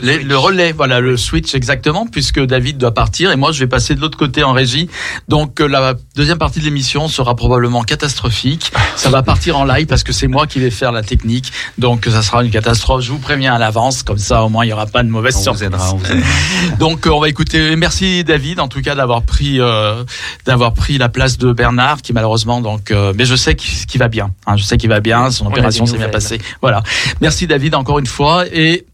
le, 0.02 0.18
le 0.24 0.38
relais, 0.40 0.72
voilà, 0.72 1.00
le 1.02 1.18
switch 1.18 1.54
exactement, 1.54 2.08
puisque 2.08 2.40
David 2.44 2.80
doit 2.80 2.96
partir 2.96 3.32
et 3.32 3.36
moi 3.36 3.52
je 3.52 3.60
vais 3.60 3.68
passer 3.68 3.94
de 3.94 4.02
l'autre 4.02 4.18
côté 4.18 4.44
en 4.44 4.54
régie. 4.54 4.90
Donc 5.28 5.62
euh, 5.62 5.68
la 5.68 5.94
deuxième 6.16 6.40
partie 6.40 6.60
de 6.60 6.66
l'émission 6.66 7.08
sera 7.08 7.36
probablement 7.36 7.84
catastrophique. 7.84 8.72
Ça 8.96 9.12
va 9.12 9.22
partir 9.22 9.60
en 9.60 9.66
live 9.66 9.86
parce 9.86 10.02
que 10.02 10.14
c'est 10.14 10.28
moi 10.28 10.48
qui 10.48 10.60
vais 10.60 10.72
faire 10.72 10.92
la 10.92 11.04
technique. 11.04 11.52
Donc 11.78 12.06
ça 12.10 12.24
sera 12.24 12.44
une 12.44 12.50
catastrophe. 12.50 13.04
Je 13.04 13.12
vous 13.12 13.20
préviens 13.20 13.54
à 13.54 13.60
l'avance, 13.60 14.02
comme 14.02 14.18
ça 14.18 14.42
au 14.44 14.50
moins 14.50 14.64
il 14.66 14.70
n'y 14.70 14.74
aura 14.74 14.88
pas 14.88 15.04
de 15.04 15.10
mauvaise 15.10 15.36
On 15.36 15.38
vous 15.38 15.44
surprise. 15.44 15.62
aidera. 15.64 15.94
On 15.94 15.98
vous 15.98 16.12
aidera. 16.12 16.28
Donc 16.80 17.06
euh, 17.06 17.12
on 17.12 17.20
va 17.20 17.30
écouter. 17.30 17.76
Merci 17.76 18.24
David 18.24 18.47
en 18.58 18.68
tout 18.68 18.82
cas 18.82 18.96
d'avoir 18.96 19.24
pris 19.24 19.60
euh, 19.60 20.04
d'avoir 20.46 20.74
pris 20.74 20.98
la 20.98 21.10
place 21.10 21.38
de 21.38 21.52
Bernard 21.54 22.02
qui 22.02 22.14
malheureusement 22.14 22.62
donc 22.62 22.92
euh, 22.92 23.14
mais 23.16 23.26
je 23.26 23.36
sais 23.36 23.56
qu'il 23.56 24.00
va 24.00 24.08
bien. 24.08 24.32
hein, 24.46 24.58
je 24.58 24.64
sais 24.64 24.78
qu'il 24.78 24.90
va 24.90 25.00
bien. 25.00 25.30
Son 25.32 25.46
opération 25.48 25.86
s'est 25.86 25.98
bien 25.98 26.10
passée. 26.10 26.40
Voilà. 26.62 26.84
Merci 27.22 27.48
David 27.48 27.76
encore 27.76 28.00
une 28.00 28.08
fois 28.08 28.46
et 28.52 28.86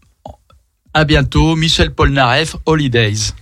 à 0.92 1.04
bientôt. 1.04 1.56
Michel 1.56 1.92
Polnareff 1.92 2.56
Holidays. 2.66 3.32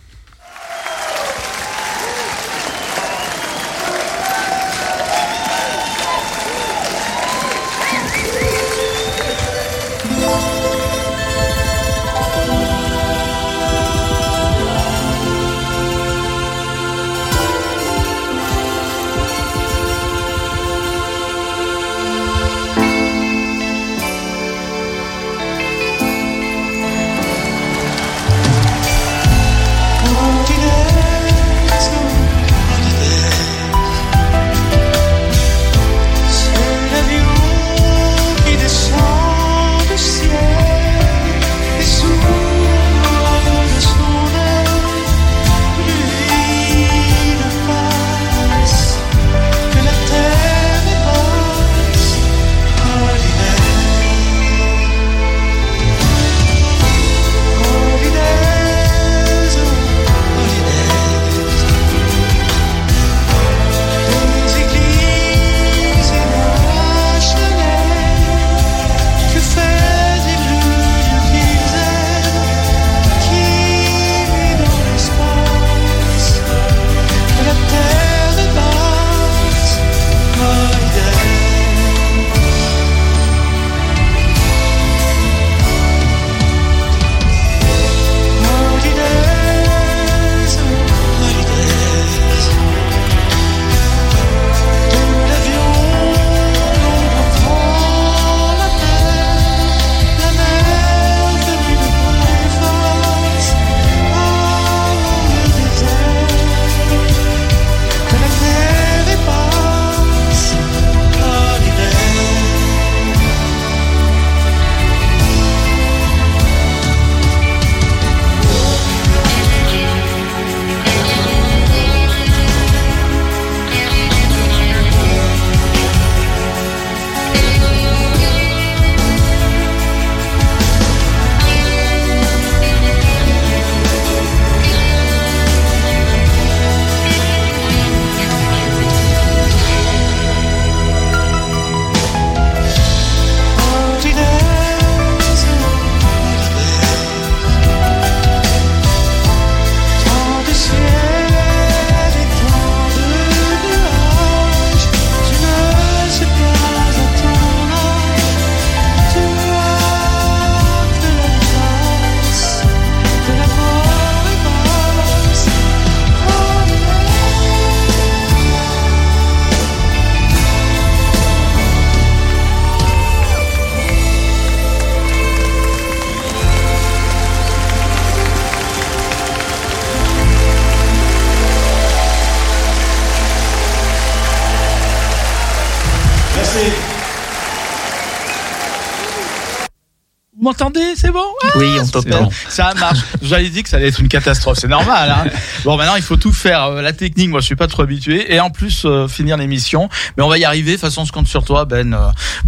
M'entendez 190.52 190.94
C'est 190.96 191.10
bon 191.10 191.24
Ah, 191.44 191.48
Oui, 191.56 191.68
on 191.80 191.86
t'entend. 191.86 192.28
Ça 192.48 192.74
marche. 192.78 192.98
J'avais 193.22 193.48
dit 193.48 193.62
que 193.62 193.68
ça 193.68 193.76
allait 193.78 193.88
être 193.88 194.00
une 194.00 194.08
catastrophe. 194.08 194.58
C'est 194.60 194.68
normal. 194.68 195.10
Hein 195.10 195.30
bon, 195.64 195.76
maintenant, 195.76 195.96
il 195.96 196.02
faut 196.02 196.16
tout 196.16 196.32
faire. 196.32 196.64
Euh, 196.64 196.82
La 196.82 196.92
technique, 196.92 197.30
moi, 197.30 197.40
je 197.40 197.46
suis 197.46 197.56
pas 197.56 197.66
trop 197.68 197.82
habitué. 197.82 198.34
Et 198.34 198.40
en 198.40 198.50
plus, 198.50 198.82
euh, 198.84 199.08
finir 199.08 199.36
l'émission. 199.36 199.88
Mais 200.16 200.22
on 200.22 200.28
va 200.28 200.38
y 200.38 200.44
arriver. 200.44 200.72
De 200.72 200.76
toute 200.76 200.82
façon, 200.82 201.04
je 201.04 201.12
compte 201.12 201.26
sur 201.28 201.44
toi, 201.44 201.64
Ben, 201.64 201.94
euh, 201.94 201.98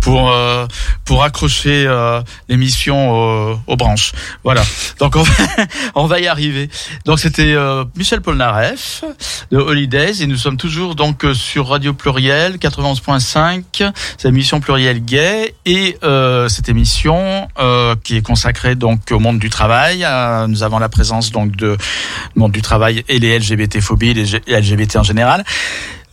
pour 0.03 0.31
euh, 0.31 0.67
pour 1.05 1.23
accrocher 1.23 1.85
euh, 1.87 2.21
l'émission 2.49 3.13
aux, 3.13 3.61
aux 3.67 3.77
branches. 3.77 4.13
Voilà. 4.43 4.63
Donc, 4.99 5.17
on 5.17 5.23
va, 5.23 5.35
on 5.95 6.07
va 6.07 6.21
y 6.21 6.27
arriver. 6.27 6.71
Donc, 7.05 7.19
c'était 7.21 7.55
euh, 7.55 7.85
Michel 7.97 8.21
Polnareff 8.21 9.05
de 9.51 9.59
Holidays. 9.59 10.23
Et 10.23 10.27
nous 10.27 10.37
sommes 10.37 10.57
toujours 10.57 10.95
donc 10.95 11.25
sur 11.35 11.69
Radio 11.69 11.93
Pluriel 11.93 12.57
91.5. 12.57 13.93
C'est 14.17 14.29
l'émission 14.29 14.61
Pluriel 14.61 15.05
Gay. 15.05 15.55
Et 15.67 15.99
euh, 16.03 16.49
cette 16.49 16.69
émission 16.69 17.49
euh, 17.59 17.95
qui 18.03 18.17
est 18.17 18.23
consacrée 18.23 18.75
donc 18.75 19.01
au 19.11 19.19
monde 19.19 19.39
du 19.39 19.51
travail. 19.51 20.05
Euh, 20.05 20.47
nous 20.47 20.63
avons 20.63 20.79
la 20.79 20.89
présence 20.89 21.31
donc 21.31 21.57
de 21.57 21.77
monde 22.35 22.53
du 22.53 22.63
travail 22.63 23.05
et 23.09 23.19
les 23.19 23.39
LGBT 23.39 23.81
phobies, 23.81 24.15
les 24.15 24.25
LGBT 24.47 24.97
en 24.97 25.03
général. 25.03 25.45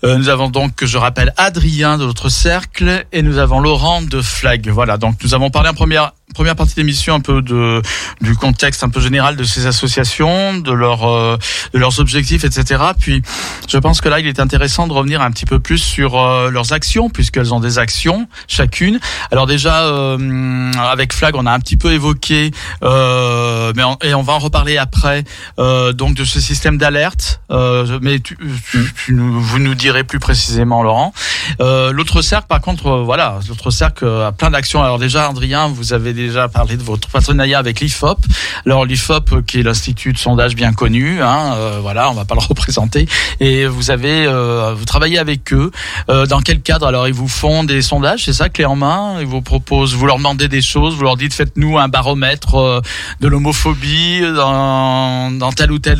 Euh, 0.03 0.17
nous 0.17 0.29
avons 0.29 0.49
donc, 0.49 0.83
je 0.83 0.97
rappelle, 0.97 1.31
Adrien 1.37 1.99
de 1.99 2.05
l'autre 2.05 2.29
cercle 2.29 3.05
et 3.11 3.21
nous 3.21 3.37
avons 3.37 3.59
Laurent 3.59 4.01
de 4.01 4.21
Flag. 4.21 4.67
Voilà, 4.69 4.97
donc 4.97 5.15
nous 5.23 5.35
avons 5.35 5.51
parlé 5.51 5.69
en 5.69 5.75
première 5.75 6.13
première 6.33 6.55
partie 6.55 6.75
d'émission 6.75 7.15
un 7.15 7.19
peu 7.19 7.41
de 7.41 7.81
du 8.21 8.35
contexte 8.35 8.83
un 8.83 8.89
peu 8.89 9.01
général 9.01 9.35
de 9.35 9.43
ces 9.43 9.65
associations, 9.65 10.57
de 10.57 10.71
leurs 10.71 11.07
euh, 11.09 11.37
de 11.73 11.79
leurs 11.79 11.99
objectifs, 11.99 12.43
etc. 12.43 12.81
Puis 12.99 13.21
je 13.67 13.77
pense 13.77 14.01
que 14.01 14.09
là, 14.09 14.19
il 14.19 14.27
est 14.27 14.39
intéressant 14.39 14.87
de 14.87 14.93
revenir 14.93 15.21
un 15.21 15.31
petit 15.31 15.45
peu 15.45 15.59
plus 15.59 15.77
sur 15.79 16.19
euh, 16.19 16.49
leurs 16.49 16.73
actions 16.73 17.09
puisqu'elles 17.09 17.53
ont 17.53 17.59
des 17.59 17.77
actions 17.79 18.27
chacune. 18.47 18.99
Alors 19.31 19.47
déjà 19.47 19.81
euh, 19.83 20.71
avec 20.73 21.13
Flag, 21.13 21.35
on 21.35 21.45
a 21.45 21.51
un 21.51 21.59
petit 21.59 21.77
peu 21.77 21.91
évoqué, 21.91 22.51
euh, 22.83 23.71
mais 23.75 23.83
on, 23.83 23.97
et 24.03 24.13
on 24.13 24.21
va 24.21 24.33
en 24.33 24.39
reparler 24.39 24.77
après. 24.77 25.23
euh, 25.59 25.93
donc 25.93 26.15
de 26.15 26.25
ce 26.25 26.39
système 26.39 26.77
d'alerte. 26.77 27.41
Euh, 27.51 27.99
mais 28.01 28.19
tu, 28.19 28.37
tu, 28.69 28.93
tu 29.05 29.13
nous- 29.13 29.39
vous 29.41 29.59
nous 29.59 29.75
direz 29.75 30.03
plus 30.03 30.19
précisément, 30.19 30.83
Laurent. 30.83 31.13
Euh, 31.59 31.91
l'autre 31.91 32.21
cercle, 32.21 32.47
par 32.47 32.61
contre, 32.61 32.89
voilà, 32.99 33.39
l'autre 33.49 33.71
cercle 33.71 34.05
a 34.07 34.31
plein 34.31 34.49
d'actions. 34.51 34.81
Alors 34.83 34.99
déjà, 34.99 35.27
Adrien, 35.27 35.67
vous 35.67 35.93
avez 35.93 36.13
déjà 36.21 36.47
parlé 36.47 36.77
de 36.77 36.83
votre 36.83 37.07
partenariat 37.09 37.59
avec 37.59 37.79
l'IFOP. 37.79 38.17
Alors 38.65 38.85
l'IFOP, 38.85 39.31
euh, 39.33 39.41
qui 39.41 39.59
est 39.59 39.63
l'institut 39.63 40.13
de 40.13 40.17
sondage 40.17 40.55
bien 40.55 40.73
connu, 40.73 41.21
hein, 41.21 41.53
euh, 41.55 41.79
voilà, 41.81 42.09
on 42.09 42.13
va 42.13 42.25
pas 42.25 42.35
le 42.35 42.41
représenter. 42.47 43.07
Et 43.39 43.65
vous 43.65 43.91
avez, 43.91 44.25
euh, 44.27 44.73
vous 44.75 44.85
travaillez 44.85 45.17
avec 45.17 45.53
eux. 45.53 45.71
Euh, 46.09 46.25
dans 46.25 46.41
quel 46.41 46.61
cadre? 46.61 46.85
Alors 46.87 47.07
ils 47.07 47.13
vous 47.13 47.27
font 47.27 47.63
des 47.63 47.81
sondages, 47.81 48.25
c'est 48.25 48.33
ça, 48.33 48.49
clé 48.49 48.65
en 48.65 48.75
main? 48.75 49.17
Ils 49.19 49.27
vous 49.27 49.41
proposent, 49.41 49.93
vous 49.95 50.05
leur 50.05 50.17
demandez 50.17 50.47
des 50.47 50.61
choses, 50.61 50.95
vous 50.95 51.03
leur 51.03 51.17
dites 51.17 51.33
faites-nous 51.33 51.77
un 51.77 51.87
baromètre 51.87 52.81
de 53.19 53.27
l'homophobie 53.27 54.21
dans, 54.35 55.51
tel 55.55 55.71
ou 55.71 55.79
tel 55.79 55.97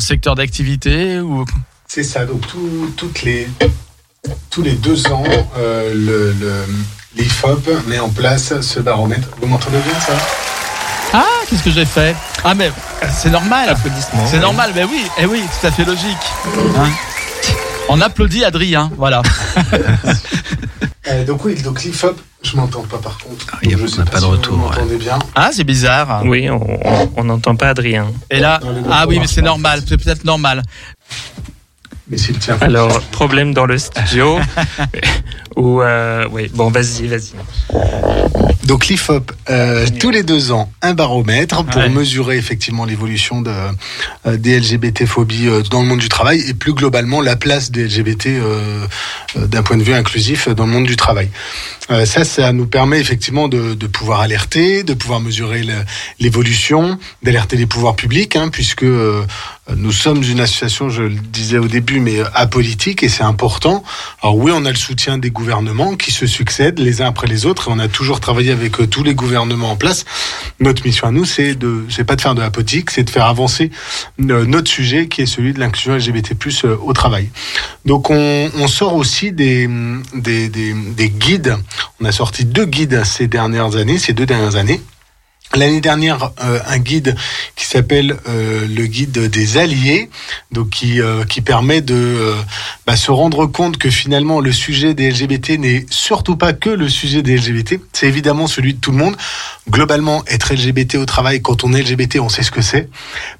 secteur 0.00 0.34
d'activité 0.34 1.20
C'est 1.86 2.02
ça, 2.02 2.24
donc 2.24 2.46
tout- 2.46 2.92
toutes 2.96 3.22
les, 3.22 3.48
tous 4.50 4.62
les 4.62 4.72
deux 4.74 5.06
ans, 5.08 5.24
le- 5.56 6.34
l'IFOP 7.16 7.68
met 7.88 7.98
en 7.98 8.08
place 8.08 8.60
ce 8.60 8.80
baromètre. 8.80 9.28
Vous 9.40 9.46
m'entendez 9.48 9.78
bien 9.78 9.98
ça? 10.00 10.12
Ah, 11.12 11.24
qu'est-ce 11.48 11.62
que 11.64 11.70
j'ai 11.70 11.84
fait? 11.84 12.14
Ah 12.44 12.54
mais 12.54 12.70
c'est 13.12 13.30
normal. 13.30 13.68
Applaudissements. 13.68 14.26
C'est 14.26 14.38
normal, 14.38 14.72
mais 14.74 14.84
oui, 14.84 15.04
eh 15.18 15.26
oui, 15.26 15.42
tout 15.60 15.66
à 15.66 15.70
fait 15.70 15.84
logique. 15.84 16.16
Hein? 16.78 16.88
On 17.88 18.00
applaudit 18.00 18.44
Adrien, 18.44 18.90
voilà. 18.96 19.22
Euh, 21.08 21.24
Donc 21.24 21.44
oui, 21.46 21.60
donc 21.62 21.82
l'IFOP, 21.82 22.20
je 22.42 22.56
m'entends 22.56 22.82
pas 22.82 22.98
par 22.98 23.16
contre. 23.18 23.46
Ah, 23.52 23.56
il 23.62 23.70
y 23.70 23.74
a- 23.74 23.78
Donc, 23.78 23.86
je 23.88 23.92
on 23.92 23.96
sais 23.96 24.04
n'a 24.04 24.10
pas 24.10 24.18
de 24.18 24.24
si 24.24 24.30
retour, 24.30 24.56
Vous 24.58 24.62
ouais. 24.64 24.68
m'entendez 24.76 24.96
bien 24.96 25.18
Ah, 25.34 25.48
c'est 25.52 25.64
bizarre. 25.64 26.22
Oui, 26.26 26.48
on 26.50 27.24
n'entend 27.24 27.56
pas 27.56 27.70
Adrien. 27.70 28.06
Et 28.30 28.38
là, 28.38 28.60
ah 28.92 29.06
oui, 29.08 29.18
mais 29.18 29.26
c'est 29.26 29.40
normal, 29.42 29.80
c'est 29.88 29.96
peut-être 29.96 30.24
normal. 30.24 30.62
Mais. 32.10 32.18
Alors, 32.60 33.00
problème 33.12 33.54
dans 33.54 33.66
le 33.66 33.78
studio. 33.78 34.38
Ou 35.56 35.82
euh, 35.82 36.26
oui, 36.30 36.50
bon, 36.54 36.70
vas-y, 36.70 37.06
vas-y. 37.08 37.32
Donc 38.64 38.86
l'IFOP, 38.86 39.32
euh, 39.48 39.86
tous 39.98 40.10
les 40.10 40.22
deux 40.22 40.52
ans, 40.52 40.70
un 40.80 40.94
baromètre 40.94 41.64
pour 41.64 41.80
Ouais. 41.80 41.88
mesurer 41.88 42.36
effectivement 42.36 42.84
l'évolution 42.84 43.40
de, 43.42 43.50
euh, 44.26 44.36
des 44.36 44.60
LGBT-phobies 44.60 45.48
euh, 45.48 45.62
dans 45.62 45.80
le 45.82 45.88
monde 45.88 45.98
du 45.98 46.08
travail 46.08 46.40
et 46.48 46.54
plus 46.54 46.72
globalement 46.72 47.20
la 47.20 47.36
place 47.36 47.70
des 47.72 47.84
LGBT 47.88 48.26
euh, 48.26 48.86
euh, 49.36 49.46
d'un 49.46 49.62
point 49.62 49.76
de 49.76 49.82
vue 49.82 49.94
inclusif 49.94 50.48
dans 50.48 50.66
le 50.66 50.72
monde 50.72 50.86
du 50.86 50.96
travail. 50.96 51.30
Euh, 51.90 52.04
ça, 52.04 52.24
ça 52.24 52.52
nous 52.52 52.66
permet 52.66 53.00
effectivement 53.00 53.48
de, 53.48 53.74
de 53.74 53.86
pouvoir 53.88 54.20
alerter, 54.20 54.84
de 54.84 54.94
pouvoir 54.94 55.20
mesurer 55.20 55.64
l'évolution, 56.20 56.98
d'alerter 57.24 57.56
les 57.56 57.66
pouvoirs 57.66 57.96
publics, 57.96 58.36
hein, 58.36 58.48
puisque 58.50 58.84
euh, 58.84 59.24
nous 59.76 59.92
sommes 59.92 60.22
une 60.22 60.40
association, 60.40 60.88
je 60.88 61.02
le 61.02 61.14
disais 61.14 61.58
au 61.58 61.68
début, 61.68 62.00
mais 62.00 62.20
apolitique 62.34 63.02
et 63.02 63.08
c'est 63.08 63.22
important. 63.22 63.82
Alors 64.22 64.36
oui, 64.36 64.52
on 64.54 64.64
a 64.64 64.70
le 64.70 64.76
soutien 64.76 65.18
des 65.18 65.30
gouvernements 65.30 65.96
qui 65.96 66.12
se 66.12 66.26
succèdent 66.26 66.78
les 66.78 67.02
uns 67.02 67.06
après 67.06 67.26
les 67.26 67.46
autres 67.46 67.68
et 67.68 67.72
on 67.72 67.78
a 67.78 67.88
toujours 67.88 68.20
travaillé 68.20 68.52
avec 68.52 68.80
euh, 68.80 68.86
tous 68.86 69.02
les 69.02 69.14
gouvernements 69.14 69.72
en 69.72 69.76
place. 69.76 70.04
Notre 70.60 70.84
mission 70.84 71.06
à 71.06 71.10
nous, 71.10 71.24
c'est 71.24 71.54
de, 71.54 71.84
c'est 71.88 72.04
pas 72.04 72.16
de 72.16 72.20
faire 72.20 72.34
de 72.34 72.40
la 72.40 72.50
c'est 72.90 73.04
de 73.04 73.10
faire 73.10 73.26
avancer 73.26 73.70
euh, 74.20 74.44
notre 74.44 74.70
sujet 74.70 75.08
qui 75.08 75.22
est 75.22 75.26
celui 75.26 75.52
de 75.52 75.60
l'inclusion 75.60 75.94
LGBT+ 75.94 76.34
euh, 76.64 76.76
au 76.82 76.92
travail. 76.92 77.30
Donc 77.84 78.10
on, 78.10 78.50
sort 78.68 78.94
aussi 78.94 79.32
des, 79.32 79.68
des 80.14 81.10
guides. 81.10 81.56
On 82.00 82.04
a 82.04 82.12
sorti 82.12 82.44
deux 82.44 82.66
guides 82.66 83.02
ces 83.04 83.26
dernières 83.26 83.76
années, 83.76 83.98
ces 83.98 84.12
deux 84.12 84.26
dernières 84.26 84.56
années. 84.56 84.80
L'année 85.56 85.80
dernière, 85.80 86.30
euh, 86.44 86.60
un 86.64 86.78
guide 86.78 87.16
qui 87.56 87.64
s'appelle 87.64 88.16
euh, 88.28 88.68
le 88.68 88.86
guide 88.86 89.28
des 89.28 89.58
alliés, 89.58 90.08
donc 90.52 90.70
qui 90.70 91.00
euh, 91.00 91.24
qui 91.24 91.40
permet 91.40 91.80
de 91.80 91.94
euh, 91.96 92.34
bah, 92.86 92.94
se 92.94 93.10
rendre 93.10 93.46
compte 93.46 93.76
que 93.76 93.90
finalement 93.90 94.40
le 94.40 94.52
sujet 94.52 94.94
des 94.94 95.10
LGBT 95.10 95.58
n'est 95.58 95.86
surtout 95.90 96.36
pas 96.36 96.52
que 96.52 96.70
le 96.70 96.88
sujet 96.88 97.22
des 97.22 97.36
LGBT. 97.36 97.80
C'est 97.92 98.06
évidemment 98.06 98.46
celui 98.46 98.74
de 98.74 98.80
tout 98.80 98.92
le 98.92 98.98
monde. 98.98 99.16
Globalement, 99.68 100.22
être 100.28 100.54
LGBT 100.54 100.94
au 100.96 101.06
travail, 101.06 101.42
quand 101.42 101.64
on 101.64 101.72
est 101.72 101.82
LGBT, 101.82 102.20
on 102.20 102.28
sait 102.28 102.44
ce 102.44 102.52
que 102.52 102.62
c'est. 102.62 102.88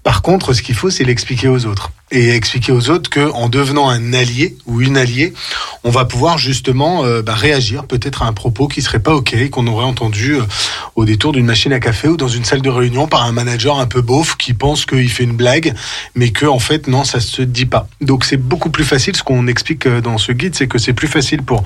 Par 0.02 0.22
contre, 0.22 0.52
ce 0.52 0.62
qu'il 0.62 0.74
faut, 0.74 0.90
c'est 0.90 1.04
l'expliquer 1.04 1.46
aux 1.46 1.64
autres 1.64 1.92
et 2.12 2.30
expliquer 2.30 2.72
aux 2.72 2.90
autres 2.90 3.08
que 3.08 3.30
en 3.32 3.48
devenant 3.48 3.88
un 3.88 4.12
allié 4.12 4.56
ou 4.66 4.80
une 4.80 4.96
alliée, 4.96 5.32
on 5.84 5.90
va 5.90 6.04
pouvoir 6.04 6.38
justement 6.38 7.04
euh, 7.04 7.22
bah, 7.22 7.34
réagir 7.34 7.84
peut-être 7.84 8.22
à 8.22 8.26
un 8.26 8.32
propos 8.32 8.66
qui 8.66 8.82
serait 8.82 8.98
pas 8.98 9.14
ok, 9.14 9.48
qu'on 9.50 9.66
aurait 9.68 9.84
entendu 9.84 10.34
euh, 10.34 10.42
au 10.96 11.04
détour 11.04 11.32
d'une 11.32 11.46
machine 11.46 11.72
à 11.72 11.78
café 11.78 12.08
ou 12.08 12.16
dans 12.16 12.28
une 12.28 12.44
salle 12.44 12.62
de 12.62 12.68
réunion 12.68 13.06
par 13.06 13.24
un 13.24 13.32
manager 13.32 13.78
un 13.78 13.86
peu 13.86 14.00
beauf 14.00 14.36
qui 14.36 14.54
pense 14.54 14.86
qu'il 14.86 15.08
fait 15.08 15.24
une 15.24 15.36
blague, 15.36 15.74
mais 16.14 16.30
que 16.30 16.46
en 16.46 16.58
fait 16.58 16.88
non, 16.88 17.04
ça 17.04 17.20
se 17.20 17.42
dit 17.42 17.66
pas. 17.66 17.88
Donc 18.00 18.24
c'est 18.24 18.36
beaucoup 18.36 18.70
plus 18.70 18.84
facile. 18.84 19.14
Ce 19.14 19.22
qu'on 19.22 19.46
explique 19.46 19.86
euh, 19.86 20.00
dans 20.00 20.18
ce 20.18 20.32
guide, 20.32 20.56
c'est 20.56 20.66
que 20.66 20.78
c'est 20.78 20.92
plus 20.92 21.08
facile 21.08 21.42
pour 21.42 21.62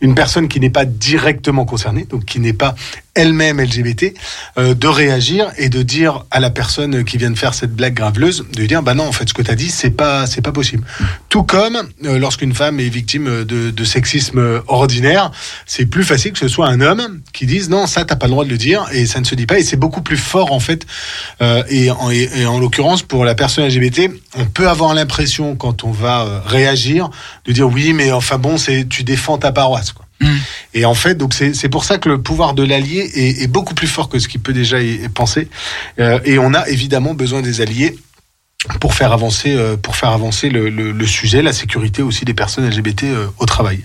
une 0.00 0.14
personne 0.14 0.48
qui 0.48 0.60
n'est 0.60 0.70
pas 0.70 0.84
directement 0.84 1.64
concernée, 1.64 2.04
donc 2.04 2.24
qui 2.24 2.38
n'est 2.38 2.52
pas 2.52 2.74
elle-même 3.14 3.60
LGBT, 3.60 4.12
de 4.56 4.86
réagir 4.88 5.52
et 5.56 5.68
de 5.68 5.82
dire 5.82 6.24
à 6.32 6.40
la 6.40 6.50
personne 6.50 7.04
qui 7.04 7.16
vient 7.16 7.30
de 7.30 7.38
faire 7.38 7.54
cette 7.54 7.72
blague 7.72 7.94
graveleuse, 7.94 8.44
de 8.52 8.58
lui 8.58 8.66
dire 8.66 8.82
bah 8.82 8.94
non 8.94 9.06
en 9.06 9.12
fait 9.12 9.28
ce 9.28 9.34
que 9.34 9.40
tu 9.42 9.52
as 9.52 9.54
dit 9.54 9.63
c'est 9.70 9.90
pas 9.90 10.26
c'est 10.26 10.40
pas 10.40 10.52
possible. 10.52 10.84
Tout 11.28 11.42
comme 11.42 11.76
euh, 12.04 12.18
lorsqu'une 12.18 12.54
femme 12.54 12.80
est 12.80 12.88
victime 12.88 13.44
de, 13.44 13.70
de 13.70 13.84
sexisme 13.84 14.62
ordinaire, 14.66 15.30
c'est 15.66 15.86
plus 15.86 16.04
facile 16.04 16.32
que 16.32 16.38
ce 16.38 16.48
soit 16.48 16.68
un 16.68 16.80
homme 16.80 17.20
qui 17.32 17.46
dise 17.46 17.68
non 17.70 17.86
ça 17.86 18.04
t'as 18.04 18.16
pas 18.16 18.26
le 18.26 18.32
droit 18.32 18.44
de 18.44 18.50
le 18.50 18.58
dire 18.58 18.86
et 18.92 19.06
ça 19.06 19.20
ne 19.20 19.24
se 19.24 19.34
dit 19.34 19.46
pas 19.46 19.58
et 19.58 19.62
c'est 19.64 19.76
beaucoup 19.76 20.02
plus 20.02 20.16
fort 20.16 20.52
en 20.52 20.60
fait 20.60 20.86
euh, 21.42 21.62
et, 21.68 21.90
en, 21.90 22.10
et- 22.10 22.28
et 22.36 22.46
en 22.46 22.58
l'occurrence 22.58 23.02
pour 23.02 23.24
la 23.24 23.34
personne 23.34 23.66
LGBT 23.66 24.10
on 24.36 24.44
peut 24.46 24.68
avoir 24.68 24.94
l'impression 24.94 25.56
quand 25.56 25.84
on 25.84 25.90
va 25.90 26.22
euh, 26.22 26.40
réagir 26.44 27.10
de 27.46 27.52
dire 27.52 27.68
oui 27.68 27.92
mais 27.92 28.12
enfin 28.12 28.38
bon 28.38 28.56
c'est 28.56 28.88
tu 28.88 29.02
défends 29.04 29.38
ta 29.38 29.52
paroisse 29.52 29.92
quoi. 29.92 30.04
Et 30.72 30.84
en 30.86 30.94
fait, 30.94 31.16
donc 31.16 31.34
c'est 31.34 31.54
c'est 31.54 31.68
pour 31.68 31.84
ça 31.84 31.98
que 31.98 32.08
le 32.08 32.22
pouvoir 32.22 32.54
de 32.54 32.62
l'allié 32.62 33.00
est, 33.14 33.42
est 33.42 33.46
beaucoup 33.46 33.74
plus 33.74 33.88
fort 33.88 34.08
que 34.08 34.18
ce 34.18 34.26
qui 34.28 34.38
peut 34.38 34.54
déjà 34.54 34.80
y 34.80 34.94
y 35.04 35.08
penser. 35.08 35.48
Euh, 35.98 36.18
et 36.24 36.38
on 36.38 36.54
a 36.54 36.66
évidemment 36.68 37.12
besoin 37.14 37.42
des 37.42 37.60
alliés 37.60 37.96
pour 38.80 38.94
faire 38.94 39.12
avancer 39.12 39.54
euh, 39.54 39.76
pour 39.76 39.96
faire 39.96 40.10
avancer 40.10 40.48
le, 40.48 40.68
le- 40.70 40.92
sujet, 41.06 41.42
la 41.42 41.52
sécurité 41.52 42.02
aussi 42.02 42.24
des 42.24 42.34
personnes 42.34 42.68
LGBT 42.68 43.04
euh, 43.04 43.26
au 43.38 43.46
travail. 43.46 43.82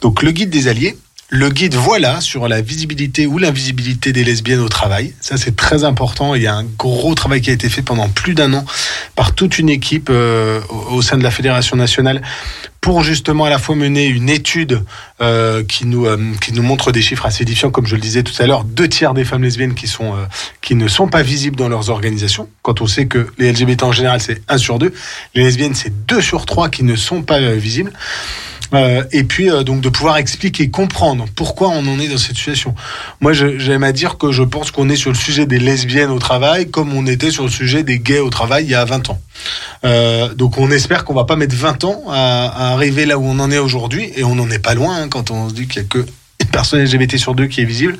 Donc 0.00 0.22
le 0.22 0.30
guide 0.32 0.50
des 0.50 0.68
alliés. 0.68 0.96
Le 1.30 1.50
guide 1.50 1.74
voilà 1.74 2.22
sur 2.22 2.48
la 2.48 2.62
visibilité 2.62 3.26
ou 3.26 3.36
l'invisibilité 3.36 4.14
des 4.14 4.24
lesbiennes 4.24 4.60
au 4.60 4.68
travail. 4.70 5.12
Ça 5.20 5.36
c'est 5.36 5.54
très 5.54 5.84
important. 5.84 6.34
Il 6.34 6.40
y 6.40 6.46
a 6.46 6.54
un 6.54 6.64
gros 6.64 7.14
travail 7.14 7.42
qui 7.42 7.50
a 7.50 7.52
été 7.52 7.68
fait 7.68 7.82
pendant 7.82 8.08
plus 8.08 8.34
d'un 8.34 8.54
an 8.54 8.64
par 9.14 9.34
toute 9.34 9.58
une 9.58 9.68
équipe 9.68 10.08
euh, 10.08 10.62
au 10.90 11.02
sein 11.02 11.18
de 11.18 11.22
la 11.22 11.30
fédération 11.30 11.76
nationale 11.76 12.22
pour 12.80 13.02
justement 13.02 13.44
à 13.44 13.50
la 13.50 13.58
fois 13.58 13.74
mener 13.74 14.06
une 14.06 14.30
étude 14.30 14.82
euh, 15.20 15.62
qui 15.64 15.84
nous 15.84 16.06
euh, 16.06 16.16
qui 16.40 16.54
nous 16.54 16.62
montre 16.62 16.92
des 16.92 17.02
chiffres 17.02 17.26
assez 17.26 17.42
édifiants, 17.42 17.70
comme 17.70 17.86
je 17.86 17.94
le 17.94 18.00
disais 18.00 18.22
tout 18.22 18.32
à 18.38 18.46
l'heure, 18.46 18.64
deux 18.64 18.88
tiers 18.88 19.12
des 19.12 19.26
femmes 19.26 19.42
lesbiennes 19.42 19.74
qui 19.74 19.86
sont 19.86 20.14
euh, 20.14 20.24
qui 20.62 20.74
ne 20.74 20.88
sont 20.88 21.08
pas 21.08 21.22
visibles 21.22 21.56
dans 21.56 21.68
leurs 21.68 21.90
organisations. 21.90 22.48
Quand 22.62 22.80
on 22.80 22.86
sait 22.86 23.04
que 23.04 23.26
les 23.36 23.52
LGBT 23.52 23.82
en 23.82 23.92
général 23.92 24.22
c'est 24.22 24.40
un 24.48 24.56
sur 24.56 24.78
deux, 24.78 24.94
les 25.34 25.42
lesbiennes 25.42 25.74
c'est 25.74 26.06
deux 26.06 26.22
sur 26.22 26.46
trois 26.46 26.70
qui 26.70 26.84
ne 26.84 26.96
sont 26.96 27.22
pas 27.22 27.40
euh, 27.40 27.56
visibles. 27.56 27.92
Euh, 28.74 29.04
et 29.12 29.24
puis 29.24 29.50
euh, 29.50 29.62
donc 29.62 29.80
de 29.80 29.88
pouvoir 29.88 30.18
expliquer, 30.18 30.68
comprendre 30.70 31.26
pourquoi 31.34 31.68
on 31.68 31.86
en 31.86 31.98
est 31.98 32.08
dans 32.08 32.18
cette 32.18 32.36
situation. 32.36 32.74
Moi, 33.20 33.32
j'aime 33.32 33.82
à 33.82 33.92
dire 33.92 34.18
que 34.18 34.32
je 34.32 34.42
pense 34.42 34.70
qu'on 34.70 34.88
est 34.88 34.96
sur 34.96 35.10
le 35.10 35.16
sujet 35.16 35.46
des 35.46 35.58
lesbiennes 35.58 36.10
au 36.10 36.18
travail 36.18 36.70
comme 36.70 36.92
on 36.92 37.06
était 37.06 37.30
sur 37.30 37.44
le 37.44 37.50
sujet 37.50 37.82
des 37.82 37.98
gays 37.98 38.20
au 38.20 38.30
travail 38.30 38.64
il 38.64 38.70
y 38.70 38.74
a 38.74 38.84
20 38.84 39.10
ans. 39.10 39.20
Euh, 39.84 40.34
donc 40.34 40.58
on 40.58 40.70
espère 40.70 41.04
qu'on 41.04 41.14
va 41.14 41.24
pas 41.24 41.36
mettre 41.36 41.54
20 41.54 41.84
ans 41.84 42.02
à, 42.08 42.46
à 42.46 42.72
arriver 42.72 43.06
là 43.06 43.18
où 43.18 43.24
on 43.24 43.38
en 43.38 43.50
est 43.50 43.58
aujourd'hui, 43.58 44.12
et 44.16 44.24
on 44.24 44.34
n'en 44.34 44.50
est 44.50 44.58
pas 44.58 44.74
loin 44.74 44.96
hein, 45.02 45.08
quand 45.08 45.30
on 45.30 45.48
se 45.48 45.54
dit 45.54 45.66
qu'il 45.66 45.82
y 45.82 45.84
a 45.84 45.88
que 45.88 46.04
personne 46.50 46.82
LGBT 46.82 47.16
sur 47.16 47.34
deux 47.34 47.46
qui 47.46 47.60
est 47.60 47.64
visible. 47.64 47.98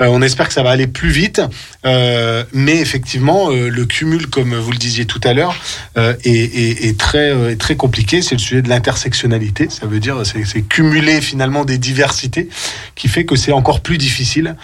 Euh, 0.00 0.06
on 0.06 0.22
espère 0.22 0.48
que 0.48 0.54
ça 0.54 0.62
va 0.62 0.70
aller 0.70 0.86
plus 0.86 1.10
vite, 1.10 1.40
euh, 1.84 2.44
mais 2.52 2.76
effectivement, 2.76 3.50
euh, 3.50 3.68
le 3.68 3.84
cumul, 3.86 4.28
comme 4.28 4.54
vous 4.54 4.70
le 4.70 4.78
disiez 4.78 5.06
tout 5.06 5.20
à 5.24 5.34
l'heure, 5.34 5.54
est, 5.96 6.98
très, 6.98 7.56
très 7.56 7.76
compliqué. 7.76 8.22
C'est 8.22 8.34
le 8.34 8.40
sujet 8.40 8.62
de 8.62 8.68
l'intersectionnalité. 8.68 9.68
Ça 9.68 9.86
veut 9.86 10.00
dire 10.00 10.22
c'est 10.24 10.62
cumuler 10.62 11.20
finalement 11.20 11.64
des 11.64 11.78
diversités 11.78 12.48
qui 12.94 13.08
fait 13.08 13.24
que 13.24 13.36
c'est 13.36 13.52
encore 13.52 13.80
plus 13.80 13.98
difficile 13.98 14.56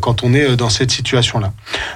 quand 0.00 0.22
on 0.22 0.34
est 0.34 0.56
dans 0.56 0.70
cette 0.70 0.90
situation-là. 0.90 1.52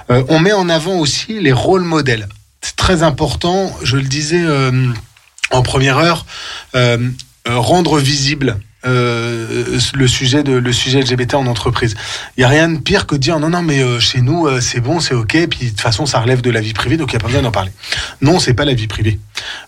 On 0.09 0.39
met 0.39 0.53
en 0.53 0.69
avant 0.69 0.97
aussi 0.97 1.39
les 1.39 1.51
rôles 1.51 1.83
modèles. 1.83 2.27
C'est 2.61 2.75
très 2.75 3.03
important. 3.03 3.75
Je 3.83 3.97
le 3.97 4.03
disais 4.03 4.43
en 5.51 5.61
première 5.61 5.97
heure, 5.97 6.25
rendre 7.45 7.99
visible. 7.99 8.57
Euh, 8.85 9.79
le 9.93 10.07
sujet 10.07 10.43
de 10.43 10.53
le 10.53 10.73
sujet 10.73 11.01
LGBT 11.01 11.35
en 11.35 11.47
entreprise. 11.47 11.95
Il 12.37 12.41
y 12.41 12.43
a 12.43 12.47
rien 12.47 12.69
de 12.69 12.79
pire 12.79 13.07
que 13.07 13.15
de 13.15 13.19
dire 13.19 13.39
non 13.39 13.49
non 13.49 13.61
mais 13.61 13.81
euh, 13.81 13.99
chez 13.99 14.21
nous 14.21 14.47
euh, 14.47 14.61
c'est 14.61 14.79
bon 14.79 14.99
c'est 14.99 15.13
ok 15.13 15.47
puis 15.49 15.65
de 15.65 15.69
toute 15.69 15.81
façon 15.81 16.05
ça 16.05 16.19
relève 16.19 16.41
de 16.41 16.49
la 16.49 16.61
vie 16.61 16.73
privée 16.73 16.97
donc 16.97 17.11
il 17.11 17.13
y 17.13 17.17
a 17.17 17.19
pas 17.19 17.27
besoin 17.27 17.41
d'en 17.41 17.51
parler. 17.51 17.71
Non 18.21 18.39
c'est 18.39 18.53
pas 18.53 18.65
la 18.65 18.73
vie 18.73 18.87
privée. 18.87 19.19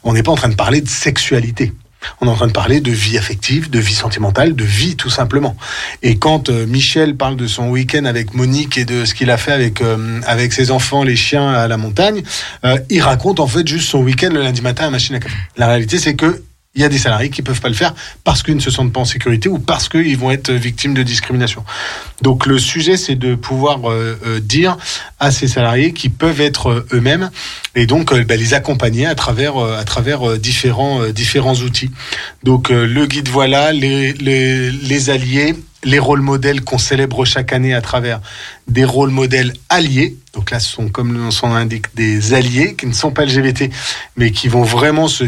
On 0.04 0.14
n'est 0.14 0.24
pas 0.24 0.32
en 0.32 0.36
train 0.36 0.50
de 0.50 0.56
parler 0.56 0.82
de 0.82 0.90
sexualité. 0.90 1.74
On 2.22 2.28
est 2.28 2.30
en 2.30 2.36
train 2.36 2.48
de 2.48 2.54
parler 2.54 2.82
de 2.82 2.92
vie 2.92 3.18
affective, 3.18 3.70
de 3.70 3.80
vie 3.80 3.94
sentimentale, 3.94 4.56
de 4.56 4.64
vie 4.64 4.96
tout 4.96 5.10
simplement. 5.10 5.56
Et 6.02 6.18
quand 6.18 6.50
euh, 6.50 6.66
Michel 6.66 7.16
parle 7.16 7.36
de 7.36 7.48
son 7.48 7.70
week-end 7.70 8.06
avec 8.06 8.34
Monique 8.34 8.78
et 8.78 8.86
de 8.86 9.06
ce 9.06 9.14
qu'il 9.14 9.32
a 9.32 9.38
fait 9.38 9.52
avec 9.52 9.82
euh, 9.82 10.20
avec 10.26 10.54
ses 10.54 10.72
enfants, 10.72 11.04
les 11.04 11.16
chiens 11.16 11.50
à 11.50 11.68
la 11.68 11.78
montagne, 11.78 12.24
euh, 12.66 12.78
il 12.90 13.02
raconte 13.02 13.40
en 13.40 13.48
fait 13.48 13.68
juste 13.68 13.90
son 13.90 14.00
week-end 14.00 14.30
le 14.32 14.42
lundi 14.42 14.62
matin 14.62 14.88
à 14.88 14.90
machine 14.90 15.16
à 15.16 15.20
café. 15.20 15.36
La 15.58 15.68
réalité 15.68 15.98
c'est 15.98 16.16
que 16.16 16.44
il 16.76 16.82
y 16.82 16.86
a 16.86 16.90
des 16.90 16.98
salariés 16.98 17.30
qui 17.30 17.44
peuvent 17.44 17.62
pas 17.62 17.70
le 17.70 17.76
faire 17.76 17.94
parce 18.24 18.42
qu'ils 18.42 18.56
ne 18.56 18.60
se 18.60 18.72
sentent 18.72 18.92
pas 18.92 19.02
en 19.02 19.06
sécurité 19.06 19.48
ou 19.48 19.60
parce 19.60 19.90
qu'ils 19.90 20.18
vont 20.18 20.32
être 20.32 20.52
victimes 20.52 20.96
de 20.96 21.04
discrimination. 21.04 21.64
Donc 22.24 22.48
le 22.48 22.58
sujet, 22.58 22.98
c'est 22.98 23.16
de 23.16 23.36
pouvoir 23.36 23.92
euh, 23.92 24.18
euh, 24.26 24.40
dire 24.40 24.78
à 25.20 25.30
ces 25.30 25.48
salariés 25.48 25.94
qui 25.94 26.10
peuvent 26.10 26.42
être 26.42 26.70
euh, 26.70 26.88
eux-mêmes 26.94 27.30
et 27.76 27.86
donc 27.86 28.12
euh, 28.12 28.24
bah, 28.24 28.36
les 28.36 28.56
accompagner 28.56 29.06
à 29.06 29.14
travers 29.14 29.58
euh, 29.58 29.78
à 29.78 29.84
travers 29.84 30.38
différents 30.40 31.06
différents 31.10 31.56
outils. 31.56 31.92
Donc 32.44 32.70
le 32.70 33.06
guide 33.06 33.30
voilà, 33.30 33.72
les, 33.72 34.14
les 34.14 34.72
les 34.72 35.10
alliés, 35.12 35.56
les 35.84 36.00
rôles 36.00 36.22
modèles 36.22 36.62
qu'on 36.62 36.80
célèbre 36.80 37.24
chaque 37.24 37.54
année 37.54 37.76
à 37.76 37.82
travers 37.82 38.20
des 38.68 38.84
rôles 38.86 39.12
modèles 39.12 39.54
alliés. 39.70 40.18
Donc 40.34 40.50
là, 40.50 40.60
ce 40.60 40.72
sont 40.72 40.90
comme 40.90 41.30
son 41.30 41.54
l'indique 41.54 41.94
des 41.96 42.34
alliés 42.34 42.76
qui 42.76 42.88
ne 42.88 42.94
sont 42.94 43.12
pas 43.12 43.26
LGBT, 43.26 43.70
mais 44.18 44.32
qui 44.32 44.48
vont 44.48 44.64
vraiment 44.64 45.08
se 45.08 45.26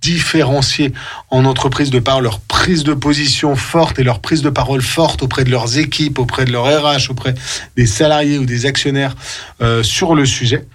différencier 0.00 0.92
en 1.30 1.44
entreprise 1.44 1.90
de 1.90 1.98
par 1.98 2.20
leur 2.20 2.40
prise 2.40 2.84
de 2.84 2.94
position 2.94 3.56
forte 3.56 3.98
et 3.98 4.04
leur 4.04 4.20
prise 4.20 4.42
de 4.42 4.50
parole 4.50 4.82
forte 4.82 5.22
auprès 5.22 5.44
de 5.44 5.50
leurs 5.50 5.78
équipes, 5.78 6.18
auprès 6.18 6.44
de 6.44 6.52
leur 6.52 6.64
RH, 6.64 7.10
auprès 7.10 7.34
des 7.76 7.86
salariés 7.86 8.38
ou 8.38 8.44
des 8.44 8.66
actionnaires 8.66 9.14
euh, 9.60 9.82
sur 9.82 10.14
le 10.14 10.24
sujet. 10.26 10.66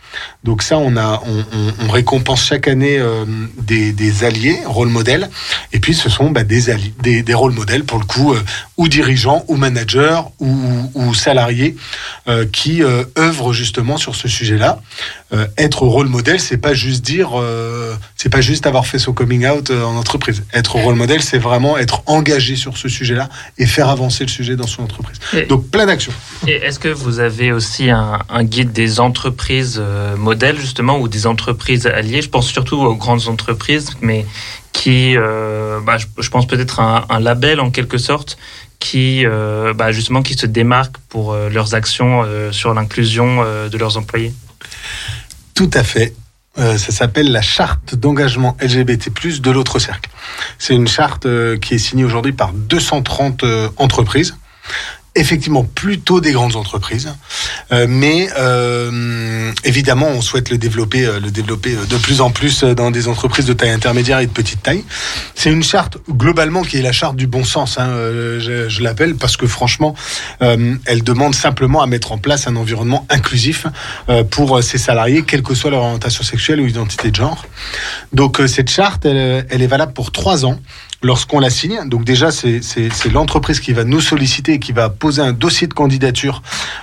Donc 0.43 0.61
ça, 0.61 0.77
on 0.77 1.89
récompense 1.89 2.43
chaque 2.43 2.67
année 2.67 2.99
euh, 2.99 3.25
des, 3.61 3.93
des 3.93 4.23
alliés, 4.23 4.59
rôle 4.65 4.89
modèles, 4.89 5.29
et 5.71 5.79
puis 5.79 5.93
ce 5.93 6.09
sont 6.09 6.31
bah, 6.31 6.43
des, 6.43 6.65
des, 7.01 7.23
des 7.23 7.33
rôles 7.33 7.53
modèles 7.53 7.83
pour 7.83 7.99
le 7.99 8.05
coup, 8.05 8.33
euh, 8.33 8.41
ou 8.77 8.87
dirigeants, 8.87 9.45
ou 9.47 9.55
managers, 9.55 10.21
ou, 10.39 10.53
ou 10.95 11.13
salariés 11.13 11.75
euh, 12.27 12.45
qui 12.45 12.81
œuvrent 13.17 13.53
justement 13.53 13.97
sur 13.97 14.15
ce 14.15 14.27
sujet-là. 14.27 14.81
Être 15.57 15.87
rôle 15.87 16.09
modèle, 16.09 16.39
c'est 16.39 16.57
pas 16.57 16.75
juste 16.75 17.03
dire, 17.03 17.31
c'est 18.15 18.29
pas 18.29 18.41
juste 18.41 18.67
avoir 18.67 18.85
fait 18.85 18.99
coming 19.13 19.45
out 19.47 19.69
euh, 19.69 19.83
en 19.83 19.95
entreprise. 19.95 20.43
Être 20.53 20.75
rôle 20.75 20.95
modèle, 20.95 21.21
c'est 21.21 21.37
vraiment 21.37 21.77
être 21.77 22.01
engagé 22.05 22.55
sur 22.55 22.77
ce 22.77 22.89
sujet-là 22.89 23.29
et 23.57 23.65
faire 23.65 23.89
avancer 23.89 24.23
le 24.23 24.29
sujet 24.29 24.55
dans 24.55 24.67
son 24.67 24.83
entreprise. 24.83 25.17
Et- 25.33 25.43
Donc 25.45 25.69
plein 25.69 25.85
d'actions. 25.85 26.13
Et 26.47 26.53
est-ce 26.53 26.79
que 26.79 26.89
vous 26.89 27.19
avez 27.19 27.51
aussi 27.51 27.89
un, 27.89 28.19
un 28.29 28.43
guide 28.43 28.71
des 28.71 28.99
entreprises 28.99 29.79
euh, 29.81 30.15
modèles, 30.17 30.59
justement, 30.59 30.99
ou 30.99 31.07
des 31.07 31.27
entreprises 31.27 31.85
alliées? 31.87 32.21
Je 32.21 32.29
pense 32.29 32.47
surtout 32.47 32.77
aux 32.81 32.95
grandes 32.95 33.27
entreprises, 33.27 33.91
mais 34.01 34.25
qui, 34.71 35.15
euh, 35.15 35.79
bah, 35.85 35.97
je, 35.97 36.07
je 36.19 36.29
pense 36.29 36.47
peut-être 36.47 36.79
un, 36.79 37.05
un 37.09 37.19
label 37.19 37.59
en 37.59 37.69
quelque 37.71 37.97
sorte, 37.97 38.37
qui, 38.79 39.25
euh, 39.25 39.73
bah, 39.73 39.91
justement, 39.93 40.21
qui 40.21 40.33
se 40.33 40.45
démarque 40.45 40.97
pour 41.07 41.31
euh, 41.31 41.47
leurs 41.49 41.73
actions 41.73 42.23
euh, 42.25 42.51
sur 42.51 42.73
l'inclusion 42.73 43.43
de 43.71 43.77
leurs 43.77 43.95
employés. 43.97 44.33
Tout 45.55 45.69
à 45.73 45.83
fait. 45.83 46.13
Euh, 46.59 46.77
ça 46.77 46.91
s'appelle 46.91 47.31
la 47.31 47.41
charte 47.41 47.95
d'engagement 47.95 48.55
LGBT+ 48.61 49.09
de 49.39 49.51
l'autre 49.51 49.79
cercle. 49.79 50.09
C'est 50.59 50.75
une 50.75 50.87
charte 50.87 51.25
euh, 51.25 51.57
qui 51.57 51.73
est 51.73 51.79
signée 51.79 52.03
aujourd'hui 52.03 52.31
par 52.31 52.53
230 52.53 53.43
euh, 53.43 53.69
entreprises. 53.77 54.35
Effectivement, 55.15 55.63
plutôt 55.63 56.21
des 56.21 56.31
grandes 56.31 56.55
entreprises, 56.55 57.13
Euh, 57.71 57.87
mais 57.89 58.29
euh, 58.37 59.51
évidemment, 59.63 60.07
on 60.07 60.21
souhaite 60.21 60.49
le 60.49 60.57
développer, 60.57 61.05
euh, 61.05 61.19
le 61.19 61.31
développer 61.31 61.75
euh, 61.75 61.85
de 61.85 61.97
plus 61.97 62.21
en 62.21 62.29
plus 62.29 62.63
euh, 62.63 62.75
dans 62.75 62.91
des 62.91 63.07
entreprises 63.07 63.45
de 63.45 63.53
taille 63.53 63.71
intermédiaire 63.71 64.19
et 64.19 64.27
de 64.27 64.31
petite 64.31 64.61
taille. 64.61 64.83
C'est 65.35 65.51
une 65.51 65.63
charte 65.63 65.97
globalement 66.09 66.61
qui 66.61 66.77
est 66.77 66.81
la 66.81 66.91
charte 66.91 67.15
du 67.15 67.27
bon 67.27 67.43
sens. 67.43 67.77
Hein, 67.77 67.89
je 68.39 68.81
l'appelle 68.81 69.15
parce 69.15 69.37
que 69.37 69.47
franchement, 69.47 69.95
elle 70.39 71.03
demande 71.03 71.35
simplement 71.35 71.81
à 71.81 71.87
mettre 71.87 72.11
en 72.11 72.17
place 72.17 72.47
un 72.47 72.55
environnement 72.55 73.05
inclusif 73.09 73.65
pour 74.29 74.61
ses 74.63 74.77
salariés, 74.77 75.23
quelle 75.23 75.41
que 75.41 75.55
soit 75.55 75.71
leur 75.71 75.81
orientation 75.81 76.23
sexuelle 76.23 76.59
ou 76.61 76.67
identité 76.67 77.11
de 77.11 77.15
genre. 77.15 77.45
Donc 78.13 78.41
cette 78.47 78.69
charte, 78.69 79.05
elle 79.05 79.61
est 79.61 79.67
valable 79.67 79.93
pour 79.93 80.11
trois 80.11 80.45
ans 80.45 80.59
lorsqu'on 81.03 81.39
la 81.39 81.49
signe. 81.49 81.87
Donc 81.87 82.03
déjà, 82.05 82.31
c'est 82.31 83.11
l'entreprise 83.11 83.59
qui 83.59 83.73
va 83.73 83.83
nous 83.83 84.01
solliciter 84.01 84.53
et 84.53 84.59
qui 84.59 84.71
va 84.71 84.89
poser 84.89 85.21
un 85.21 85.33
dossier 85.33 85.67
de 85.67 85.73
candidature 85.73 86.41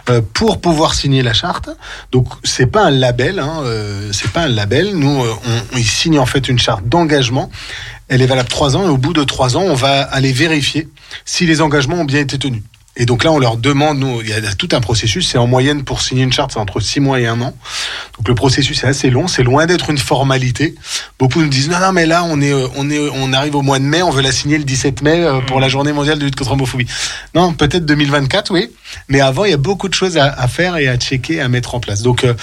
euh, 0.08 0.20
pour 0.34 0.60
pouvoir 0.60 0.94
signer 0.94 1.22
la 1.22 1.32
charte. 1.32 1.70
Donc 2.12 2.28
c'est 2.44 2.66
pas 2.66 2.84
un 2.84 2.90
label, 2.90 3.38
hein, 3.38 3.62
euh, 3.64 4.10
c'est 4.12 4.30
pas 4.30 4.42
un 4.42 4.48
label. 4.48 4.94
Nous, 4.94 5.24
euh, 5.24 5.34
on, 5.72 5.78
on 5.78 5.82
signe 5.82 6.18
en 6.18 6.26
fait 6.26 6.48
une 6.48 6.58
charte 6.58 6.86
d'engagement. 6.86 7.50
Elle 8.08 8.22
est 8.22 8.26
valable 8.26 8.48
trois 8.48 8.76
ans 8.76 8.84
et 8.84 8.88
au 8.88 8.98
bout 8.98 9.12
de 9.12 9.24
trois 9.24 9.56
ans, 9.56 9.62
on 9.62 9.74
va 9.74 10.02
aller 10.02 10.32
vérifier 10.32 10.88
si 11.24 11.46
les 11.46 11.60
engagements 11.60 12.00
ont 12.00 12.04
bien 12.04 12.20
été 12.20 12.38
tenus. 12.38 12.62
Et 12.96 13.06
donc 13.06 13.22
là, 13.22 13.30
on 13.30 13.38
leur 13.38 13.56
demande, 13.56 13.98
nous, 13.98 14.20
il 14.20 14.28
y 14.28 14.32
a 14.32 14.40
tout 14.54 14.68
un 14.72 14.80
processus. 14.80 15.28
C'est 15.28 15.38
en 15.38 15.46
moyenne 15.46 15.84
pour 15.84 16.02
signer 16.02 16.24
une 16.24 16.32
charte, 16.32 16.52
c'est 16.52 16.58
entre 16.58 16.80
six 16.80 16.98
mois 16.98 17.20
et 17.20 17.26
un 17.26 17.40
an. 17.40 17.54
Donc 18.18 18.28
le 18.28 18.34
processus 18.34 18.82
est 18.82 18.86
assez 18.86 19.10
long. 19.10 19.28
C'est 19.28 19.44
loin 19.44 19.66
d'être 19.66 19.90
une 19.90 19.98
formalité. 19.98 20.74
Beaucoup 21.18 21.40
nous 21.40 21.48
disent 21.48 21.70
non, 21.70 21.78
non, 21.78 21.92
mais 21.92 22.04
là, 22.04 22.24
on 22.24 22.40
est, 22.40 22.52
euh, 22.52 22.66
on 22.76 22.90
est, 22.90 22.98
on 22.98 23.32
arrive 23.32 23.54
au 23.54 23.62
mois 23.62 23.78
de 23.78 23.84
mai, 23.84 24.02
on 24.02 24.10
veut 24.10 24.22
la 24.22 24.32
signer 24.32 24.58
le 24.58 24.64
17 24.64 25.02
mai 25.02 25.24
euh, 25.24 25.40
pour 25.40 25.60
la 25.60 25.68
Journée 25.68 25.92
mondiale 25.92 26.18
de 26.18 26.24
lutte 26.24 26.36
contre 26.36 26.50
l'homophobie. 26.50 26.86
Non, 27.34 27.52
peut-être 27.52 27.86
2024, 27.86 28.52
oui. 28.52 28.70
Mais 29.08 29.20
avant, 29.20 29.44
il 29.44 29.52
y 29.52 29.54
a 29.54 29.58
beaucoup 29.58 29.88
de 29.88 29.94
choses 29.94 30.18
à, 30.18 30.26
à 30.26 30.48
faire 30.48 30.76
et 30.76 30.88
à 30.88 30.96
checker, 30.96 31.40
à 31.40 31.48
mettre 31.48 31.76
en 31.76 31.80
place. 31.80 32.02
Donc, 32.02 32.24
euh, 32.24 32.34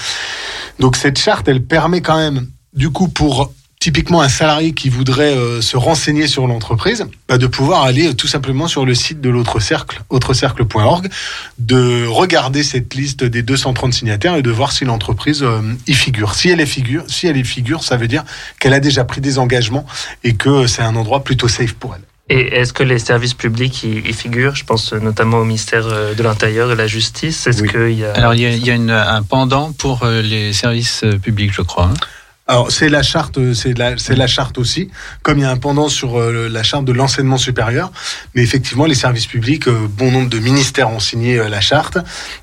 donc 0.78 0.96
cette 0.96 1.18
charte, 1.18 1.46
elle 1.46 1.62
permet 1.62 2.00
quand 2.00 2.16
même, 2.16 2.48
du 2.72 2.90
coup, 2.90 3.08
pour 3.08 3.52
typiquement 3.80 4.20
un 4.22 4.28
salarié 4.28 4.72
qui 4.72 4.88
voudrait 4.88 5.36
euh, 5.36 5.60
se 5.60 5.76
renseigner 5.76 6.26
sur 6.26 6.46
l'entreprise, 6.46 7.06
bah, 7.28 7.38
de 7.38 7.46
pouvoir 7.46 7.82
aller 7.84 8.08
euh, 8.08 8.12
tout 8.14 8.26
simplement 8.26 8.66
sur 8.66 8.84
le 8.84 8.94
site 8.94 9.20
de 9.20 9.30
l'autre 9.30 9.60
cercle, 9.60 10.02
autrecercle.org, 10.10 11.08
de 11.58 12.06
regarder 12.06 12.62
cette 12.62 12.94
liste 12.94 13.22
des 13.24 13.42
230 13.42 13.94
signataires 13.94 14.34
et 14.36 14.42
de 14.42 14.50
voir 14.50 14.72
si 14.72 14.84
l'entreprise 14.84 15.42
euh, 15.42 15.60
y 15.86 15.94
figure. 15.94 16.34
Si 16.34 16.48
elle 16.48 16.60
est 16.60 16.66
figure, 16.66 17.04
si 17.08 17.26
elle 17.28 17.36
y 17.36 17.44
figure, 17.44 17.84
ça 17.84 17.96
veut 17.96 18.08
dire 18.08 18.24
qu'elle 18.58 18.74
a 18.74 18.80
déjà 18.80 19.04
pris 19.04 19.20
des 19.20 19.38
engagements 19.38 19.86
et 20.24 20.34
que 20.34 20.66
c'est 20.66 20.82
un 20.82 20.96
endroit 20.96 21.22
plutôt 21.22 21.48
safe 21.48 21.74
pour 21.74 21.94
elle. 21.94 22.02
Et 22.30 22.58
est-ce 22.58 22.74
que 22.74 22.82
les 22.82 22.98
services 22.98 23.32
publics 23.32 23.84
y, 23.84 24.00
y 24.06 24.12
figurent? 24.12 24.54
Je 24.54 24.64
pense 24.64 24.92
notamment 24.92 25.38
au 25.38 25.44
ministère 25.44 25.86
de 26.14 26.22
l'Intérieur, 26.22 26.68
de 26.68 26.74
la 26.74 26.86
Justice. 26.86 27.46
Est-ce 27.46 27.62
Oui. 27.62 27.70
qu'il 27.70 27.98
y 27.98 28.04
a... 28.04 28.12
Alors 28.12 28.34
il 28.34 28.40
y 28.42 28.46
a, 28.46 28.50
il 28.50 28.66
y 28.66 28.70
a 28.70 28.74
une- 28.74 28.90
un 28.90 29.22
pendant 29.22 29.72
pour 29.72 30.04
les 30.06 30.52
services 30.52 31.04
publics, 31.22 31.52
je 31.54 31.62
crois. 31.62 31.84
hein. 31.86 31.94
Alors 32.50 32.72
c'est 32.72 32.88
la 32.88 33.02
charte, 33.02 33.52
c'est 33.52 33.76
la, 33.76 33.90
la 34.08 34.26
charte 34.26 34.56
aussi, 34.56 34.88
comme 35.20 35.36
il 35.36 35.42
y 35.42 35.44
a 35.44 35.50
un 35.50 35.58
pendant 35.58 35.90
sur 35.90 36.18
euh, 36.18 36.48
la 36.50 36.62
charte 36.62 36.86
de 36.86 36.92
l'enseignement 36.92 37.36
supérieur. 37.36 37.92
Mais 38.34 38.40
effectivement, 38.40 38.86
les 38.86 38.94
services 38.94 39.26
publics, 39.26 39.68
euh, 39.68 39.86
bon 39.86 40.10
nombre 40.10 40.30
de 40.30 40.38
ministères 40.38 40.88
ont 40.88 40.98
signé 40.98 41.38
euh, 41.38 41.50
la 41.50 41.60
charte. 41.60 41.98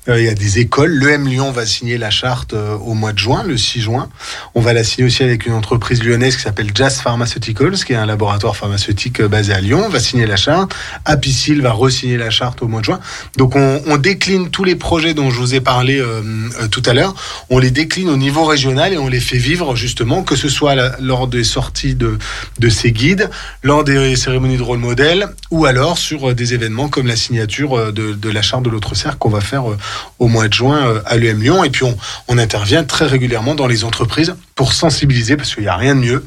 Il 0.06 0.22
y 0.22 0.28
a 0.28 0.34
des 0.34 0.60
écoles. 0.60 0.92
L'EM 0.92 1.26
Lyon 1.26 1.50
va 1.50 1.66
signer 1.66 1.98
la 1.98 2.10
charte 2.10 2.52
au 2.54 2.94
mois 2.94 3.12
de 3.12 3.18
juin, 3.18 3.42
le 3.42 3.56
6 3.56 3.80
juin. 3.80 4.08
On 4.54 4.60
va 4.60 4.72
la 4.72 4.84
signer 4.84 5.08
aussi 5.08 5.24
avec 5.24 5.44
une 5.44 5.54
entreprise 5.54 6.04
lyonnaise 6.04 6.36
qui 6.36 6.42
s'appelle 6.42 6.70
Jazz 6.72 7.00
Pharmaceuticals, 7.00 7.74
qui 7.84 7.92
est 7.92 7.96
un 7.96 8.06
laboratoire 8.06 8.54
pharmaceutique 8.54 9.20
basé 9.22 9.52
à 9.52 9.60
Lyon. 9.60 9.82
On 9.86 9.88
va 9.88 9.98
signer 9.98 10.26
la 10.26 10.36
charte. 10.36 10.72
Apicil 11.04 11.60
va 11.60 11.72
re-signer 11.72 12.16
la 12.16 12.30
charte 12.30 12.62
au 12.62 12.68
mois 12.68 12.78
de 12.78 12.84
juin. 12.84 13.00
Donc 13.36 13.56
on, 13.56 13.82
on 13.88 13.96
décline 13.96 14.50
tous 14.50 14.62
les 14.62 14.76
projets 14.76 15.14
dont 15.14 15.30
je 15.30 15.40
vous 15.40 15.56
ai 15.56 15.60
parlé 15.60 16.00
tout 16.70 16.82
à 16.86 16.94
l'heure. 16.94 17.16
On 17.50 17.58
les 17.58 17.72
décline 17.72 18.08
au 18.08 18.16
niveau 18.16 18.44
régional 18.44 18.92
et 18.92 18.98
on 18.98 19.08
les 19.08 19.20
fait 19.20 19.38
vivre 19.38 19.74
justement 19.74 19.95
que 20.24 20.36
ce 20.36 20.48
soit 20.48 20.74
lors 21.00 21.26
des 21.26 21.44
sorties 21.44 21.94
de, 21.94 22.18
de 22.58 22.68
ces 22.68 22.92
guides, 22.92 23.30
lors 23.62 23.84
des 23.84 24.16
cérémonies 24.16 24.56
de 24.56 24.62
rôle 24.62 24.78
modèle, 24.78 25.28
ou 25.50 25.66
alors 25.66 25.98
sur 25.98 26.30
euh, 26.30 26.34
des 26.34 26.54
événements 26.54 26.88
comme 26.88 27.06
la 27.06 27.16
signature 27.16 27.76
euh, 27.78 27.92
de, 27.92 28.30
la 28.30 28.42
charte 28.42 28.62
de 28.62 28.70
l'autre 28.70 28.94
cercle 28.94 29.18
qu'on 29.18 29.30
va 29.30 29.40
faire 29.40 29.70
euh, 29.70 29.78
au 30.18 30.28
mois 30.28 30.48
de 30.48 30.52
juin 30.52 30.86
euh, 30.86 31.00
à 31.06 31.16
l'UM 31.16 31.40
Lyon. 31.40 31.64
Et 31.64 31.70
puis 31.70 31.84
on, 31.84 31.96
on 32.28 32.38
intervient 32.38 32.84
très 32.84 33.06
régulièrement 33.06 33.54
dans 33.54 33.66
les 33.66 33.84
entreprises 33.84 34.34
pour 34.56 34.72
sensibiliser, 34.72 35.36
parce 35.36 35.54
qu'il 35.54 35.64
n'y 35.64 35.68
a 35.68 35.76
rien 35.76 35.94
de 35.94 36.00
mieux. 36.00 36.24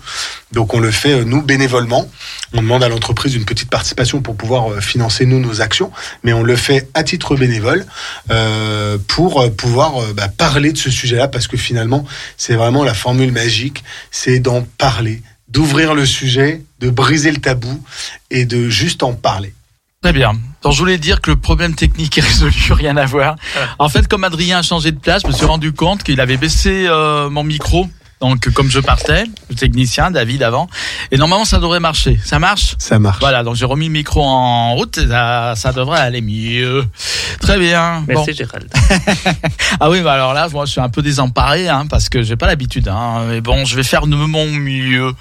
Donc 0.52 0.74
on 0.74 0.80
le 0.80 0.92
fait, 0.92 1.14
euh, 1.14 1.24
nous, 1.24 1.42
bénévolement. 1.42 2.10
On 2.54 2.62
demande 2.62 2.84
à 2.84 2.90
l'entreprise 2.90 3.36
une 3.36 3.46
petite 3.46 3.70
participation 3.70 4.22
pour 4.22 4.36
pouvoir 4.36 4.72
euh, 4.72 4.80
financer, 4.82 5.26
nous, 5.26 5.40
nos 5.40 5.62
actions, 5.62 5.92
mais 6.24 6.34
on 6.34 6.44
le 6.44 6.56
fait 6.56 6.90
à 6.94 7.04
titre 7.04 7.36
bénévole 7.36 7.86
euh, 8.32 8.98
pour 9.08 9.42
euh, 9.42 9.50
pouvoir 9.50 9.98
euh, 9.98 10.14
bah, 10.14 10.28
parler 10.30 10.74
de 10.74 10.78
ce 10.78 10.90
sujet-là, 10.90 11.28
parce 11.28 11.48
que 11.48 11.58
finalement, 11.58 12.06
c'est 12.38 12.56
vraiment 12.56 12.84
la 12.84 12.94
formule 12.94 13.32
magique, 13.32 13.84
c'est 14.12 14.40
d'en 14.40 14.64
parler, 14.78 15.22
d'ouvrir 15.48 15.94
le 15.94 16.06
sujet, 16.06 16.64
de 16.80 16.90
briser 16.90 17.32
le 17.32 17.38
tabou 17.38 17.84
et 18.32 18.46
de 18.46 18.70
juste 18.70 19.04
en 19.04 19.14
parler. 19.14 19.54
Très 20.02 20.14
bien. 20.14 20.32
Donc, 20.62 20.74
je 20.74 20.80
voulais 20.80 20.98
dire 20.98 21.20
que 21.20 21.30
le 21.30 21.36
problème 21.36 21.76
technique 21.76 22.18
est 22.18 22.22
résolu, 22.22 22.54
rien 22.72 22.96
à 22.96 23.06
voir. 23.06 23.36
En 23.80 23.90
fait, 23.90 24.08
comme 24.08 24.24
Adrien 24.24 24.60
a 24.60 24.62
changé 24.62 24.92
de 24.92 25.00
place, 25.00 25.24
je 25.24 25.28
me 25.28 25.34
suis 25.34 25.46
rendu 25.46 25.74
compte 25.74 26.04
qu'il 26.04 26.22
avait 26.22 26.38
baissé 26.38 26.86
euh, 26.88 27.30
mon 27.30 27.44
micro. 27.44 27.88
Donc, 28.22 28.50
comme 28.54 28.70
je 28.70 28.80
partais, 28.82 29.24
le 29.50 29.56
technicien, 29.56 30.12
David 30.12 30.44
avant, 30.44 30.68
et 31.12 31.18
normalement 31.18 31.46
ça 31.46 31.60
devrait 31.60 31.80
marcher. 31.80 32.20
Ça 32.26 32.38
marche? 32.38 32.76
Ça 32.78 33.00
marche. 33.00 33.20
Voilà, 33.22 33.44
donc 33.44 33.56
j'ai 33.56 33.64
remis 33.66 33.86
le 33.86 33.94
micro 33.94 34.22
en 34.22 34.76
route, 34.76 34.98
et 34.98 35.08
ça, 35.08 35.54
ça 35.56 35.72
devrait 35.72 36.00
aller 36.02 36.20
mieux. 36.22 36.86
Très 37.40 37.58
bien. 37.58 38.02
Bon. 38.08 38.14
Merci 38.26 38.34
Gérald. 38.34 38.68
Ah 39.82 39.90
oui, 39.90 40.02
bah 40.02 40.14
alors 40.14 40.34
là, 40.34 40.50
moi 40.52 40.66
je 40.66 40.72
suis 40.72 40.82
un 40.82 40.90
peu 40.90 41.02
désemparé, 41.02 41.70
hein, 41.70 41.86
parce 41.90 42.10
que 42.10 42.22
j'ai 42.22 42.36
pas 42.36 42.48
l'habitude. 42.48 42.90
Hein, 42.90 43.24
mais 43.30 43.40
bon, 43.40 43.64
je 43.64 43.76
vais 43.78 43.84
faire 43.84 44.08
de 44.08 44.16
mon 44.16 44.48
mieux. 44.52 45.14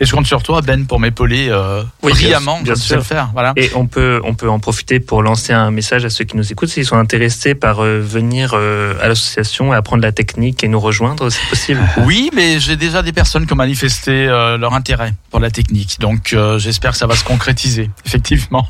Et 0.00 0.04
je 0.06 0.12
compte 0.12 0.26
sur 0.26 0.42
toi, 0.42 0.60
Ben, 0.60 0.86
pour 0.86 1.00
m'épauler 1.00 1.48
euh, 1.50 1.82
Oui, 2.02 2.12
bien 2.12 2.20
brillamment, 2.20 2.60
bien 2.62 2.74
sais 2.76 2.82
sûr. 2.82 2.96
le 2.98 3.02
faire. 3.02 3.30
Voilà. 3.32 3.52
Et 3.56 3.70
on 3.74 3.86
peut, 3.86 4.20
on 4.24 4.34
peut 4.34 4.48
en 4.48 4.60
profiter 4.60 5.00
pour 5.00 5.22
lancer 5.22 5.52
un 5.52 5.70
message 5.72 6.04
à 6.04 6.10
ceux 6.10 6.24
qui 6.24 6.36
nous 6.36 6.52
écoutent 6.52 6.68
s'ils 6.68 6.84
sont 6.84 6.96
intéressés 6.98 7.54
par 7.54 7.82
euh, 7.82 8.00
venir 8.00 8.52
euh, 8.54 8.94
à 9.02 9.08
l'association 9.08 9.72
et 9.72 9.76
apprendre 9.76 10.02
la 10.02 10.12
technique 10.12 10.62
et 10.62 10.68
nous 10.68 10.80
rejoindre, 10.80 11.30
c'est 11.30 11.48
possible. 11.48 11.80
Oui, 12.04 12.30
mais 12.34 12.43
j'ai 12.58 12.76
déjà 12.76 13.02
des 13.02 13.12
personnes 13.12 13.46
qui 13.46 13.52
ont 13.52 13.56
manifesté 13.56 14.26
euh, 14.26 14.56
leur 14.56 14.74
intérêt 14.74 15.14
pour 15.30 15.40
la 15.40 15.50
technique. 15.50 15.98
Donc 16.00 16.32
euh, 16.32 16.58
j'espère 16.58 16.92
que 16.92 16.96
ça 16.96 17.06
va 17.06 17.16
se 17.16 17.24
concrétiser, 17.24 17.90
effectivement. 18.06 18.68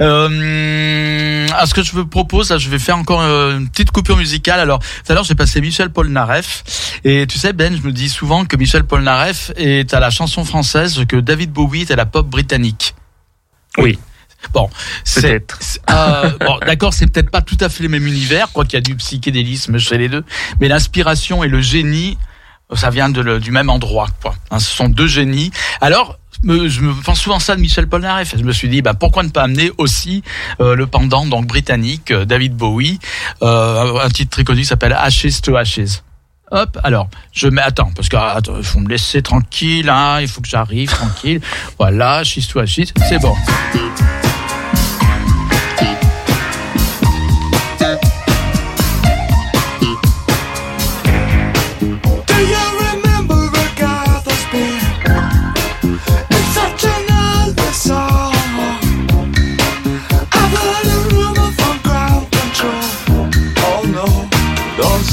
Euh, 0.00 1.46
à 1.52 1.66
ce 1.66 1.74
que 1.74 1.82
je 1.82 1.92
vous 1.92 2.06
propose, 2.06 2.50
là, 2.50 2.58
je 2.58 2.68
vais 2.68 2.78
faire 2.78 2.96
encore 2.96 3.20
euh, 3.20 3.58
une 3.58 3.68
petite 3.68 3.90
coupure 3.90 4.16
musicale. 4.16 4.60
Alors, 4.60 4.78
tout 4.78 5.12
à 5.12 5.14
l'heure, 5.14 5.24
j'ai 5.24 5.34
passé 5.34 5.60
Michel 5.60 5.90
Polnareff. 5.90 7.00
Et 7.04 7.26
tu 7.26 7.38
sais, 7.38 7.52
Ben, 7.52 7.76
je 7.76 7.86
me 7.86 7.92
dis 7.92 8.08
souvent 8.08 8.44
que 8.44 8.56
Michel 8.56 8.84
Polnareff 8.84 9.52
est 9.56 9.92
à 9.94 10.00
la 10.00 10.10
chanson 10.10 10.44
française 10.44 11.04
que 11.08 11.16
David 11.16 11.52
Bowie 11.52 11.82
est 11.82 11.90
à 11.90 11.96
la 11.96 12.06
pop 12.06 12.26
britannique. 12.26 12.94
Oui. 13.78 13.98
Bon, 14.52 14.68
c'est 15.04 15.42
euh, 15.90 16.30
bon, 16.40 16.58
d'accord, 16.66 16.92
c'est 16.92 17.06
peut-être 17.06 17.30
pas 17.30 17.40
tout 17.40 17.56
à 17.60 17.68
fait 17.68 17.82
les 17.82 17.88
mêmes 17.88 18.06
univers, 18.06 18.52
quoi 18.52 18.64
qu'il 18.64 18.74
y 18.74 18.76
a 18.76 18.80
du 18.80 18.94
psychédélisme 18.96 19.78
chez 19.78 19.98
les 19.98 20.08
deux, 20.08 20.24
mais 20.60 20.68
l'inspiration 20.68 21.42
et 21.44 21.48
le 21.48 21.60
génie, 21.60 22.18
ça 22.72 22.90
vient 22.90 23.10
du 23.10 23.50
même 23.50 23.70
endroit, 23.70 24.08
quoi. 24.22 24.34
Hein, 24.50 24.58
ce 24.58 24.74
sont 24.74 24.88
deux 24.88 25.06
génies. 25.06 25.50
Alors, 25.80 26.18
je 26.44 26.80
me 26.80 27.02
pense 27.02 27.20
souvent 27.20 27.38
ça 27.38 27.56
de 27.56 27.60
Michel 27.60 27.88
Polnareff. 27.88 28.34
Je 28.36 28.42
me 28.42 28.52
suis 28.52 28.68
dit, 28.68 28.82
bah, 28.82 28.94
pourquoi 28.94 29.22
ne 29.22 29.28
pas 29.28 29.42
amener 29.42 29.70
aussi 29.78 30.22
euh, 30.60 30.74
le 30.74 30.86
pendant 30.86 31.26
donc 31.26 31.46
britannique, 31.46 32.10
euh, 32.10 32.24
David 32.24 32.54
Bowie, 32.54 32.98
euh, 33.42 33.98
un 34.00 34.08
titre 34.08 34.42
très 34.42 34.54
qui 34.54 34.64
s'appelle 34.64 34.92
Ashes 34.92 35.40
to 35.42 35.56
Ashes. 35.56 36.02
Hop, 36.50 36.78
alors, 36.84 37.08
je 37.32 37.48
mets, 37.48 37.62
attends, 37.62 37.90
parce 37.96 38.08
que, 38.08 38.16
ah, 38.16 38.34
attends, 38.36 38.58
il 38.58 38.64
faut 38.64 38.78
me 38.78 38.88
laisser 38.88 39.22
tranquille, 39.22 39.88
hein, 39.88 40.20
il 40.20 40.28
faut 40.28 40.40
que 40.40 40.48
j'arrive 40.48 40.90
tranquille. 40.90 41.40
Voilà, 41.78 42.18
Ashes 42.18 42.46
to 42.52 42.60
Ashes, 42.60 42.92
c'est 43.08 43.18
bon. 43.18 43.34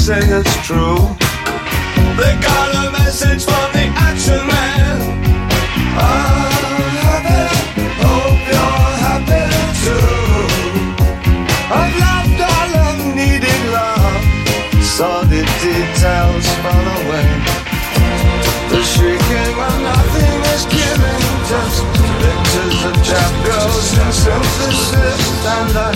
Say 0.02 0.18
it's 0.18 0.56
true. 0.66 0.98
They 2.18 2.34
got 2.42 2.70
a 2.74 2.90
message 2.90 3.44
from 3.44 3.70
the 3.70 3.86
action 3.94 4.42
man. 4.50 4.98
I'm 5.94 6.90
happy, 7.06 7.46
hope 8.02 8.42
you're 8.50 8.94
happy 9.06 9.46
too. 9.84 10.02
I've 11.70 11.94
loved 12.02 12.40
all 12.50 12.72
of 12.82 13.14
needed 13.14 13.62
love 13.70 14.18
saw 14.82 15.22
the 15.22 15.46
details 15.62 16.46
fall 16.66 16.86
away. 16.98 17.30
The 18.74 18.82
shrieking 18.82 19.54
when 19.54 19.76
nothing 19.86 20.38
is 20.50 20.64
given, 20.66 21.20
just 21.46 21.78
pictures 22.18 22.78
of 22.90 23.32
girls 23.46 23.88
and 24.02 24.14
synthesis. 24.22 25.22
And 25.46 25.78
I 25.78 25.94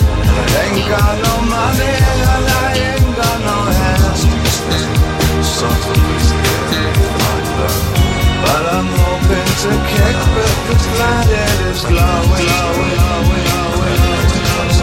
ain't 0.63 0.87
got 0.87 1.15
no 1.27 1.35
money 1.51 2.07
But 5.57 5.73
I'm 8.77 8.85
hoping 8.93 9.49
to 9.63 9.71
kick, 9.89 10.17
but 10.37 10.53
this 10.69 10.85
planet 10.93 11.57
is 11.65 11.81
glowing, 11.81 12.45
glowing, 12.45 12.93
glowing, 12.93 13.97
glowing. 14.53 14.77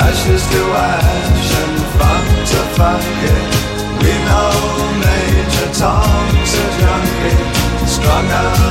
Ashes 0.00 0.44
to 0.48 0.62
ash 0.64 1.52
and 1.60 1.76
funk 1.92 2.26
to 2.48 2.60
funky. 2.72 3.36
We 4.00 4.12
know 4.24 4.56
Major 4.96 5.68
Tom's 5.76 6.52
a 6.56 6.66
junkie, 6.80 7.36
strung 7.84 8.28
out 8.32 8.69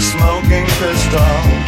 smoking 0.00 0.66
pistol. 0.66 1.63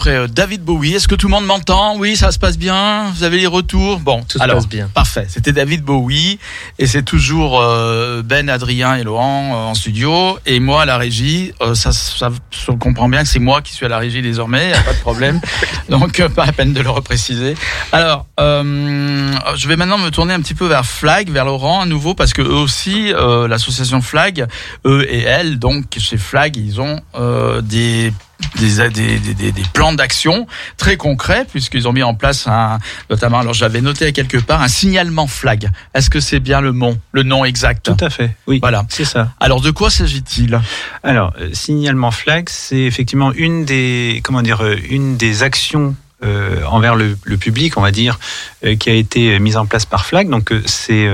Après 0.00 0.16
euh, 0.16 0.26
David 0.28 0.62
Bowie. 0.62 0.94
Est-ce 0.94 1.06
que 1.06 1.14
tout 1.14 1.26
le 1.26 1.32
monde 1.32 1.44
m'entend? 1.44 1.98
Oui, 1.98 2.16
ça 2.16 2.32
se 2.32 2.38
passe 2.38 2.56
bien. 2.56 3.10
Vous 3.14 3.22
avez 3.22 3.36
les 3.36 3.46
retours? 3.46 4.00
Bon, 4.00 4.22
Tout 4.26 4.38
se 4.38 4.42
alors 4.42 4.56
passe 4.56 4.68
bien. 4.68 4.88
parfait. 4.94 5.26
C'était 5.28 5.52
David 5.52 5.82
Bowie 5.82 6.38
et 6.78 6.86
c'est 6.86 7.02
toujours 7.02 7.60
euh, 7.60 8.22
Ben, 8.22 8.48
Adrien 8.48 8.94
et 8.94 9.02
Laurent 9.02 9.50
euh, 9.52 9.70
en 9.70 9.74
studio 9.74 10.38
et 10.46 10.58
moi 10.58 10.82
à 10.82 10.84
la 10.86 10.96
régie. 10.96 11.52
Ça, 11.74 11.92
ça, 11.92 12.30
on 12.68 12.78
comprend 12.78 13.10
bien 13.10 13.22
que 13.22 13.28
c'est 13.28 13.40
moi 13.40 13.60
qui 13.60 13.74
suis 13.74 13.84
à 13.84 13.90
la 13.90 13.98
régie 13.98 14.22
désormais. 14.22 14.70
y 14.70 14.72
a 14.72 14.80
pas 14.80 14.94
de 14.94 15.00
problème. 15.00 15.38
donc 15.90 16.26
pas 16.28 16.46
la 16.46 16.52
peine 16.52 16.72
de 16.72 16.80
le 16.80 16.88
repréciser. 16.88 17.54
Alors, 17.92 18.24
euh, 18.40 19.30
je 19.54 19.68
vais 19.68 19.76
maintenant 19.76 19.98
me 19.98 20.08
tourner 20.08 20.32
un 20.32 20.40
petit 20.40 20.54
peu 20.54 20.66
vers 20.66 20.86
Flag, 20.86 21.28
vers 21.28 21.44
Laurent 21.44 21.82
à 21.82 21.86
nouveau 21.86 22.14
parce 22.14 22.32
que 22.32 22.40
eux 22.40 22.54
aussi, 22.54 23.12
euh, 23.12 23.46
l'association 23.48 24.00
Flag, 24.00 24.46
eux 24.86 25.06
et 25.10 25.20
elle, 25.20 25.58
donc 25.58 25.84
chez 25.98 26.16
Flag, 26.16 26.56
ils 26.56 26.80
ont 26.80 27.00
euh, 27.16 27.60
des 27.60 28.14
des, 28.56 28.88
des, 28.90 29.18
des, 29.18 29.34
des- 29.34 29.52
des 29.52 29.62
plans 29.72 29.92
d'action 29.92 30.46
très 30.76 30.96
concrets 30.96 31.46
puisqu'ils 31.50 31.86
ont 31.88 31.92
mis 31.92 32.02
en 32.02 32.14
place 32.14 32.46
un 32.46 32.78
notamment 33.08 33.38
alors 33.40 33.54
j'avais 33.54 33.80
noté 33.80 34.06
à 34.06 34.12
quelque 34.12 34.38
part 34.38 34.62
un 34.62 34.68
signalement 34.68 35.26
flag. 35.26 35.70
Est-ce 35.94 36.10
que 36.10 36.20
c'est 36.20 36.40
bien 36.40 36.60
le 36.60 36.72
nom 36.72 36.98
le 37.12 37.22
nom 37.22 37.44
exact 37.44 37.84
Tout 37.96 38.04
à 38.04 38.10
fait, 38.10 38.34
oui. 38.46 38.58
Voilà. 38.60 38.84
C'est 38.88 39.04
ça. 39.04 39.32
Alors 39.40 39.60
de 39.60 39.70
quoi 39.70 39.90
s'agit-il? 39.90 40.60
Alors, 41.02 41.32
euh, 41.40 41.50
signalement 41.52 42.10
flag, 42.10 42.48
c'est 42.48 42.78
effectivement 42.80 43.32
une 43.32 43.64
des, 43.64 44.20
comment 44.24 44.42
dire, 44.42 44.62
euh, 44.64 44.76
une 44.90 45.16
des 45.16 45.42
actions 45.42 45.94
euh, 46.22 46.62
envers 46.66 46.96
le, 46.96 47.16
le 47.24 47.36
public, 47.38 47.78
on 47.78 47.80
va 47.80 47.90
dire, 47.90 48.18
euh, 48.66 48.76
qui 48.76 48.90
a 48.90 48.92
été 48.92 49.38
mise 49.38 49.56
en 49.56 49.64
place 49.64 49.86
par 49.86 50.04
Flag. 50.04 50.28
Donc, 50.28 50.52
euh, 50.52 50.60
c'est, 50.66 51.08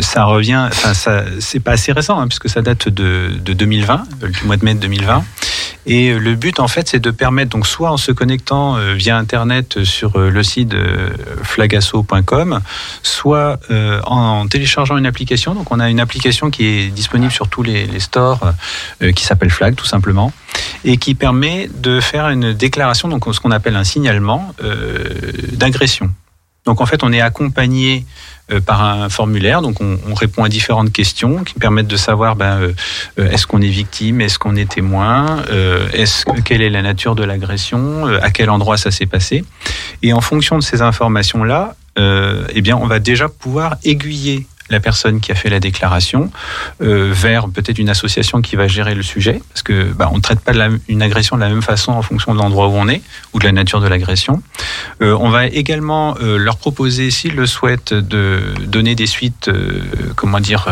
ça 0.00 0.24
revient, 0.24 0.68
enfin, 0.68 0.94
ça, 0.94 1.24
c'est 1.40 1.60
pas 1.60 1.72
assez 1.72 1.92
récent, 1.92 2.18
hein, 2.18 2.26
puisque 2.26 2.48
ça 2.48 2.62
date 2.62 2.88
de, 2.88 3.32
de 3.38 3.52
2020, 3.52 4.04
euh, 4.22 4.28
du 4.28 4.44
mois 4.44 4.56
de 4.56 4.64
mai 4.64 4.74
de 4.74 4.80
2020. 4.80 5.22
Et 5.86 6.10
euh, 6.10 6.18
le 6.18 6.34
but, 6.34 6.60
en 6.60 6.68
fait, 6.68 6.88
c'est 6.88 6.98
de 6.98 7.10
permettre, 7.10 7.50
donc, 7.50 7.66
soit 7.66 7.90
en 7.90 7.96
se 7.96 8.12
connectant 8.12 8.76
euh, 8.76 8.94
via 8.94 9.16
Internet 9.16 9.84
sur 9.84 10.16
euh, 10.16 10.30
le 10.30 10.42
site 10.42 10.74
flagasso.com, 11.42 12.60
soit 13.02 13.58
en 14.06 14.46
téléchargeant 14.46 14.96
une 14.96 15.06
application. 15.06 15.54
Donc, 15.54 15.70
on 15.70 15.80
a 15.80 15.90
une 15.90 16.00
application 16.00 16.50
qui 16.50 16.66
est 16.66 16.88
disponible 16.88 17.32
sur 17.32 17.48
tous 17.48 17.62
les, 17.62 18.00
stores, 18.00 18.52
qui 19.14 19.24
s'appelle 19.24 19.50
Flag, 19.50 19.74
tout 19.74 19.84
simplement, 19.84 20.32
et 20.84 20.96
qui 20.96 21.14
permet 21.14 21.68
de 21.74 22.00
faire 22.00 22.28
une 22.28 22.52
déclaration, 22.52 23.08
donc 23.08 23.24
ce 23.32 23.40
qu'on 23.40 23.50
appelle 23.50 23.76
un 23.76 23.84
signalement 23.84 24.54
d'agression. 25.52 26.10
Donc, 26.66 26.80
en 26.80 26.86
fait, 26.86 27.02
on 27.02 27.12
est 27.12 27.20
accompagné 27.20 28.04
euh, 28.52 28.60
par 28.60 28.82
un 28.82 29.08
formulaire. 29.08 29.62
Donc, 29.62 29.80
on, 29.80 29.98
on 30.08 30.14
répond 30.14 30.44
à 30.44 30.48
différentes 30.48 30.92
questions 30.92 31.44
qui 31.44 31.54
permettent 31.54 31.86
de 31.88 31.96
savoir 31.96 32.36
ben, 32.36 32.60
euh, 32.60 32.72
euh, 33.18 33.30
est-ce 33.30 33.46
qu'on 33.46 33.60
est 33.62 33.68
victime, 33.68 34.20
est-ce 34.20 34.38
qu'on 34.38 34.56
est 34.56 34.68
témoin, 34.70 35.42
euh, 35.50 35.88
est-ce 35.92 36.24
que- 36.24 36.40
quelle 36.40 36.62
est 36.62 36.70
la 36.70 36.82
nature 36.82 37.14
de 37.14 37.24
l'agression, 37.24 38.06
euh, 38.06 38.18
à 38.22 38.30
quel 38.30 38.50
endroit 38.50 38.76
ça 38.76 38.90
s'est 38.90 39.06
passé. 39.06 39.44
Et 40.02 40.12
en 40.12 40.20
fonction 40.20 40.56
de 40.58 40.62
ces 40.62 40.82
informations-là, 40.82 41.74
euh, 41.98 42.44
eh 42.52 42.60
bien, 42.60 42.76
on 42.76 42.86
va 42.86 42.98
déjà 42.98 43.28
pouvoir 43.28 43.76
aiguiller 43.84 44.46
la 44.70 44.80
personne 44.80 45.20
qui 45.20 45.30
a 45.30 45.34
fait 45.34 45.50
la 45.50 45.60
déclaration 45.60 46.30
euh, 46.82 47.10
vers 47.12 47.48
peut-être 47.48 47.78
une 47.78 47.88
association 47.90 48.40
qui 48.42 48.56
va 48.56 48.66
gérer 48.66 48.94
le 48.94 49.02
sujet, 49.02 49.40
parce 49.50 49.62
que 49.62 49.92
bah, 49.92 50.08
on 50.12 50.16
ne 50.16 50.22
traite 50.22 50.40
pas 50.40 50.52
une 50.88 51.02
agression 51.02 51.36
de 51.36 51.42
la 51.42 51.48
même 51.48 51.62
façon 51.62 51.92
en 51.92 52.02
fonction 52.02 52.34
de 52.34 52.38
l'endroit 52.38 52.68
où 52.68 52.72
on 52.72 52.88
est 52.88 53.02
ou 53.32 53.38
de 53.38 53.44
la 53.44 53.52
nature 53.52 53.80
de 53.80 53.86
l'agression. 53.86 54.42
Euh, 55.02 55.16
on 55.20 55.30
va 55.30 55.46
également 55.46 56.16
euh, 56.20 56.36
leur 56.36 56.56
proposer, 56.56 57.10
s'ils 57.10 57.36
le 57.36 57.46
souhaitent, 57.46 57.94
de 57.94 58.40
donner 58.66 58.94
des 58.94 59.06
suites, 59.06 59.50
comment 60.16 60.40
dire, 60.40 60.68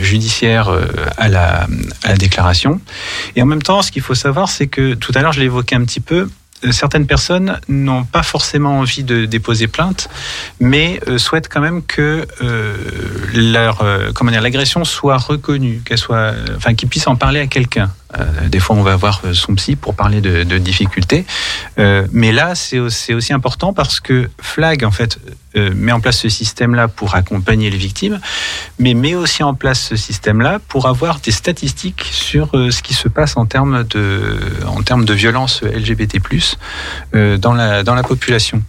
judiciaires 0.00 0.70
à, 1.16 1.28
la, 1.28 1.66
à 2.02 2.08
la 2.08 2.16
déclaration. 2.16 2.80
Et 3.36 3.42
en 3.42 3.46
même 3.46 3.62
temps, 3.62 3.82
ce 3.82 3.90
qu'il 3.90 4.02
faut 4.02 4.14
savoir, 4.14 4.48
c'est 4.48 4.66
que 4.66 4.94
tout 4.94 5.12
à 5.14 5.22
l'heure, 5.22 5.32
je 5.32 5.40
évoqué 5.44 5.76
un 5.76 5.84
petit 5.84 6.00
peu. 6.00 6.28
Certaines 6.70 7.06
personnes 7.06 7.60
n'ont 7.68 8.04
pas 8.04 8.22
forcément 8.22 8.78
envie 8.78 9.04
de 9.04 9.26
déposer 9.26 9.66
plainte, 9.66 10.08
mais 10.60 11.00
euh, 11.08 11.18
souhaitent 11.18 11.48
quand 11.48 11.60
même 11.60 11.82
que 11.82 12.26
euh, 12.42 12.76
leur 13.34 13.82
euh, 13.82 14.12
comment 14.14 14.30
dire 14.30 14.40
l'agression 14.40 14.84
soit 14.84 15.18
reconnue, 15.18 15.82
qu'elle 15.84 15.98
soit, 15.98 16.32
enfin 16.56 16.74
qu'ils 16.74 16.88
puissent 16.88 17.06
en 17.06 17.16
parler 17.16 17.40
à 17.40 17.46
quelqu'un. 17.46 17.90
Euh, 18.18 18.48
des 18.48 18.60
fois, 18.60 18.76
on 18.76 18.82
va 18.82 18.96
voir 18.96 19.20
euh, 19.24 19.34
son 19.34 19.54
psy 19.54 19.76
pour 19.76 19.94
parler 19.94 20.20
de, 20.20 20.58
difficultés, 20.58 21.24
Euh, 21.78 22.06
mais 22.12 22.30
là, 22.32 22.54
c'est 22.54 22.78
au- 22.78 22.88
c'est 22.90 23.14
aussi 23.14 23.32
important 23.32 23.72
parce 23.72 23.98
que 24.00 24.30
Flag 24.40 24.84
en 24.84 24.90
fait 24.90 25.18
met 25.56 25.92
en 25.92 26.00
place 26.00 26.18
ce 26.18 26.28
système-là 26.28 26.88
pour 26.88 27.14
accompagner 27.14 27.70
les 27.70 27.76
victimes, 27.76 28.20
mais 28.80 28.92
met 28.94 29.14
aussi 29.14 29.42
en 29.44 29.54
place 29.54 29.80
ce 29.90 29.94
système-là 29.96 30.58
pour 30.68 30.86
avoir 30.88 31.20
des 31.20 31.30
statistiques 31.30 32.04
sur 32.10 32.50
ce 32.52 32.82
qui 32.82 32.92
se 32.94 33.06
passe 33.08 33.36
en 33.36 33.46
termes 33.46 33.84
de 33.84 34.36
en 34.66 34.80
violence 35.14 35.62
LGBT+ 35.62 36.18
dans 37.12 37.52
la 37.54 38.02
population. 38.02 38.62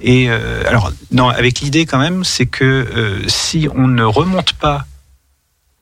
Et 0.00 0.28
alors, 0.66 0.92
avec 1.30 1.60
l'idée 1.60 1.86
quand 1.86 1.98
même, 1.98 2.24
c'est 2.24 2.46
que 2.46 3.22
si 3.28 3.68
on 3.74 3.86
ne 3.86 4.02
remonte 4.04 4.52
pas 4.54 4.86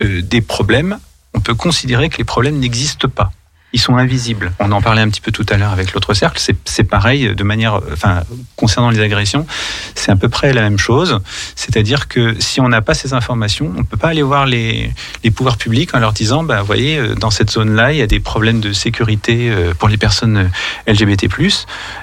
des 0.02 0.42
problèmes, 0.42 0.98
on 1.34 1.40
peut 1.40 1.54
considérer 1.54 2.08
que 2.08 2.18
les 2.18 2.24
problèmes 2.24 2.58
n'existent 2.58 3.08
pas. 3.08 3.32
Ils 3.72 3.80
sont 3.80 3.96
invisibles. 3.96 4.52
On 4.58 4.72
en 4.72 4.82
parlait 4.82 5.00
un 5.00 5.08
petit 5.08 5.20
peu 5.20 5.30
tout 5.30 5.46
à 5.48 5.56
l'heure 5.56 5.70
avec 5.70 5.92
l'autre 5.92 6.12
cercle. 6.12 6.42
C'est 6.64 6.84
pareil 6.84 7.34
de 7.36 7.44
manière, 7.44 7.76
euh, 7.76 7.90
enfin, 7.92 8.24
concernant 8.56 8.90
les 8.90 8.98
agressions, 8.98 9.46
c'est 9.94 10.10
à 10.10 10.16
peu 10.16 10.28
près 10.28 10.52
la 10.52 10.62
même 10.62 10.78
chose. 10.78 11.20
C'est-à-dire 11.54 12.08
que 12.08 12.34
si 12.40 12.60
on 12.60 12.68
n'a 12.68 12.82
pas 12.82 12.94
ces 12.94 13.14
informations, 13.14 13.72
on 13.76 13.84
peut 13.84 13.96
pas 13.96 14.08
aller 14.08 14.22
voir 14.22 14.46
les, 14.46 14.92
les 15.22 15.30
pouvoirs 15.30 15.56
publics 15.56 15.94
en 15.94 16.00
leur 16.00 16.12
disant, 16.12 16.42
bah, 16.42 16.62
voyez, 16.62 16.98
euh, 16.98 17.14
dans 17.14 17.30
cette 17.30 17.50
zone-là, 17.50 17.92
il 17.92 17.98
y 17.98 18.02
a 18.02 18.08
des 18.08 18.20
problèmes 18.20 18.60
de 18.60 18.72
sécurité 18.72 19.50
euh, 19.50 19.72
pour 19.72 19.88
les 19.88 19.98
personnes 19.98 20.50
LGBT+. 20.88 21.28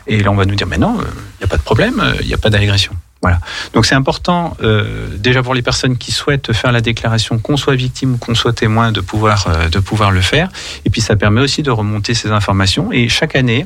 Et 0.07 0.21
là, 0.21 0.31
on 0.31 0.35
va 0.35 0.45
nous 0.45 0.55
dire, 0.55 0.67
mais 0.67 0.77
non, 0.77 0.97
il 0.99 1.39
n'y 1.39 1.45
a 1.45 1.47
pas 1.47 1.57
de 1.57 1.63
problème, 1.63 2.01
il 2.21 2.27
n'y 2.27 2.33
a 2.33 2.37
pas 2.37 2.49
d'agression. 2.49 2.93
Donc 3.73 3.85
c'est 3.85 3.95
important 3.95 4.55
euh, 4.61 5.07
déjà 5.17 5.43
pour 5.43 5.53
les 5.53 5.61
personnes 5.61 5.97
qui 5.97 6.11
souhaitent 6.11 6.53
faire 6.53 6.71
la 6.71 6.81
déclaration, 6.81 7.39
qu'on 7.39 7.57
soit 7.57 7.75
victime 7.75 8.15
ou 8.15 8.17
qu'on 8.17 8.35
soit 8.35 8.53
témoin, 8.53 8.91
de 8.91 9.01
pouvoir 9.01 9.47
euh, 9.47 9.69
de 9.69 9.79
pouvoir 9.79 10.11
le 10.11 10.21
faire. 10.21 10.49
Et 10.85 10.89
puis 10.89 11.01
ça 11.01 11.15
permet 11.15 11.41
aussi 11.41 11.63
de 11.63 11.71
remonter 11.71 12.13
ces 12.13 12.31
informations. 12.31 12.91
Et 12.91 13.09
chaque 13.09 13.35
année, 13.35 13.65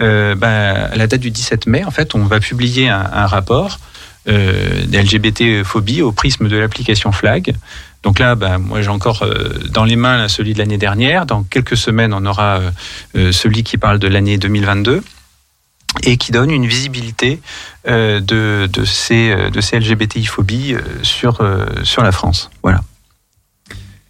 euh, 0.00 0.34
bah, 0.34 0.88
à 0.92 0.96
la 0.96 1.06
date 1.06 1.20
du 1.20 1.30
17 1.30 1.66
mai, 1.66 1.84
en 1.84 1.90
fait, 1.90 2.14
on 2.14 2.24
va 2.24 2.40
publier 2.40 2.88
un, 2.88 3.26
rapport 3.26 3.78
euh, 4.28 4.84
des 4.86 5.02
LGBT 5.02 5.64
phobie 5.64 6.02
au 6.02 6.12
prisme 6.12 6.48
de 6.48 6.56
l'application 6.56 7.12
Flag. 7.12 7.54
Donc 8.02 8.18
là, 8.18 8.34
bah, 8.34 8.58
moi 8.58 8.82
j'ai 8.82 8.88
encore 8.88 9.24
dans 9.70 9.84
les 9.84 9.96
mains 9.96 10.28
celui 10.28 10.54
de 10.54 10.58
l'année 10.58 10.78
dernière. 10.78 11.24
Dans 11.24 11.44
quelques 11.44 11.76
semaines, 11.76 12.12
on 12.12 12.26
aura 12.26 12.60
celui 13.14 13.62
qui 13.62 13.78
parle 13.78 14.00
de 14.00 14.08
l'année 14.08 14.38
2022 14.38 15.02
et 16.04 16.16
qui 16.16 16.32
donne 16.32 16.50
une 16.50 16.66
visibilité 16.66 17.40
de, 17.84 18.66
de, 18.66 18.84
ces, 18.84 19.30
euh, 19.30 19.50
de 19.50 19.60
ces 19.60 19.78
LGBTI-phobies 19.78 20.74
euh, 20.74 20.80
sur, 21.02 21.40
euh, 21.40 21.66
sur 21.82 22.02
la 22.02 22.12
France. 22.12 22.50
Voilà. 22.62 22.80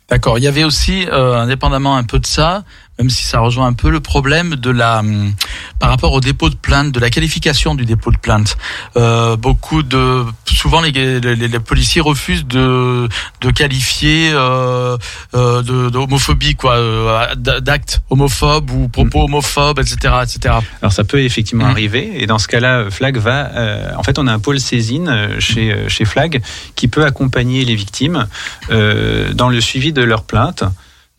D'accord. 0.08 0.38
Il 0.38 0.44
y 0.44 0.46
avait 0.46 0.64
aussi, 0.64 1.06
euh, 1.10 1.36
indépendamment 1.36 1.96
un 1.96 2.04
peu 2.04 2.18
de 2.18 2.26
ça, 2.26 2.64
même 2.98 3.08
si 3.10 3.24
ça 3.24 3.40
rejoint 3.40 3.66
un 3.66 3.72
peu 3.72 3.90
le 3.90 4.00
problème 4.00 4.54
de 4.56 4.70
la, 4.70 5.00
hum, 5.00 5.32
par 5.78 5.88
rapport 5.90 6.12
au 6.12 6.20
dépôt 6.20 6.50
de 6.50 6.54
plainte, 6.54 6.92
de 6.92 7.00
la 7.00 7.10
qualification 7.10 7.74
du 7.74 7.84
dépôt 7.84 8.10
de 8.12 8.18
plainte. 8.18 8.56
Euh, 8.96 9.34
beaucoup 9.36 9.82
de, 9.82 10.24
souvent 10.46 10.80
les, 10.82 10.92
les, 10.92 11.34
les 11.34 11.58
policiers 11.60 12.00
refusent 12.02 12.46
de, 12.46 13.08
de 13.40 13.50
qualifier 13.50 14.30
euh, 14.34 14.96
euh, 15.34 15.62
de, 15.62 15.88
de 15.90 15.98
homophobie, 15.98 16.54
quoi, 16.54 17.34
d'actes 17.36 18.02
homophobes 18.10 18.70
ou 18.70 18.88
propos 18.88 19.24
homophobes, 19.24 19.78
etc., 19.78 20.14
etc. 20.22 20.54
Alors 20.80 20.92
ça 20.92 21.04
peut 21.04 21.22
effectivement 21.22 21.64
Mhm. 21.64 21.70
arriver, 21.70 22.22
et 22.22 22.26
dans 22.26 22.38
ce 22.38 22.48
cas-là, 22.48 22.90
Flag 22.90 23.16
va. 23.16 23.50
en 23.96 24.02
fait, 24.02 24.18
on 24.18 24.26
a 24.26 24.32
un 24.32 24.38
pôle 24.38 24.60
saisine 24.60 25.36
chez, 25.38 25.88
chez 25.88 26.04
Flag 26.04 26.42
qui 26.76 26.88
peut 26.88 27.04
accompagner 27.04 27.64
les 27.64 27.74
victimes 27.74 28.26
dans 28.70 29.48
le 29.48 29.60
suivi 29.60 29.92
de 29.92 30.02
leur 30.02 30.24
plainte. 30.24 30.64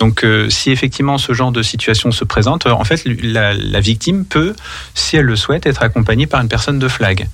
Donc, 0.03 0.25
euh, 0.25 0.49
si 0.49 0.69
effectivement 0.69 1.17
ce 1.17 1.31
genre 1.31 1.53
de 1.53 1.63
situation 1.63 2.11
se 2.11 2.25
présente, 2.25 2.65
euh, 2.65 2.71
en 2.71 2.83
fait, 2.83 3.01
la, 3.05 3.53
la 3.53 3.79
victime 3.79 4.25
peut, 4.25 4.53
si 4.95 5.15
elle 5.15 5.23
le 5.25 5.37
souhaite, 5.37 5.65
être 5.65 5.81
accompagnée 5.81 6.27
par 6.27 6.41
une 6.41 6.49
personne 6.49 6.77
de 6.77 6.89
Flag. 6.89 7.29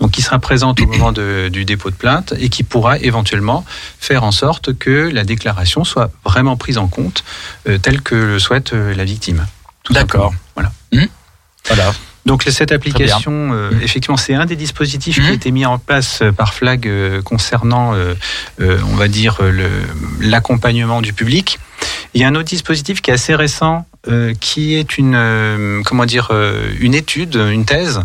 Donc, 0.00 0.10
qui 0.10 0.20
sera 0.20 0.38
présente 0.38 0.82
au 0.82 0.86
moment 0.86 1.12
de- 1.12 1.48
du 1.50 1.64
dépôt 1.64 1.88
de 1.88 1.94
plainte 1.94 2.34
et 2.38 2.50
qui 2.50 2.62
pourra 2.62 2.98
éventuellement 2.98 3.64
faire 3.98 4.22
en 4.22 4.32
sorte 4.32 4.76
que 4.76 5.08
la 5.10 5.24
déclaration 5.24 5.82
soit 5.84 6.10
vraiment 6.22 6.58
prise 6.58 6.76
en 6.76 6.88
compte 6.88 7.24
euh, 7.66 7.78
telle 7.78 8.02
que 8.02 8.14
le 8.14 8.38
souhaite 8.38 8.74
euh, 8.74 8.94
la 8.94 9.04
victime. 9.04 9.46
Tout 9.84 9.94
D'accord. 9.94 10.34
Voilà. 10.54 10.72
Voilà. 11.68 11.90
Donc 12.26 12.42
cette 12.42 12.70
application, 12.70 13.32
euh, 13.54 13.70
Mhm. 13.70 13.80
effectivement, 13.82 14.18
c'est 14.18 14.34
un 14.34 14.44
des 14.44 14.56
dispositifs 14.56 15.14
qui 15.16 15.22
Mhm. 15.22 15.30
a 15.30 15.32
été 15.32 15.50
mis 15.52 15.64
en 15.64 15.78
place 15.78 16.22
par 16.36 16.52
Flag 16.52 16.86
euh, 16.86 17.22
concernant, 17.22 17.94
euh, 17.94 18.12
euh, 18.60 18.78
on 18.92 18.96
va 18.96 19.08
dire, 19.08 19.38
l'accompagnement 20.20 21.00
du 21.00 21.12
public. 21.14 21.58
Il 22.14 22.20
y 22.20 22.24
a 22.24 22.28
un 22.28 22.34
autre 22.34 22.48
dispositif 22.48 23.02
qui 23.02 23.10
est 23.10 23.14
assez 23.14 23.34
récent, 23.34 23.86
euh, 24.08 24.32
qui 24.40 24.74
est 24.74 24.96
une 24.96 25.14
euh, 25.14 25.82
comment 25.84 26.06
dire 26.06 26.28
euh, 26.30 26.72
une 26.80 26.94
étude, 26.94 27.34
une 27.36 27.64
thèse 27.66 28.00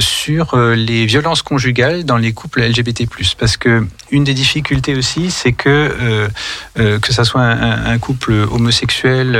sur 0.00 0.56
les 0.56 1.06
violences 1.06 1.42
conjugales 1.42 2.04
dans 2.04 2.16
les 2.16 2.32
couples 2.32 2.60
LGBT+. 2.60 3.06
Parce 3.38 3.56
que 3.56 3.86
une 4.10 4.24
des 4.24 4.34
difficultés 4.34 4.96
aussi, 4.96 5.30
c'est 5.30 5.52
que 5.52 6.28
que 6.74 7.12
ça 7.12 7.22
soit 7.22 7.42
un, 7.42 7.96
couple 8.00 8.32
homosexuel, 8.32 9.38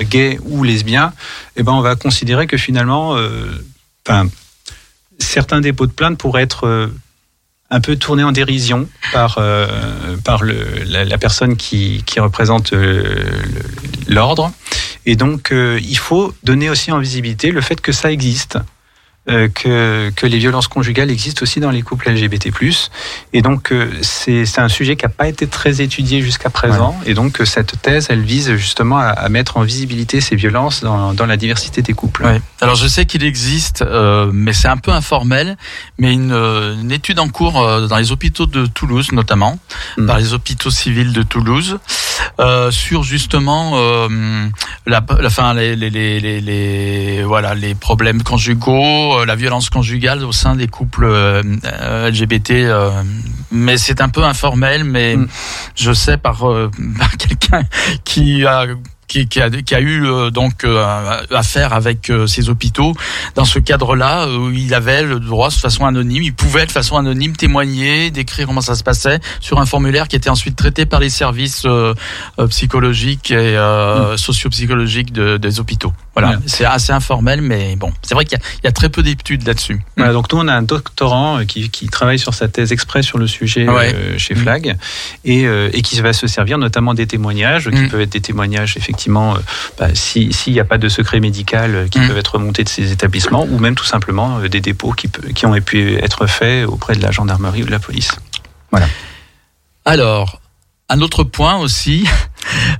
gay 0.00 0.38
ou 0.44 0.64
lesbien, 0.64 1.12
eh 1.56 1.62
ben 1.62 1.72
on 1.72 1.82
va 1.82 1.94
considérer 1.94 2.46
que 2.46 2.56
finalement, 2.56 3.18
certains 5.18 5.60
dépôts 5.60 5.86
de 5.86 5.92
plainte 5.92 6.16
pourraient 6.16 6.44
être 6.44 6.90
un 7.70 7.80
peu 7.80 7.96
tournés 7.96 8.24
en 8.24 8.32
dérision 8.32 8.88
par 9.12 9.38
euh, 9.38 10.16
par 10.24 10.42
le, 10.42 10.64
la, 10.86 11.04
la 11.04 11.18
personne 11.18 11.56
qui 11.56 12.02
qui 12.06 12.20
représente 12.20 12.72
euh, 12.72 13.30
l'ordre. 14.08 14.52
Et 15.06 15.16
donc, 15.16 15.52
euh, 15.52 15.80
il 15.82 15.96
faut 15.96 16.34
donner 16.44 16.68
aussi 16.68 16.92
en 16.92 16.98
visibilité 16.98 17.50
le 17.50 17.60
fait 17.60 17.80
que 17.80 17.92
ça 17.92 18.12
existe. 18.12 18.58
Euh, 19.28 19.48
que, 19.48 20.10
que 20.16 20.26
les 20.26 20.38
violences 20.38 20.66
conjugales 20.68 21.10
existent 21.10 21.42
aussi 21.42 21.60
dans 21.60 21.70
les 21.70 21.82
couples 21.82 22.10
LGBT+. 22.10 22.50
Et 23.32 23.42
donc, 23.42 23.70
euh, 23.70 23.90
c'est 24.02 24.58
un 24.58 24.68
sujet 24.68 24.96
qui 24.96 25.04
n'a 25.04 25.10
pas 25.10 25.28
été 25.28 25.46
très 25.46 25.82
étudié 25.82 26.22
jusqu'à 26.22 26.48
présent. 26.50 26.98
Et 27.06 27.14
donc, 27.14 27.40
euh, 27.40 27.44
cette 27.44 27.80
thèse, 27.82 28.06
elle 28.10 28.22
vise 28.22 28.54
justement 28.56 28.98
à, 28.98 29.08
à 29.08 29.28
mettre 29.28 29.58
en 29.58 29.62
visibilité 29.62 30.20
ces 30.20 30.36
violences 30.36 30.82
dans, 30.82 31.12
dans 31.12 31.26
la 31.26 31.36
diversité 31.36 31.82
des 31.82 31.92
couples. 31.92 32.24
Ouais. 32.24 32.40
Alors 32.62 32.74
je 32.76 32.88
sais 32.88 33.04
qu'il 33.06 33.22
existe, 33.24 33.82
euh, 33.82 34.30
mais 34.32 34.52
c'est 34.52 34.68
un 34.68 34.76
peu 34.78 34.90
informel, 34.90 35.56
mais 35.98 36.12
une, 36.12 36.32
une 36.32 36.90
étude 36.90 37.18
en 37.18 37.28
cours 37.28 37.60
euh, 37.60 37.86
dans 37.86 37.96
les 37.98 38.12
hôpitaux 38.12 38.46
de 38.46 38.66
Toulouse 38.66 39.12
notamment, 39.12 39.58
Mm. 39.96 40.06
par 40.06 40.18
les 40.18 40.32
hôpitaux 40.34 40.70
civils 40.70 41.12
de 41.12 41.22
Toulouse, 41.22 41.78
euh, 42.38 42.70
sur 42.70 43.02
justement 43.02 43.72
euh, 43.74 44.46
la, 44.86 45.04
la 45.20 45.30
fin, 45.30 45.52
les, 45.54 45.74
les, 45.76 45.90
les, 45.90 46.20
les, 46.20 46.40
les- 46.40 47.22
voilà 47.24 47.54
les 47.54 47.74
problèmes 47.74 48.22
conjugaux, 48.22 49.09
euh, 49.12 49.26
la 49.26 49.34
violence 49.36 49.70
conjugale 49.70 50.24
au 50.24 50.32
sein 50.32 50.54
des 50.56 50.68
couples 50.68 51.04
euh, 51.04 51.42
LGBT. 52.10 52.50
euh, 52.52 52.90
mais 53.50 53.76
c'est 53.76 54.00
un 54.00 54.08
peu 54.08 54.24
informel, 54.24 54.84
mais 54.84 55.16
Mm. 55.16 55.28
je 55.76 55.92
sais 55.92 56.16
par, 56.16 56.38
par 56.98 57.16
quelqu'un 57.18 57.62
qui 58.04 58.44
a 58.46 58.66
qui, 59.10 59.26
qui 59.28 59.40
a, 59.40 59.50
qui 59.50 59.74
a 59.74 59.80
eu 59.80 60.06
euh, 60.06 60.30
donc 60.30 60.62
euh, 60.64 60.84
affaire 61.34 61.72
avec 61.72 62.10
euh, 62.10 62.26
ces 62.28 62.48
hôpitaux 62.48 62.94
dans 63.34 63.44
ce 63.44 63.58
cadre-là 63.58 64.28
où 64.28 64.50
il 64.50 64.72
avait 64.72 65.02
le 65.02 65.18
droit 65.18 65.48
de 65.48 65.54
façon 65.54 65.84
anonyme, 65.84 66.22
il 66.22 66.32
pouvait 66.32 66.64
de 66.64 66.70
façon 66.70 66.96
anonyme 66.96 67.34
témoigner, 67.36 68.10
décrire 68.12 68.46
comment 68.46 68.60
ça 68.60 68.76
se 68.76 68.84
passait 68.84 69.18
sur 69.40 69.58
un 69.60 69.66
formulaire 69.66 70.06
qui 70.06 70.14
était 70.14 70.30
ensuite 70.30 70.54
traité 70.56 70.86
par 70.86 71.00
les 71.00 71.10
services 71.10 71.64
euh, 71.66 71.92
euh, 72.38 72.46
psychologiques 72.46 73.32
et 73.32 73.56
euh, 73.58 74.16
socio-psychologiques 74.16 75.12
de- 75.12 75.36
des 75.38 75.58
hôpitaux. 75.58 75.92
Voilà, 76.14 76.38
c'est 76.46 76.64
assez 76.64 76.92
informel, 76.92 77.40
mais 77.40 77.76
bon, 77.76 77.92
c'est 78.02 78.14
vrai 78.14 78.24
qu'il 78.24 78.38
y, 78.38 78.40
a- 78.40 78.44
il 78.62 78.64
y 78.64 78.68
a 78.68 78.72
très 78.72 78.88
peu 78.90 79.02
d'études 79.02 79.46
là-dessus. 79.46 79.80
Voilà, 79.96 80.12
donc 80.12 80.30
nous, 80.32 80.38
on 80.38 80.46
a 80.48 80.54
un 80.54 80.62
doctorant 80.62 81.38
euh, 81.40 81.44
qui, 81.44 81.70
qui 81.70 81.88
travaille 81.88 82.18
sur 82.18 82.34
sa 82.34 82.46
thèse 82.48 82.72
exprès 82.72 83.02
sur 83.02 83.18
le 83.18 83.26
sujet 83.26 83.68
Ouais. 83.68 83.92
euh, 83.94 84.18
chez 84.18 84.34
Mm. 84.34 84.38
Flag 84.38 84.76
et, 85.24 85.46
euh, 85.46 85.70
et 85.72 85.82
qui 85.82 86.00
va 86.00 86.12
se 86.12 86.26
servir 86.26 86.58
notamment 86.58 86.94
des 86.94 87.06
témoignages, 87.06 87.70
qui 87.70 87.76
Mm. 87.82 87.88
peuvent 87.88 88.00
être 88.02 88.12
des 88.12 88.20
témoignages 88.20 88.76
effectivement, 88.76 88.99
euh, 89.08 89.38
bah, 89.78 89.88
si- 89.94 90.32
s'il 90.32 90.52
n'y 90.52 90.60
a 90.60 90.64
pas 90.64 90.78
de 90.78 90.88
secret 90.88 91.20
médical, 91.20 91.74
euh, 91.74 91.88
qui 91.88 91.98
Mm. 92.00 92.08
peuvent 92.08 92.18
être 92.18 92.34
remontés 92.34 92.64
de 92.64 92.68
ces 92.68 92.92
établissements, 92.92 93.44
ou 93.44 93.58
même 93.58 93.74
tout 93.74 93.84
simplement 93.84 94.38
euh, 94.38 94.48
des 94.48 94.60
dépôts 94.60 94.92
qui, 94.92 95.08
qui 95.34 95.46
ont 95.46 95.54
pu 95.60 95.94
être 95.96 96.26
faits 96.26 96.66
auprès 96.66 96.94
de 96.94 97.02
la 97.02 97.10
gendarmerie 97.10 97.62
ou 97.62 97.66
de 97.66 97.70
la 97.70 97.78
police. 97.78 98.12
Alors, 99.84 100.40
un 100.88 101.00
autre 101.00 101.24
point 101.24 101.56
aussi 101.56 102.06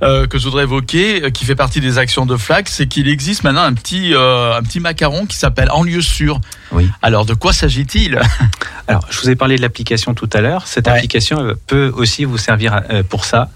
euh, 0.03 0.27
que 0.27 0.37
je 0.37 0.45
voudrais 0.45 0.63
évoquer, 0.63 1.23
euh, 1.25 1.29
qui 1.29 1.45
fait 1.45 1.55
partie 1.55 1.79
des 1.81 1.97
actions 1.97 2.25
de 2.25 2.35
Flag, 2.37 2.65
c'est 2.67 2.87
qu'il 2.87 3.07
existe 3.07 3.43
maintenant 3.43 3.63
un 3.63 3.73
petit, 3.73 4.13
euh, 4.13 4.57
un 4.57 4.61
petit 4.63 4.79
macaron 4.79 5.25
qui 5.25 5.35
s'appelle 5.37 5.69
En 5.71 5.83
lieu 5.83 6.01
sûr. 6.01 6.39
Oui. 6.71 6.89
Alors, 7.01 7.25
de 7.25 7.33
quoi 7.33 7.53
s'agit-il? 7.53 8.19
Alors, 8.87 9.05
je 9.09 9.19
vous 9.21 9.29
ai 9.29 9.35
parlé 9.35 9.55
de 9.57 9.61
l'application 9.61 10.13
tout 10.13 10.29
à 10.33 10.41
l'heure. 10.41 10.67
Cette 10.67 10.87
Ouais. 10.87 10.93
application 10.93 11.53
peut 11.67 11.91
aussi 11.95 12.25
vous 12.25 12.37
servir 12.37 12.81
pour 13.09 13.25
ça. 13.25 13.49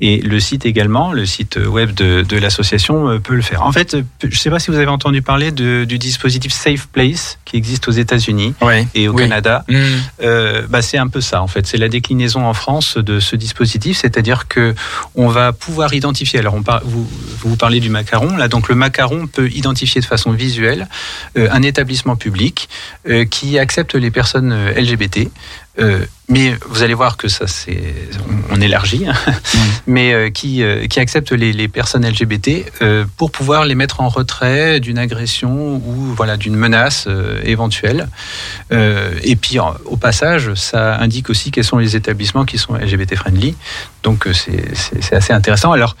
Et 0.00 0.18
le 0.20 0.40
site 0.40 0.66
également, 0.66 1.12
le 1.12 1.24
site 1.26 1.56
web 1.64 1.94
de, 1.94 2.22
de 2.22 2.36
l'association 2.36 3.18
peut 3.20 3.34
le 3.34 3.42
faire. 3.42 3.62
En 3.62 3.72
fait, 3.72 3.96
je 4.22 4.26
ne 4.26 4.32
sais 4.34 4.50
pas 4.50 4.58
si 4.58 4.70
vous 4.70 4.76
avez 4.76 4.86
entendu 4.86 5.22
parler 5.22 5.52
de- 5.52 5.84
du 5.84 5.98
dispositif 5.98 6.52
Safe 6.52 6.86
Place 6.88 7.38
qui 7.44 7.56
existe 7.56 7.88
aux 7.88 7.92
États-Unis 7.92 8.54
et 8.94 9.08
au 9.08 9.12
Oui. 9.14 9.22
Canada. 9.22 9.64
Mmh. 9.68 9.74
Euh, 10.22 10.62
bah, 10.68 10.82
c'est 10.82 10.98
un 10.98 11.08
peu 11.08 11.20
ça 11.20 11.40
en 11.42 11.46
fait. 11.46 11.66
C'est 11.66 11.78
la 11.78 11.88
déclinaison 11.88 12.44
en 12.46 12.54
France 12.54 12.96
de 12.98 13.20
ce 13.20 13.36
dispositif, 13.36 13.98
c'est-à-dire 13.98 14.48
que 14.48 14.74
on 15.14 15.28
va 15.28 15.43
pouvoir 15.52 15.94
identifier. 15.94 16.38
Alors 16.38 16.54
on 16.54 16.62
par- 16.62 16.82
vous, 16.84 17.08
vous 17.40 17.56
parlez 17.56 17.80
du 17.80 17.90
macaron 17.90 18.36
là, 18.36 18.48
donc 18.48 18.68
le 18.68 18.74
macaron 18.74 19.26
peut 19.26 19.50
identifier 19.50 20.00
de 20.00 20.06
façon 20.06 20.32
visuelle 20.32 20.88
euh, 21.36 21.48
un 21.52 21.62
établissement 21.62 22.16
public 22.16 22.68
euh, 23.08 23.24
qui 23.24 23.58
accepte 23.58 23.94
les 23.94 24.10
personnes 24.10 24.52
euh, 24.52 24.72
LGBT. 24.80 25.28
Mais 26.28 26.54
vous 26.68 26.82
allez 26.82 26.94
voir 26.94 27.16
que 27.16 27.28
ça 27.28 27.46
c'est 27.46 27.94
on, 28.50 28.56
on 28.56 28.60
élargit, 28.60 29.06
hein, 29.06 29.14
mais 29.86 30.12
euh, 30.12 30.30
qui 30.30 30.62
euh, 30.62 30.86
qui 30.86 30.98
accepte 31.00 31.32
les, 31.32 31.52
les 31.52 31.68
personnes 31.68 32.06
LGBT 32.08 32.64
euh, 32.82 33.04
pour 33.16 33.30
pouvoir 33.30 33.64
les 33.66 33.74
mettre 33.74 34.00
en 34.00 34.08
retrait 34.08 34.80
d'une 34.80 34.98
agression 34.98 35.76
ou 35.76 36.14
voilà 36.16 36.36
d'une 36.36 36.56
menace 36.56 37.04
euh, 37.08 37.40
éventuelle. 37.44 38.08
Et 38.70 39.36
puis, 39.36 39.58
en- 39.60 39.74
au 39.84 39.96
passage, 39.96 40.54
ça 40.54 40.96
indique 40.98 41.30
aussi 41.30 41.50
quels 41.50 41.64
sont 41.64 41.78
les 41.78 41.94
établissements 41.96 42.44
qui 42.44 42.58
sont 42.58 42.74
LGBT 42.74 43.14
friendly. 43.16 43.54
Donc, 44.02 44.28
c'est- 44.32 45.14
assez 45.14 45.32
intéressant. 45.32 45.72
Alors, 45.72 45.96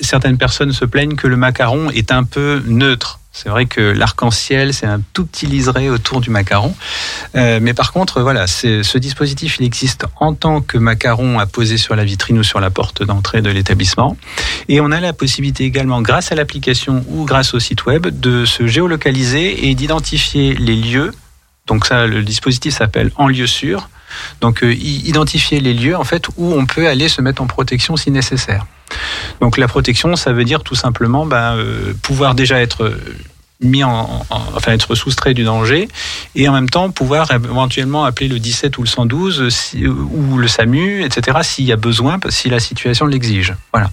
certaines 0.00 0.38
personnes 0.38 0.72
se 0.72 0.84
plaignent 0.84 1.16
que 1.16 1.26
le 1.26 1.36
macaron 1.36 1.90
est 1.90 2.12
un 2.12 2.24
peu 2.24 2.62
neutre. 2.66 3.18
C'est 3.36 3.48
vrai 3.48 3.66
que 3.66 3.80
l'arc-en-ciel, 3.80 4.72
c'est 4.72 4.86
un 4.86 5.00
tout 5.12 5.26
petit 5.26 5.46
liseré 5.46 5.90
autour 5.90 6.20
du 6.20 6.30
macaron. 6.30 6.74
Euh, 7.34 7.58
mais 7.60 7.74
par 7.74 7.92
contre, 7.92 8.22
voilà, 8.22 8.46
ce 8.46 8.96
dispositif, 8.96 9.56
il 9.58 9.66
existe 9.66 10.06
en 10.20 10.34
tant 10.34 10.60
que 10.60 10.78
macaron 10.78 11.40
à 11.40 11.46
poser 11.46 11.76
sur 11.76 11.96
la 11.96 12.04
vitrine 12.04 12.38
ou 12.38 12.44
sur 12.44 12.60
la 12.60 12.70
porte 12.70 13.02
d'entrée 13.02 13.42
de 13.42 13.50
l'établissement. 13.50 14.16
Et 14.68 14.80
on 14.80 14.92
a 14.92 15.00
la 15.00 15.12
possibilité 15.12 15.64
également, 15.64 16.00
grâce 16.00 16.30
à 16.30 16.36
l'application 16.36 17.04
ou 17.08 17.24
grâce 17.24 17.54
au 17.54 17.58
site 17.58 17.84
web, 17.86 18.06
de 18.06 18.44
se 18.44 18.68
géolocaliser 18.68 19.68
et 19.68 19.74
d'identifier 19.74 20.54
les 20.54 20.76
lieux 20.76 21.12
donc 21.66 21.86
ça, 21.86 22.06
le 22.06 22.22
dispositif 22.22 22.74
s'appelle 22.74 23.10
En 23.16 23.28
lieu 23.28 23.46
sûr. 23.46 23.88
Donc 24.40 24.62
euh, 24.62 24.72
identifier 24.74 25.60
les 25.60 25.74
lieux 25.74 25.96
en 25.96 26.04
fait 26.04 26.28
où 26.36 26.52
on 26.52 26.66
peut 26.66 26.86
aller 26.86 27.08
se 27.08 27.20
mettre 27.20 27.42
en 27.42 27.46
protection 27.46 27.96
si 27.96 28.10
nécessaire. 28.10 28.66
Donc 29.40 29.56
la 29.58 29.68
protection, 29.68 30.16
ça 30.16 30.32
veut 30.32 30.44
dire 30.44 30.62
tout 30.62 30.74
simplement 30.74 31.26
ben, 31.26 31.56
euh, 31.56 31.92
pouvoir 32.02 32.34
déjà 32.34 32.60
être 32.60 32.84
euh, 32.84 32.98
mis 33.60 33.84
en, 33.84 33.90
en- 34.30 34.42
enfin 34.56 34.72
être 34.72 34.94
soustrait 34.94 35.32
du 35.34 35.44
danger 35.44 35.88
et 36.34 36.48
en 36.48 36.52
même 36.52 36.68
temps 36.68 36.90
pouvoir 36.90 37.30
éventuellement 37.32 38.04
appeler 38.04 38.28
le 38.28 38.38
17 38.38 38.76
ou 38.78 38.82
le 38.82 38.88
112 38.88 39.48
si- 39.48 39.86
ou 39.86 40.36
le 40.38 40.48
SAMU, 40.48 41.02
etc. 41.04 41.38
s'il 41.42 41.64
y 41.64 41.72
a 41.72 41.76
besoin, 41.76 42.18
si 42.28 42.48
la 42.50 42.60
situation 42.60 43.06
l'exige. 43.06 43.54
Voilà. 43.72 43.90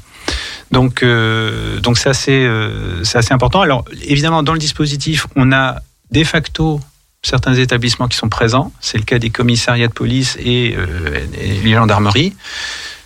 Donc, 0.71 1.03
euh, 1.03 1.79
c'est 1.95 2.09
assez, 2.09 2.45
euh, 2.45 3.03
assez 3.13 3.33
important. 3.33 3.61
Alors, 3.61 3.83
évidemment, 4.07 4.41
dans 4.43 4.53
le 4.53 4.59
dispositif, 4.59 5.27
on 5.35 5.51
a 5.51 5.75
de 6.11 6.23
facto 6.23 6.79
certains 7.23 7.53
établissements 7.53 8.07
qui 8.07 8.17
sont 8.17 8.29
présents. 8.29 8.71
C'est 8.79 8.97
le 8.97 9.03
cas 9.03 9.19
des 9.19 9.29
commissariats 9.29 9.87
de 9.87 9.93
police 9.93 10.37
et, 10.39 10.75
euh, 10.77 11.19
et 11.39 11.59
les 11.61 11.73
gendarmeries. 11.73 12.33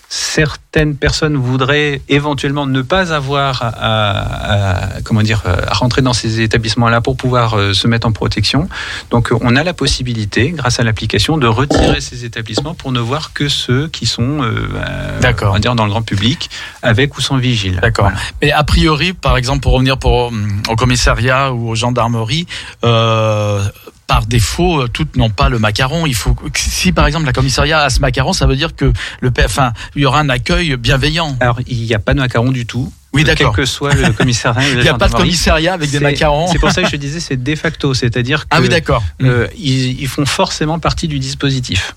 Certaines 0.10 0.96
personnes 0.96 1.36
voudraient 1.36 2.02
éventuellement 2.10 2.66
ne 2.66 2.82
pas 2.82 3.14
avoir 3.14 3.62
à, 3.64 4.90
comment 5.04 5.24
dire 5.24 5.44
à 5.46 5.74
rentrer 5.74 6.02
dans 6.02 6.14
ces 6.14 6.42
établissements-là 6.42 7.02
pour 7.02 7.18
pouvoir 7.18 7.58
euh, 7.58 7.74
se 7.74 7.88
mettre 7.88 8.08
en 8.08 8.12
protection. 8.12 8.70
Donc 9.10 9.32
euh, 9.32 9.38
on 9.42 9.56
a 9.56 9.64
la 9.64 9.74
possibilité, 9.74 10.52
grâce 10.52 10.80
à 10.80 10.84
l'application, 10.84 11.38
de 11.38 11.48
retirer 11.48 12.02
ces 12.02 12.26
établissements 12.26 12.76
pour 12.76 12.92
ne 12.92 13.00
voir 13.00 13.34
que 13.34 13.50
ceux 13.50 13.88
qui 13.88 14.06
sont, 14.06 14.44
euh, 14.44 14.70
euh, 14.76 15.34
on 15.42 15.52
va 15.52 15.60
dire, 15.60 15.76
dans 15.76 15.86
le 15.86 15.92
grand 15.92 16.02
public, 16.02 16.50
avec 16.82 17.18
ou 17.18 17.22
sans 17.22 17.38
vigile. 17.38 17.80
D'accord. 17.82 18.06
Voilà. 18.06 18.20
Mais 18.42 18.52
a 18.52 18.64
priori, 18.64 19.14
par 19.14 19.38
exemple, 19.38 19.62
pour 19.62 19.74
revenir 19.74 19.98
pour, 19.98 20.32
au 20.70 20.76
commissariat 20.76 21.52
ou 21.52 21.70
aux 21.70 21.76
gendarmeries, 21.76 22.48
euh, 22.84 23.64
par 24.08 24.26
défaut, 24.26 24.82
euh, 24.82 24.88
toutes 24.88 25.16
n'ont 25.16 25.30
pas 25.30 25.50
le 25.50 25.60
macaron. 25.60 26.06
Il 26.06 26.16
faut 26.16 26.36
si 26.56 26.92
par 26.92 27.08
exemple 27.08 27.26
la 27.26 27.34
commissariat 27.34 27.82
a 27.82 27.90
ce 27.90 28.00
macaron, 28.00 28.34
ça 28.34 28.46
veut 28.46 28.56
dire 28.56 28.76
que 28.76 28.92
le, 29.22 29.32
enfin, 29.44 29.74
il 29.96 30.04
y 30.04 30.06
aura 30.06 30.20
un 30.20 30.30
accueil 30.30 30.76
bienveillant. 30.78 31.36
Alors, 31.40 31.60
il 31.68 31.82
n'y 31.82 31.94
a 31.94 32.00
pas 32.00 32.14
de 32.14 32.20
macaron 32.20 32.52
du 32.52 32.66
tout. 32.66 32.92
Oui, 33.14 33.24
Quel 33.24 33.36
d'accord. 33.38 33.56
que 33.56 33.66
soit 33.66 33.94
le 33.94 34.12
commissariat. 34.12 34.68
Il 34.74 34.80
n'y 34.82 34.90
a 34.90 34.96
pas 34.96 35.08
de 35.08 35.14
commissariat 35.14 35.74
avec 35.74 35.90
des 35.90 36.02
macarons. 36.02 36.48
C'est 36.52 36.60
pour 36.60 36.72
ça 36.72 36.84
que 36.84 36.90
je 36.90 36.96
disais 36.98 37.22
c'est 37.22 37.42
de 37.42 37.56
facto, 37.56 37.94
c'est-à-dire 37.94 38.42
que 38.42 38.48
Ah 38.52 38.60
oui, 38.60 38.68
d'accord. 38.68 39.04
euh, 39.24 39.48
ils, 39.58 40.02
ils 40.02 40.08
font 40.10 40.26
forcément 40.26 40.80
partie 40.80 41.08
du 41.08 41.18
dispositif. 41.18 41.96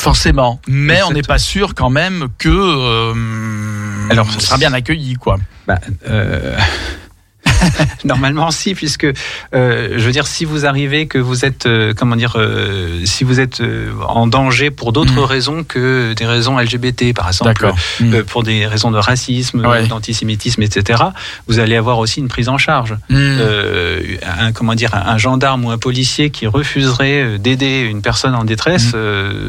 Forcément. 0.00 0.60
Mais 0.66 1.02
on 1.02 1.10
n'est 1.10 1.22
pas 1.22 1.38
sûr 1.38 1.74
quand 1.74 1.90
même 1.90 2.28
que 2.38 2.48
euh, 2.48 4.08
Alors, 4.10 4.26
on 4.34 4.40
sera 4.40 4.56
bien 4.56 4.72
accueilli, 4.72 5.14
quoi. 5.14 5.38
Bah, 5.66 5.78
euh, 6.08 6.56
Normalement, 8.04 8.50
si, 8.50 8.74
puisque 8.74 9.04
euh, 9.54 9.88
je 9.96 9.98
veux 10.04 10.12
dire, 10.12 10.26
si 10.26 10.44
vous 10.44 10.66
arrivez 10.66 11.06
que 11.06 11.18
vous 11.18 11.44
êtes, 11.44 11.66
euh, 11.66 11.92
comment 11.96 12.16
dire, 12.16 12.34
euh, 12.36 13.00
si 13.04 13.24
vous 13.24 13.40
êtes 13.40 13.62
en 14.08 14.26
danger 14.26 14.70
pour 14.70 14.92
d'autres 14.92 15.12
Mhm. 15.14 15.18
raisons 15.24 15.64
que 15.64 16.12
des 16.14 16.26
raisons 16.26 16.58
LGBT, 16.58 17.12
par 17.14 17.28
exemple, 17.28 17.72
euh, 18.02 18.24
pour 18.24 18.42
des 18.42 18.66
raisons 18.66 18.90
de 18.90 18.98
racisme, 18.98 19.64
Ouais. 19.66 19.86
d'antisémitisme, 19.86 20.62
etc., 20.62 21.02
vous 21.48 21.58
allez 21.58 21.76
avoir 21.76 21.98
aussi 21.98 22.20
une 22.20 22.28
prise 22.28 22.48
en 22.48 22.58
charge. 22.58 22.92
Mm. 23.08 23.16
Euh, 23.16 24.00
un, 24.38 24.52
comment 24.52 24.74
dire, 24.74 24.94
un, 24.94 25.12
un 25.14 25.18
gendarme 25.18 25.64
ou 25.66 25.70
un 25.70 25.78
policier 25.78 26.30
qui 26.30 26.46
refuserait 26.46 27.38
d'aider 27.38 27.80
une 27.80 28.02
personne 28.02 28.34
en 28.34 28.44
détresse, 28.44 28.94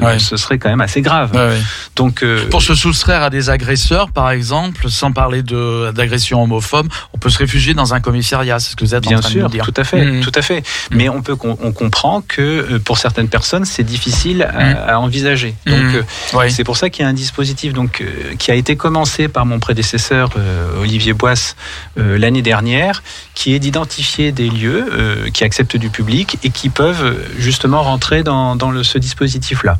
Ouais. 0.01 0.19
ce 0.19 0.38
serait 0.38 0.57
quand 0.59 0.69
même 0.69 0.81
assez 0.81 1.01
grave. 1.01 1.31
Ouais. 1.33 1.57
Donc, 1.95 2.23
Pour 2.49 2.61
se 2.61 2.75
soustraire 2.75 3.21
à 3.23 3.29
des 3.29 3.49
agresseurs, 3.49 4.11
par 4.11 4.31
exemple, 4.31 4.89
sans 4.89 5.11
parler 5.11 5.41
d'agression 5.43 6.41
homophobe, 6.43 6.88
on 7.13 7.17
peut 7.17 7.29
se 7.29 7.38
réfugier 7.38 7.73
dans 7.73 7.93
un 7.93 8.01
commissariat. 8.02 8.60
C'est 8.60 8.72
ce 8.72 8.76
que 8.76 8.84
vous 8.84 8.94
êtes 8.95 9.06
en 9.07 9.10
Bien 9.10 9.19
train 9.19 9.30
de 9.30 9.34
sûr, 9.34 9.44
nous 9.44 9.49
dire. 9.49 9.64
tout 9.65 9.73
à 9.78 9.84
fait, 9.84 10.03
Mhm. 10.03 10.22
tout 10.22 10.32
à 10.36 10.41
fait. 10.41 10.64
Mais 10.91 11.07
on 11.10 11.22
peut, 11.22 11.38
on, 11.44 11.72
comprend 11.72 12.22
que 12.22 12.41
euh, 12.41 12.80
pour 12.80 12.98
certaines 12.98 13.30
personnes, 13.30 13.65
c'est 13.65 13.84
difficile 13.84 14.44
à, 14.44 14.95
à 14.95 14.98
envisager. 14.99 15.56
Donc, 15.65 15.95
euh, 15.95 16.03
c'est 16.49 16.64
pour 16.64 16.78
ça 16.78 16.90
qu'il 16.90 17.03
y 17.03 17.06
a 17.06 17.10
un 17.10 17.14
dispositif 17.14 17.73
donc 17.73 18.02
euh, 18.02 18.36
qui 18.38 18.52
a 18.52 18.56
été 18.56 18.76
commencé 18.76 19.28
par 19.28 19.45
mon 19.45 19.60
prédécesseur 19.60 20.30
euh, 20.38 20.82
Olivier 20.82 21.14
Boisse 21.14 21.56
euh, 21.98 22.18
l'année 22.18 22.41
dernière, 22.41 23.03
qui 23.34 23.53
est 23.53 23.60
d'identifier 23.60 24.32
des 24.32 24.49
lieux 24.49 24.86
euh, 24.91 25.30
qui 25.32 25.44
acceptent 25.44 25.78
du 25.78 25.90
public 25.90 26.38
et 26.44 26.49
qui 26.49 26.69
peuvent 26.69 27.18
justement 27.38 27.82
rentrer 27.84 28.23
dans, 28.23 28.56
dans 28.56 28.72
le, 28.72 28.84
ce 28.84 28.98
dispositif-là. 28.98 29.78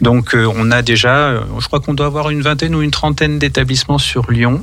Donc 0.00 0.34
euh, 0.34 0.50
on 0.56 0.70
a 0.70 0.82
déjà, 0.82 1.14
euh, 1.16 1.40
je 1.58 1.66
crois 1.66 1.80
qu'on 1.80 1.94
doit 1.94 2.06
avoir 2.06 2.30
une 2.30 2.42
vingtaine 2.42 2.74
ou 2.74 2.82
une 2.82 2.90
trentaine 2.90 3.38
d'établissements 3.38 3.98
sur 3.98 4.30
Lyon. 4.30 4.62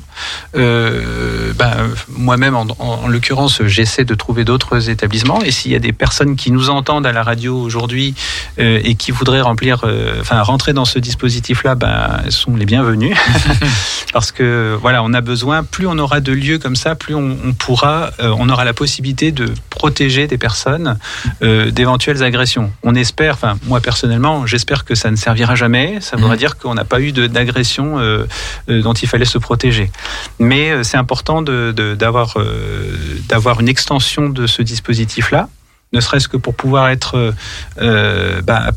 Euh, 0.56 1.54
ben, 1.54 1.72
Moi-même, 2.10 2.56
en, 2.56 2.62
en- 2.80 3.02
en 3.04 3.08
l'occurrence, 3.08 3.62
j'essaie 3.66 4.06
de 4.06 4.16
trouver 4.16 4.44
d'autres 4.46 4.90
établissements. 4.90 5.42
Et 5.42 5.52
s'il 5.52 5.72
y 5.72 5.76
a 5.76 5.80
des 5.80 5.94
personnes 5.94 6.36
qui 6.36 6.52
nous 6.52 6.70
entendent 6.70 7.06
à 7.06 7.12
la 7.12 7.24
radio 7.24 7.58
aujourd'hui 7.60 8.16
et 8.58 8.96
qui 8.96 9.12
voudraient 9.12 9.42
remplir, 9.42 9.84
enfin 10.20 10.42
rentrer 10.42 10.74
dans 10.74 10.86
ce 10.86 11.00
dispositif-là, 11.00 11.76
ben, 11.76 12.22
elles 12.26 12.32
sont 12.32 12.56
les 12.56 12.66
bienvenues. 12.66 13.16
Parce 14.14 14.32
que 14.32 14.78
voilà, 14.82 15.04
on 15.04 15.14
a 15.14 15.22
besoin. 15.22 15.64
Plus 15.64 15.88
on 15.88 15.98
aura 15.98 16.20
de 16.22 16.32
lieux 16.32 16.58
comme 16.60 16.76
ça, 16.76 16.96
plus 16.96 17.16
on, 17.16 17.38
on 17.46 17.54
pourra, 17.54 18.12
euh, 18.20 18.34
on 18.38 18.50
aura 18.50 18.64
la 18.66 18.74
possibilité 18.74 19.32
de 19.32 19.54
protéger 19.70 20.28
des 20.28 20.38
personnes 20.38 20.98
euh, 21.42 21.72
d'éventuelles 21.72 22.24
agressions. 22.24 22.72
On 22.84 22.96
espère, 22.96 23.34
enfin 23.34 23.58
moi 23.66 23.82
personnellement, 23.82 24.46
j'espère 24.46 24.86
que 24.86 24.95
ça 24.96 25.12
ne 25.12 25.16
servira 25.16 25.56
jamais. 25.56 26.00
Ça 26.02 26.16
voudrait 26.18 26.32
Mhm. 26.36 26.40
dire 26.40 26.58
qu'on 26.58 26.74
n'a 26.74 26.86
pas 26.86 27.00
eu 27.02 27.12
d'agression 27.12 28.00
euh, 28.00 28.26
euh, 28.70 28.82
dont 28.82 28.94
il 28.94 29.08
fallait 29.08 29.26
se 29.26 29.38
protéger. 29.38 29.92
Mais 30.40 30.72
euh, 30.72 30.84
c'est 30.84 30.98
important 30.98 31.42
de- 31.42 31.74
de- 31.76 31.96
d'avoir 31.96 32.38
euh, 32.38 32.96
d'avoir 33.30 33.60
une 33.60 33.70
extension 33.70 34.30
de 34.30 34.48
ce 34.48 34.62
dispositif-là, 34.62 35.50
ne 35.94 36.00
serait-ce 36.02 36.28
que 36.28 36.38
pour 36.38 36.56
pouvoir 36.56 36.90
être 36.90 37.34
bah, 37.78 38.72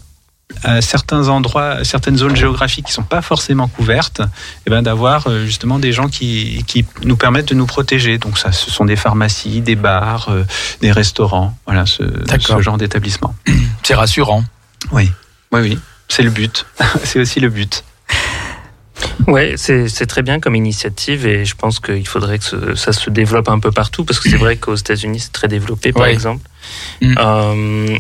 à 0.65 0.81
certains 0.81 1.29
endroits, 1.29 1.71
à 1.73 1.85
certaines 1.85 2.17
zones 2.17 2.35
géographiques 2.37 2.87
qui 2.87 2.93
sont 2.93 3.03
pas 3.03 3.21
forcément 3.21 3.69
couvertes, 3.69 4.23
et 4.67 4.71
ben 4.71 4.81
d'avoir 4.83 5.29
justement 5.45 5.79
des 5.79 5.93
gens 5.93 6.09
qui, 6.09 6.65
qui 6.67 6.87
nous 7.05 7.17
permettent 7.17 7.49
de 7.49 7.55
nous 7.55 7.67
protéger. 7.67 8.17
Donc 8.17 8.39
ça, 8.39 8.51
ce 8.53 8.71
sont 8.71 8.87
des 8.87 8.97
pharmacies, 8.97 9.61
des 9.61 9.77
bars, 9.77 10.31
des 10.81 10.91
restaurants, 10.91 11.55
voilà, 11.67 11.85
ce, 11.85 12.03
ce 12.41 12.63
genre 12.63 12.79
d'établissement. 12.79 13.35
C'est 13.83 13.95
rassurant. 13.95 14.43
Oui, 14.93 15.11
oui, 15.53 15.61
oui, 15.61 15.79
c'est 16.09 16.23
le 16.23 16.31
but. 16.31 16.67
c'est 17.05 17.21
aussi 17.21 17.41
le 17.41 17.49
but. 17.49 17.85
Ouais, 19.29 19.55
c'est 19.57 20.07
très 20.07 20.23
bien 20.23 20.41
comme 20.41 20.57
initiative 20.57 21.27
et 21.27 21.45
je 21.45 21.55
pense 21.55 21.79
qu'il 21.81 22.07
faudrait 22.09 22.39
que 22.39 22.45
ce- 22.45 22.75
ça 22.75 22.93
se 22.93 23.11
développe 23.11 23.49
un 23.49 23.59
peu 23.61 23.71
partout 23.71 24.05
parce 24.05 24.19
que 24.19 24.29
c'est 24.31 24.37
vrai 24.37 24.57
qu'aux 24.57 24.75
États-Unis 24.75 25.21
c'est 25.21 25.33
très 25.33 25.49
développé 25.49 25.93
par 25.93 26.03
Ouais. 26.05 26.13
exemple. 26.13 26.43
Mm. 27.01 27.15
Euh, 27.19 27.99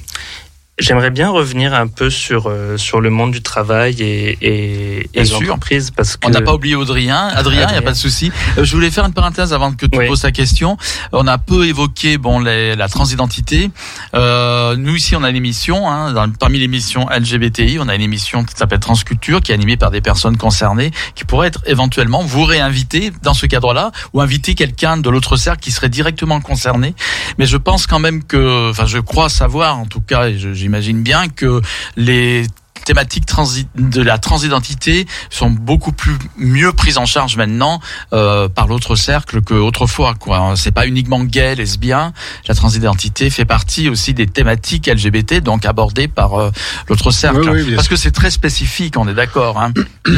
J'aimerais 0.81 1.11
bien 1.11 1.29
revenir 1.31 1.75
un 1.75 1.89
peu 1.89 2.09
sur 2.09 2.47
euh, 2.49 2.77
sur 2.77 3.01
le 3.01 3.11
monde 3.11 3.33
du 3.33 3.43
travail 3.43 3.97
et 4.01 4.39
et, 4.41 4.99
et 5.01 5.09
Bien 5.13 5.25
sûr. 5.25 5.41
l'entreprise 5.41 5.91
parce 5.91 6.17
que 6.17 6.27
On 6.27 6.31
n'a 6.31 6.41
pas 6.41 6.55
oublié 6.55 6.77
Audrien. 6.77 7.17
Adrien, 7.35 7.67
il 7.69 7.73
n'y 7.73 7.79
a 7.79 7.83
pas 7.83 7.91
de 7.91 7.97
souci. 7.97 8.31
Euh, 8.57 8.65
Je 8.65 8.75
voulais 8.77 8.91
faire 8.91 9.05
une 9.05 9.13
parenthèse 9.13 9.53
avant 9.53 9.73
que 9.73 9.87
tu 9.87 9.99
Oui. 9.99 10.07
poses 10.07 10.21
ta 10.23 10.31
question. 10.31 10.77
On 11.13 11.27
a 11.27 11.37
peu 11.37 11.67
évoqué 11.67 12.17
bon 12.17 12.39
les- 12.39 12.77
la 12.77 12.89
transidentité. 12.89 13.71
Euh, 14.15 14.77
nous 14.77 14.95
ici, 14.95 15.17
on 15.17 15.25
a 15.25 15.31
une 15.31 15.37
émission. 15.37 15.91
Hein, 15.91 16.13
dans- 16.13 16.31
parmi 16.31 16.61
les 16.61 16.69
missions 16.69 17.09
LGBTI, 17.11 17.79
on 17.81 17.89
a 17.89 17.95
une 17.97 18.03
émission 18.03 18.45
qui 18.45 18.55
s'appelle 18.57 18.79
Transculture, 18.79 19.41
qui 19.41 19.51
est 19.51 19.55
animée 19.55 19.77
par 19.77 19.91
des 19.91 20.01
personnes 20.01 20.37
concernées, 20.37 20.93
qui 21.17 21.25
pourrait 21.25 21.49
être 21.49 21.63
éventuellement 21.67 22.23
vous 22.23 22.45
réinviter 22.45 23.11
dans 23.25 23.35
ce 23.35 23.47
cadre-là, 23.47 23.91
ou 24.13 24.21
inviter 24.21 24.55
quelqu'un 24.55 24.97
de 24.97 25.11
l'autre 25.11 25.35
cercle 25.37 25.61
qui 25.61 25.73
serait 25.73 25.89
directement 25.89 26.41
concerné. 26.41 26.95
Mais 27.37 27.47
je 27.47 27.57
pense 27.57 27.89
quand 27.89 27.99
même 27.99 28.23
que, 28.23 28.71
enfin, 28.71 28.87
je 28.87 28.99
crois 28.99 29.29
savoir, 29.29 29.77
en 29.79 29.87
tout 29.87 30.01
cas, 30.01 30.29
et 30.29 30.39
je- 30.39 30.68
j'imagine 30.69 31.03
bien 31.03 31.29
que 31.29 31.63
les 31.97 32.47
thématiques 32.89 33.27
transi- 33.27 33.67
de 33.77 34.03
la 34.03 34.17
transidentité 34.19 35.07
sont 35.31 35.51
beaucoup 35.51 35.93
plus 35.93 36.17
mieux 36.39 36.73
prises 36.73 36.97
en 36.99 37.05
charge 37.15 37.37
maintenant 37.37 37.81
euh, 38.13 38.49
par 38.49 38.67
l'autre 38.67 38.97
cercle 38.97 39.43
que 39.43 39.55
autrefois 39.69 40.15
quoi 40.25 40.55
c'est 40.57 40.71
pas 40.79 40.87
uniquement 40.87 41.23
gay 41.35 41.55
lesbien 41.55 42.13
la 42.49 42.55
transidentité 42.55 43.29
fait 43.37 43.45
partie 43.45 43.89
aussi 43.93 44.15
des 44.15 44.27
thématiques 44.27 44.87
LGBT 44.87 45.41
donc 45.49 45.67
abordées 45.67 46.09
par 46.09 46.31
euh, 46.35 46.51
l'autre 46.89 47.11
cercle 47.11 47.41
Oui, 47.41 47.49
oui, 47.61 47.65
bien 47.67 47.77
parce 47.77 47.89
que 47.93 47.97
c'est 47.97 48.11
très 48.21 48.31
spécifique 48.31 48.95
on 48.97 49.07
est 49.13 49.15
d'accord 49.23 49.55
hein 49.63 49.73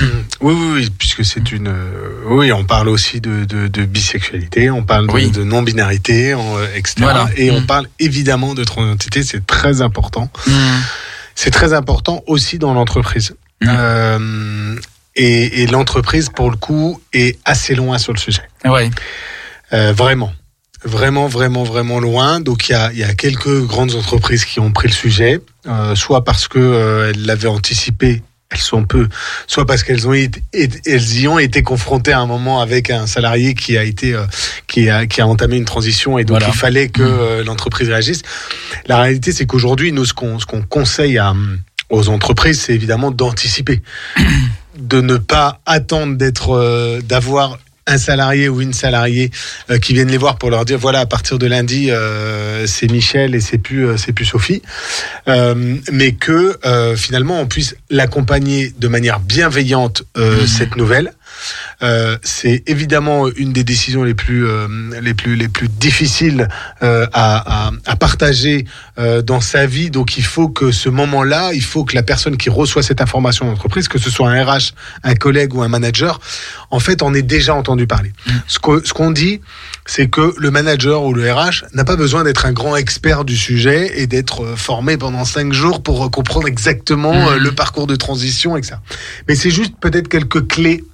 Oui, 0.47 0.55
oui, 0.61 0.69
oui, 0.75 0.89
puisque 0.99 1.25
c'est 1.25 1.53
une. 1.53 1.69
euh, 1.69 2.23
oui, 2.39 2.51
on 2.53 2.65
parle 2.65 2.89
aussi 2.89 3.21
de, 3.21 3.45
de, 3.45 3.67
de 3.69 3.85
bisexualité, 3.85 4.71
on 4.71 4.83
parle 4.85 5.07
de, 5.09 5.43
non-binarité, 5.45 6.35
etc. 6.77 6.95
Voilà. 7.01 7.29
Et 7.37 7.51
on 7.51 7.61
Mm. 7.61 7.67
parle 7.67 7.87
évidemment 7.99 8.55
de 8.55 8.65
transidentité, 8.65 9.23
c'est 9.23 9.45
très 9.47 9.83
important. 9.83 10.31
C'est 11.43 11.51
très 11.51 11.73
important 11.73 12.23
aussi 12.27 12.59
dans 12.59 12.75
l'entreprise. 12.75 13.35
Mm. 13.63 13.69
Euh, 13.71 14.77
et 15.17 15.63
et 15.63 15.67
l'entreprise, 15.67 16.29
pour 16.29 16.51
le 16.51 16.57
coup, 16.59 17.01
est 17.15 17.39
assez 17.47 17.75
loin 17.75 17.97
sur 17.97 18.13
le 18.13 18.19
sujet. 18.19 18.43
ouais 18.67 18.91
Euh, 19.73 19.95
vraiment. 19.95 20.33
Vraiment, 20.85 21.29
vraiment, 21.29 21.65
vraiment 21.65 21.99
loin. 21.99 22.41
Donc 22.41 22.69
il 22.69 22.73
y 22.73 22.75
a, 22.75 22.93
il 22.93 22.99
y 22.99 23.05
a 23.05 23.15
quelques 23.15 23.59
grandes 23.65 23.95
entreprises 23.95 24.45
qui 24.45 24.61
ont 24.61 24.71
pris 24.71 24.89
le 24.89 24.93
sujet, 24.93 25.41
euh, 25.67 25.95
soit 25.95 26.25
parce 26.25 26.47
que 26.47 27.09
elles 27.09 27.25
l'avaient 27.25 27.49
anticipé, 27.49 28.23
elles 28.53 28.59
sont 28.59 28.85
peu, 28.85 29.09
soit 29.47 29.65
parce 29.65 29.85
qu'elles 29.85 30.09
ont 30.09 30.13
été, 30.13 30.43
elles 30.53 31.19
y 31.21 31.29
ont 31.29 31.39
été 31.39 31.63
confrontées 31.63 32.13
à 32.13 32.19
un 32.19 32.27
moment 32.27 32.61
avec 32.61 32.91
un 32.91 33.07
salarié 33.07 33.55
qui 33.55 33.77
a 33.79 33.85
été, 33.85 34.13
euh, 34.15 34.25
qui 34.67 34.89
a, 34.91 35.07
qui 35.07 35.21
a 35.21 35.27
entamé 35.27 35.57
une 35.57 35.65
transition 35.65 36.19
et 36.19 36.25
donc 36.25 36.39
Voilà. 36.39 36.53
il 36.53 36.59
fallait 36.59 36.89
que 36.89 37.03
Mhm. 37.03 37.09
euh, 37.21 37.45
l'entreprise 37.45 37.89
réagisse. 37.89 38.23
La 38.87 39.01
réalité, 39.01 39.31
c'est 39.33 39.47
qu'aujourd'hui, 39.47 39.93
nous, 39.93 40.05
ce 40.05 40.15
qu'on, 40.15 40.39
ce 40.41 40.47
qu'on 40.47 40.63
conseille 40.63 41.17
à, 41.19 41.33
aux 41.91 42.09
entreprises, 42.09 42.61
c'est 42.63 42.75
évidemment 42.75 43.11
d'anticiper, 43.13 43.83
de 44.79 45.01
ne 45.01 45.17
pas 45.17 45.61
attendre 45.67 46.17
d'être, 46.17 46.51
euh, 46.57 47.01
d'avoir 47.03 47.59
un 47.87 47.99
salarié 47.99 48.49
ou 48.49 48.61
une 48.61 48.73
salariée 48.73 49.31
euh, 49.71 49.79
qui 49.79 49.95
viennent 49.95 50.11
les 50.11 50.19
voir 50.19 50.37
pour 50.39 50.51
leur 50.51 50.65
dire 50.65 50.79
voilà 50.79 51.01
à 51.01 51.07
partir 51.07 51.39
de 51.39 51.47
lundi 51.47 51.91
euh, 51.91 52.67
c'est 52.67 52.91
Michel 52.91 53.35
et 53.35 53.41
c'est 53.41 53.59
plus 53.59 53.87
euh, 53.87 53.97
c'est 53.97 54.13
plus 54.13 54.25
Sophie 54.27 54.63
Euh, 55.29 55.77
mais 55.93 56.13
que 56.13 56.59
euh, 56.65 56.97
finalement 56.97 57.41
on 57.41 57.47
puisse 57.47 57.75
l'accompagner 57.91 58.73
de 58.79 58.89
manière 58.89 59.21
bienveillante 59.21 60.03
euh, 60.17 60.41
Mhm. 60.43 60.47
cette 60.47 60.77
nouvelle 60.77 61.13
Euh, 61.83 62.17
c'est 62.23 62.63
évidemment 62.67 63.29
une 63.37 63.53
des 63.53 63.65
décisions 63.65 64.05
les 64.05 64.15
plus 64.15 64.47
euh, 64.47 64.69
les 65.01 65.15
plus 65.15 65.37
les 65.37 65.49
plus 65.49 65.69
difficiles 65.69 66.49
euh, 66.83 67.07
à, 67.13 67.67
à, 67.69 67.71
à 67.87 67.97
partager 67.97 68.65
dans 69.25 69.41
sa 69.41 69.65
vie 69.67 69.91
donc 69.91 70.19
il 70.19 70.25
faut 70.25 70.49
que 70.51 70.73
ce 70.73 70.89
moment-là 70.91 71.53
il 71.55 71.63
faut 71.63 71.85
que 71.85 71.95
la 71.95 72.03
personne 72.03 72.37
qui 72.37 72.51
reçoit 72.51 72.83
cette 72.83 73.01
information 73.01 73.47
d'entreprise 73.47 73.89
que 73.89 73.99
ce 73.99 74.11
soit 74.11 74.29
un 74.31 74.45
RH 74.45 74.75
un 75.05 75.15
collègue 75.15 75.55
ou 75.55 75.63
un 75.63 75.69
manager 75.69 76.21
en 76.71 76.81
fait 76.81 77.03
on 77.03 77.15
est 77.15 77.23
déjà 77.23 77.55
entendu 77.55 77.87
parler 77.87 78.13
ce 78.47 78.59
que- 78.59 78.85
ce 78.87 78.93
qu'on 78.93 79.11
dit 79.11 79.41
c'est 79.87 80.09
que 80.09 80.35
le 80.37 80.51
manager 80.51 81.05
ou 81.05 81.15
le 81.15 81.33
RH 81.33 81.65
n'a 81.73 81.85
pas 81.85 81.97
besoin 81.97 82.25
d'être 82.25 82.45
un 82.45 82.53
grand 82.53 82.77
expert 82.77 83.25
du 83.25 83.37
sujet 83.37 83.93
et 84.01 84.07
d'être 84.07 84.55
formé 84.57 84.99
pendant 84.99 85.25
cinq 85.25 85.53
jours 85.55 85.83
pour 85.83 86.11
comprendre 86.11 86.47
exactement 86.47 87.31
Mhm. 87.31 87.37
le 87.39 87.53
parcours 87.53 87.87
de 87.87 87.97
transition 87.97 88.57
et 88.57 88.61
que 88.61 88.67
ça. 88.67 88.81
Mais 89.29 89.35
c'est 89.35 89.51
juste 89.51 89.75
peut-être 89.81 90.09
quelques 90.09 90.47
clés 90.47 90.85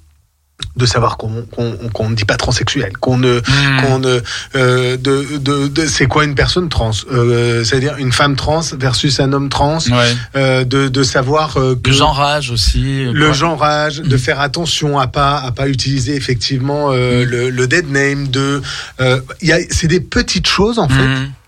de 0.75 0.85
savoir 0.87 1.17
qu'on 1.17 1.43
qu'on 1.51 1.73
qu'on 1.93 2.09
ne 2.09 2.15
dit 2.15 2.25
pas 2.25 2.35
transsexuel, 2.37 2.93
qu'on 2.97 3.17
ne 3.17 3.39
Mm. 3.39 3.81
qu'on 3.81 3.99
ne 3.99 4.21
euh, 4.55 4.97
de, 4.97 5.37
de, 5.37 5.67
de- 5.67 5.85
c'est 5.85 6.07
quoi 6.07 6.23
une 6.25 6.33
personne 6.35 6.67
trans, 6.69 6.91
euh, 7.11 7.63
c'est-à-dire 7.63 7.95
une 7.97 8.11
femme 8.11 8.35
trans 8.35 8.61
versus 8.79 9.19
un 9.19 9.33
homme 9.33 9.49
trans, 9.49 9.77
ouais 9.79 10.15
euh, 10.35 10.63
de, 10.63 10.87
de 10.87 11.03
savoir 11.03 11.57
euh, 11.57 11.75
que 11.75 11.89
le 11.89 11.95
genrage 11.95 12.49
aussi 12.49 13.03
le 13.05 13.25
quoi. 13.27 13.33
genrage, 13.33 13.97
de 14.01 14.17
faire 14.17 14.39
attention 14.39 14.97
à 14.97 15.05
pas 15.07 15.37
à 15.37 15.51
pas 15.51 15.67
utiliser 15.67 16.15
effectivement 16.15 16.91
euh, 16.91 17.23
le, 17.23 17.49
le 17.51 17.67
dead 17.67 17.89
name, 17.91 18.27
de 18.27 18.61
euh, 18.99 19.21
il 19.41 19.47
y 19.49 19.51
a 19.53 19.59
c'est 19.69 19.87
des 19.87 19.99
petites 19.99 20.47
choses 20.47 20.79
en 20.79 20.87
fait. 20.89 20.93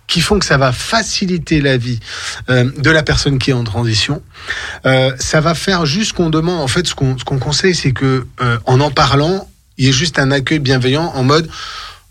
Qui 0.10 0.19
font 0.19 0.40
que 0.40 0.45
ça 0.45 0.57
va 0.57 0.73
faciliter 0.73 1.61
la 1.61 1.77
vie 1.77 1.99
euh, 2.49 2.69
de 2.77 2.90
la 2.90 3.03
personne 3.03 3.40
qui 3.40 3.52
est 3.52 3.53
en 3.53 3.64
transition. 3.64 4.22
Euh, 4.86 5.14
ça 5.19 5.40
va 5.40 5.53
faire 5.53 5.86
juste 5.86 6.14
qu'on 6.14 6.30
demande, 6.30 6.60
en 6.60 6.68
fait, 6.68 6.86
ce 6.88 6.95
qu'on 6.95 7.18
ce 7.18 7.23
qu'on 7.23 7.40
conseille, 7.40 7.76
c'est 7.76 7.94
que 7.94 8.26
euh, 8.41 8.57
en 8.65 8.81
en 8.81 8.91
parlant, 8.91 9.48
il 9.77 9.86
y 9.86 9.90
ait 9.90 9.94
juste 9.94 10.19
un 10.19 10.31
accueil 10.31 10.60
bienveillant 10.60 11.11
en 11.15 11.23
mode, 11.23 11.48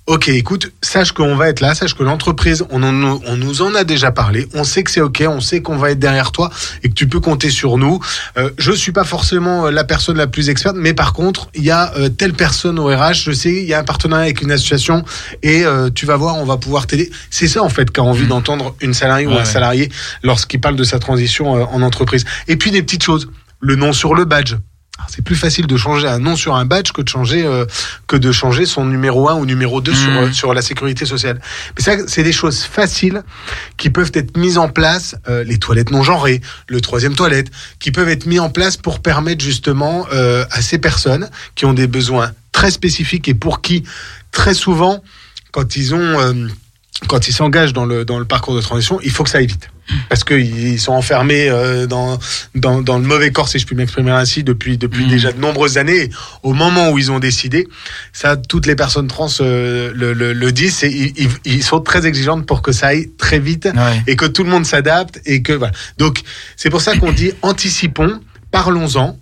Ok, 0.09 0.29
écoute, 0.29 0.73
sache 0.83 1.13
qu'on 1.13 1.37
va 1.37 1.51
être 1.51 1.61
là, 1.61 1.75
sache 1.75 1.93
que 1.93 2.03
l'entreprise, 2.03 2.65
on, 2.71 2.83
en- 2.83 3.21
on 3.27 3.37
nous 3.37 3.61
en 3.61 3.75
a 3.75 3.85
déjà 3.85 4.11
parlé, 4.11 4.49
on 4.55 4.65
sait 4.65 4.83
que 4.83 4.91
c'est 4.91 5.03
ok, 5.03 5.23
on 5.29 5.43
sait 5.43 5.61
qu'on 5.61 5.77
va 5.77 5.91
être 5.91 5.99
derrière 5.99 6.33
toi 6.33 6.49
et 6.83 6.89
que 6.89 6.95
tu 6.95 7.07
peux 7.07 7.21
compter 7.21 7.51
sur 7.51 7.77
nous. 7.77 8.01
Euh, 8.39 8.49
je 8.57 8.73
suis 8.73 8.93
pas 8.93 9.05
forcément 9.05 9.67
euh, 9.67 9.71
la 9.71 9.85
personne 9.85 10.17
la 10.17 10.27
plus 10.27 10.49
experte, 10.49 10.77
mais 10.79 10.95
par 10.95 11.13
contre, 11.13 11.51
il 11.55 11.63
y 11.63 11.71
a 11.71 11.93
euh, 11.99 12.09
telle 12.09 12.33
personne 12.33 12.79
au 12.79 12.87
RH, 12.87 13.25
je 13.27 13.33
sais, 13.33 13.53
il 13.53 13.69
y 13.69 13.75
a 13.75 13.81
un 13.81 13.85
partenariat 13.85 14.25
avec 14.25 14.41
une 14.41 14.51
association 14.51 15.05
et 15.43 15.67
euh, 15.67 15.91
tu 15.95 16.07
vas 16.07 16.17
voir, 16.17 16.37
on 16.37 16.47
va 16.47 16.57
pouvoir 16.57 16.87
t'aider. 16.87 17.11
C'est 17.29 17.47
ça 17.47 17.63
en 17.63 17.69
fait 17.69 17.91
qu'a 17.91 18.03
envie 18.03 18.27
d'entendre 18.27 18.75
une 18.81 18.95
salariée 18.95 19.27
ou 19.27 19.33
un 19.33 19.41
ouais. 19.41 19.45
salarié 19.45 19.91
lorsqu'il 20.23 20.59
parle 20.63 20.77
de 20.77 20.85
sa 20.85 20.99
transition 20.99 21.51
en 21.53 21.83
entreprise. 21.83 22.25
Et 22.47 22.57
puis 22.57 22.71
des 22.71 22.83
petites 22.83 23.03
choses, 23.03 23.29
le 23.61 23.77
nom 23.77 23.93
sur 23.93 24.15
le 24.15 24.25
badge. 24.25 24.55
C'est 25.09 25.23
plus 25.23 25.37
facile 25.37 25.67
de 25.67 25.77
changer 25.77 26.07
un 26.07 26.19
nom 26.19 26.37
sur 26.37 26.55
un 26.57 26.65
badge 26.65 26.93
que 26.93 27.01
de 27.03 27.09
changer 27.09 27.45
euh, 27.45 27.65
que 28.07 28.17
de 28.17 28.31
changer 28.33 28.67
son 28.67 28.85
numéro 28.85 29.29
1 29.29 29.35
ou 29.37 29.47
numéro 29.47 29.81
2 29.81 29.95
sur, 29.95 30.11
euh, 30.11 30.33
sur 30.33 30.55
la 30.55 30.61
sécurité 30.63 31.07
sociale. 31.07 31.41
Mais 31.77 31.83
ça, 31.85 31.93
c'est 32.07 32.23
des 32.23 32.33
choses 32.33 32.63
faciles 32.63 33.23
qui 33.77 33.91
peuvent 33.91 34.11
être 34.15 34.37
mises 34.37 34.59
en 34.59 34.69
place, 34.69 35.15
euh, 35.29 35.45
les 35.45 35.59
toilettes 35.59 35.91
non 35.91 36.03
genrées, 36.03 36.41
le 36.69 36.81
troisième 36.81 37.15
toilette, 37.15 37.51
qui 37.79 37.91
peuvent 37.93 38.09
être 38.09 38.27
mis 38.27 38.39
en 38.39 38.51
place 38.51 38.77
pour 38.77 39.01
permettre 39.01 39.43
justement 39.45 40.07
euh, 40.13 40.45
à 40.51 40.61
ces 40.63 40.79
personnes 40.79 41.31
qui 41.55 41.65
ont 41.65 41.75
des 41.75 41.87
besoins 41.87 42.33
très 42.53 42.71
spécifiques 42.71 43.29
et 43.29 43.35
pour 43.35 43.63
qui, 43.63 43.85
très 44.33 44.55
souvent, 44.55 45.03
quand 45.53 45.77
ils 45.77 45.95
ont... 45.95 46.21
euh, 46.21 46.49
quand 47.07 47.29
ils 47.29 47.33
s'engagent 47.33 47.73
dans 47.73 47.85
le, 47.87 48.05
dans 48.05 48.19
le 48.19 48.25
parcours 48.25 48.57
de 48.57 48.61
transition, 48.61 48.99
il 49.05 49.13
faut 49.13 49.23
que 49.23 49.31
ça 49.31 49.39
aille 49.39 49.47
vite. 49.47 49.71
Parce 50.09 50.25
qu'ils 50.25 50.81
sont 50.81 50.93
enfermés 50.93 51.49
euh, 51.49 51.87
dans, 51.87 52.19
dans, 52.55 52.83
dans 52.83 52.99
le 52.99 53.05
mauvais 53.07 53.31
corps, 53.31 53.49
si 53.49 53.59
je 53.59 53.67
puis 53.67 53.75
m'exprimer 53.77 54.11
ainsi, 54.11 54.45
depuis, 54.45 54.79
depuis 54.79 55.05
Mhm. 55.05 55.11
déjà 55.11 55.33
de 55.33 55.41
nombreuses 55.41 55.79
années. 55.79 56.03
Et 56.05 56.11
Au 56.43 56.53
moment 56.53 56.91
où 56.91 56.99
ils 56.99 57.11
ont 57.11 57.19
décidé, 57.19 57.67
ça, 58.13 58.37
toutes 58.37 58.67
les 58.67 58.77
personnes 58.77 59.09
trans 59.09 59.29
euh, 59.41 59.93
le, 59.95 60.13
le, 60.13 60.33
le 60.33 60.53
disent, 60.53 60.83
ils, 60.83 61.13
ils, 61.17 61.29
ils 61.45 61.63
sont 61.63 61.81
très 61.81 62.07
exigeantes 62.07 62.47
pour 62.47 62.63
que 62.63 62.73
ça 62.73 62.89
aille 62.89 63.11
très 63.19 63.39
vite 63.39 63.67
Ouais. 63.75 64.03
et 64.07 64.17
que 64.17 64.25
tout 64.27 64.45
le 64.45 64.51
monde 64.51 64.65
s'adapte 64.67 65.21
et 65.27 65.43
que 65.43 65.53
voilà. 65.53 65.73
Donc 65.99 66.21
c'est 66.57 66.71
pour 66.71 66.81
ça 66.81 66.97
qu'on 66.97 67.13
dit 67.13 67.33
anticipons, 67.43 68.21
parlons-en. 68.51 69.19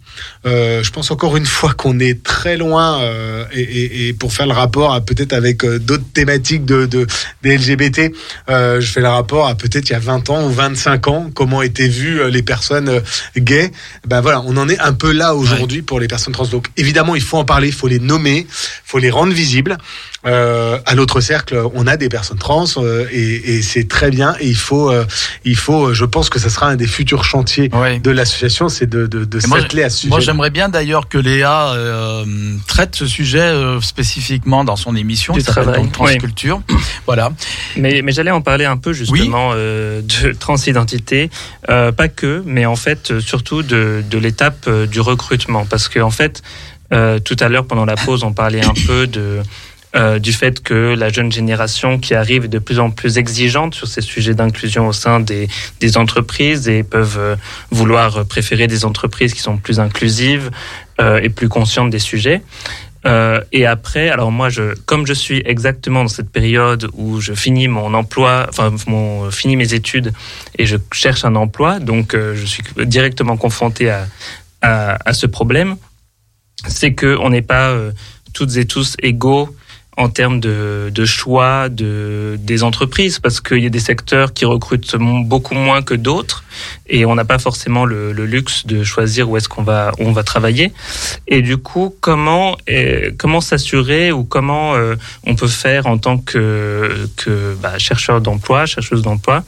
Euh, 0.46 0.82
je 0.82 0.90
pense 0.90 1.10
encore 1.10 1.36
une 1.36 1.46
fois 1.46 1.72
qu'on 1.72 1.98
est 1.98 2.22
très 2.22 2.56
loin 2.56 3.00
euh, 3.00 3.44
et, 3.52 3.60
et, 3.60 4.08
et 4.08 4.12
pour 4.12 4.32
faire 4.32 4.46
le 4.46 4.52
rapport 4.52 4.94
à 4.94 5.00
peut-être 5.00 5.32
avec 5.32 5.64
euh, 5.64 5.78
d'autres 5.78 6.04
thématiques 6.12 6.64
de, 6.64 6.86
de 6.86 7.06
des 7.42 7.56
LGBT, 7.56 8.12
je 8.48 8.80
fais 8.86 9.00
le 9.00 9.08
rapport 9.08 9.46
à 9.46 9.54
peut-être 9.54 9.88
il 9.90 9.92
y 9.92 9.96
a 9.96 10.00
20 10.00 10.30
ans 10.30 10.46
ou 10.46 10.50
25 10.50 11.08
ans 11.08 11.30
comment 11.34 11.62
étaient 11.62 11.88
vues 11.88 12.30
les 12.30 12.42
personnes 12.42 13.00
gays. 13.36 13.70
Ben 14.06 14.20
voilà, 14.20 14.42
on 14.46 14.56
en 14.56 14.68
est 14.68 14.78
un 14.78 14.92
peu 14.92 15.12
là 15.12 15.34
aujourd'hui 15.34 15.82
pour 15.82 16.00
les 16.00 16.08
personnes 16.08 16.32
trans. 16.32 16.46
Donc 16.46 16.68
évidemment, 16.76 17.14
il 17.14 17.22
faut 17.22 17.38
en 17.38 17.44
parler, 17.44 17.68
il 17.68 17.74
faut 17.74 17.88
les 17.88 17.98
nommer, 17.98 18.40
il 18.40 18.46
faut 18.84 18.98
les 18.98 19.10
rendre 19.10 19.32
visibles. 19.32 19.76
Euh, 20.26 20.78
à 20.86 20.94
l'autre 20.94 21.20
cercle, 21.20 21.60
on 21.74 21.86
a 21.86 21.96
des 21.96 22.08
personnes 22.08 22.38
trans 22.38 22.64
euh, 22.78 23.06
et, 23.12 23.56
et 23.56 23.62
c'est 23.62 23.86
très 23.88 24.10
bien. 24.10 24.34
Et 24.40 24.48
il 24.48 24.56
faut, 24.56 24.90
euh, 24.90 25.04
il 25.44 25.56
faut, 25.56 25.94
je 25.94 26.04
pense 26.04 26.28
que 26.30 26.38
ça 26.38 26.48
sera 26.50 26.66
un 26.68 26.76
des 26.76 26.86
futurs 26.86 27.24
chantiers 27.24 27.68
de 27.68 28.10
l'association, 28.10 28.68
c'est 28.68 28.86
de, 28.88 29.06
de, 29.06 29.24
de 29.24 29.40
s'atteler 29.40 29.84
à 29.84 29.90
ce 29.90 29.98
sujet. 29.98 30.10
Moi, 30.10 30.20
j'aimerais 30.20 30.50
bien 30.50 30.68
d'ailleurs 30.68 31.08
que 31.08 31.18
Léa 31.18 31.70
euh, 31.74 32.24
traite 32.66 32.96
ce 32.96 33.06
sujet 33.06 33.40
euh, 33.40 33.80
spécifiquement 33.80 34.64
dans 34.64 34.76
son 34.76 34.96
émission 34.96 35.32
Du 35.34 35.40
qui 35.40 35.44
s'appelle 35.46 35.64
travail. 35.64 35.82
donc 35.82 35.92
Transculture. 35.92 36.60
Voilà. 37.06 37.32
Mais, 37.76 38.02
mais 38.02 38.10
j'allais 38.10 38.32
en 38.32 38.40
parler 38.40 38.64
un 38.64 38.76
peu 38.76 38.92
justement 38.92 39.52
euh, 39.54 40.02
de 40.02 40.32
transidentité, 40.32 41.30
euh, 41.70 41.92
pas 41.92 42.08
que, 42.08 42.42
mais 42.44 42.66
en 42.66 42.74
fait 42.74 43.20
surtout 43.20 43.62
de, 43.62 44.02
de 44.10 44.18
l'étape 44.18 44.64
euh, 44.66 44.86
du 44.86 45.00
recrutement. 45.00 45.64
Parce 45.66 45.88
que 45.88 46.00
en 46.00 46.10
fait, 46.10 46.42
euh, 46.92 47.18
tout 47.20 47.36
à 47.40 47.48
l'heure 47.48 47.66
pendant 47.66 47.84
la 47.84 47.94
pause, 47.96 48.24
on 48.24 48.32
parlait 48.32 48.64
un 48.64 48.74
peu 48.86 49.06
de 49.06 49.40
euh, 49.96 50.18
du 50.18 50.32
fait 50.32 50.62
que 50.62 50.94
la 50.94 51.08
jeune 51.08 51.32
génération 51.32 51.98
qui 51.98 52.14
arrive 52.14 52.44
est 52.44 52.48
de 52.48 52.58
plus 52.58 52.78
en 52.78 52.90
plus 52.90 53.18
exigeante 53.18 53.74
sur 53.74 53.88
ces 53.88 54.02
sujets 54.02 54.34
d'inclusion 54.34 54.86
au 54.88 54.92
sein 54.92 55.20
des, 55.20 55.48
des 55.80 55.96
entreprises 55.96 56.68
et 56.68 56.82
peuvent 56.82 57.18
euh, 57.18 57.36
vouloir 57.70 58.26
préférer 58.26 58.66
des 58.66 58.84
entreprises 58.84 59.34
qui 59.34 59.40
sont 59.40 59.56
plus 59.56 59.80
inclusives 59.80 60.50
euh, 61.00 61.20
et 61.22 61.28
plus 61.28 61.48
conscientes 61.48 61.90
des 61.90 61.98
sujets. 61.98 62.42
Euh, 63.06 63.40
et 63.52 63.66
après, 63.66 64.08
alors 64.08 64.32
moi, 64.32 64.48
je, 64.48 64.74
comme 64.84 65.06
je 65.06 65.12
suis 65.12 65.40
exactement 65.44 66.02
dans 66.02 66.08
cette 66.08 66.30
période 66.30 66.88
où 66.94 67.20
je 67.20 67.34
finis 67.34 67.68
mon 67.68 67.94
emploi, 67.94 68.46
enfin, 68.48 68.74
mon, 68.88 69.30
finis 69.30 69.56
mes 69.56 69.74
études 69.74 70.12
et 70.58 70.66
je 70.66 70.76
cherche 70.92 71.24
un 71.24 71.36
emploi, 71.36 71.78
donc 71.78 72.14
euh, 72.14 72.34
je 72.34 72.44
suis 72.44 72.64
directement 72.84 73.36
confronté 73.36 73.90
à, 73.90 74.08
à, 74.60 74.98
à 75.08 75.12
ce 75.12 75.26
problème, 75.26 75.76
c'est 76.66 76.94
que 76.94 77.16
on 77.20 77.30
n'est 77.30 77.42
pas 77.42 77.70
euh, 77.70 77.92
toutes 78.32 78.56
et 78.56 78.66
tous 78.66 78.96
égaux 79.00 79.54
en 79.96 80.08
termes 80.08 80.40
de, 80.40 80.90
de 80.94 81.04
choix 81.04 81.68
de, 81.68 82.36
des 82.38 82.62
entreprises, 82.62 83.18
parce 83.18 83.40
qu'il 83.40 83.62
y 83.62 83.66
a 83.66 83.70
des 83.70 83.80
secteurs 83.80 84.32
qui 84.34 84.44
recrutent 84.44 84.94
beaucoup 84.96 85.54
moins 85.54 85.82
que 85.82 85.94
d'autres, 85.94 86.44
et 86.86 87.04
on 87.06 87.14
n'a 87.14 87.24
pas 87.24 87.38
forcément 87.38 87.84
le, 87.84 88.12
le 88.12 88.26
luxe 88.26 88.66
de 88.66 88.84
choisir 88.84 89.28
où 89.30 89.36
est-ce 89.36 89.48
qu'on 89.48 89.62
va, 89.62 89.92
où 89.98 90.04
on 90.04 90.12
va 90.12 90.22
travailler. 90.22 90.72
Et 91.28 91.40
du 91.42 91.56
coup, 91.56 91.94
comment, 92.00 92.56
euh, 92.68 93.10
comment 93.16 93.40
s'assurer 93.40 94.12
ou 94.12 94.24
comment 94.24 94.74
euh, 94.74 94.96
on 95.24 95.34
peut 95.34 95.48
faire 95.48 95.86
en 95.86 95.98
tant 95.98 96.18
que, 96.18 97.08
que 97.16 97.56
bah, 97.60 97.78
chercheur 97.78 98.20
d'emploi, 98.20 98.66
chercheuse 98.66 99.02
d'emploi, 99.02 99.44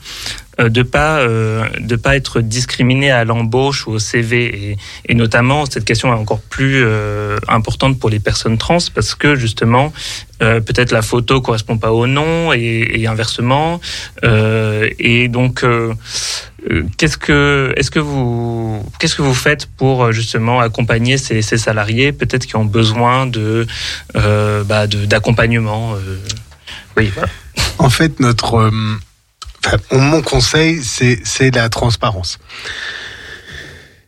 de 0.59 0.83
pas 0.83 1.19
euh, 1.19 1.65
de 1.79 1.97
pas 1.97 2.17
être 2.17 2.41
discriminé 2.41 3.11
à 3.11 3.25
l'embauche 3.25 3.87
ou 3.87 3.93
au 3.93 3.99
CV 3.99 4.71
et, 4.71 4.77
et 5.07 5.15
notamment 5.15 5.67
cette 5.67 5.85
question 5.85 6.13
est 6.13 6.17
encore 6.17 6.41
plus 6.41 6.83
euh, 6.85 7.39
importante 7.49 7.99
pour 7.99 8.11
les 8.11 8.19
personnes 8.19 8.59
trans 8.59 8.79
parce 8.95 9.15
que 9.15 9.37
justement 9.37 9.93
euh, 10.43 10.61
peut-être 10.61 10.93
la 10.93 11.03
photo 11.03 11.41
correspond 11.41 11.79
pas 11.79 11.93
au 11.93 12.07
nom 12.07 12.53
et, 12.53 12.89
et 12.95 13.07
inversement. 13.07 13.81
Euh, 14.25 14.89
et 14.99 15.29
donc 15.29 15.65
euh, 15.65 15.95
euh, 16.71 16.85
qu'est-ce 16.97 17.19
que 17.19 17.73
est-ce 17.77 17.91
que 17.91 17.99
vous 17.99 18.85
qu'est-ce 18.99 19.17
que 19.17 19.23
vous 19.23 19.35
faites 19.35 19.67
pour 19.67 20.05
euh, 20.05 20.13
justement 20.13 20.61
accompagner 20.61 21.19
ces, 21.19 21.43
ces 21.43 21.59
salariés 21.59 22.13
peut-être 22.13 22.47
qui 22.47 22.57
ont 22.57 22.65
besoin 22.65 23.27
de 23.27 23.67
euh, 24.17 24.65
bah, 24.65 24.87
d'accompagnement 24.87 25.95
euh, 25.95 26.19
oui. 26.99 27.13
En 27.79 27.91
fait, 27.91 28.19
notre, 28.19 28.55
euh, 28.55 28.71
mon 29.93 30.23
conseil, 30.23 30.83
c'est 30.83 31.55
la 31.55 31.69
transparence. 31.69 32.39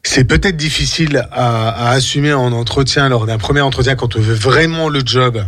C'est 0.02 0.24
peut-être 0.24 0.56
difficile 0.56 1.28
à 1.30 1.90
assumer 1.90 2.32
en 2.32 2.52
entretien, 2.52 3.08
lors 3.08 3.26
d'un 3.26 3.38
premier 3.38 3.60
entretien, 3.60 3.96
quand 3.96 4.16
on 4.16 4.20
veut 4.20 4.34
vraiment 4.34 4.88
le 4.88 5.02
job, 5.04 5.42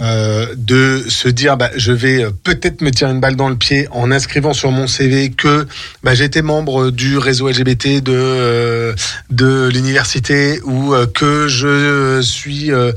euh, 0.00 0.46
de 0.56 1.04
se 1.08 1.28
dire, 1.28 1.56
bah, 1.56 1.70
je 1.76 1.92
vais 1.92 2.24
euh, 2.24 2.30
peut-être 2.42 2.80
me 2.80 2.90
tirer 2.90 3.12
une 3.12 3.20
balle 3.20 3.36
dans 3.36 3.48
le 3.48 3.54
pied 3.56 3.86
en 3.92 4.10
inscrivant 4.10 4.52
sur 4.52 4.70
mon 4.72 4.86
CV 4.88 5.30
que 5.30 5.66
bah, 6.02 6.14
j'étais 6.14 6.42
membre 6.42 6.90
du 6.90 7.16
réseau 7.16 7.48
LGBT 7.48 8.02
de 8.02 8.12
euh, 8.12 8.94
de 9.30 9.68
l'université 9.72 10.60
ou 10.64 10.94
euh, 10.94 11.06
que 11.06 11.46
je 11.48 12.20
suis 12.22 12.72
euh, 12.72 12.92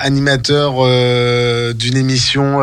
animateur 0.00 0.74
euh, 0.78 1.72
d'une 1.72 1.96
émission 1.96 2.60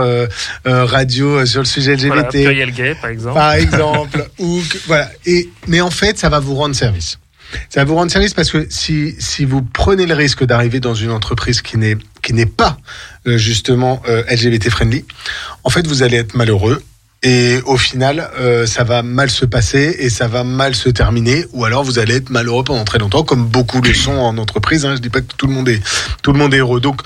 radio 0.65 1.45
sur 1.45 1.61
le 1.61 1.65
sujet 1.65 1.95
LGBT 1.95 2.43
Voilà, 2.43 2.65
gay 2.71 2.95
par 3.01 3.09
exemple. 3.09 3.33
Par 3.35 3.53
exemple 3.53 4.29
ou 4.39 4.61
que- 4.69 4.77
voilà. 4.87 5.09
Et 5.25 5.49
mais 5.67 5.81
en 5.81 5.91
fait 5.91 6.17
ça 6.17 6.29
va 6.29 6.39
vous 6.39 6.55
rendre 6.55 6.75
service. 6.75 7.17
Ça 7.69 7.81
va 7.81 7.85
vous 7.85 7.95
rendre 7.95 8.11
service 8.11 8.33
parce 8.33 8.49
que 8.51 8.65
si 8.69 9.15
si 9.19 9.45
vous 9.45 9.61
prenez 9.61 10.05
le 10.05 10.13
risque 10.15 10.43
d'arriver 10.43 10.79
dans 10.79 10.95
une 10.95 11.11
entreprise 11.11 11.61
qui 11.61 11.77
n'est 11.77 11.97
qui 12.23 12.33
n'est 12.33 12.47
pas 12.47 12.77
euh, 13.27 13.37
justement 13.37 14.01
euh, 14.07 14.23
LGBT 14.31 14.69
friendly 14.69 15.05
en 15.63 15.69
fait 15.69 15.85
vous 15.85 16.01
allez 16.01 16.17
être 16.17 16.33
malheureux 16.33 16.81
et 17.25 17.61
au 17.65 17.77
final, 17.77 18.29
euh, 18.37 18.65
ça 18.65 18.83
va 18.83 19.01
mal 19.01 19.29
se 19.29 19.45
passer 19.45 19.95
et 19.99 20.09
ça 20.09 20.27
va 20.27 20.43
mal 20.43 20.75
se 20.75 20.89
terminer, 20.89 21.45
ou 21.53 21.63
alors 21.63 21.81
vous 21.85 21.97
allez 21.97 22.15
être 22.15 22.29
malheureux 22.29 22.65
pendant 22.65 22.83
très 22.83 22.99
longtemps, 22.99 23.23
comme 23.23 23.45
beaucoup 23.45 23.79
le 23.79 23.93
sont 23.93 24.11
en 24.11 24.37
entreprise. 24.37 24.85
Hein. 24.85 24.95
Je 24.97 24.99
dis 24.99 25.07
pas 25.07 25.21
que 25.21 25.33
tout 25.37 25.47
le 25.47 25.53
monde 25.53 25.69
est 25.69 25.81
tout 26.21 26.33
le 26.33 26.37
monde 26.37 26.53
heureux. 26.53 26.81
Donc, 26.81 27.01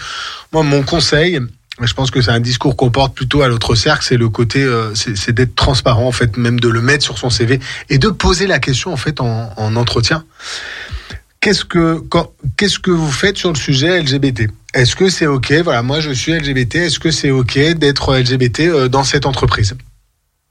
moi, 0.52 0.64
mon 0.64 0.82
conseil, 0.82 1.40
je 1.80 1.94
pense 1.94 2.10
que 2.10 2.20
c'est 2.20 2.32
un 2.32 2.40
discours 2.40 2.76
qu'on 2.76 2.90
porte 2.90 3.14
plutôt 3.14 3.44
à 3.44 3.48
l'autre 3.48 3.76
cercle, 3.76 4.04
c'est 4.04 4.18
le 4.18 4.28
côté, 4.28 4.68
c'est 4.96 5.34
d'être 5.34 5.54
transparent 5.54 6.08
en 6.08 6.12
fait, 6.12 6.36
même 6.36 6.60
de 6.60 6.68
le 6.68 6.82
mettre 6.82 7.04
sur 7.04 7.20
son 7.20 7.30
CV 7.30 7.60
et 7.92 8.00
de 8.00 8.10
poser 8.10 8.48
la 8.48 8.58
question 8.58 8.92
en 8.92 8.98
fait 8.98 9.22
en 9.22 9.76
entretien. 9.76 10.24
Qu'est-ce 11.40 11.64
que 11.64 12.04
qu'est-ce 12.58 12.80
que 12.80 12.92
vous 12.92 13.12
faites 13.12 13.38
sur 13.38 13.50
le 13.50 13.58
sujet 13.58 14.02
LGBT 14.02 14.50
Est-ce 14.74 14.96
que 14.96 15.10
c'est 15.10 15.28
ok? 15.28 15.54
Voilà, 15.64 15.84
moi 15.84 16.00
je 16.00 16.12
suis 16.12 16.34
LGBT. 16.34 16.76
Est-ce 16.76 17.00
que 17.00 17.12
c'est 17.12 17.32
ok 17.32 17.58
d'être 17.76 18.18
LGBT 18.18 18.60
euh, 18.62 18.88
dans 18.90 19.04
cette 19.04 19.26
entreprise? 19.26 19.76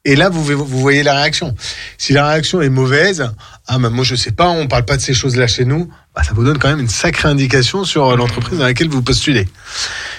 Et 0.07 0.15
là, 0.15 0.28
vous, 0.28 0.45
voyez 0.65 1.03
la 1.03 1.15
réaction. 1.15 1.57
Si 1.99 2.12
la 2.12 2.28
réaction 2.28 2.62
est 2.62 2.69
mauvaise, 2.69 3.28
ah 3.66 3.78
ben 3.78 3.91
moi 3.91 4.05
je 4.05 4.15
sais 4.15 4.31
pas, 4.31 4.49
on 4.49 4.69
parle 4.69 4.85
pas 4.85 4.97
de 4.97 5.03
ces 5.03 5.15
choses-là 5.15 5.49
chez 5.49 5.65
nous. 5.65 5.91
Bah, 6.15 6.23
ça 6.23 6.33
vous 6.33 6.45
donne 6.45 6.59
quand 6.59 6.69
même 6.69 6.78
une 6.78 6.89
sacrée 6.89 7.28
indication 7.28 7.83
sur 7.83 8.07
euh, 8.07 8.16
l'entreprise 8.16 8.61
dans 8.61 8.66
laquelle 8.66 8.89
vous 8.89 9.03
postulez. 9.03 9.49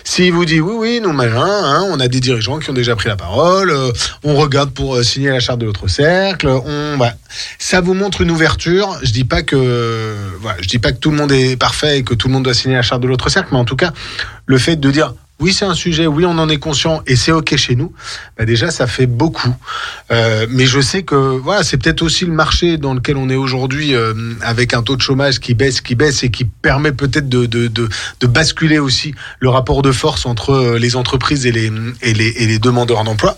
S'il 0.04 0.34
vous 0.34 0.44
dit 0.44 0.60
oui, 0.60 0.74
oui, 0.78 1.00
nous, 1.02 1.14
machin, 1.14 1.40
hein, 1.42 1.86
on 1.90 2.02
a 2.02 2.10
des 2.10 2.20
dirigeants 2.20 2.60
qui 2.60 2.70
ont 2.70 2.74
déjà 2.74 2.98
pris 2.98 3.08
la 3.08 3.16
parole, 3.16 3.70
euh, 3.70 3.94
on 4.26 4.36
regarde 4.36 4.72
pour 4.72 4.98
euh, 4.98 5.04
signer 5.04 5.30
la 5.30 5.40
charte 5.40 5.60
de 5.60 5.66
l'autre 5.66 5.88
cercle, 5.88 6.50
bah, 7.00 7.14
ça 7.58 7.80
vous 7.80 7.94
montre 7.94 8.20
une 8.20 8.32
ouverture. 8.32 9.00
Je 9.04 9.14
dis 9.14 9.24
pas 9.24 9.42
que, 9.42 10.18
je 10.60 10.68
dis 10.68 10.80
pas 10.80 10.92
que 10.92 11.00
tout 11.00 11.12
le 11.12 11.18
monde 11.18 11.32
est 11.32 11.56
parfait 11.56 12.00
et 12.00 12.04
que 12.04 12.14
tout 12.14 12.28
le 12.28 12.34
monde 12.34 12.44
doit 12.44 12.54
signer 12.54 12.76
la 12.76 12.82
charte 12.82 13.02
de 13.02 13.08
l'autre 13.08 13.30
cercle, 13.30 13.48
mais 13.54 13.58
en 13.58 13.66
tout 13.66 13.78
cas, 13.78 13.94
le 14.48 14.58
fait 14.58 14.76
de 14.76 14.92
dire 14.92 15.14
oui 15.40 15.54
c'est 15.54 15.66
un 15.66 15.76
sujet, 15.76 16.08
oui 16.08 16.26
on 16.26 16.38
en 16.40 16.50
est 16.50 16.58
conscient 16.58 17.04
et 17.06 17.16
c'est 17.16 17.32
ok 17.32 17.56
chez 17.58 17.76
nous, 17.76 17.94
bah 18.38 18.46
déjà 18.46 18.72
ça 18.72 18.88
fait 18.88 19.06
beaucoup. 19.06 19.54
Euh, 20.12 20.48
mais 20.50 20.66
je 20.66 20.82
sais 20.82 21.04
que 21.04 21.16
voilà 21.16 21.64
c'est 21.64 21.78
peut-être 21.78 22.02
aussi 22.02 22.26
le 22.26 22.32
marché 22.32 22.78
dans 22.78 22.94
lequel 22.96 23.18
on 23.18 23.30
est 23.30 23.36
aujourd'hui 23.36 23.94
euh, 23.94 24.14
avec 24.42 24.74
un 24.74 24.82
taux 24.82 24.96
de 24.96 25.02
chômage 25.02 25.40
qui 25.40 25.54
baisse, 25.54 25.82
qui 25.82 25.94
baisse 25.96 26.24
et 26.24 26.32
qui 26.32 26.46
permet 26.46 26.92
peut-être 26.92 27.30
de, 27.30 27.46
de, 27.46 27.68
de, 27.68 27.88
de 28.20 28.28
basculer 28.28 28.80
aussi 28.80 29.14
le 29.40 29.50
rapport 29.50 29.84
de 29.84 29.92
force 29.92 30.26
entre 30.26 30.52
euh, 30.52 30.80
les 30.80 30.96
entreprises 30.96 31.46
et 31.46 31.52
les, 31.52 31.72
et 32.02 32.14
les, 32.14 32.30
et 32.30 32.48
les 32.48 32.60
demandeurs 32.60 33.04
d'emploi. 33.04 33.36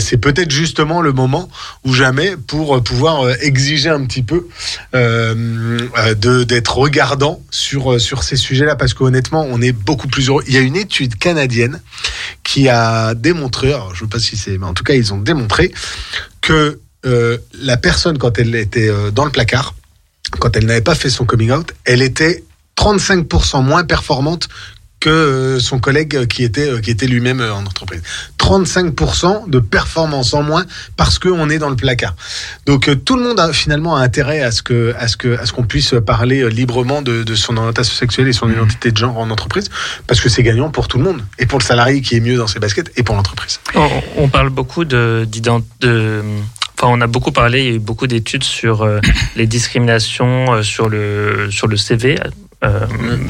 C'est 0.00 0.16
peut-être 0.16 0.50
justement 0.50 1.00
le 1.00 1.12
moment 1.12 1.48
ou 1.84 1.92
jamais 1.92 2.36
pour 2.36 2.82
pouvoir 2.82 3.28
exiger 3.40 3.88
un 3.88 4.04
petit 4.04 4.22
peu 4.22 4.46
d'être 4.92 6.78
regardant 6.78 7.42
sur 7.50 8.00
sur 8.00 8.22
ces 8.22 8.36
sujets-là 8.36 8.76
parce 8.76 8.94
qu'honnêtement 8.94 9.46
on 9.48 9.60
est 9.60 9.72
beaucoup 9.72 10.08
plus 10.08 10.28
heureux. 10.28 10.44
Il 10.46 10.54
y 10.54 10.56
a 10.56 10.60
une 10.60 10.76
étude 10.76 11.11
canadienne 11.18 11.80
qui 12.42 12.68
a 12.68 13.14
démontré, 13.14 13.68
alors 13.68 13.94
je 13.94 14.04
ne 14.04 14.08
sais 14.08 14.12
pas 14.12 14.18
si 14.18 14.36
c'est, 14.36 14.58
mais 14.58 14.66
en 14.66 14.74
tout 14.74 14.84
cas 14.84 14.94
ils 14.94 15.12
ont 15.12 15.18
démontré 15.18 15.72
que 16.40 16.80
euh, 17.04 17.38
la 17.54 17.76
personne 17.76 18.18
quand 18.18 18.38
elle 18.38 18.54
était 18.54 18.88
euh, 18.88 19.10
dans 19.10 19.24
le 19.24 19.30
placard, 19.30 19.74
quand 20.38 20.56
elle 20.56 20.66
n'avait 20.66 20.80
pas 20.80 20.94
fait 20.94 21.10
son 21.10 21.24
coming 21.24 21.50
out, 21.50 21.72
elle 21.84 22.02
était 22.02 22.44
35% 22.76 23.62
moins 23.62 23.84
performante 23.84 24.48
que 25.02 25.10
euh, 25.10 25.58
son 25.60 25.78
collègue 25.80 26.26
qui 26.28 26.44
était 26.44 26.68
euh, 26.70 26.80
qui 26.80 26.90
était 26.92 27.06
lui-même 27.08 27.40
euh, 27.40 27.52
en 27.52 27.66
entreprise. 27.66 28.02
35% 28.38 29.50
de 29.50 29.58
performance 29.58 30.32
en 30.34 30.42
moins 30.42 30.64
parce 30.96 31.18
que 31.18 31.28
on 31.28 31.48
est 31.50 31.58
dans 31.58 31.70
le 31.70 31.76
placard. 31.76 32.14
Donc 32.66 32.88
tout 33.04 33.16
le 33.16 33.22
monde 33.24 33.40
a 33.40 33.52
finalement 33.52 33.96
intérêt 33.96 34.40
à 34.42 34.50
ce 34.52 34.62
que 34.62 34.94
à 34.98 35.08
ce 35.08 35.16
que 35.16 35.36
à 35.38 35.46
ce 35.46 35.52
qu'on 35.52 35.64
puisse 35.64 35.94
parler 36.06 36.48
librement 36.50 37.02
de, 37.02 37.22
de 37.24 37.34
son 37.34 37.56
orientation 37.56 37.94
sexuelle 37.94 38.28
et 38.28 38.32
son 38.32 38.50
identité 38.50 38.90
de 38.92 38.96
genre 38.96 39.18
en 39.18 39.30
entreprise 39.30 39.68
parce 40.06 40.20
que 40.20 40.28
c'est 40.28 40.42
gagnant 40.44 40.70
pour 40.70 40.86
tout 40.88 40.98
le 40.98 41.04
monde 41.04 41.20
et 41.38 41.46
pour 41.46 41.58
le 41.58 41.64
salarié 41.64 42.00
qui 42.00 42.16
est 42.16 42.20
mieux 42.20 42.36
dans 42.36 42.46
ses 42.46 42.60
baskets 42.60 42.92
et 42.96 43.02
pour 43.02 43.16
l'entreprise. 43.16 43.58
On, 43.74 43.88
on 44.16 44.28
parle 44.28 44.50
beaucoup 44.50 44.84
de, 44.84 45.26
de- 45.80 46.22
Enfin, 46.78 46.92
on 46.96 47.00
a 47.00 47.06
beaucoup 47.06 47.30
parlé, 47.30 47.60
il 47.60 47.64
y 47.66 47.68
a 47.68 47.74
eu 47.74 47.78
beaucoup 47.78 48.08
d'études 48.08 48.42
sur 48.42 48.82
euh, 48.82 48.98
les 49.36 49.46
discriminations 49.46 50.52
euh, 50.54 50.62
sur 50.62 50.88
le, 50.88 51.48
sur 51.50 51.68
le 51.68 51.76
CV, 51.76 52.18
euh, 52.64 52.86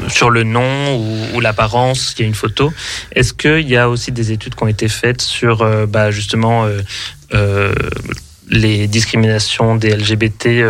sur 0.09 0.29
le 0.29 0.43
nom 0.43 0.97
ou, 1.33 1.39
l'apparence, 1.39 2.13
il 2.17 2.21
y 2.21 2.25
a 2.25 2.27
une 2.27 2.35
photo. 2.35 2.71
Est-ce 3.15 3.33
qu'il 3.33 3.67
y 3.67 3.77
a 3.77 3.89
aussi 3.89 4.11
des 4.11 4.31
études 4.31 4.55
qui 4.55 4.63
ont 4.63 4.67
été 4.67 4.87
faites 4.87 5.21
sur 5.21 5.61
euh, 5.61 5.85
bah, 5.85 6.11
justement 6.11 6.67
euh, 7.33 7.73
les 8.49 8.87
discriminations 8.87 9.75
des 9.75 9.95
LGBT 9.95 10.65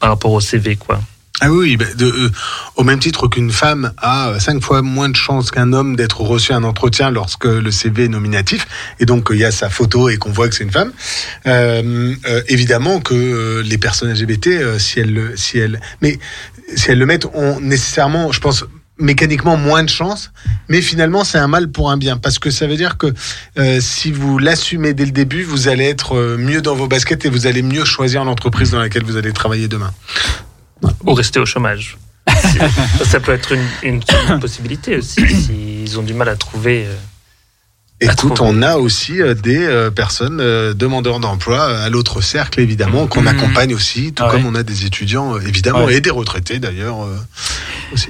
par 0.00 0.10
rapport 0.10 0.32
au 0.32 0.40
CV 0.40 0.76
quoi? 0.76 1.00
Ah 1.40 1.50
oui, 1.50 1.76
euh, 2.00 2.30
au 2.76 2.84
même 2.84 3.00
titre 3.00 3.26
qu'une 3.26 3.50
femme 3.50 3.92
a 3.98 4.34
cinq 4.38 4.62
fois 4.62 4.82
moins 4.82 5.08
de 5.08 5.16
chances 5.16 5.50
qu'un 5.50 5.72
homme 5.72 5.96
d'être 5.96 6.20
reçu 6.20 6.52
à 6.52 6.56
un 6.56 6.62
entretien 6.62 7.10
lorsque 7.10 7.46
le 7.46 7.72
CV 7.72 8.04
est 8.04 8.08
nominatif, 8.08 8.68
et 9.00 9.04
donc 9.04 9.30
il 9.32 9.38
y 9.38 9.44
a 9.44 9.50
sa 9.50 9.68
photo 9.68 10.08
et 10.08 10.16
qu'on 10.16 10.30
voit 10.30 10.48
que 10.48 10.54
c'est 10.54 10.62
une 10.62 10.70
femme. 10.70 10.92
Évidemment 12.46 13.00
que 13.00 13.62
les 13.66 13.78
personnes 13.78 14.12
LGBT, 14.12 14.78
si 14.78 15.00
elles, 15.00 15.12
le- 15.12 15.36
si 15.36 15.58
elles, 15.58 15.80
mais 16.02 16.20
si 16.76 16.90
elles 16.90 16.98
le 16.98 17.06
mettent, 17.06 17.26
ont 17.26 17.60
nécessairement, 17.60 18.32
je 18.32 18.40
pense 18.40 18.64
mécaniquement 18.98 19.56
moins 19.56 19.82
de 19.82 19.88
chances, 19.88 20.30
mais 20.68 20.80
finalement 20.80 21.24
c'est 21.24 21.38
un 21.38 21.48
mal 21.48 21.68
pour 21.70 21.90
un 21.90 21.96
bien 21.96 22.16
parce 22.16 22.38
que 22.38 22.50
ça 22.50 22.66
veut 22.66 22.76
dire 22.76 22.96
que 22.96 23.12
euh, 23.58 23.80
si 23.80 24.12
vous 24.12 24.38
l'assumez 24.38 24.94
dès 24.94 25.04
le 25.04 25.10
début, 25.10 25.42
vous 25.42 25.68
allez 25.68 25.84
être 25.84 26.16
euh, 26.16 26.36
mieux 26.38 26.62
dans 26.62 26.76
vos 26.76 26.86
baskets 26.86 27.24
et 27.24 27.28
vous 27.28 27.46
allez 27.46 27.62
mieux 27.62 27.84
choisir 27.84 28.24
l'entreprise 28.24 28.70
dans 28.70 28.78
laquelle 28.78 29.04
vous 29.04 29.16
allez 29.16 29.32
travailler 29.32 29.66
demain. 29.66 29.92
ou 31.04 31.14
rester 31.14 31.40
au 31.40 31.46
chômage. 31.46 31.98
ça, 33.04 33.20
peut 33.20 33.32
être 33.32 33.52
une, 33.52 33.66
une, 33.82 34.00
une 34.28 34.40
possibilité 34.40 34.96
aussi 34.96 35.20
s'ils 35.28 35.98
ont 35.98 36.02
du 36.02 36.14
mal 36.14 36.28
à 36.28 36.36
trouver. 36.36 36.86
euh, 36.86 36.94
Écoute, 38.00 38.40
on 38.40 38.60
a 38.60 38.76
aussi 38.76 39.22
euh, 39.22 39.34
des 39.34 39.64
euh, 39.64 39.90
personnes 39.90 40.40
euh, 40.40 40.74
demandeurs 40.74 41.20
d'emploi 41.20 41.64
à 41.64 41.88
l'autre 41.88 42.20
cercle, 42.20 42.60
évidemment, 42.60 43.06
qu'on 43.06 43.22
Mhm. 43.22 43.28
accompagne 43.28 43.74
aussi, 43.74 44.12
tout 44.12 44.24
Ah 44.26 44.30
comme 44.30 44.44
on 44.46 44.54
a 44.54 44.62
des 44.62 44.84
étudiants, 44.84 45.38
évidemment, 45.38 45.84
Ouais. 45.84 45.94
et 45.96 46.00
des 46.00 46.10
retraités 46.10 46.58
d'ailleurs. 46.58 47.04
euh, 47.04 47.16
aussi. 47.92 48.08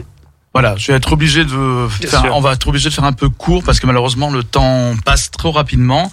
Voilà, 0.54 0.76
je 0.76 0.86
vais 0.92 0.96
être 0.96 1.12
obligé 1.12 1.44
de 1.44 1.88
faire, 2.06 2.36
on 2.36 2.40
va 2.40 2.52
être 2.52 2.68
obligé 2.68 2.88
de 2.88 2.94
faire 2.94 3.02
un 3.04 3.12
peu 3.12 3.28
court 3.28 3.64
parce 3.64 3.80
que 3.80 3.86
malheureusement 3.88 4.30
le 4.30 4.44
temps 4.44 4.94
passe 5.04 5.32
trop 5.32 5.50
rapidement. 5.50 6.12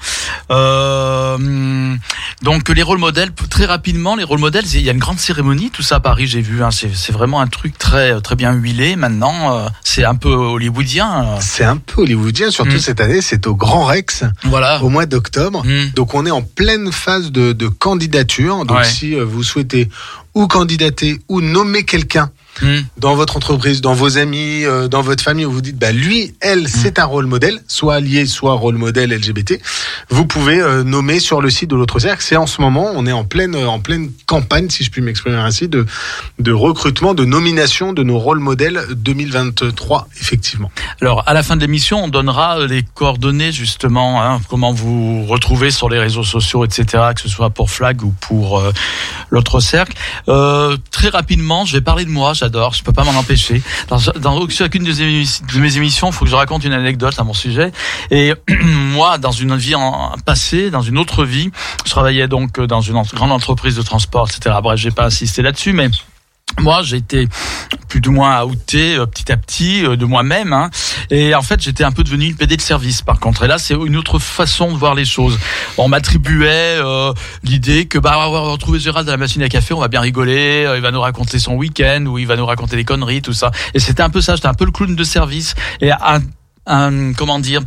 Euh, 0.50 1.96
donc 2.42 2.70
les 2.70 2.82
rôles 2.82 2.98
modèles, 2.98 3.32
très 3.50 3.66
rapidement, 3.66 4.16
les 4.16 4.24
rôles 4.24 4.40
modèles, 4.40 4.66
il 4.74 4.82
y 4.82 4.90
a 4.90 4.94
une 4.94 5.00
grande 5.00 5.20
cérémonie, 5.20 5.70
tout 5.70 5.84
ça 5.84 5.98
à 5.98 6.00
Paris, 6.00 6.26
j'ai 6.28 6.42
vu, 6.42 6.64
hein, 6.64 6.72
c'est 6.72 6.90
c'est 6.96 7.12
vraiment 7.12 7.40
un 7.40 7.48
truc 7.48 7.78
très 7.78 8.20
très 8.22 8.36
bien 8.36 8.52
huilé. 8.54 8.96
Maintenant, 8.96 9.58
euh, 9.58 9.68
c'est 9.84 10.06
un 10.06 10.16
peu 10.16 10.30
hollywoodien. 10.34 11.24
euh. 11.24 11.38
C'est 11.40 11.64
un 11.64 11.78
peu 11.78 12.02
hollywoodien, 12.02 12.50
surtout 12.52 12.72
Mhm. 12.74 12.80
cette 12.80 13.00
année, 13.02 13.22
c'est 13.22 13.46
au 13.48 13.56
Grand 13.56 13.86
Rex, 13.86 14.24
Voilà. 14.46 14.82
au 14.84 14.90
mois 14.90 15.06
d'octobre. 15.06 15.64
Mm. 15.66 15.92
Donc 15.96 16.14
on 16.16 16.26
est 16.26 16.32
en 16.32 16.42
pleine 16.42 16.92
phase 16.92 17.32
de, 17.32 17.54
de 17.54 17.68
candidature. 17.68 18.66
Donc 18.66 18.78
Ouais. 18.78 18.84
si 18.86 19.16
euh, 19.16 19.24
vous 19.24 19.44
souhaitez 19.44 19.88
ou 20.34 20.48
candidater 20.48 21.20
ou 21.28 21.42
nommer 21.42 21.84
quelqu'un 21.84 22.32
Mm. 22.62 22.82
dans 22.98 23.16
votre 23.16 23.38
entreprise, 23.38 23.82
dans 23.82 23.94
vos 23.94 24.18
amis, 24.18 24.66
euh, 24.66 24.88
dans 24.88 25.02
votre 25.02 25.24
famille, 25.24 25.46
où 25.46 25.52
vous 25.52 25.62
dites, 25.62 25.78
bah 25.78 25.92
lui, 25.92 26.36
elle, 26.42 26.68
c'est 26.68 27.00
un 27.00 27.06
rôle 27.06 27.26
modèle, 27.26 27.62
soit 27.68 27.96
allié, 27.96 28.26
soit 28.26 28.54
rôle 28.54 28.76
modèle 28.76 29.12
LGBT, 29.12 29.60
vous 30.10 30.26
pouvez 30.26 30.60
euh, 30.60 30.84
nommer 30.84 31.20
sur 31.20 31.42
le 31.42 31.50
site 31.50 31.70
de 31.70 31.76
l'autre 31.76 32.00
cercle. 32.00 32.24
C'est 32.24 32.36
en 32.36 32.46
ce 32.46 32.62
moment, 32.62 32.92
on 32.94 33.08
est 33.08 33.12
en 33.12 33.24
pleine, 33.24 33.56
en 33.56 33.80
pleine 33.80 34.12
campagne, 34.26 34.70
si 34.70 34.84
je 34.84 34.92
puis 34.92 35.02
m'exprimer 35.02 35.38
ainsi, 35.38 35.70
de, 35.70 35.86
de 36.40 36.52
recrutement, 36.52 37.14
de 37.14 37.26
nomination 37.26 37.94
de 37.94 38.04
nos 38.04 38.20
rôles 38.20 38.40
modèles 38.40 38.82
2023, 38.96 40.10
effectivement. 40.20 40.72
Alors, 41.00 41.24
à 41.28 41.34
la 41.34 41.44
fin 41.44 41.56
de 41.56 41.62
l'émission, 41.62 42.04
on 42.04 42.10
donnera 42.10 42.60
euh, 42.60 42.68
les 42.68 42.84
coordonnées 42.84 43.52
justement, 43.52 44.22
hein, 44.22 44.42
comment 44.50 44.74
vous 44.74 45.26
retrouver 45.26 45.72
sur 45.72 45.90
les 45.90 46.00
réseaux 46.00 46.24
sociaux, 46.24 46.66
etc., 46.66 46.86
que 47.16 47.22
ce 47.22 47.30
soit 47.30 47.50
pour 47.50 47.72
Flag 47.72 48.04
ou 48.04 48.14
pour 48.20 48.60
euh, 48.60 48.72
l'autre 49.30 49.62
cercle. 49.62 49.96
Euh, 50.30 50.78
très 50.92 51.10
rapidement, 51.10 51.66
je 51.66 51.74
vais 51.74 51.82
parler 51.82 52.06
de 52.06 52.10
moi. 52.10 52.34
J'adore, 52.34 52.74
je 52.74 52.84
peux 52.84 52.94
pas 52.94 53.04
m'en 53.04 53.18
empêcher. 53.18 53.62
Dans, 53.90 53.98
dans 54.20 54.50
chacune 54.50 54.84
de 54.84 55.60
mes 55.60 55.78
émissions, 55.78 56.10
il 56.10 56.14
faut 56.14 56.26
que 56.26 56.32
je 56.32 56.36
raconte 56.36 56.64
une 56.64 56.74
anecdote 56.74 57.16
à 57.18 57.24
mon 57.24 57.34
sujet. 57.34 57.72
Et 58.10 58.34
moi, 58.94 59.18
dans 59.18 59.32
une 59.32 59.56
vie 59.56 59.76
en 59.76 60.16
passée, 60.26 60.70
dans 60.70 60.82
une 60.82 60.98
autre 60.98 61.26
vie, 61.26 61.50
je 61.86 61.92
travaillais 61.92 62.28
donc 62.28 62.60
euh, 62.60 62.68
dans 62.68 62.82
une 62.82 63.02
grande 63.14 63.32
entreprise 63.32 63.76
de 63.76 63.82
transport, 63.82 64.28
etc. 64.30 64.56
Bref, 64.62 64.80
j'ai 64.80 64.92
pas 64.92 65.06
insisté 65.06 65.42
là-dessus, 65.42 65.74
mais 65.74 65.90
moi, 66.60 66.82
j'ai 66.84 66.98
été 66.98 67.28
plus 67.88 68.02
ou 68.08 68.12
moins 68.12 68.44
outé 68.44 68.96
euh, 68.96 69.06
petit 69.06 69.32
à 69.32 69.38
petit 69.38 69.86
euh, 69.86 69.96
de 69.96 70.06
moi-même. 70.06 70.54
hein. 70.54 70.70
Et 71.10 71.36
en 71.36 71.42
fait, 71.42 71.62
j'étais 71.62 71.84
un 71.84 71.92
peu 71.92 72.04
devenu 72.04 72.26
une 72.26 72.36
PD 72.36 72.56
de 72.56 72.62
service, 72.62 73.02
par 73.02 73.20
contre. 73.20 73.44
Et 73.44 73.48
là, 73.48 73.58
c'est 73.58 73.74
une 73.74 73.98
autre 73.98 74.20
façon 74.20 74.72
de 74.72 74.78
voir 74.78 74.96
les 74.96 75.06
choses. 75.06 75.38
On 75.78 75.88
m'attribuait 75.88 76.78
euh, 76.80 77.14
l'idée 77.44 77.86
que 77.86 77.98
bah, 78.00 78.16
on 78.28 78.32
va 78.32 78.40
retrouver 78.40 78.80
Gérald 78.80 79.08
à 79.08 79.12
la 79.12 79.18
machine 79.18 79.44
à 79.44 79.50
café, 79.50 79.74
on 79.74 79.80
va 79.80 79.88
bien 79.88 80.02
rigoler, 80.02 80.66
euh, 80.66 80.78
il 80.78 80.82
va 80.82 80.92
nous 80.92 81.02
raconter 81.02 81.40
son 81.40 81.56
week-end, 81.56 82.06
ou 82.06 82.18
il 82.18 82.28
va 82.28 82.36
nous 82.36 82.46
raconter 82.46 82.76
des 82.76 82.86
conneries, 82.86 83.22
tout 83.22 83.34
ça. 83.34 83.52
Et 83.74 83.80
c'était 83.80 84.04
un 84.04 84.10
peu 84.10 84.22
ça, 84.22 84.36
j'étais 84.36 84.48
un 84.48 84.54
peu 84.54 84.66
le 84.66 84.72
clown 84.72 84.96
de 84.96 85.04
service. 85.04 85.56
Et 85.82 85.92
un, 85.92 86.22
un 86.66 87.14
comment 87.14 87.40
dire, 87.40 87.62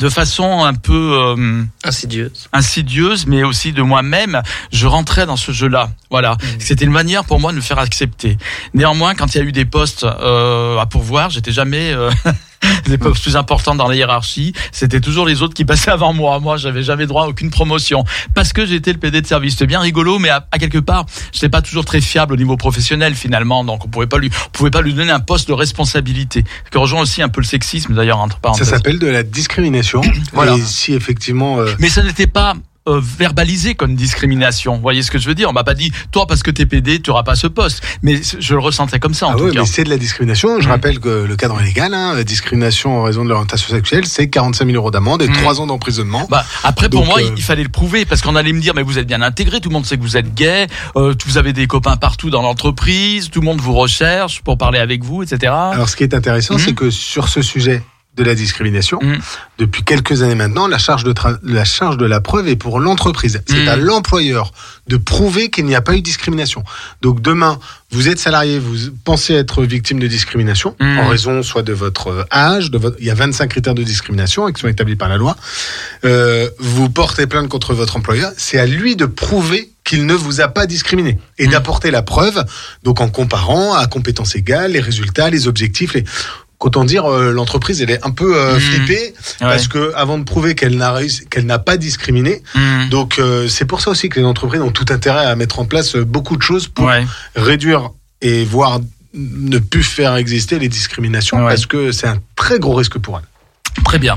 de 0.00 0.08
façon 0.08 0.64
un 0.64 0.74
peu... 0.74 1.36
euh, 1.38 1.62
Insidieuse. 1.84 2.48
insidieuse, 2.52 3.26
mais 3.26 3.44
aussi 3.44 3.72
de 3.72 3.82
moi-même, 3.82 4.42
je 4.72 4.86
rentrais 4.86 5.26
dans 5.26 5.36
ce 5.36 5.52
jeu-là. 5.52 5.90
Voilà, 6.10 6.36
c'était 6.58 6.84
une 6.86 6.90
manière 6.90 7.24
pour 7.24 7.38
moi 7.38 7.52
de 7.52 7.56
me 7.56 7.62
faire 7.62 7.78
accepter. 7.78 8.38
Néanmoins, 8.74 9.14
quand 9.14 9.34
il 9.34 9.38
y 9.38 9.40
a 9.42 9.44
eu 9.44 9.52
des 9.52 9.66
postes 9.66 10.04
euh, 10.04 10.78
à 10.78 10.86
pourvoir, 10.86 11.30
j'étais 11.30 11.52
jamais 11.52 11.92
euh, 11.92 12.10
les 12.86 12.98
postes 12.98 13.22
plus 13.22 13.36
importants 13.36 13.74
dans 13.74 13.88
la 13.88 13.94
hiérarchie. 13.96 14.52
C'était 14.72 15.00
toujours 15.00 15.26
les 15.26 15.42
autres 15.42 15.54
qui 15.54 15.64
passaient 15.64 15.90
avant 15.90 16.12
moi. 16.12 16.40
Moi, 16.40 16.56
j'avais 16.56 16.82
jamais 16.82 17.06
droit 17.06 17.24
à 17.24 17.28
aucune 17.28 17.50
promotion 17.50 18.04
parce 18.34 18.52
que 18.52 18.66
j'étais 18.66 18.92
le 18.92 18.98
PD 18.98 19.20
de 19.22 19.26
service. 19.26 19.52
C'était 19.52 19.66
bien 19.66 19.80
rigolo, 19.80 20.18
mais 20.18 20.28
à, 20.28 20.46
à 20.50 20.58
quelque 20.58 20.78
part, 20.78 21.06
j'étais 21.32 21.48
pas 21.48 21.62
toujours 21.62 21.84
très 21.84 22.00
fiable 22.00 22.34
au 22.34 22.36
niveau 22.36 22.56
professionnel 22.56 23.14
finalement. 23.14 23.64
Donc, 23.64 23.84
on 23.84 23.88
pouvait 23.88 24.06
pas 24.06 24.18
lui, 24.18 24.30
on 24.46 24.50
pouvait 24.50 24.70
pas 24.70 24.82
lui 24.82 24.94
donner 24.94 25.12
un 25.12 25.20
poste 25.20 25.48
de 25.48 25.54
responsabilité. 25.54 26.44
Ce 26.66 26.70
qui 26.70 26.78
rejoint 26.78 27.00
aussi 27.00 27.22
un 27.22 27.28
peu 27.28 27.40
le 27.40 27.46
sexisme 27.46 27.94
d'ailleurs 27.94 28.18
entre 28.18 28.36
Ça 28.36 28.40
parenthèses. 28.40 28.68
s'appelle 28.68 28.98
de 28.98 29.06
la 29.06 29.22
discrimination. 29.22 30.00
Voilà. 30.32 30.54
Et 30.54 30.60
si 30.60 30.92
effectivement, 30.94 31.58
euh, 31.58 31.74
Mais 31.80 31.88
ça 31.88 32.02
n'était 32.02 32.26
pas 32.26 32.54
euh, 32.90 33.00
verbalisé 33.02 33.74
comme 33.74 33.94
discrimination. 33.94 34.74
Vous 34.76 34.82
voyez 34.82 35.02
ce 35.02 35.10
que 35.10 35.18
je 35.18 35.28
veux 35.28 35.34
dire? 35.34 35.48
On 35.48 35.52
m'a 35.52 35.64
pas 35.64 35.74
dit, 35.74 35.92
toi, 36.12 36.26
parce 36.26 36.42
que 36.42 36.50
t'es 36.50 36.66
PD, 36.66 37.00
tu 37.00 37.10
auras 37.10 37.22
pas 37.22 37.34
ce 37.34 37.46
poste. 37.46 37.82
Mais 38.02 38.20
je 38.38 38.54
le 38.54 38.60
ressentais 38.60 38.98
comme 38.98 39.14
ça, 39.14 39.26
en 39.28 39.32
Ah 39.32 39.36
tout 39.36 39.44
oui, 39.44 39.52
cas. 39.54 39.60
mais 39.60 39.66
c'est 39.66 39.84
de 39.84 39.90
la 39.90 39.96
discrimination. 39.98 40.60
Je 40.60 40.66
Mm. 40.68 40.70
rappelle 40.70 40.98
que 41.00 41.24
le 41.28 41.36
cadre 41.36 41.60
légal, 41.60 41.94
hein, 41.94 42.22
discrimination 42.22 42.98
en 42.98 43.02
raison 43.02 43.24
de 43.24 43.28
l'orientation 43.30 43.68
sexuelle, 43.74 44.06
c'est 44.06 44.28
45 44.28 44.64
000 44.66 44.76
euros 44.76 44.90
d'amende 44.90 45.22
et 45.22 45.28
Mm. 45.28 45.32
3 45.34 45.60
ans 45.60 45.66
d'emprisonnement. 45.66 46.26
Bah, 46.30 46.44
après, 46.64 46.88
pour 46.88 47.04
moi, 47.06 47.18
euh, 47.20 47.30
il 47.36 47.42
fallait 47.42 47.62
le 47.62 47.68
prouver 47.68 48.04
parce 48.04 48.20
qu'on 48.22 48.36
allait 48.36 48.52
me 48.52 48.60
dire, 48.60 48.74
mais 48.74 48.82
vous 48.82 48.98
êtes 48.98 49.06
bien 49.06 49.22
intégré, 49.22 49.60
tout 49.60 49.68
le 49.68 49.74
monde 49.74 49.86
sait 49.86 49.96
que 49.96 50.02
vous 50.02 50.16
êtes 50.16 50.34
gay, 50.34 50.66
euh, 50.96 51.14
vous 51.26 51.38
avez 51.38 51.52
des 51.52 51.66
copains 51.66 51.96
partout 51.96 52.30
dans 52.30 52.42
l'entreprise, 52.42 53.30
tout 53.30 53.40
le 53.40 53.46
monde 53.46 53.60
vous 53.60 53.74
recherche 53.74 54.42
pour 54.42 54.58
parler 54.58 54.78
avec 54.78 55.04
vous, 55.04 55.22
etc. 55.22 55.52
Alors, 55.52 55.88
ce 55.88 55.96
qui 55.96 56.02
est 56.02 56.14
intéressant, 56.14 56.58
c'est 56.58 56.74
que 56.74 56.90
sur 56.90 57.28
ce 57.28 57.42
sujet, 57.42 57.82
de 58.16 58.24
la 58.24 58.34
discrimination. 58.34 58.98
Mm. 59.00 59.16
Depuis 59.58 59.82
quelques 59.84 60.22
années 60.22 60.34
maintenant, 60.34 60.66
la 60.66 60.78
charge 60.78 61.04
de, 61.04 61.12
tra- 61.12 61.38
la 61.42 61.64
charge 61.64 61.96
de 61.96 62.04
la 62.06 62.20
preuve 62.20 62.48
est 62.48 62.56
pour 62.56 62.80
l'entreprise. 62.80 63.40
C'est 63.46 63.64
Mm. 63.64 63.68
à 63.68 63.76
l'employeur 63.76 64.52
de 64.88 64.96
prouver 64.96 65.48
qu'il 65.48 65.64
n'y 65.64 65.74
a 65.76 65.80
pas 65.80 65.94
eu 65.94 65.98
de 66.00 66.04
discrimination. 66.04 66.64
Donc 67.02 67.22
demain, 67.22 67.58
vous 67.92 68.08
êtes 68.08 68.18
salarié, 68.18 68.58
vous 68.58 68.76
pensez 69.04 69.34
être 69.34 69.62
victime 69.62 70.00
de 70.00 70.06
discrimination 70.08 70.74
Mm. 70.80 70.98
en 70.98 71.08
raison 71.08 71.42
soit 71.42 71.62
de 71.62 71.72
votre 71.72 72.08
euh, 72.08 72.24
âge, 72.32 72.70
de 72.70 72.78
votre, 72.78 72.96
il 72.98 73.06
y 73.06 73.10
a 73.10 73.14
25 73.14 73.46
critères 73.48 73.74
de 73.74 73.82
discrimination 73.84 74.50
qui 74.52 74.60
sont 74.60 74.68
établis 74.68 74.96
par 74.96 75.08
la 75.08 75.16
loi. 75.16 75.36
Euh, 76.04 76.50
vous 76.58 76.90
portez 76.90 77.26
plainte 77.26 77.48
contre 77.48 77.74
votre 77.74 77.96
employeur, 77.96 78.32
c'est 78.36 78.58
à 78.58 78.66
lui 78.66 78.96
de 78.96 79.06
prouver 79.06 79.70
qu'il 79.84 80.04
ne 80.06 80.14
vous 80.14 80.40
a 80.40 80.48
pas 80.48 80.66
discriminé 80.66 81.18
et 81.38 81.46
d'apporter 81.46 81.90
la 81.90 82.02
preuve, 82.02 82.44
donc 82.82 83.00
en 83.00 83.08
comparant 83.08 83.74
à 83.74 83.86
compétences 83.86 84.34
égales 84.36 84.72
les 84.72 84.80
résultats, 84.80 85.30
les 85.30 85.48
objectifs, 85.48 85.94
les 85.94 86.04
Qu'autant 86.60 86.84
dire, 86.84 87.06
euh, 87.10 87.32
l'entreprise, 87.32 87.80
elle 87.80 87.90
est 87.90 88.04
un 88.06 88.10
peu 88.10 88.36
euh, 88.36 88.56
Mm. 88.56 88.60
flippée 88.60 89.14
parce 89.40 89.66
que 89.66 89.92
avant 89.96 90.18
de 90.18 90.24
prouver 90.24 90.54
qu'elle 90.54 90.76
n'a 90.76 90.92
réussi- 90.92 91.26
qu'elle 91.26 91.46
n'a 91.46 91.58
pas 91.58 91.76
discriminé, 91.78 92.42
Mm. 92.54 92.90
donc 92.90 93.18
euh, 93.18 93.48
c'est 93.48 93.64
pour 93.64 93.80
ça 93.80 93.90
aussi 93.90 94.10
que 94.10 94.20
les 94.20 94.26
entreprises 94.26 94.60
ont 94.60 94.70
tout 94.70 94.84
intérêt 94.90 95.24
à 95.24 95.34
mettre 95.36 95.58
en 95.58 95.64
place 95.64 95.96
beaucoup 95.96 96.36
de 96.36 96.42
choses 96.42 96.68
pour 96.68 96.84
Ouais. 96.84 97.06
réduire 97.34 97.90
et 98.20 98.44
voire 98.44 98.78
ne 99.14 99.58
plus 99.58 99.82
faire 99.82 100.14
exister 100.16 100.58
les 100.58 100.68
discriminations 100.68 101.38
Ouais. 101.38 101.48
parce 101.48 101.64
que 101.64 101.92
c'est 101.92 102.06
un 102.06 102.18
très 102.36 102.58
gros 102.58 102.74
risque 102.74 102.98
pour 102.98 103.18
elles. 103.18 103.82
Très 103.82 103.98
bien. 103.98 104.16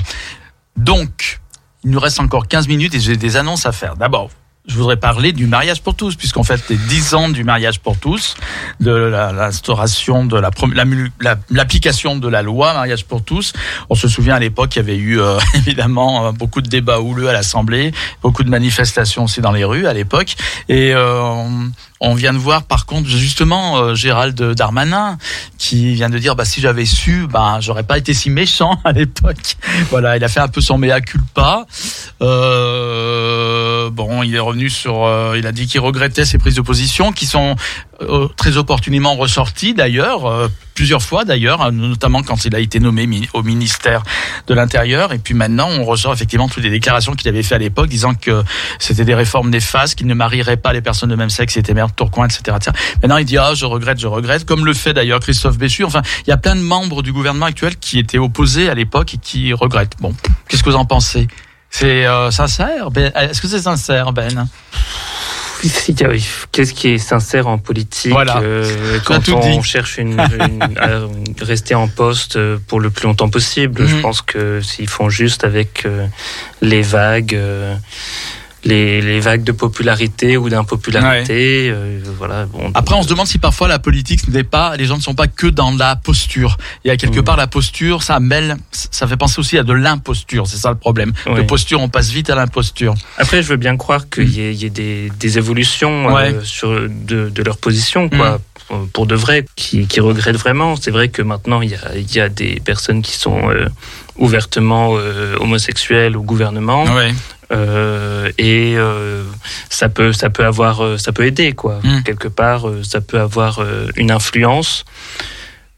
Donc, 0.75 1.39
il 1.85 1.91
nous 1.91 1.99
reste 1.99 2.19
encore 2.19 2.47
15 2.47 2.67
minutes 2.67 2.93
et 2.93 2.99
j'ai 2.99 3.15
des 3.15 3.37
annonces 3.37 3.65
à 3.65 3.71
faire. 3.71 3.95
D'abord, 3.95 4.29
je 4.65 4.75
voudrais 4.75 4.95
parler 4.97 5.33
du 5.33 5.45
mariage 5.45 5.81
pour 5.81 5.93
tous, 5.95 6.15
puisqu'on 6.15 6.43
fait 6.43 6.69
les 6.69 6.77
10 6.77 7.15
ans 7.15 7.29
du 7.29 7.43
mariage 7.43 7.79
pour 7.81 7.97
tous, 7.97 8.35
de 8.79 8.91
l'instauration 8.91 10.25
de 10.25 10.37
la 10.39 10.51
prom- 10.51 10.73
la 10.73 10.85
la- 11.19 11.35
l'application 11.49 12.15
de 12.15 12.27
la 12.29 12.41
loi 12.41 12.73
mariage 12.73 13.03
pour 13.05 13.23
tous. 13.23 13.51
On 13.89 13.95
se 13.95 14.07
souvient 14.07 14.35
à 14.35 14.39
l'époque, 14.39 14.75
il 14.75 14.79
y 14.79 14.81
avait 14.81 14.95
eu 14.97 15.19
euh, 15.19 15.37
évidemment 15.55 16.27
euh, 16.27 16.31
beaucoup 16.31 16.61
de 16.61 16.69
débats 16.69 16.99
houleux 17.01 17.27
à 17.27 17.33
l'Assemblée, 17.33 17.91
beaucoup 18.21 18.43
de 18.43 18.49
manifestations 18.49 19.25
aussi 19.25 19.41
dans 19.41 19.51
les 19.51 19.65
rues 19.65 19.85
à 19.85 19.93
l'époque. 19.93 20.35
Et 20.69 20.93
euh, 20.95 21.43
on- 22.03 22.13
vient 22.13 22.33
de 22.33 22.37
voir 22.37 22.63
par 22.63 22.85
contre 22.85 23.07
justement 23.09 23.77
euh, 23.77 23.95
Gérald 23.95 24.39
Darmanin 24.53 25.17
qui 25.57 25.93
vient 25.95 26.09
de 26.09 26.19
dire 26.19 26.35
bah 26.35 26.45
si 26.45 26.61
j'avais 26.61 26.85
su 26.85 27.27
bah 27.27 27.57
j'aurais 27.59 27.83
pas 27.83 27.97
été 27.97 28.13
si 28.13 28.29
méchant 28.29 28.79
à 28.83 28.91
l'époque. 28.91 29.55
Voilà, 29.89 30.15
il 30.17 30.23
a 30.23 30.27
fait 30.27 30.39
un 30.39 30.47
peu 30.47 30.61
son 30.61 30.77
mea 30.77 31.01
culpa. 31.01 31.65
Euh, 32.21 33.89
bon, 33.89 34.23
il 34.23 34.35
est 34.35 34.39
revenu 34.39 34.69
sur 34.69 35.03
euh, 35.05 35.35
il 35.37 35.47
a 35.47 35.51
dit 35.51 35.67
qu'il 35.67 35.79
regrettait 35.81 36.25
ses 36.25 36.37
prises 36.37 36.55
de 36.55 36.61
position 36.61 37.11
qui 37.11 37.25
sont 37.25 37.55
euh, 38.01 38.27
très 38.37 38.57
opportunément 38.57 39.15
ressorties 39.15 39.73
d'ailleurs 39.73 40.49
plusieurs 40.73 41.01
fois 41.01 41.25
d'ailleurs 41.25 41.61
hein, 41.61 41.71
notamment 41.71 42.23
quand 42.23 42.45
il 42.45 42.55
a 42.55 42.59
été 42.59 42.79
nommé 42.79 43.07
au 43.33 43.43
ministère 43.43 44.03
de 44.47 44.53
l'Intérieur. 44.53 45.13
Et 45.13 45.19
puis 45.19 45.33
maintenant 45.33 45.69
on 45.69 45.83
ressort 45.83 46.13
effectivement 46.13 46.47
toutes 46.47 46.63
les 46.63 46.69
déclarations 46.69 47.13
qu'il 47.13 47.27
avait 47.27 47.43
fait 47.43 47.55
à 47.55 47.59
l'époque 47.59 47.89
disant 47.89 48.13
que 48.13 48.43
c'était 48.79 49.05
des 49.05 49.15
réformes 49.15 49.49
néfastes 49.49 49.95
qu'il 49.95 50.07
ne 50.07 50.13
marierait 50.13 50.57
pas 50.57 50.73
les 50.73 50.81
personnes 50.81 51.09
de 51.09 51.15
même 51.15 51.29
sexe 51.29 51.53
c'était 51.53 51.73
merde 51.73 51.91
Tourcoing 51.95 52.25
etc., 52.25 52.57
etc. 52.57 52.71
Maintenant 53.01 53.17
il 53.17 53.25
dit 53.25 53.37
ah 53.37 53.53
je 53.55 53.65
regrette 53.65 53.99
je 53.99 54.07
regrette 54.07 54.45
comme 54.45 54.65
le 54.65 54.73
fait 54.73 54.93
d'ailleurs 54.93 55.19
Christophe 55.19 55.57
Béchu. 55.57 55.83
Enfin 55.83 56.01
il 56.25 56.29
y 56.29 56.33
a 56.33 56.37
plein 56.37 56.55
de 56.55 56.61
membres 56.61 57.03
du 57.03 57.13
gouvernement 57.13 57.45
actuel 57.45 57.77
qui 57.77 57.99
étaient 57.99 58.17
opposés 58.17 58.69
à 58.69 58.75
l'époque 58.75 59.13
et 59.13 59.17
qui 59.17 59.53
regrettent. 59.53 59.97
Bon 59.99 60.13
qu'est-ce 60.47 60.63
que 60.63 60.69
vous 60.69 60.75
en 60.75 60.85
pensez? 60.85 61.27
C'est 61.69 62.05
euh, 62.05 62.29
sincère 62.29 62.91
Ben? 62.91 63.11
Est-ce 63.15 63.41
que 63.41 63.47
c'est 63.47 63.61
sincère 63.61 64.13
Ben? 64.13 64.47
Qu'est-ce 66.51 66.73
qui 66.73 66.89
est 66.89 66.97
sincère 66.97 67.47
en 67.47 67.57
politique 67.57 68.11
Voilà. 68.11 68.37
euh, 68.39 68.99
quand 69.05 69.27
on 69.29 69.39
dit. 69.39 69.63
cherche 69.63 69.97
une, 69.97 70.11
une- 70.39 70.77
à 70.77 71.01
rester 71.41 71.75
en 71.75 71.87
poste 71.87 72.35
euh, 72.35 72.57
pour 72.67 72.79
le 72.79 72.89
plus 72.89 73.05
longtemps 73.07 73.29
possible 73.29 73.85
Je 73.87 73.95
Mhm. 73.95 74.01
pense 74.01 74.21
que 74.21 74.61
s'ils 74.61 74.89
font 74.89 75.09
juste 75.09 75.43
avec 75.43 75.85
euh, 75.85 76.05
les 76.61 76.81
vagues, 76.81 77.35
euh, 77.35 77.75
les, 78.65 79.01
les 79.01 79.19
vagues 79.19 79.43
de 79.43 79.51
popularité 79.51 80.37
ou 80.37 80.49
d'impopularité, 80.49 81.69
euh, 81.69 81.99
voilà. 82.17 82.45
Bon, 82.45 82.71
Après, 82.73 82.95
on 82.95 83.03
se 83.03 83.07
demande 83.09 83.27
si 83.27 83.37
parfois 83.39 83.67
la 83.67 83.79
politique 83.79 84.27
n'est 84.29 84.43
pas, 84.43 84.75
les 84.77 84.85
gens 84.85 84.97
ne 84.97 85.01
sont 85.01 85.15
pas 85.15 85.27
que 85.27 85.47
dans 85.47 85.71
la 85.71 85.95
posture. 85.95 86.57
Il 86.83 86.87
y 86.87 86.91
a 86.91 86.97
quelque 86.97 87.19
Mm. 87.19 87.23
part 87.23 87.35
la 87.37 87.47
posture, 87.47 88.03
ça 88.03 88.19
mêle, 88.19 88.55
ça 88.71 89.07
fait 89.07 89.17
penser 89.17 89.39
aussi 89.39 89.57
à 89.57 89.63
de 89.63 89.73
l'imposture. 89.73 90.47
C'est 90.47 90.57
ça 90.57 90.69
le 90.69 90.77
problème. 90.77 91.11
De 91.25 91.31
Oui. 91.41 91.45
posture, 91.45 91.81
on 91.81 91.89
passe 91.89 92.09
vite 92.09 92.29
à 92.29 92.35
l'imposture. 92.35 92.93
Après, 93.17 93.43
je 93.43 93.49
veux 93.49 93.57
bien 93.57 93.75
croire 93.77 94.09
qu'il 94.09 94.29
y 94.29 94.41
ait, 94.41 94.53
y 94.53 94.65
ait 94.65 94.69
des, 94.69 95.11
des 95.19 95.37
évolutions 95.37 96.09
euh, 96.09 96.13
Ouais. 96.13 96.35
sur 96.43 96.69
de, 96.89 97.29
de 97.29 97.43
leur 97.43 97.57
position, 97.57 98.07
quoi. 98.09 98.39
Pour- 98.67 98.87
Pour 98.93 99.05
de 99.07 99.15
vrai, 99.15 99.45
qui, 99.57 99.87
qui 99.87 99.99
regrettent 99.99 100.37
vraiment. 100.37 100.77
C'est 100.77 100.89
vrai 100.91 101.09
que 101.09 101.21
maintenant, 101.21 101.61
il 101.61 101.71
y 101.71 101.75
a, 101.75 101.95
il 101.97 102.15
y 102.15 102.19
a 102.21 102.29
des 102.29 102.61
personnes 102.63 103.01
qui 103.01 103.17
sont 103.17 103.49
euh, 103.49 103.67
ouvertement 104.17 104.93
euh, 104.95 105.35
homosexuelles 105.39 106.15
au 106.15 106.21
gouvernement. 106.21 106.85
Ouais. 106.85 107.13
Euh, 107.53 108.31
et 108.37 108.75
euh, 108.77 109.23
ça 109.69 109.89
peut 109.89 110.11
ça 110.13 110.29
peut 110.29 110.45
avoir 110.45 110.83
euh, 110.83 110.97
ça 110.97 111.11
peut 111.11 111.25
aider 111.25 111.53
quoi. 111.53 111.79
Mm. 111.83 112.03
quelque 112.03 112.27
part 112.27 112.65
ça 112.83 113.01
peut 113.01 113.19
avoir 113.19 113.63
une 113.95 114.11
influence. 114.11 114.85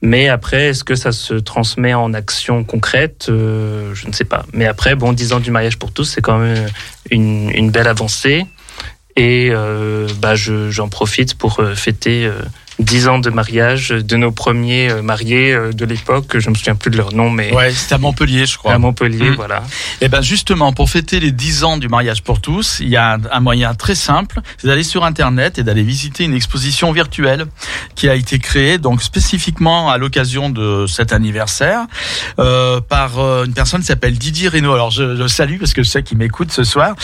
Mais 0.01 0.29
après 0.29 0.67
est-ce 0.67 0.83
que 0.83 0.95
ça 0.95 1.11
se 1.11 1.33
transmet 1.33 1.93
en 1.93 2.13
action 2.13 2.63
concrète? 2.63 3.27
Euh, 3.29 3.93
je 3.93 4.07
ne 4.07 4.13
sais 4.13 4.25
pas. 4.25 4.45
Mais 4.53 4.65
après 4.65 4.95
bon 4.95 5.13
10 5.13 5.33
ans 5.33 5.39
du 5.39 5.51
mariage 5.51 5.77
pour 5.77 5.91
tous 5.91 6.05
c'est 6.05 6.21
quand 6.21 6.37
même 6.37 6.67
une, 7.09 7.51
une 7.51 7.71
belle 7.71 7.87
avancée. 7.87 8.45
Et 9.17 9.49
euh, 9.51 10.07
bah 10.19 10.35
je 10.35 10.69
j'en 10.69 10.89
profite 10.89 11.35
pour 11.35 11.61
fêter 11.75 12.29
euh, 12.79 12.83
10 12.83 13.07
ans 13.07 13.19
de 13.19 13.29
mariage 13.29 13.89
de 13.89 14.15
nos 14.15 14.31
premiers 14.31 14.89
euh, 14.91 15.01
mariés 15.01 15.53
euh, 15.53 15.71
de 15.71 15.85
l'époque 15.85 16.37
je 16.39 16.49
me 16.49 16.55
souviens 16.55 16.75
plus 16.75 16.91
de 16.91 16.97
leur 16.97 17.13
nom 17.13 17.29
mais 17.29 17.53
Ouais, 17.53 17.71
c'était 17.71 17.95
à 17.95 17.97
Montpellier, 17.97 18.45
je 18.45 18.57
crois. 18.57 18.73
à 18.73 18.77
Montpellier 18.77 19.25
Mm. 19.31 19.35
voilà 19.35 19.63
Et 20.01 20.09
ben 20.09 20.21
justement, 20.21 20.73
pour 20.73 20.89
fêter 20.89 21.19
les 21.19 21.31
10 21.31 21.63
ans 21.63 21.77
du 21.77 21.87
mariage 21.87 22.23
pour 22.23 22.41
tous, 22.41 22.77
il 22.79 22.89
y 22.89 22.97
a 22.97 23.17
un, 23.31 23.39
moyen 23.39 23.73
très 23.73 23.95
simple, 23.95 24.41
c'est 24.57 24.67
d'aller 24.67 24.83
sur 24.83 25.03
Internet 25.05 25.59
et 25.59 25.63
d'aller 25.63 25.83
visiter 25.83 26.23
une 26.23 26.33
exposition 26.33 26.91
virtuelle 26.91 27.45
qui 27.95 28.09
a 28.09 28.15
été 28.15 28.39
créée 28.39 28.77
donc 28.77 29.01
spécifiquement 29.01 29.89
à 29.89 29.97
l'occasion 29.97 30.49
de 30.49 30.85
cet 30.87 31.13
anniversaire 31.13 31.85
euh, 32.39 32.81
par 32.81 33.19
euh, 33.19 33.45
une 33.45 33.53
personne 33.53 33.81
qui 33.81 33.87
s'appelle 33.87 34.17
Didier 34.17 34.49
Reynaud. 34.49 34.73
Alors 34.73 34.91
je 34.91 35.03
le 35.03 35.27
salue 35.27 35.57
parce 35.59 35.73
que 35.73 35.83
je 35.83 35.89
sais 35.89 36.03
qu'il 36.03 36.17
m'écoute 36.17 36.51
ce 36.51 36.63
soir, 36.63 36.95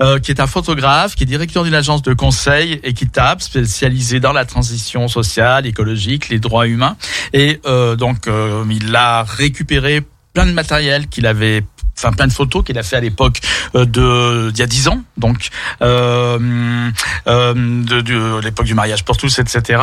euh, 0.00 0.18
qui 0.18 0.30
est 0.30 0.40
un 0.40 0.46
photographe, 0.46 1.14
qui 1.14 1.24
est 1.24 1.26
directeur 1.26 1.64
d'une 1.64 1.74
agence 1.74 2.02
de 2.02 2.14
conseil 2.14 2.80
équitable 2.84 3.42
spécialisée 3.42 4.20
dans 4.20 4.32
la 4.32 4.44
transition 4.44 5.08
sociale, 5.08 5.17
écologique, 5.64 6.28
les 6.28 6.38
droits 6.38 6.66
humains. 6.66 6.96
Et 7.32 7.60
euh, 7.66 7.96
donc 7.96 8.26
euh, 8.26 8.64
il 8.70 8.94
a 8.94 9.22
récupéré 9.24 10.02
plein 10.32 10.46
de 10.46 10.52
matériel 10.52 11.08
qu'il 11.08 11.26
avait 11.26 11.64
enfin 11.96 12.12
plein 12.12 12.28
de 12.28 12.32
photos 12.32 12.64
qu'il 12.64 12.78
a 12.78 12.82
fait 12.82 12.96
à 12.96 13.00
l'époque 13.00 13.40
euh, 13.74 13.84
de 13.84 14.50
d'il 14.50 14.60
y 14.60 14.62
a 14.62 14.66
dix 14.66 14.86
ans 14.86 15.02
donc 15.16 15.48
de, 15.80 16.90
l'époque 18.40 18.66
du 18.66 18.74
mariage 18.74 19.04
pour 19.04 19.16
tous 19.16 19.40
etc 19.40 19.82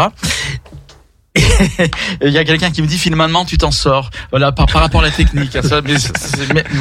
et 0.85 0.85
il 2.22 2.30
y 2.30 2.38
a 2.38 2.46
quelqu'un 2.46 2.72
qui 2.72 2.82
me 2.82 2.88
dit 2.88 2.98
finalement 2.98 3.46
tu 3.46 3.58
t'en 3.58 3.72
sors. 3.72 4.10
Voilà 4.32 4.52
par, 4.52 4.68
par 4.68 4.82
rapport 4.82 5.02
à 5.02 5.04
la 5.04 5.12
technique. 5.12 5.58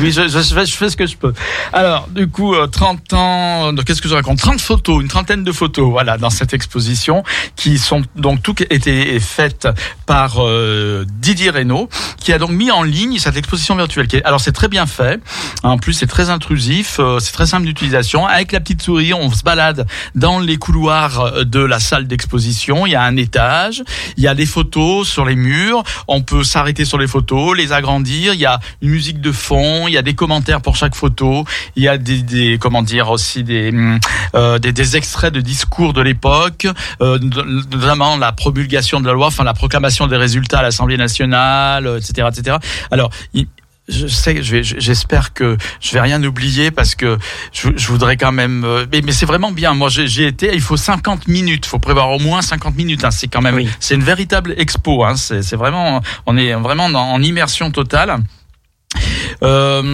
Oui 0.00 0.12
je, 0.12 0.28
je, 0.28 0.54
fais, 0.54 0.66
je 0.66 0.76
fais 0.76 0.90
ce 0.90 0.96
que 0.96 1.06
je 1.06 1.16
peux. 1.16 1.34
Alors 1.72 2.08
du 2.08 2.28
coup 2.28 2.54
euh, 2.54 2.66
30 2.66 3.12
ans 3.14 3.72
donc, 3.72 3.84
qu'est-ce 3.84 4.02
que 4.02 4.08
je 4.08 4.14
raconte? 4.14 4.38
30 4.38 4.60
photos 4.60 5.02
une 5.02 5.08
trentaine 5.08 5.44
de 5.44 5.52
photos 5.52 5.90
voilà 5.90 6.18
dans 6.18 6.30
cette 6.30 6.54
exposition 6.54 7.24
qui 7.56 7.78
sont 7.78 8.02
donc 8.16 8.42
toutes 8.42 8.60
été 8.60 9.18
faites 9.18 9.68
par 10.06 10.36
euh, 10.38 11.04
Didier 11.20 11.50
Reynaud 11.50 11.88
qui 12.18 12.32
a 12.32 12.38
donc 12.38 12.50
mis 12.50 12.70
en 12.70 12.82
ligne 12.82 13.18
cette 13.18 13.36
exposition 13.36 13.76
virtuelle 13.76 14.06
alors 14.24 14.40
c'est 14.40 14.52
très 14.52 14.68
bien 14.68 14.86
fait. 14.86 15.20
En 15.62 15.78
plus 15.78 15.94
c'est 15.94 16.06
très 16.06 16.30
intrusif 16.30 16.98
euh, 17.00 17.18
c'est 17.18 17.32
très 17.32 17.46
simple 17.46 17.66
d'utilisation. 17.66 18.26
Avec 18.26 18.52
la 18.52 18.60
petite 18.60 18.82
souris 18.82 19.14
on 19.14 19.30
se 19.32 19.42
balade 19.42 19.86
dans 20.14 20.38
les 20.38 20.56
couloirs 20.58 21.44
de 21.44 21.60
la 21.60 21.80
salle 21.80 22.06
d'exposition. 22.06 22.86
Il 22.86 22.92
y 22.92 22.96
a 22.96 23.02
un 23.02 23.16
étage 23.16 23.82
il 24.16 24.22
y 24.22 24.28
a 24.28 24.34
photos 24.46 25.08
sur 25.08 25.24
les 25.24 25.36
murs. 25.36 25.82
On 26.08 26.22
peut 26.22 26.44
s'arrêter 26.44 26.84
sur 26.84 26.98
les 26.98 27.06
photos 27.06 27.56
les 27.56 27.72
agrandir. 27.72 28.34
Il 28.34 28.40
y 28.40 28.46
a 28.46 28.60
une 28.82 28.90
musique 28.90 29.20
de 29.20 29.32
fond 29.32 29.86
il 29.88 29.94
y 29.94 29.98
a 29.98 30.02
des 30.02 30.14
commentaires 30.14 30.60
pour 30.60 30.76
chaque 30.76 30.94
photo. 30.94 31.44
Il 31.76 31.82
y 31.82 31.88
a 31.88 31.98
des, 31.98 32.58
comment 32.60 32.82
dire 32.82 33.10
aussi 33.10 33.42
des, 33.44 33.70
hum, 33.70 33.98
euh, 34.34 34.58
des 34.58 34.72
des 34.72 34.96
extraits 34.96 35.32
de 35.32 35.40
discours 35.40 35.92
de 35.92 36.02
l'époque 36.02 36.66
euh, 37.00 37.18
notamment 37.18 38.16
la 38.16 38.32
promulgation 38.32 39.00
de 39.00 39.06
la 39.06 39.12
loi 39.12 39.26
enfin 39.28 39.44
la 39.44 39.54
proclamation 39.54 40.06
des 40.06 40.16
résultats 40.16 40.58
à 40.60 40.62
l'Assemblée 40.62 40.96
nationale 40.96 41.86
euh, 41.86 41.98
etc 41.98 42.28
etc 42.30 42.56
alors 42.90 43.10
il- 43.32 43.46
je 43.88 44.06
sais, 44.06 44.42
je 44.42 44.62
j'espère 44.62 45.34
que 45.34 45.56
je 45.80 45.92
vais 45.92 46.00
rien 46.00 46.22
oublier 46.24 46.70
parce 46.70 46.94
que 46.94 47.18
je, 47.52 47.68
je 47.76 47.86
voudrais 47.88 48.16
quand 48.16 48.32
même. 48.32 48.64
euh, 48.64 48.86
Mais, 48.90 49.02
mais 49.02 49.12
c'est 49.12 49.26
vraiment 49.26 49.52
bien. 49.52 49.74
Moi, 49.74 49.88
j'ai 49.90 50.26
été. 50.26 50.50
Il 50.54 50.60
faut 50.62 50.76
50 50.78 51.28
minutes. 51.28 51.66
Il 51.66 51.68
faut 51.68 51.78
prévoir 51.78 52.10
au 52.10 52.18
moins 52.18 52.40
50 52.40 52.74
minutes. 52.76 53.04
hein. 53.04 53.10
C'est 53.10 53.28
quand 53.28 53.42
même. 53.42 53.56
Oui. 53.56 53.68
C'est 53.80 53.94
une 53.94 54.02
véritable 54.04 54.54
expo. 54.56 55.04
Hein. 55.04 55.16
C'est 55.16 55.42
c'est 55.42 55.56
vraiment. 55.56 56.00
On 56.26 56.36
est 56.36 56.54
vraiment 56.54 56.88
dans- 56.88 57.10
en 57.12 57.22
immersion 57.22 57.70
totale. 57.70 58.16
Euh, 59.42 59.84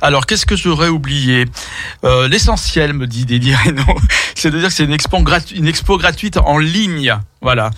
Alors, 0.00 0.26
qu'est-ce 0.26 0.46
que 0.46 0.56
j'aurais 0.56 0.88
oublié 0.88 1.44
Euh, 2.04 2.28
L'essentiel, 2.28 2.94
me 2.94 3.06
dit 3.06 3.26
Dédi 3.26 3.54
Reynaud, 3.54 3.84
c'est 4.34 4.50
de 4.50 4.58
dire 4.58 4.68
que 4.68 4.74
c'est 4.74 4.84
une 4.84 4.92
expo, 4.92 5.18
une 5.54 5.66
expo 5.68 5.98
gratuite 5.98 6.36
en 6.38 6.58
ligne. 6.58 7.16
Voilà, 7.42 7.70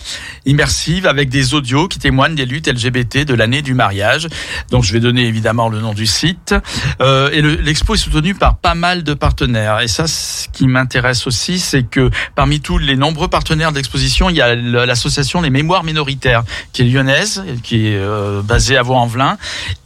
immersive 0.44 1.06
avec 1.06 1.28
des 1.28 1.54
audios 1.54 1.86
qui 1.86 2.00
témoignent 2.00 2.34
des 2.34 2.46
luttes 2.46 2.66
LGBT 2.66 3.18
de 3.24 3.32
l'année 3.32 3.62
du 3.62 3.74
mariage. 3.74 4.26
Donc 4.72 4.82
je 4.82 4.92
vais 4.92 4.98
donner 4.98 5.24
évidemment 5.24 5.68
le 5.68 5.78
nom 5.78 5.94
du 5.94 6.04
site. 6.04 6.52
Euh, 7.00 7.30
et 7.32 7.40
le- 7.42 7.54
l'expo 7.54 7.94
est 7.94 7.98
soutenue 7.98 8.34
par 8.34 8.56
pas 8.56 8.74
mal 8.74 9.04
de 9.04 9.14
partenaires. 9.14 9.78
Et 9.78 9.86
ça, 9.86 10.08
ce 10.08 10.48
qui 10.48 10.66
m'intéresse 10.66 11.28
aussi, 11.28 11.60
c'est 11.60 11.84
que 11.84 12.10
parmi 12.34 12.60
tous 12.60 12.76
les 12.76 12.96
nombreux 12.96 13.28
partenaires 13.28 13.70
de 13.70 13.76
l'exposition, 13.76 14.28
il 14.30 14.34
y 14.34 14.42
a 14.42 14.56
l'association 14.56 15.40
Les 15.40 15.50
Mémoires 15.50 15.84
Minoritaires, 15.84 16.42
qui 16.72 16.82
est 16.82 16.86
lyonnaise, 16.86 17.44
qui 17.62 17.86
est 17.86 17.94
euh, 17.96 18.42
basée 18.42 18.76
à 18.76 18.82
Vaux-en-Velin. 18.82 19.38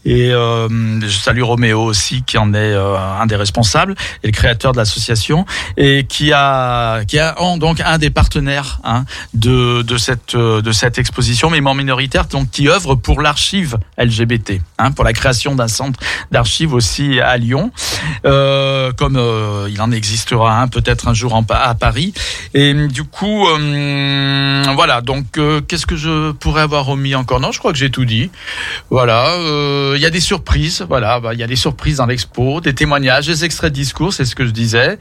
Et 0.05 0.31
euh, 0.33 0.69
je 1.01 1.09
salue 1.19 1.43
Roméo 1.43 1.83
aussi, 1.83 2.23
qui 2.23 2.39
en 2.39 2.55
est 2.55 2.59
euh, 2.59 2.97
un 2.97 3.27
des 3.27 3.37
responsables 3.37 3.95
et 4.23 4.29
le 4.29 4.33
créateur 4.33 4.73
de 4.73 4.77
l'association, 4.79 5.45
et 5.77 6.05
qui 6.09 6.33
a, 6.33 7.05
qui 7.07 7.19
a 7.19 7.41
en- 7.41 7.57
donc 7.57 7.81
un 7.81 7.99
des 7.99 8.11
partenaires 8.11 8.81
hein, 8.85 9.05
de, 9.35 9.83
de 9.83 9.97
cette 9.99 10.35
euh, 10.35 10.63
de 10.63 10.73
cette 10.73 10.99
exposition 10.99 11.51
Mémoire 11.51 11.75
minoritaire, 11.75 12.27
donc 12.27 12.51
qui 12.51 12.69
œuvre 12.69 12.95
pour 12.95 13.21
l'archive 13.21 13.79
LGBT, 13.99 14.61
hein, 14.79 14.93
pour 14.93 15.05
la 15.05 15.13
création 15.13 15.55
d'un 15.55 15.69
centre 15.69 15.99
d'archives 16.31 16.73
aussi 16.75 17.21
à 17.21 17.37
Lyon, 17.37 17.71
euh, 18.25 18.93
comme 18.93 19.17
euh, 19.17 19.69
il 19.71 19.81
en 19.83 19.91
existera 19.91 20.61
un 20.61 20.69
peut-être 20.69 21.09
un 21.09 21.15
jour 21.15 21.35
en, 21.35 21.45
à 21.51 21.75
Paris. 21.75 22.15
Et 22.55 22.73
du 22.75 23.05
coup, 23.05 23.47
euh, 23.49 24.63
voilà. 24.75 25.01
Donc, 25.01 25.39
qu'est-ce 25.69 25.87
que 25.87 25.97
je 25.97 26.33
pourrais 26.33 26.63
avoir 26.63 26.89
omis 26.89 27.15
encore? 27.15 27.41
Non, 27.41 27.53
je 27.53 27.59
crois 27.59 27.73
que 27.73 27.79
j'ai 27.79 27.91
tout 27.91 28.05
dit. 28.05 28.31
Voilà. 28.91 29.27
Il 29.97 30.01
y 30.01 30.07
a 30.07 30.11
des 30.11 30.21
surprises. 30.21 30.85
Voilà. 30.89 31.21
bah, 31.21 31.35
Il 31.35 31.41
y 31.41 31.43
a 31.43 31.47
des 31.47 31.57
surprises 31.57 31.99
dans 31.99 32.07
l'expo, 32.07 32.61
des 32.61 32.75
témoignages, 32.75 33.27
des 33.27 33.45
extraits 33.45 33.73
de 33.73 33.75
discours, 33.75 34.13
c'est 34.13 34.25
ce 34.25 34.35
que 34.35 34.45
je 34.47 34.51
disais, 34.51 34.99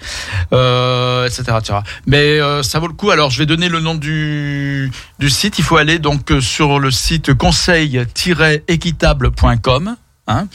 euh, 0.54 1.26
etc., 1.26 1.44
etc. 1.60 1.80
Mais 2.06 2.40
euh, 2.40 2.62
ça 2.64 2.80
vaut 2.80 2.88
le 2.88 2.94
coup. 2.94 3.12
Alors, 3.12 3.30
je 3.30 3.40
vais 3.40 3.46
donner 3.46 3.70
le 3.70 3.80
nom 3.80 3.96
du 3.96 4.92
du 5.20 5.30
site. 5.30 5.60
Il 5.60 5.64
faut 5.64 5.78
aller 5.78 6.00
donc 6.00 6.32
euh, 6.32 6.42
sur 6.42 6.80
le 6.80 6.92
site 6.92 7.34
conseil-équitable.com. 7.34 9.96
Hein, 10.28 10.48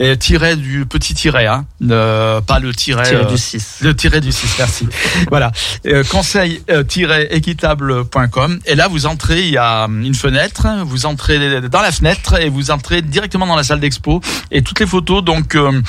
et 0.00 0.16
tiret 0.16 0.56
du 0.56 0.84
petit 0.84 1.14
tiret, 1.14 1.46
hein, 1.46 1.64
euh, 1.88 2.40
pas 2.40 2.58
le 2.58 2.74
tiret, 2.74 3.04
Tiret 3.04 3.24
euh, 3.24 3.26
du 3.26 3.38
6. 3.38 3.78
le 3.82 3.94
tiret 3.94 4.20
du 4.20 4.32
6, 4.32 4.56
merci. 4.58 4.88
voilà. 5.30 5.52
Euh, 5.86 6.02
conseil-équitable.com. 6.02 8.58
Et 8.66 8.74
là, 8.74 8.88
vous 8.88 9.06
entrez, 9.06 9.42
il 9.42 9.52
y 9.52 9.58
a 9.58 9.84
une 9.84 10.16
fenêtre, 10.16 10.66
vous 10.84 11.06
entrez 11.06 11.60
dans 11.60 11.82
la 11.82 11.92
fenêtre 11.92 12.34
et 12.40 12.48
vous 12.48 12.72
entrez 12.72 13.00
directement 13.00 13.46
dans 13.46 13.54
la 13.54 13.62
salle 13.62 13.78
d'expo. 13.78 14.20
Et 14.50 14.62
toutes 14.62 14.80
les 14.80 14.88
photos, 14.88 15.22
donc, 15.22 15.54
euh, 15.54 15.80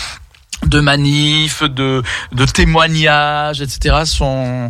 de 0.67 0.79
manifs, 0.79 1.63
de, 1.63 2.03
de 2.33 2.45
témoignages, 2.45 3.61
etc., 3.61 4.03
sont 4.05 4.67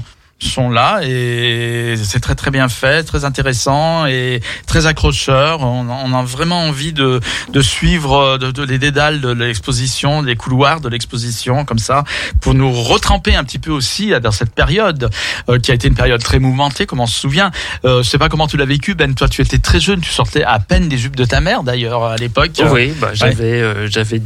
sont 0.49 0.69
là 0.69 0.99
et 1.03 1.95
c'est 2.03 2.19
très 2.19 2.35
très 2.35 2.51
bien 2.51 2.69
fait, 2.69 3.03
très 3.03 3.25
intéressant 3.25 4.05
et 4.05 4.41
très 4.67 4.85
accrocheur. 4.85 5.61
On, 5.61 5.87
on 5.89 6.13
a 6.13 6.23
vraiment 6.23 6.61
envie 6.67 6.93
de, 6.93 7.19
de 7.49 7.61
suivre 7.61 8.37
de, 8.37 8.51
de- 8.51 8.63
les 8.63 8.79
dédales 8.79 9.21
de 9.21 9.29
l'exposition, 9.31 10.21
les 10.21 10.35
couloirs 10.35 10.81
de 10.81 10.89
l'exposition 10.89 11.65
comme 11.65 11.79
ça, 11.79 12.03
pour 12.41 12.53
nous 12.53 12.71
retremper 12.71 13.35
un 13.35 13.43
petit 13.43 13.59
peu 13.59 13.71
aussi 13.71 14.11
dans 14.21 14.31
cette 14.31 14.53
période 14.53 15.09
euh, 15.49 15.59
qui 15.59 15.71
a 15.71 15.73
été 15.73 15.87
une 15.87 15.95
période 15.95 16.21
très 16.21 16.39
mouvementée, 16.39 16.85
comme 16.85 16.99
on 16.99 17.07
se 17.07 17.19
souvient. 17.19 17.51
Euh, 17.85 18.03
je 18.03 18.09
sais 18.09 18.17
pas 18.17 18.29
comment 18.29 18.47
tu 18.47 18.57
l'as 18.57 18.65
vécu, 18.65 18.95
Ben. 18.95 19.13
Toi, 19.15 19.27
tu 19.29 19.41
étais 19.41 19.59
très 19.59 19.79
jeune, 19.79 20.01
tu 20.01 20.09
sortais 20.11 20.43
à 20.43 20.59
peine 20.59 20.89
des 20.89 20.97
jupes 20.97 21.15
de 21.15 21.25
ta 21.25 21.39
mère 21.41 21.63
d'ailleurs 21.63 22.03
à 22.03 22.15
l'époque. 22.17 22.51
Oui, 22.71 22.93
bah, 22.99 23.11
j'avais 23.13 23.61
euh, 23.61 23.87
j'avais 23.89 24.21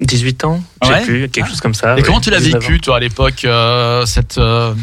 18 0.00 0.44
ans, 0.44 0.62
Ouais. 0.84 1.02
plus, 1.04 1.28
quelque 1.30 1.46
Ah. 1.46 1.50
chose 1.50 1.60
comme 1.60 1.72
ça. 1.74 1.92
Et 1.92 1.96
ouais, 1.96 2.02
comment 2.02 2.20
tu 2.20 2.30
l'as 2.30 2.40
19 2.40 2.60
vécu, 2.62 2.80
toi, 2.80 2.96
à 2.96 3.00
l'époque, 3.00 3.44
euh, 3.44 4.04
cette 4.04 4.36
euh, 4.38 4.74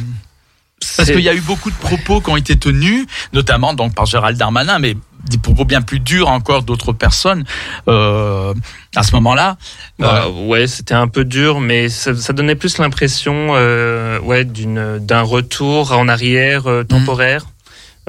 Parce 0.98 1.10
qu'il 1.10 1.22
y 1.22 1.30
a 1.30 1.34
eu 1.34 1.42
beaucoup 1.42 1.72
de 1.72 1.76
propos 1.76 2.22
qui 2.22 2.30
ont 2.30 2.38
été 2.38 2.58
tenus, 2.58 3.06
notamment 3.34 3.74
donc 3.74 3.96
par 3.96 4.06
Gérald 4.06 4.38
Darmanin, 4.38 4.80
mais 4.80 4.96
des 5.30 5.38
propos 5.38 5.66
bien 5.66 5.82
plus 5.82 6.00
durs 6.00 6.28
encore 6.28 6.64
d'autres 6.64 6.92
personnes 6.92 7.46
euh, 7.88 8.54
à 8.96 9.04
ce 9.04 9.14
moment-là. 9.16 9.58
Bah, 10.00 10.28
ouais, 10.30 10.68
c'était 10.68 10.94
un 10.94 11.08
peu 11.08 11.24
dur, 11.24 11.60
mais 11.60 11.90
ça, 11.90 12.16
ça 12.16 12.34
donnait 12.34 12.56
plus 12.56 12.78
l'impression, 12.78 13.50
euh, 13.52 14.20
ouais, 14.20 14.44
d'une 14.44 15.00
d'un 15.00 15.22
retour 15.22 15.94
en 15.94 16.08
arrière 16.08 16.68
euh, 16.68 16.84
temporaire. 16.84 17.46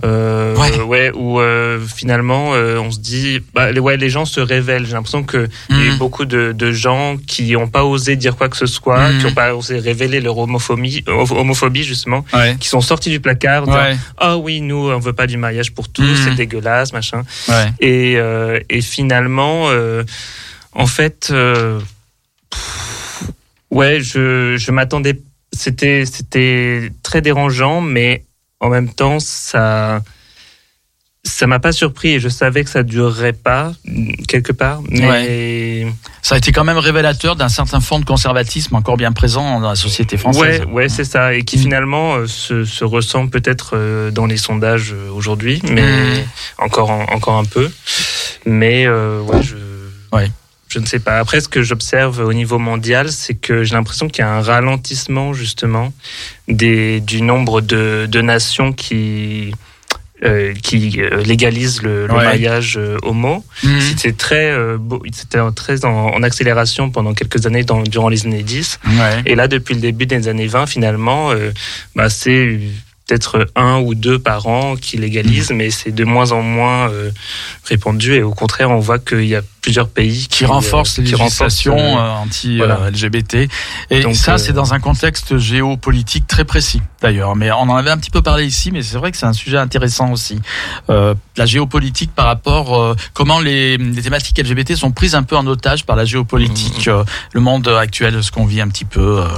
Euh, 0.02 0.56
Ouais. 0.56 0.80
ouais, 0.80 1.12
où 1.14 1.38
euh, 1.40 1.78
finalement 1.80 2.52
euh, 2.54 2.78
on 2.78 2.90
se 2.90 2.98
dit, 2.98 3.40
bah, 3.54 3.70
ouais, 3.72 3.96
les 3.96 4.10
gens 4.10 4.24
se 4.24 4.40
révèlent. 4.40 4.86
J'ai 4.86 4.92
l'impression 4.94 5.22
que 5.22 5.48
il 5.70 5.76
y 5.76 5.80
a 5.82 5.84
eu 5.84 5.90
Mhm. 5.92 5.98
beaucoup 5.98 6.24
de, 6.24 6.50
de 6.52 6.72
gens 6.72 7.16
qui 7.28 7.52
n'ont 7.52 7.68
pas 7.68 7.84
osé 7.84 8.16
dire 8.16 8.34
quoi 8.36 8.48
que 8.48 8.56
ce 8.56 8.66
soit, 8.66 9.08
Mhm. 9.10 9.18
qui 9.18 9.24
n'ont 9.26 9.34
pas 9.34 9.54
osé 9.54 9.78
révéler 9.78 10.20
leur 10.20 10.36
homophobie, 10.38 11.04
homophobie 11.06 11.84
justement, 11.84 12.24
Ouais. 12.32 12.56
qui 12.58 12.68
sont 12.68 12.80
sortis 12.80 13.10
du 13.10 13.20
placard. 13.20 13.68
Ouais. 13.68 13.96
Ah 14.18 14.36
oui, 14.36 14.60
nous 14.60 14.90
on 14.90 14.98
veut 14.98 15.12
pas 15.12 15.28
du 15.28 15.36
mariage 15.36 15.72
pour 15.72 15.88
tous, 15.88 16.02
Mhm. 16.02 16.16
c'est 16.24 16.34
dégueulasse, 16.34 16.92
machin. 16.92 17.22
Et, 17.80 18.16
et 18.70 18.80
finalement, 18.80 19.68
en 20.72 20.86
fait, 20.86 21.32
pff, 22.50 23.30
ouais, 23.70 24.00
je, 24.00 24.56
je 24.56 24.70
m'attendais. 24.70 25.20
C'était, 25.52 26.04
c'était 26.04 26.90
très 27.04 27.20
dérangeant, 27.20 27.80
mais 27.80 28.24
en 28.64 28.70
même 28.70 28.88
temps, 28.88 29.20
ça, 29.20 30.00
ça 31.22 31.46
m'a 31.46 31.58
pas 31.58 31.72
surpris 31.72 32.14
et 32.14 32.20
je 32.20 32.28
savais 32.28 32.64
que 32.64 32.70
ça 32.70 32.82
durerait 32.82 33.32
pas 33.34 33.72
quelque 34.28 34.52
part. 34.52 34.80
Mais 34.90 35.86
Ça 36.22 36.34
a 36.34 36.38
été 36.38 36.50
quand 36.52 36.64
même 36.64 36.78
révélateur 36.78 37.36
d'un 37.36 37.48
certain 37.50 37.80
fond 37.80 37.98
de 37.98 38.04
conservatisme 38.04 38.74
encore 38.74 38.96
bien 38.96 39.12
présent 39.12 39.60
dans 39.60 39.68
la 39.68 39.74
société 39.76 40.16
française. 40.16 40.60
ouais, 40.60 40.66
ouais, 40.72 40.88
c'est 40.88 41.04
ça, 41.04 41.34
et 41.34 41.44
qui 41.44 41.56
Mm. 41.58 41.60
finalement 41.60 42.14
euh, 42.14 42.26
se, 42.26 42.64
se 42.64 42.84
ressent 42.84 43.26
peut-être 43.28 43.72
euh, 43.74 44.10
dans 44.10 44.26
les 44.26 44.36
sondages 44.38 44.92
euh, 44.94 45.10
aujourd'hui, 45.12 45.60
mais 45.70 45.82
Mm. 45.82 46.24
encore, 46.58 46.90
en- 46.90 47.04
encore 47.12 47.36
un 47.38 47.44
peu. 47.44 47.70
Mais 48.46 48.86
euh, 48.86 49.20
ouais, 49.20 49.42
je. 49.42 49.56
Ouais. 50.12 50.30
Je 50.74 50.80
ne 50.80 50.86
sais 50.86 50.98
pas. 50.98 51.18
Après, 51.20 51.40
ce 51.40 51.48
que 51.48 51.62
j'observe 51.62 52.18
au 52.18 52.32
niveau 52.32 52.58
mondial, 52.58 53.12
c'est 53.12 53.34
que 53.34 53.62
j'ai 53.62 53.74
l'impression 53.74 54.08
qu'il 54.08 54.24
y 54.24 54.26
a 54.26 54.32
un 54.32 54.42
ralentissement 54.42 55.32
justement 55.32 55.92
des, 56.48 57.00
du 57.00 57.22
nombre 57.22 57.60
de, 57.60 58.06
de 58.10 58.20
nations 58.20 58.72
qui 58.72 59.52
euh, 60.24 60.54
qui 60.62 61.00
euh, 61.00 61.22
légalisent 61.22 61.82
le, 61.82 62.06
le 62.06 62.14
Ouais. 62.14 62.24
mariage 62.24 62.76
euh, 62.78 62.96
homo. 63.02 63.44
Mhm. 63.62 63.80
C'était 63.80 64.12
très, 64.12 64.50
euh, 64.50 64.78
beau- 64.78 65.02
c'était 65.12 65.38
très 65.54 65.84
en, 65.84 65.90
en 66.16 66.22
accélération 66.22 66.90
pendant 66.90 67.12
quelques 67.14 67.46
années 67.46 67.62
dans, 67.64 67.82
durant 67.82 68.08
les 68.08 68.24
années 68.26 68.42
10. 68.42 68.78
Ouais. 68.86 69.22
Et 69.26 69.34
là, 69.34 69.48
depuis 69.48 69.74
le 69.74 69.80
début 69.80 70.06
des 70.06 70.26
années 70.28 70.46
20, 70.46 70.66
finalement, 70.66 71.30
euh, 71.32 71.52
bah, 71.94 72.08
c'est 72.08 72.58
peut-être 73.06 73.46
un 73.54 73.80
ou 73.80 73.94
deux 73.94 74.18
par 74.18 74.46
an 74.46 74.76
qui 74.76 74.96
légalisent, 74.96 75.50
Mm. 75.50 75.56
mais 75.56 75.70
c'est 75.70 75.92
de 75.92 76.04
moins 76.04 76.32
en 76.32 76.40
moins 76.42 76.88
euh, 76.90 77.10
répandu. 77.64 78.14
Et 78.14 78.22
au 78.22 78.32
contraire, 78.32 78.70
on 78.70 78.78
voit 78.80 78.98
qu'il 79.00 79.26
y 79.26 79.36
a 79.36 79.42
plusieurs 79.64 79.88
pays 79.88 80.26
qui 80.28 80.44
renforce 80.44 80.98
euh, 80.98 81.02
les 81.02 81.08
qui 81.08 81.14
renforcent, 81.14 81.40
législations 81.64 81.78
euh, 81.78 82.58
voilà. 82.58 82.80
anti-LGBT. 82.80 83.48
Et 83.88 84.02
Donc, 84.02 84.14
ça, 84.14 84.34
euh, 84.34 84.36
c'est 84.36 84.52
dans 84.52 84.74
un 84.74 84.78
contexte 84.78 85.38
géopolitique 85.38 86.26
très 86.26 86.44
précis, 86.44 86.82
d'ailleurs. 87.00 87.34
Mais 87.34 87.50
on 87.50 87.60
en 87.70 87.74
avait 87.74 87.90
un 87.90 87.96
petit 87.96 88.10
peu 88.10 88.20
parlé 88.20 88.44
ici, 88.44 88.70
mais 88.70 88.82
c'est 88.82 88.98
vrai 88.98 89.10
que 89.10 89.16
c'est 89.16 89.24
un 89.24 89.32
sujet 89.32 89.56
intéressant 89.56 90.12
aussi. 90.12 90.38
Euh, 90.90 91.14
la 91.38 91.46
géopolitique 91.46 92.14
par 92.14 92.26
rapport 92.26 92.78
euh, 92.78 92.94
comment 93.14 93.40
les, 93.40 93.78
les 93.78 94.02
thématiques 94.02 94.38
LGBT 94.38 94.74
sont 94.76 94.92
prises 94.92 95.14
un 95.14 95.22
peu 95.22 95.34
en 95.34 95.46
otage 95.46 95.86
par 95.86 95.96
la 95.96 96.04
géopolitique, 96.04 96.88
euh, 96.88 97.02
le 97.32 97.40
monde 97.40 97.66
actuel, 97.68 98.22
ce 98.22 98.30
qu'on 98.30 98.44
vit 98.44 98.60
un 98.60 98.68
petit 98.68 98.84
peu. 98.84 99.20
euh, 99.22 99.28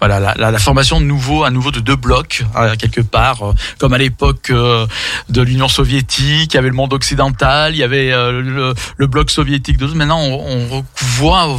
voilà, 0.00 0.18
la, 0.18 0.34
la, 0.38 0.50
la 0.50 0.58
formation 0.58 0.98
de 0.98 1.04
nouveau, 1.04 1.44
à 1.44 1.50
nouveau 1.50 1.72
de 1.72 1.80
deux 1.80 1.96
blocs 1.96 2.44
euh, 2.56 2.74
quelque 2.76 3.02
part, 3.02 3.42
euh, 3.42 3.52
comme 3.78 3.92
à 3.92 3.98
l'époque 3.98 4.48
euh, 4.50 4.86
de 5.28 5.42
l'Union 5.42 5.68
soviétique, 5.68 6.54
il 6.54 6.56
y 6.56 6.58
avait 6.58 6.68
le 6.70 6.74
monde 6.74 6.94
occidental, 6.94 7.74
il 7.74 7.78
y 7.78 7.82
avait 7.82 8.12
euh, 8.12 8.40
le, 8.40 8.74
le 8.96 9.06
bloc 9.06 9.30
soviétique. 9.30 9.57
De- 9.60 9.94
Maintenant, 9.94 10.20
on, 10.20 10.68
on 10.78 10.84
voit 10.96 11.56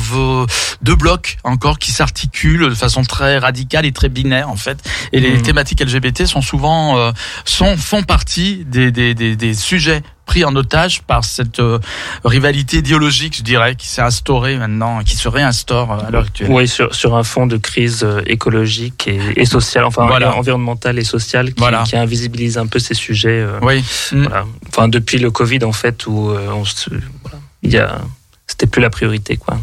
deux 0.81 0.95
blocs 0.95 1.37
encore 1.43 1.79
qui 1.79 1.91
s'articulent 1.91 2.69
de 2.69 2.75
façon 2.75 3.03
très 3.03 3.37
radicale 3.37 3.85
et 3.85 3.91
très 3.91 4.09
binaire 4.09 4.49
en 4.49 4.55
fait. 4.55 4.77
Et 5.13 5.19
les 5.19 5.31
Mhm. 5.31 5.41
thématiques 5.41 5.81
LGBT 5.81 6.25
sont 6.25 6.41
souvent 6.41 6.97
euh, 6.97 7.11
sont 7.45 7.77
font 7.77 8.03
partie 8.03 8.63
des, 8.65 8.91
des, 8.91 9.13
des, 9.13 9.35
des 9.35 9.53
sujets 9.53 10.01
pris 10.25 10.45
en 10.45 10.55
otage 10.55 11.01
par 11.01 11.23
cette 11.25 11.59
euh, 11.59 11.79
rivalité 12.23 12.77
idéologique, 12.77 13.35
je 13.37 13.41
dirais, 13.41 13.75
qui 13.75 13.87
s'est 13.87 14.01
instaurée 14.03 14.57
maintenant, 14.57 15.03
qui 15.03 15.15
se 15.17 15.27
réinstaure 15.27 15.91
euh, 15.91 16.07
à 16.07 16.11
l'heure 16.11 16.21
actuelle. 16.23 16.51
Oui, 16.51 16.67
sur, 16.67 16.93
sur 16.93 17.15
un 17.15 17.23
fond 17.23 17.47
de 17.47 17.57
crise 17.57 18.05
écologique 18.27 19.07
et, 19.07 19.19
et 19.35 19.45
sociale, 19.45 19.85
enfin 19.85 20.05
Voilà. 20.05 20.35
environnementale 20.35 20.99
et 20.99 21.03
sociale, 21.03 21.47
qui, 21.53 21.59
Voilà. 21.59 21.83
qui 21.83 21.95
invisibilise 21.97 22.57
un 22.59 22.67
peu 22.67 22.77
ces 22.77 22.93
sujets. 22.93 23.41
euh, 23.41 23.59
Oui. 23.63 23.83
Voilà. 24.11 24.45
Enfin, 24.67 24.87
depuis 24.87 25.17
le 25.17 25.31
Covid, 25.31 25.63
en 25.63 25.71
fait, 25.73 26.05
où 26.05 26.29
euh, 26.29 26.47
on 26.53 26.63
se, 26.63 26.89
voilà, 27.23 27.39
il 27.63 27.71
y 27.71 27.77
a, 27.77 27.99
c'était 28.47 28.67
plus 28.67 28.81
la 28.81 28.89
priorité, 28.89 29.37
quoi. 29.37 29.57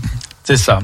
C'est 0.44 0.56
ça. 0.56 0.80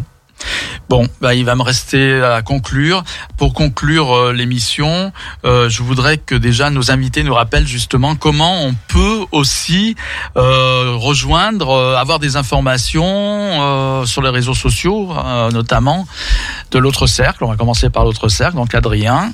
Bon, 0.89 1.07
bah, 1.21 1.35
il 1.35 1.45
va 1.45 1.55
me 1.55 1.63
rester 1.63 2.21
à 2.23 2.43
conclure. 2.43 3.05
Pour 3.37 3.55
conclure 3.55 4.13
euh, 4.13 4.33
l'émission, 4.33 5.13
euh, 5.45 5.69
je 5.69 5.83
voudrais 5.83 6.19
que 6.19 6.35
déjà 6.35 6.71
nos 6.71 6.91
invités 6.91 7.23
nous 7.23 7.35
rappellent 7.35 7.67
justement 7.67 8.17
comment 8.17 8.65
on 8.65 8.75
peut 8.89 9.25
aussi 9.31 9.97
euh, 10.37 10.95
rejoindre, 10.97 11.71
euh, 11.71 11.97
avoir 11.97 12.19
des 12.19 12.37
informations 12.37 13.05
euh, 13.05 14.05
sur 14.05 14.23
les 14.23 14.31
réseaux 14.31 14.55
sociaux, 14.55 15.13
notamment 15.53 16.07
de 16.71 16.79
l'autre 16.79 17.07
cercle. 17.07 17.45
On 17.45 17.49
va 17.49 17.57
commencer 17.57 17.91
par 17.91 18.05
l'autre 18.05 18.29
cercle, 18.29 18.57
donc 18.57 18.75
Adrien. 18.75 19.33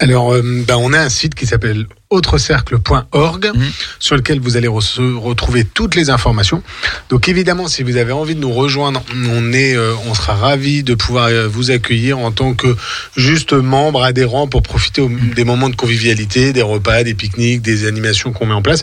Alors, 0.00 0.32
euh, 0.32 0.42
ben, 0.66 0.76
on 0.78 0.92
a 0.92 0.98
un 0.98 1.08
site 1.10 1.34
qui 1.34 1.46
s'appelle 1.46 1.86
autrecercle.org 2.08 3.50
Mhm. 3.54 3.70
sur 4.00 4.16
lequel 4.16 4.40
vous 4.40 4.56
allez 4.56 4.66
re- 4.66 5.16
retrouver 5.18 5.64
toutes 5.64 5.94
les 5.94 6.10
informations. 6.10 6.60
Donc 7.08 7.28
évidemment, 7.28 7.68
si 7.68 7.84
vous 7.84 7.96
avez 7.98 8.10
envie 8.10 8.34
de 8.34 8.40
nous 8.40 8.50
rejoindre, 8.52 9.00
on 9.30 9.52
est, 9.52 9.76
euh, 9.76 9.92
on 10.08 10.14
sera 10.14 10.34
ravi 10.34 10.82
de 10.82 10.94
pouvoir 10.94 11.26
euh, 11.28 11.46
vous 11.46 11.70
accueillir 11.70 12.18
en 12.18 12.32
tant 12.32 12.54
que 12.54 12.74
juste 13.16 13.52
membre 13.52 14.02
adhérent 14.02 14.48
pour 14.48 14.62
profiter 14.62 15.00
au- 15.02 15.08
des 15.36 15.44
moments 15.44 15.68
de 15.68 15.76
convivialité, 15.76 16.52
des 16.52 16.62
repas, 16.62 17.04
des 17.04 17.14
pique-niques, 17.14 17.62
des 17.62 17.86
animations 17.86 18.32
qu'on 18.32 18.46
met 18.46 18.54
en 18.54 18.62
place. 18.62 18.82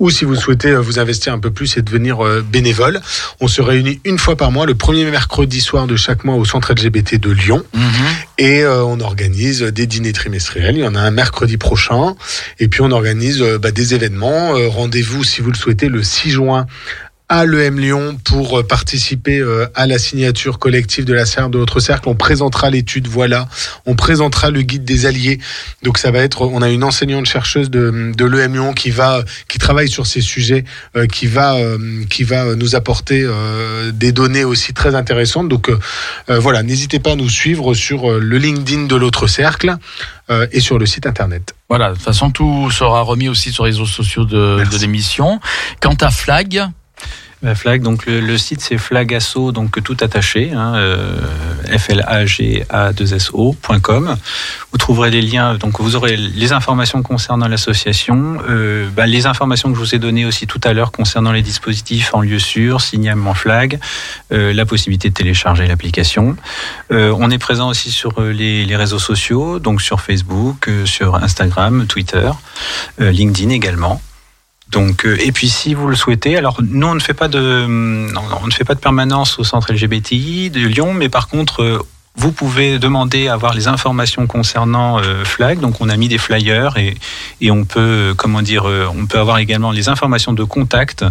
Ou 0.00 0.10
si 0.10 0.24
vous 0.24 0.34
souhaitez 0.34 0.70
euh, 0.70 0.80
vous 0.80 0.98
investir 0.98 1.32
un 1.32 1.38
peu 1.38 1.50
plus 1.52 1.76
et 1.76 1.82
devenir 1.82 2.18
bénévole, 2.50 3.00
on 3.40 3.46
se 3.46 3.62
réunit 3.62 4.00
une 4.04 4.18
fois 4.18 4.34
par 4.34 4.50
mois, 4.50 4.66
le 4.66 4.74
premier 4.74 5.04
mercredi 5.08 5.60
soir 5.60 5.86
de 5.86 5.94
chaque 5.94 6.24
mois 6.24 6.34
au 6.34 6.44
centre 6.44 6.72
LGBT 6.72 7.18
de 7.20 7.30
Lyon. 7.30 7.62
Et 8.38 8.62
euh, 8.64 8.82
on 8.82 8.98
organise 9.00 9.62
des 9.62 9.86
dîners 9.86 10.12
trimestriels. 10.12 10.53
Il 10.56 10.78
y 10.78 10.86
en 10.86 10.94
a 10.94 11.00
un 11.00 11.10
mercredi 11.10 11.56
prochain. 11.56 12.14
Et 12.58 12.68
puis 12.68 12.80
on 12.82 12.90
organise 12.90 13.42
euh, 13.42 13.58
bah, 13.58 13.70
des 13.70 13.94
événements. 13.94 14.56
Euh, 14.56 14.68
Rendez-vous 14.68 15.24
si 15.24 15.40
vous 15.40 15.50
le 15.50 15.56
souhaitez 15.56 15.88
le 15.88 16.02
6 16.02 16.30
juin 16.30 16.66
à 17.28 17.46
l'EM 17.46 17.78
Lyon 17.78 18.18
pour 18.22 18.58
euh, 18.58 18.62
participer 18.62 19.38
euh, 19.38 19.66
à 19.74 19.86
la 19.86 19.98
signature 19.98 20.58
collective 20.58 21.06
de 21.06 21.14
la 21.14 21.24
serre 21.24 21.48
de 21.48 21.58
notre 21.58 21.80
cercle. 21.80 22.08
On 22.08 22.14
présentera 22.14 22.68
l'étude, 22.68 23.08
voilà. 23.08 23.48
On 23.86 23.94
présentera 23.94 24.50
le 24.50 24.60
guide 24.60 24.84
des 24.84 25.06
alliés. 25.06 25.38
Donc 25.82 25.96
ça 25.96 26.10
va 26.10 26.18
être, 26.18 26.42
on 26.42 26.60
a 26.60 26.68
une 26.68 26.84
enseignante 26.84 27.24
chercheuse 27.24 27.70
de, 27.70 28.12
de 28.14 28.24
l'EM 28.26 28.52
Lyon 28.52 28.74
qui 28.74 28.90
va, 28.90 29.24
qui 29.48 29.58
travaille 29.58 29.88
sur 29.88 30.06
ces 30.06 30.20
sujets, 30.20 30.64
euh, 30.96 31.06
qui 31.06 31.26
va, 31.26 31.56
qui 32.10 32.24
va 32.24 32.54
nous 32.54 32.74
apporter 32.74 33.26
des 33.92 34.12
données 34.12 34.44
aussi 34.44 34.72
très 34.74 34.94
intéressantes. 34.94 35.48
Donc 35.48 35.70
voilà, 36.28 36.62
n'hésitez 36.62 36.98
pas 36.98 37.12
à 37.12 37.16
nous 37.16 37.28
suivre 37.28 37.74
sur 37.74 38.10
le 38.10 38.38
LinkedIn 38.38 38.84
de 38.86 38.96
l'autre 38.96 39.26
cercle 39.26 39.76
et 40.52 40.60
sur 40.60 40.78
le 40.78 40.86
site 40.86 41.06
internet. 41.06 41.54
Voilà, 41.68 41.90
de 41.90 41.94
toute 41.94 42.02
façon, 42.02 42.30
tout 42.30 42.70
sera 42.70 43.02
remis 43.02 43.28
aussi 43.28 43.52
sur 43.52 43.64
les 43.64 43.70
réseaux 43.70 43.86
sociaux 43.86 44.24
de, 44.24 44.62
de 44.64 44.78
l'émission. 44.78 45.40
Quant 45.80 45.96
à 46.00 46.10
Flag, 46.10 46.68
Flag, 47.54 47.82
donc 47.82 48.06
le, 48.06 48.38
site 48.38 48.60
c'est 48.60 48.78
flagasso, 48.78 49.52
donc 49.52 49.82
tout 49.82 49.96
attaché, 50.00 50.52
hein, 50.52 50.74
euh, 50.76 51.20
f 51.76 51.90
l 51.90 52.02
a 52.06 52.24
g 52.24 52.64
a 52.70 52.92
2 52.92 53.14
s 53.14 53.30
o.com. 53.34 54.16
Vous 54.72 54.78
trouverez 54.78 55.10
les 55.10 55.20
liens, 55.20 55.56
donc 55.56 55.80
vous 55.80 55.96
aurez 55.96 56.16
les 56.16 56.52
informations 56.52 57.02
concernant 57.02 57.48
l'association, 57.48 58.38
euh, 58.48 58.88
bah, 58.96 59.06
les 59.06 59.26
informations 59.26 59.68
que 59.70 59.74
je 59.74 59.80
vous 59.80 59.94
ai 59.94 59.98
données 59.98 60.24
aussi 60.24 60.46
tout 60.46 60.60
à 60.64 60.72
l'heure 60.72 60.92
concernant 60.92 61.32
les 61.32 61.42
dispositifs 61.42 62.14
en 62.14 62.22
lieu 62.22 62.38
sûr, 62.38 62.80
signalement 62.80 63.34
Flag, 63.34 63.78
euh, 64.32 64.52
la 64.52 64.64
possibilité 64.64 65.10
de 65.10 65.14
télécharger 65.14 65.66
l'application. 65.66 66.36
On 66.90 67.30
est 67.30 67.38
présent 67.38 67.68
aussi 67.68 67.90
sur 67.90 68.20
les, 68.20 68.76
réseaux 68.76 68.98
sociaux, 68.98 69.58
donc 69.58 69.82
sur 69.82 70.00
Facebook, 70.00 70.70
sur 70.84 71.16
Instagram, 71.16 71.86
Twitter, 71.86 72.30
LinkedIn 72.98 73.50
également. 73.50 74.00
Donc, 74.70 75.04
euh, 75.04 75.16
et 75.20 75.32
puis 75.32 75.48
si 75.48 75.74
vous 75.74 75.88
le 75.88 75.96
souhaitez, 75.96 76.36
alors 76.36 76.58
nous 76.62 76.86
on 76.86 76.94
ne 76.94 77.00
fait 77.00 77.14
pas 77.14 77.28
de, 77.28 77.66
non, 77.66 78.22
on 78.42 78.46
ne 78.46 78.52
fait 78.52 78.64
pas 78.64 78.74
de 78.74 78.80
permanence 78.80 79.38
au 79.38 79.44
centre 79.44 79.72
LGBTI 79.72 80.50
de 80.50 80.66
Lyon, 80.66 80.94
mais 80.94 81.08
par 81.08 81.28
contre 81.28 81.62
euh, 81.62 81.78
vous 82.16 82.32
pouvez 82.32 82.78
demander 82.78 83.26
à 83.26 83.34
avoir 83.34 83.54
les 83.54 83.66
informations 83.66 84.26
concernant 84.26 85.00
euh, 85.00 85.24
Flag. 85.24 85.58
Donc 85.58 85.80
on 85.80 85.88
a 85.88 85.96
mis 85.96 86.08
des 86.08 86.18
flyers 86.18 86.76
et, 86.76 86.94
et 87.40 87.50
on 87.50 87.64
peut, 87.64 87.80
euh, 87.80 88.14
comment 88.14 88.40
dire, 88.40 88.64
on 88.64 89.06
peut 89.06 89.18
avoir 89.18 89.38
également 89.38 89.72
les 89.72 89.88
informations 89.88 90.32
de 90.32 90.44
contact, 90.44 91.04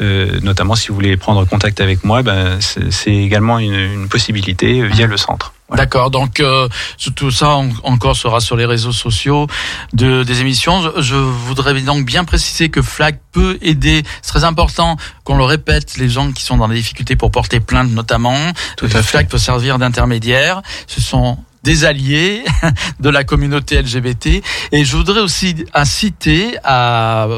notamment 0.00 0.74
si 0.74 0.88
vous 0.88 0.94
voulez 0.94 1.16
prendre 1.16 1.44
contact 1.46 1.80
avec 1.80 2.04
moi, 2.04 2.22
ben, 2.22 2.58
c'est 2.60 3.14
également 3.14 3.58
une, 3.58 3.74
une 3.74 4.08
possibilité 4.08 4.86
via 4.88 5.06
le 5.06 5.16
centre. 5.16 5.52
Voilà. 5.70 5.84
D'accord, 5.84 6.10
donc 6.10 6.40
euh, 6.40 6.68
tout 7.14 7.30
ça 7.30 7.50
en- 7.50 7.70
encore 7.84 8.16
sera 8.16 8.40
sur 8.40 8.56
les 8.56 8.66
réseaux 8.66 8.90
sociaux 8.92 9.46
de, 9.92 10.24
des 10.24 10.40
émissions. 10.40 10.82
Je, 10.96 11.00
je 11.00 11.14
voudrais 11.14 11.80
donc 11.80 12.04
bien 12.04 12.24
préciser 12.24 12.68
que 12.70 12.82
Flag 12.82 13.18
peut 13.30 13.56
aider. 13.62 14.02
C'est 14.20 14.32
très 14.32 14.42
important 14.44 14.96
qu'on 15.24 15.36
le 15.36 15.44
répète, 15.44 15.96
les 15.96 16.08
gens 16.08 16.32
qui 16.32 16.42
sont 16.42 16.56
dans 16.56 16.66
des 16.68 16.74
difficultés 16.74 17.14
pour 17.14 17.30
porter 17.30 17.60
plainte 17.60 17.90
notamment. 17.92 18.36
Tout 18.76 18.88
à 18.94 19.02
Flag 19.02 19.28
peut 19.28 19.38
servir 19.38 19.78
d'intermédiaire. 19.78 20.60
Ce 20.88 21.00
sont 21.00 21.38
des 21.62 21.84
alliés 21.84 22.42
de 23.00 23.08
la 23.08 23.22
communauté 23.22 23.80
LGBT. 23.80 24.42
Et 24.72 24.84
je 24.84 24.96
voudrais 24.96 25.20
aussi 25.20 25.54
inciter 25.72 26.56
à 26.64 27.28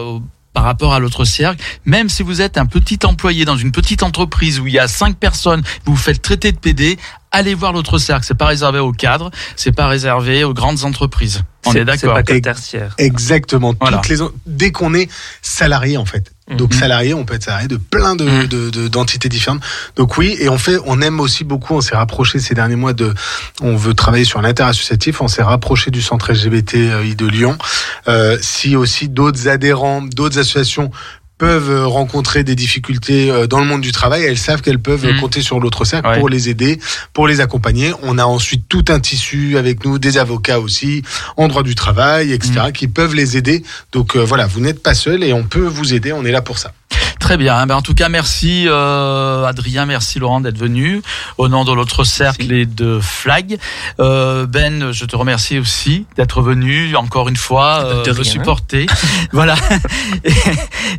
par 0.52 0.64
rapport 0.64 0.92
à 0.94 0.98
l'autre 0.98 1.24
cercle, 1.24 1.62
même 1.84 2.08
si 2.08 2.22
vous 2.22 2.40
êtes 2.40 2.58
un 2.58 2.66
petit 2.66 2.98
employé 3.04 3.44
dans 3.44 3.56
une 3.56 3.72
petite 3.72 4.02
entreprise 4.02 4.60
où 4.60 4.66
il 4.66 4.74
y 4.74 4.78
a 4.78 4.88
cinq 4.88 5.16
personnes, 5.16 5.62
vous 5.84 5.94
vous 5.94 6.00
faites 6.00 6.20
traiter 6.20 6.52
de 6.52 6.58
PD, 6.58 6.98
allez 7.30 7.54
voir 7.54 7.72
l'autre 7.72 7.98
cercle. 7.98 8.24
C'est 8.26 8.34
pas 8.36 8.46
réservé 8.46 8.78
aux 8.78 8.92
cadres, 8.92 9.30
c'est 9.56 9.72
pas 9.72 9.86
réservé 9.86 10.44
aux 10.44 10.52
grandes 10.54 10.84
entreprises. 10.84 11.42
On 11.64 11.70
est, 11.70 11.78
C'est- 11.78 11.84
d'accord. 11.84 11.98
C'est 12.00 12.06
pas 12.08 12.22
que 12.22 12.38
tertiaire. 12.38 12.94
Exactement. 12.98 13.74
Voilà. 13.80 13.98
Toutes 13.98 14.08
les, 14.08 14.18
dès 14.46 14.72
qu'on 14.72 14.94
est 14.94 15.08
salarié, 15.40 15.96
en 15.96 16.04
fait. 16.04 16.31
Donc 16.50 16.72
Mhm. 16.74 16.80
salarié, 16.80 17.14
on 17.14 17.24
peut 17.24 17.34
être 17.34 17.44
salarié 17.44 17.68
de 17.68 17.76
plein 17.76 18.16
de, 18.16 18.24
Mhm. 18.24 18.46
de- 18.48 18.70
de- 18.70 18.88
d'entités 18.88 19.28
différentes. 19.28 19.62
Donc 19.96 20.18
oui, 20.18 20.36
et 20.40 20.48
on 20.48 20.58
fait, 20.58 20.76
on 20.86 21.00
aime 21.00 21.20
aussi 21.20 21.44
beaucoup. 21.44 21.74
On 21.74 21.80
s'est 21.80 21.94
rapproché 21.96 22.40
ces 22.40 22.54
derniers 22.54 22.76
mois 22.76 22.92
de, 22.92 23.14
on 23.60 23.76
veut 23.76 23.94
travailler 23.94 24.24
sur 24.24 24.42
l'interassociatif. 24.42 25.20
On 25.20 25.28
s'est 25.28 25.42
rapproché 25.44 25.90
du 25.92 26.02
centre 26.02 26.32
LGBTI 26.32 27.14
de 27.14 27.26
Lyon. 27.26 27.56
Euh, 28.08 28.36
si 28.42 28.74
aussi 28.76 29.08
d'autres 29.08 29.46
adhérents, 29.48 30.02
d'autres 30.02 30.38
associations 30.38 30.90
peuvent 31.42 31.70
euh, 31.72 31.86
rencontrer 31.88 32.44
des 32.44 32.54
difficultés 32.54 33.28
euh, 33.28 33.48
dans 33.48 33.58
le 33.58 33.66
monde 33.66 33.80
du 33.80 33.90
travail, 33.90 34.22
elles 34.22 34.38
savent 34.38 34.62
qu'elles 34.62 34.78
peuvent 34.78 35.04
Mhm. 35.04 35.18
compter 35.18 35.42
sur 35.42 35.58
l'autre 35.58 35.84
cercle 35.84 36.06
Ouais. 36.08 36.20
pour 36.20 36.28
les 36.28 36.48
aider, 36.48 36.78
pour 37.14 37.26
les 37.26 37.40
accompagner. 37.40 37.92
On 38.04 38.16
a 38.16 38.24
ensuite 38.24 38.68
tout 38.68 38.84
un 38.90 39.00
tissu 39.00 39.58
avec 39.58 39.84
nous, 39.84 39.98
des 39.98 40.18
avocats 40.18 40.60
aussi, 40.60 41.02
en 41.36 41.48
droit 41.48 41.64
du 41.64 41.74
travail, 41.74 42.30
etc., 42.32 42.70
qui 42.72 42.86
peuvent 42.86 43.16
les 43.16 43.36
aider. 43.36 43.64
Donc 43.90 44.14
euh, 44.14 44.20
voilà, 44.24 44.46
vous 44.46 44.60
n'êtes 44.60 44.80
pas 44.84 44.94
seul 44.94 45.24
et 45.24 45.32
on 45.32 45.42
peut 45.42 45.66
vous 45.66 45.94
aider, 45.94 46.12
on 46.12 46.24
est 46.24 46.30
là 46.30 46.42
pour 46.42 46.58
ça. 46.58 46.72
Très 47.22 47.36
bien. 47.36 47.64
Ben, 47.66 47.76
en 47.76 47.82
tout 47.82 47.94
cas, 47.94 48.08
merci 48.08 48.64
euh, 48.66 49.44
Adrien, 49.44 49.86
merci 49.86 50.18
Laurent 50.18 50.40
d'être 50.40 50.58
venu 50.58 51.02
au 51.38 51.46
nom 51.46 51.64
de 51.64 51.72
l'autre 51.72 52.02
cercle 52.02 52.50
et 52.52 52.66
de 52.66 52.98
Flag. 53.00 53.58
Euh, 54.00 54.44
ben, 54.44 54.90
je 54.90 55.04
te 55.04 55.14
remercie 55.14 55.60
aussi 55.60 56.04
d'être 56.16 56.42
venu 56.42 56.96
encore 56.96 57.28
une 57.28 57.36
fois 57.36 57.84
euh, 57.84 58.02
De 58.02 58.10
me 58.10 58.16
rien. 58.16 58.24
supporter. 58.24 58.86
voilà. 59.32 59.54
Et, 60.24 60.32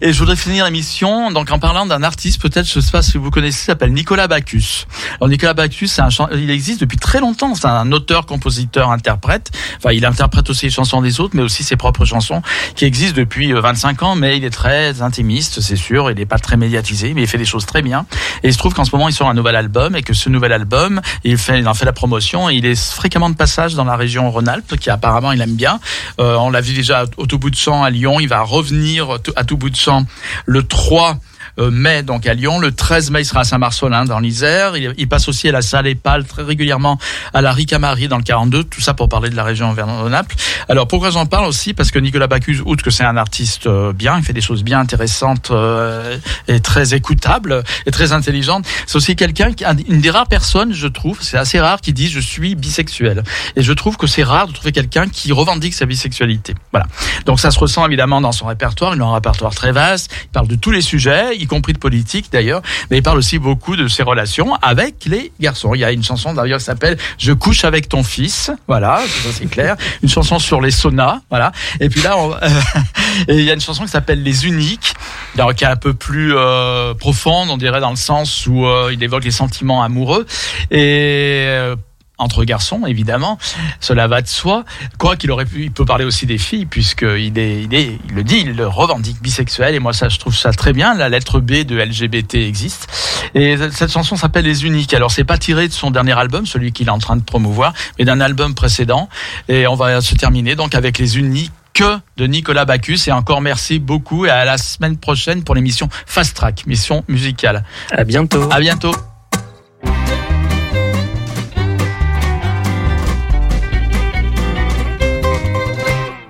et 0.01 0.13
je 0.13 0.19
voudrais 0.19 0.37
finir 0.37 0.63
l'émission 0.63 1.29
donc 1.29 1.51
en 1.51 1.59
parlant 1.59 1.85
d'un 1.85 2.03
artiste, 2.03 2.41
peut-être 2.41 2.69
je 2.69 2.79
sais 2.79 2.91
pas 2.91 3.01
si 3.01 3.17
vous 3.17 3.29
connaissez, 3.29 3.65
s'appelle 3.65 3.91
Nicolas 3.91 4.29
Bacchus. 4.29 4.85
Alors 5.19 5.27
Nicolas 5.27 5.53
Bacchus, 5.53 5.89
un 5.97 6.07
il 6.31 6.49
existe 6.51 6.79
depuis 6.79 6.97
très 6.97 7.19
longtemps. 7.19 7.53
C'est 7.53 7.67
un 7.67 7.91
auteur, 7.91 8.25
compositeur, 8.25 8.91
interprète. 8.91 9.51
Enfin, 9.77 9.91
il 9.91 10.05
interprète 10.05 10.49
aussi 10.49 10.67
les 10.67 10.71
chansons 10.71 11.01
des 11.01 11.19
autres, 11.19 11.35
mais 11.35 11.43
aussi 11.43 11.63
ses 11.63 11.75
propres 11.75 12.05
chansons 12.05 12.41
qui 12.75 12.85
existent 12.85 13.17
depuis 13.17 13.51
euh, 13.51 13.59
25 13.59 14.03
ans. 14.03 14.15
Mais 14.15 14.37
il 14.37 14.45
est 14.45 14.49
très 14.51 15.01
intimiste, 15.01 15.59
c'est 15.59 15.75
sûr. 15.75 16.12
Il 16.13 16.19
n'est 16.19 16.25
pas 16.25 16.39
très 16.39 16.57
médiatisé, 16.57 17.13
mais 17.13 17.23
il 17.23 17.27
fait 17.27 17.37
des 17.37 17.45
choses 17.45 17.65
très 17.65 17.81
bien. 17.81 18.05
Et 18.43 18.47
il 18.47 18.53
se 18.53 18.57
trouve 18.57 18.73
qu'en 18.73 18.85
ce 18.85 18.91
moment, 18.95 19.09
il 19.09 19.13
sort 19.13 19.29
un 19.29 19.33
nouvel 19.33 19.55
album 19.55 19.95
et 19.95 20.03
que 20.03 20.13
ce 20.13 20.29
nouvel 20.29 20.53
album, 20.53 21.01
il 21.23 21.37
en 21.67 21.73
fait 21.73 21.85
la 21.85 21.93
promotion. 21.93 22.49
Et 22.49 22.55
il 22.55 22.65
est 22.65 22.79
fréquemment 22.79 23.29
de 23.29 23.35
passage 23.35 23.75
dans 23.75 23.83
la 23.83 23.95
région 23.95 24.29
Rhône-Alpes, 24.31 24.77
qui 24.77 24.89
apparemment 24.89 25.31
il 25.31 25.41
aime 25.41 25.55
bien. 25.55 25.79
Euh, 26.19 26.35
on 26.35 26.49
l'a 26.49 26.61
vu 26.61 26.73
déjà 26.73 27.05
au 27.17 27.25
tout 27.25 27.39
bout 27.39 27.49
de 27.49 27.55
champ 27.55 27.83
à 27.83 27.89
Lyon. 27.89 28.19
Il 28.19 28.27
va 28.27 28.41
revenir 28.41 29.17
à 29.35 29.43
tout 29.43 29.57
bout 29.57 29.69
de 29.69 29.75
champ 29.75 30.05
le 30.45 30.63
3 30.63 31.11
euh, 31.11 31.13
mai 31.57 32.03
donc 32.03 32.27
à 32.27 32.33
Lyon. 32.33 32.59
Le 32.59 32.71
13 32.71 33.11
mai, 33.11 33.21
il 33.21 33.25
sera 33.25 33.41
à 33.41 33.43
Saint-Marcelin 33.43 34.05
dans 34.05 34.19
l'Isère. 34.19 34.77
Il, 34.77 35.07
passe 35.07 35.27
aussi 35.27 35.49
à 35.49 35.51
la 35.51 35.61
salle 35.61 35.87
Épale 35.87 36.25
très 36.25 36.43
régulièrement 36.43 36.97
à 37.33 37.41
la 37.41 37.51
Ricamarie 37.51 38.07
dans 38.07 38.17
le 38.17 38.23
42. 38.23 38.63
Tout 38.63 38.81
ça 38.81 38.93
pour 38.93 39.09
parler 39.09 39.29
de 39.29 39.35
la 39.35 39.43
région 39.43 39.69
Auvergne-Rhône-Alpes. 39.71 40.33
Alors 40.69 40.87
pourquoi 40.87 41.11
j'en 41.11 41.25
parle 41.25 41.45
aussi? 41.45 41.73
Parce 41.73 41.91
que 41.91 41.99
Nicolas 41.99 42.27
Bacchus, 42.27 42.61
outre 42.65 42.83
que 42.83 42.91
c'est 42.91 43.03
un 43.03 43.17
artiste 43.17 43.67
euh, 43.67 43.93
bien, 43.93 44.17
il 44.17 44.23
fait 44.23 44.33
des 44.33 44.41
choses 44.41 44.63
bien 44.63 44.79
intéressantes 44.79 45.51
euh, 45.51 46.17
et 46.47 46.59
très 46.59 46.93
écoutables 46.93 47.63
et 47.85 47.91
très 47.91 48.11
intelligentes. 48.11 48.65
C'est 48.87 48.95
aussi 48.95 49.15
quelqu'un 49.15 49.51
une 49.87 50.01
des 50.01 50.09
rares 50.09 50.27
personnes, 50.27 50.73
je 50.73 50.87
trouve, 50.87 51.19
c'est 51.21 51.37
assez 51.37 51.59
rare, 51.59 51.81
qui 51.81 51.93
dit 51.93 52.09
je 52.09 52.19
suis 52.19 52.55
bisexuel. 52.55 53.23
Et 53.55 53.61
je 53.61 53.73
trouve 53.73 53.97
que 53.97 54.07
c'est 54.07 54.23
rare 54.23 54.47
de 54.47 54.53
trouver 54.53 54.71
quelqu'un 54.71 55.07
qui 55.07 55.31
revendique 55.31 55.73
sa 55.73 55.85
bisexualité. 55.85 56.55
Voilà. 56.71 56.87
Donc 57.25 57.39
ça 57.39 57.51
se 57.51 57.59
ressent 57.59 57.85
évidemment 57.85 58.21
dans 58.21 58.31
son 58.31 58.47
répertoire. 58.47 58.95
Il 58.95 59.01
a 59.01 59.05
un 59.05 59.13
répertoire 59.13 59.53
très 59.53 59.71
vaste. 59.71 60.11
Il 60.25 60.29
parle 60.29 60.47
de 60.47 60.55
tous 60.55 60.71
les 60.71 60.81
sujets. 60.81 61.35
Y 61.43 61.47
compris 61.47 61.73
de 61.73 61.77
politique 61.77 62.27
d'ailleurs, 62.31 62.61
mais 62.89 62.97
il 62.97 63.03
parle 63.03 63.17
aussi 63.17 63.39
beaucoup 63.39 63.75
de 63.75 63.87
ses 63.87 64.03
relations 64.03 64.55
avec 64.55 65.05
les 65.05 65.31
garçons. 65.39 65.73
Il 65.73 65.79
y 65.79 65.83
a 65.83 65.91
une 65.91 66.03
chanson 66.03 66.33
d'ailleurs 66.33 66.59
qui 66.59 66.65
s'appelle 66.65 66.97
Je 67.17 67.31
couche 67.33 67.65
avec 67.65 67.89
ton 67.89 68.03
fils, 68.03 68.51
voilà, 68.67 69.01
c'est 69.31 69.49
clair. 69.49 69.75
Une 70.01 70.09
chanson 70.09 70.39
sur 70.39 70.61
les 70.61 70.71
saunas, 70.71 71.21
voilà. 71.29 71.51
Et 71.79 71.89
puis 71.89 72.01
là, 72.01 72.15
et 73.27 73.35
il 73.35 73.43
y 73.43 73.51
a 73.51 73.53
une 73.53 73.61
chanson 73.61 73.83
qui 73.83 73.91
s'appelle 73.91 74.23
Les 74.23 74.45
Uniques, 74.45 74.93
alors, 75.35 75.55
qui 75.55 75.63
est 75.63 75.67
un 75.67 75.75
peu 75.75 75.93
plus 75.93 76.33
euh, 76.35 76.93
profonde, 76.93 77.49
on 77.49 77.57
dirait 77.57 77.79
dans 77.79 77.89
le 77.89 77.95
sens 77.95 78.45
où 78.47 78.65
euh, 78.65 78.91
il 78.93 79.03
évoque 79.03 79.23
les 79.23 79.31
sentiments 79.31 79.83
amoureux 79.83 80.25
et 80.71 81.45
euh, 81.47 81.75
entre 82.17 82.43
garçons, 82.43 82.85
évidemment, 82.85 83.37
cela 83.79 84.07
va 84.07 84.21
de 84.21 84.27
soi. 84.27 84.65
Quoi 84.97 85.15
qu'il 85.15 85.31
aurait 85.31 85.45
pu, 85.45 85.63
il 85.63 85.71
peut 85.71 85.85
parler 85.85 86.05
aussi 86.05 86.25
des 86.25 86.37
filles, 86.37 86.65
puisqu'il 86.65 87.37
est, 87.37 87.63
il 87.63 87.73
est, 87.73 87.97
il 88.07 88.15
le 88.15 88.23
dit, 88.23 88.41
il 88.41 88.55
le 88.55 88.67
revendique 88.67 89.21
bisexuel, 89.21 89.75
et 89.75 89.79
moi 89.79 89.93
ça, 89.93 90.09
je 90.09 90.19
trouve 90.19 90.35
ça 90.35 90.51
très 90.51 90.73
bien. 90.73 90.93
La 90.93 91.09
lettre 91.09 91.39
B 91.39 91.63
de 91.63 91.75
LGBT 91.75 92.35
existe, 92.35 92.87
et 93.33 93.57
cette 93.71 93.91
chanson 93.91 94.15
s'appelle 94.15 94.45
Les 94.45 94.65
Uniques. 94.65 94.93
Alors 94.93 95.11
c'est 95.11 95.23
pas 95.23 95.37
tiré 95.37 95.67
de 95.67 95.73
son 95.73 95.91
dernier 95.91 96.17
album, 96.17 96.45
celui 96.45 96.71
qu'il 96.71 96.87
est 96.87 96.91
en 96.91 96.99
train 96.99 97.15
de 97.15 97.23
promouvoir, 97.23 97.73
mais 97.97 98.05
d'un 98.05 98.21
album 98.21 98.53
précédent, 98.53 99.09
et 99.49 99.67
on 99.67 99.75
va 99.75 99.99
se 100.01 100.15
terminer 100.15 100.55
donc 100.55 100.75
avec 100.75 100.99
Les 100.99 101.17
Uniques 101.17 101.51
que 101.73 101.97
de 102.17 102.27
Nicolas 102.27 102.65
Bacchus 102.65 102.99
et 103.07 103.11
encore 103.11 103.41
merci 103.41 103.79
beaucoup 103.79 104.25
et 104.25 104.29
à 104.29 104.45
la 104.45 104.57
semaine 104.57 104.97
prochaine 104.97 105.43
pour 105.43 105.55
l'émission 105.55 105.89
Fast 106.05 106.35
Track, 106.35 106.67
mission 106.67 107.03
musicale. 107.07 107.63
À 107.91 108.03
bientôt. 108.03 108.47
À 108.51 108.59
bientôt. 108.59 108.93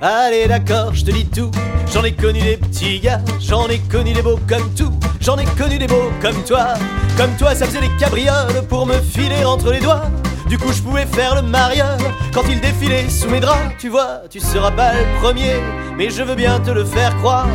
Allez 0.05 0.49
d'accord, 0.49 0.93
je 0.93 1.05
te 1.05 1.11
dis 1.11 1.25
tout. 1.25 1.49
J'en 1.93 2.03
ai 2.03 2.11
connu 2.11 2.41
des 2.41 2.57
petits 2.57 2.99
gars, 2.99 3.21
j'en 3.39 3.69
ai 3.69 3.79
connu 3.79 4.11
des 4.11 4.21
beaux 4.21 4.37
comme 4.49 4.69
tout. 4.73 4.91
J'en 5.21 5.37
ai 5.37 5.45
connu 5.57 5.77
des 5.77 5.87
beaux 5.87 6.11
comme 6.21 6.43
toi. 6.43 6.73
Comme 7.15 7.33
toi, 7.37 7.55
ça 7.55 7.65
faisait 7.65 7.79
des 7.79 7.95
cabrioles 7.97 8.67
pour 8.67 8.85
me 8.85 8.95
filer 8.95 9.45
entre 9.45 9.71
les 9.71 9.79
doigts. 9.79 10.03
Du 10.49 10.57
coup, 10.57 10.73
je 10.73 10.81
pouvais 10.81 11.05
faire 11.05 11.35
le 11.35 11.43
mariole 11.43 12.03
quand 12.33 12.43
il 12.49 12.59
défilait 12.59 13.07
sous 13.07 13.29
mes 13.29 13.39
draps. 13.39 13.77
Tu 13.79 13.87
vois, 13.87 14.23
tu 14.29 14.41
seras 14.41 14.71
pas 14.71 14.91
le 14.91 15.05
premier, 15.21 15.55
mais 15.97 16.09
je 16.09 16.21
veux 16.21 16.35
bien 16.35 16.59
te 16.59 16.71
le 16.71 16.83
faire 16.83 17.15
croire. 17.19 17.47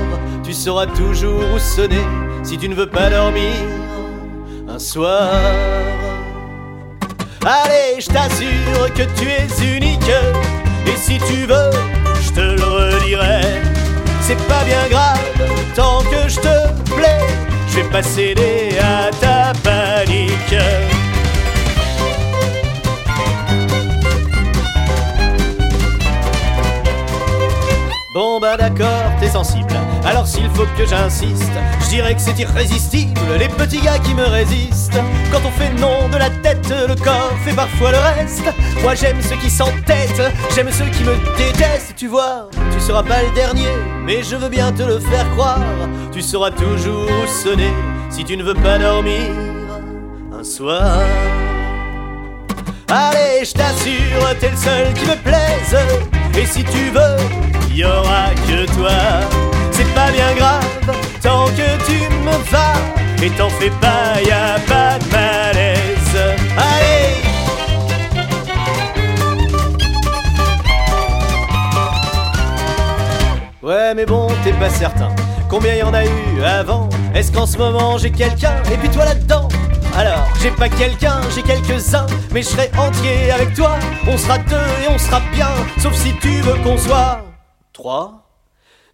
Tu 0.42 0.54
sauras 0.54 0.86
toujours 0.86 1.42
où 1.54 1.58
sonner 1.58 2.06
si 2.42 2.56
tu 2.56 2.70
ne 2.70 2.74
veux 2.74 2.88
pas 2.88 3.10
dormir 3.10 3.52
un 4.66 4.78
soir. 4.78 5.28
Allez, 7.44 8.00
je 8.00 8.06
t'assure 8.06 8.94
que 8.94 9.02
tu 9.20 9.28
es 9.28 9.76
unique. 9.76 10.10
Et 10.86 10.96
si 10.96 11.18
tu 11.18 11.44
veux, 11.44 11.97
te 12.38 12.42
le 12.60 12.64
redirai. 12.64 13.40
C'est 14.20 14.40
pas 14.46 14.62
bien 14.64 14.84
grave, 14.88 15.18
tant 15.74 16.00
que 16.02 16.28
je 16.28 16.36
te 16.36 16.56
plais. 16.94 17.26
Je 17.68 17.76
vais 17.80 17.90
pas 17.90 18.02
céder 18.02 18.78
à 18.80 19.10
ta 19.22 19.52
panique. 19.64 20.56
Bon 28.14 28.40
bah 28.40 28.56
d'accord, 28.56 29.10
t'es 29.20 29.28
sensible. 29.28 29.74
Alors 30.04 30.26
s'il 30.26 30.48
faut 30.50 30.66
que 30.76 30.86
j'insiste, 30.86 31.52
je 31.80 31.88
dirais 31.88 32.14
que 32.14 32.20
c'est 32.20 32.38
irrésistible. 32.38 33.20
Les 33.38 33.48
petits 33.48 33.80
gars 33.80 33.98
qui 33.98 34.14
me 34.14 34.24
résistent. 34.24 35.00
Quand 35.32 35.40
on 35.44 35.50
fait 35.50 35.70
non 35.80 36.08
de 36.08 36.16
la 36.16 36.30
tête, 36.30 36.72
le 36.88 36.94
corps 36.94 37.32
fait 37.44 37.54
parfois 37.54 37.92
le 37.92 37.98
reste. 37.98 38.44
Moi 38.82 38.94
j'aime 38.94 39.20
ceux 39.20 39.36
qui 39.36 39.50
s'entêtent, 39.50 40.22
j'aime 40.54 40.70
ceux 40.70 40.86
qui 40.86 41.04
me 41.04 41.14
détestent. 41.36 41.94
Tu 41.96 42.06
vois, 42.06 42.48
tu 42.72 42.80
seras 42.80 43.02
pas 43.02 43.22
le 43.22 43.34
dernier, 43.34 43.68
mais 44.04 44.22
je 44.22 44.36
veux 44.36 44.48
bien 44.48 44.72
te 44.72 44.82
le 44.82 44.98
faire 44.98 45.28
croire. 45.32 45.60
Tu 46.12 46.22
sauras 46.22 46.50
toujours 46.50 47.06
où 47.06 47.26
sonner 47.26 47.72
si 48.10 48.24
tu 48.24 48.36
ne 48.36 48.42
veux 48.42 48.54
pas 48.54 48.78
dormir 48.78 49.30
un 50.38 50.44
soir. 50.44 51.00
Allez, 52.90 53.44
je 53.44 53.52
t'assure, 53.52 54.38
t'es 54.40 54.50
le 54.50 54.56
seul 54.56 54.94
qui 54.94 55.04
me 55.04 55.16
plaise. 55.16 55.76
Et 56.34 56.46
si 56.46 56.64
tu 56.64 56.90
veux, 56.90 57.74
y 57.74 57.84
aura 57.84 58.30
que 58.46 58.64
toi. 58.74 59.57
C'est 59.78 59.94
pas 59.94 60.10
bien 60.10 60.34
grave, 60.34 60.66
tant 61.22 61.44
que 61.46 61.86
tu 61.86 62.00
me 62.24 62.32
vas. 62.50 62.74
Et 63.22 63.30
t'en 63.30 63.48
fais 63.48 63.70
pas, 63.70 64.20
y 64.26 64.30
a 64.32 64.58
pas 64.66 64.98
de 64.98 65.04
malaise. 65.12 66.16
Allez! 66.56 67.14
Ouais, 73.62 73.94
mais 73.94 74.04
bon, 74.04 74.26
t'es 74.42 74.52
pas 74.54 74.68
certain. 74.68 75.10
Combien 75.48 75.74
y 75.74 75.82
en 75.84 75.94
a 75.94 76.04
eu 76.04 76.42
avant? 76.42 76.88
Est-ce 77.14 77.30
qu'en 77.30 77.46
ce 77.46 77.56
moment 77.56 77.98
j'ai 77.98 78.10
quelqu'un? 78.10 78.60
Et 78.72 78.76
puis 78.78 78.88
toi 78.88 79.04
là-dedans? 79.04 79.48
Alors, 79.96 80.26
j'ai 80.42 80.50
pas 80.50 80.68
quelqu'un, 80.68 81.20
j'ai 81.36 81.42
quelques-uns, 81.42 82.06
mais 82.32 82.42
je 82.42 82.48
serai 82.48 82.68
entier 82.76 83.30
avec 83.30 83.54
toi. 83.54 83.76
On 84.08 84.18
sera 84.18 84.38
deux 84.38 84.56
et 84.56 84.88
on 84.92 84.98
sera 84.98 85.20
bien, 85.32 85.50
sauf 85.80 85.94
si 85.94 86.14
tu 86.18 86.40
veux 86.40 86.56
qu'on 86.64 86.78
soit 86.78 87.22
trois. 87.72 88.17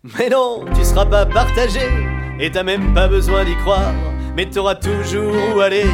Mais 0.05 0.29
non, 0.29 0.67
tu 0.75 0.85
seras 0.85 1.07
pas 1.07 1.25
partagé, 1.25 1.81
et 2.39 2.51
t'as 2.51 2.63
même 2.63 2.93
pas 2.93 3.09
besoin 3.09 3.43
d'y 3.43 3.57
croire. 3.57 3.95
Mais 4.37 4.45
t'auras 4.45 4.75
toujours 4.75 5.35
où 5.55 5.61
aller, 5.61 5.87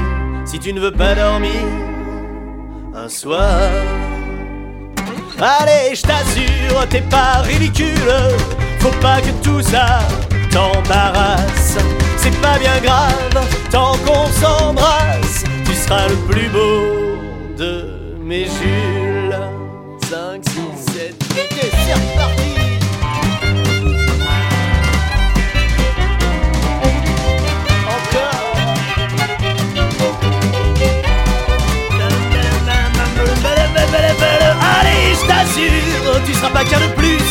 si 0.44 0.58
tu 0.58 0.72
ne 0.72 0.80
veux 0.80 0.90
pas 0.90 1.14
dormir 1.14 1.62
un 2.92 3.08
soir. 3.08 3.70
Allez, 5.38 5.94
je 5.94 6.02
t'assure, 6.02 6.88
t'es 6.88 7.02
pas 7.02 7.42
ridicule. 7.42 7.86
Faut 8.80 8.98
pas 9.00 9.20
que 9.20 9.30
tout 9.44 9.62
ça 9.62 10.00
t'embarrasse. 10.50 11.78
C'est 12.16 12.36
pas 12.40 12.58
bien 12.58 12.80
grave, 12.82 13.46
tant 13.70 13.92
qu'on 14.04 14.26
s'embrasse. 14.26 15.44
Tu 15.64 15.74
seras 15.74 16.08
le 16.08 16.16
plus 16.28 16.48
beau 16.48 17.56
de 17.56 17.84
mes 18.20 18.46
Jules. 18.46 19.38
5, 20.10 20.42
T'assure, 35.30 36.20
tu 36.26 36.34
seras 36.34 36.50
pas 36.50 36.64
qu'un 36.64 36.80
de 36.80 36.92
plus. 36.96 37.22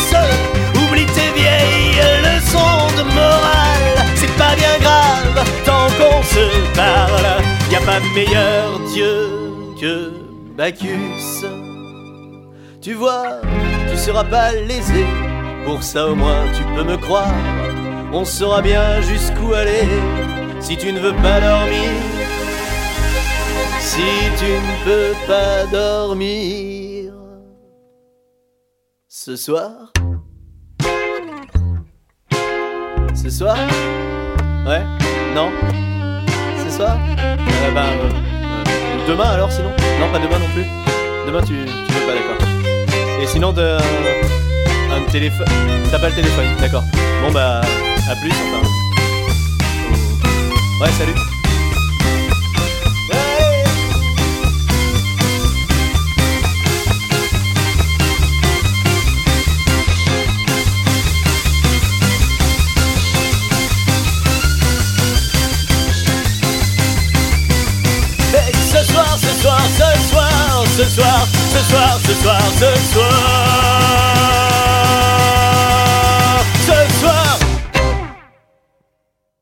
Oublie 0.80 1.04
tes 1.16 1.30
vieilles 1.38 2.00
leçons 2.24 2.86
de 2.96 3.02
morale. 3.14 3.98
C'est 4.14 4.34
pas 4.38 4.54
bien 4.56 4.76
grave 4.80 5.44
tant 5.66 5.88
qu'on 5.98 6.22
se 6.22 6.44
parle. 6.74 7.28
Y 7.70 7.76
a 7.76 7.80
pas 7.80 8.00
meilleur 8.14 8.80
Dieu 8.94 9.28
que 9.78 10.12
Bacchus. 10.56 11.44
Tu 12.80 12.94
vois, 12.94 13.42
tu 13.90 13.98
seras 13.98 14.24
pas 14.24 14.52
lésé. 14.52 15.04
Pour 15.66 15.82
ça 15.82 16.06
au 16.06 16.14
moins 16.14 16.44
tu 16.56 16.62
peux 16.74 16.84
me 16.84 16.96
croire. 16.96 17.34
On 18.14 18.24
saura 18.24 18.62
bien 18.62 19.02
jusqu'où 19.02 19.52
aller 19.52 19.86
si 20.58 20.74
tu 20.78 20.90
ne 20.90 21.00
veux 21.00 21.16
pas 21.16 21.38
dormir. 21.38 21.90
Si 23.78 24.08
tu 24.38 24.50
ne 24.68 24.84
peux 24.86 25.14
pas 25.26 25.66
dormir 25.70 26.89
ce 29.22 29.36
soir? 29.36 29.92
Ce 33.14 33.28
soir? 33.28 33.54
Ouais? 34.66 34.82
Non? 35.34 35.50
Ce 36.64 36.70
soir? 36.74 36.96
Euh, 37.18 37.70
Bah 37.74 37.82
euh, 37.84 38.08
euh, 38.08 39.06
demain 39.06 39.28
alors 39.28 39.52
sinon? 39.52 39.72
Non 40.00 40.10
pas 40.10 40.20
demain 40.20 40.38
non 40.38 40.48
plus. 40.54 40.64
Demain 41.26 41.42
tu, 41.42 41.48
tu 41.66 41.92
veux 41.92 42.06
pas 42.06 42.14
d'accord. 42.14 42.48
Et 43.20 43.26
sinon 43.26 43.52
de 43.52 43.76
un 44.90 45.10
téléphone. 45.10 45.46
T'as 45.90 45.98
pas 45.98 46.08
le 46.08 46.14
téléphone, 46.14 46.46
d'accord. 46.58 46.84
Bon 47.22 47.30
bah 47.30 47.60
à 47.60 48.16
plus 48.16 48.32
enfin. 48.32 48.66
Ouais 50.80 50.90
salut. 50.92 51.39
ce 70.84 70.88
soir, 70.88 71.28
ce 71.50 71.58
soir, 71.70 71.98
ce 72.06 72.14
soir, 72.14 72.40
ce 72.56 72.92
soir. 72.92 74.19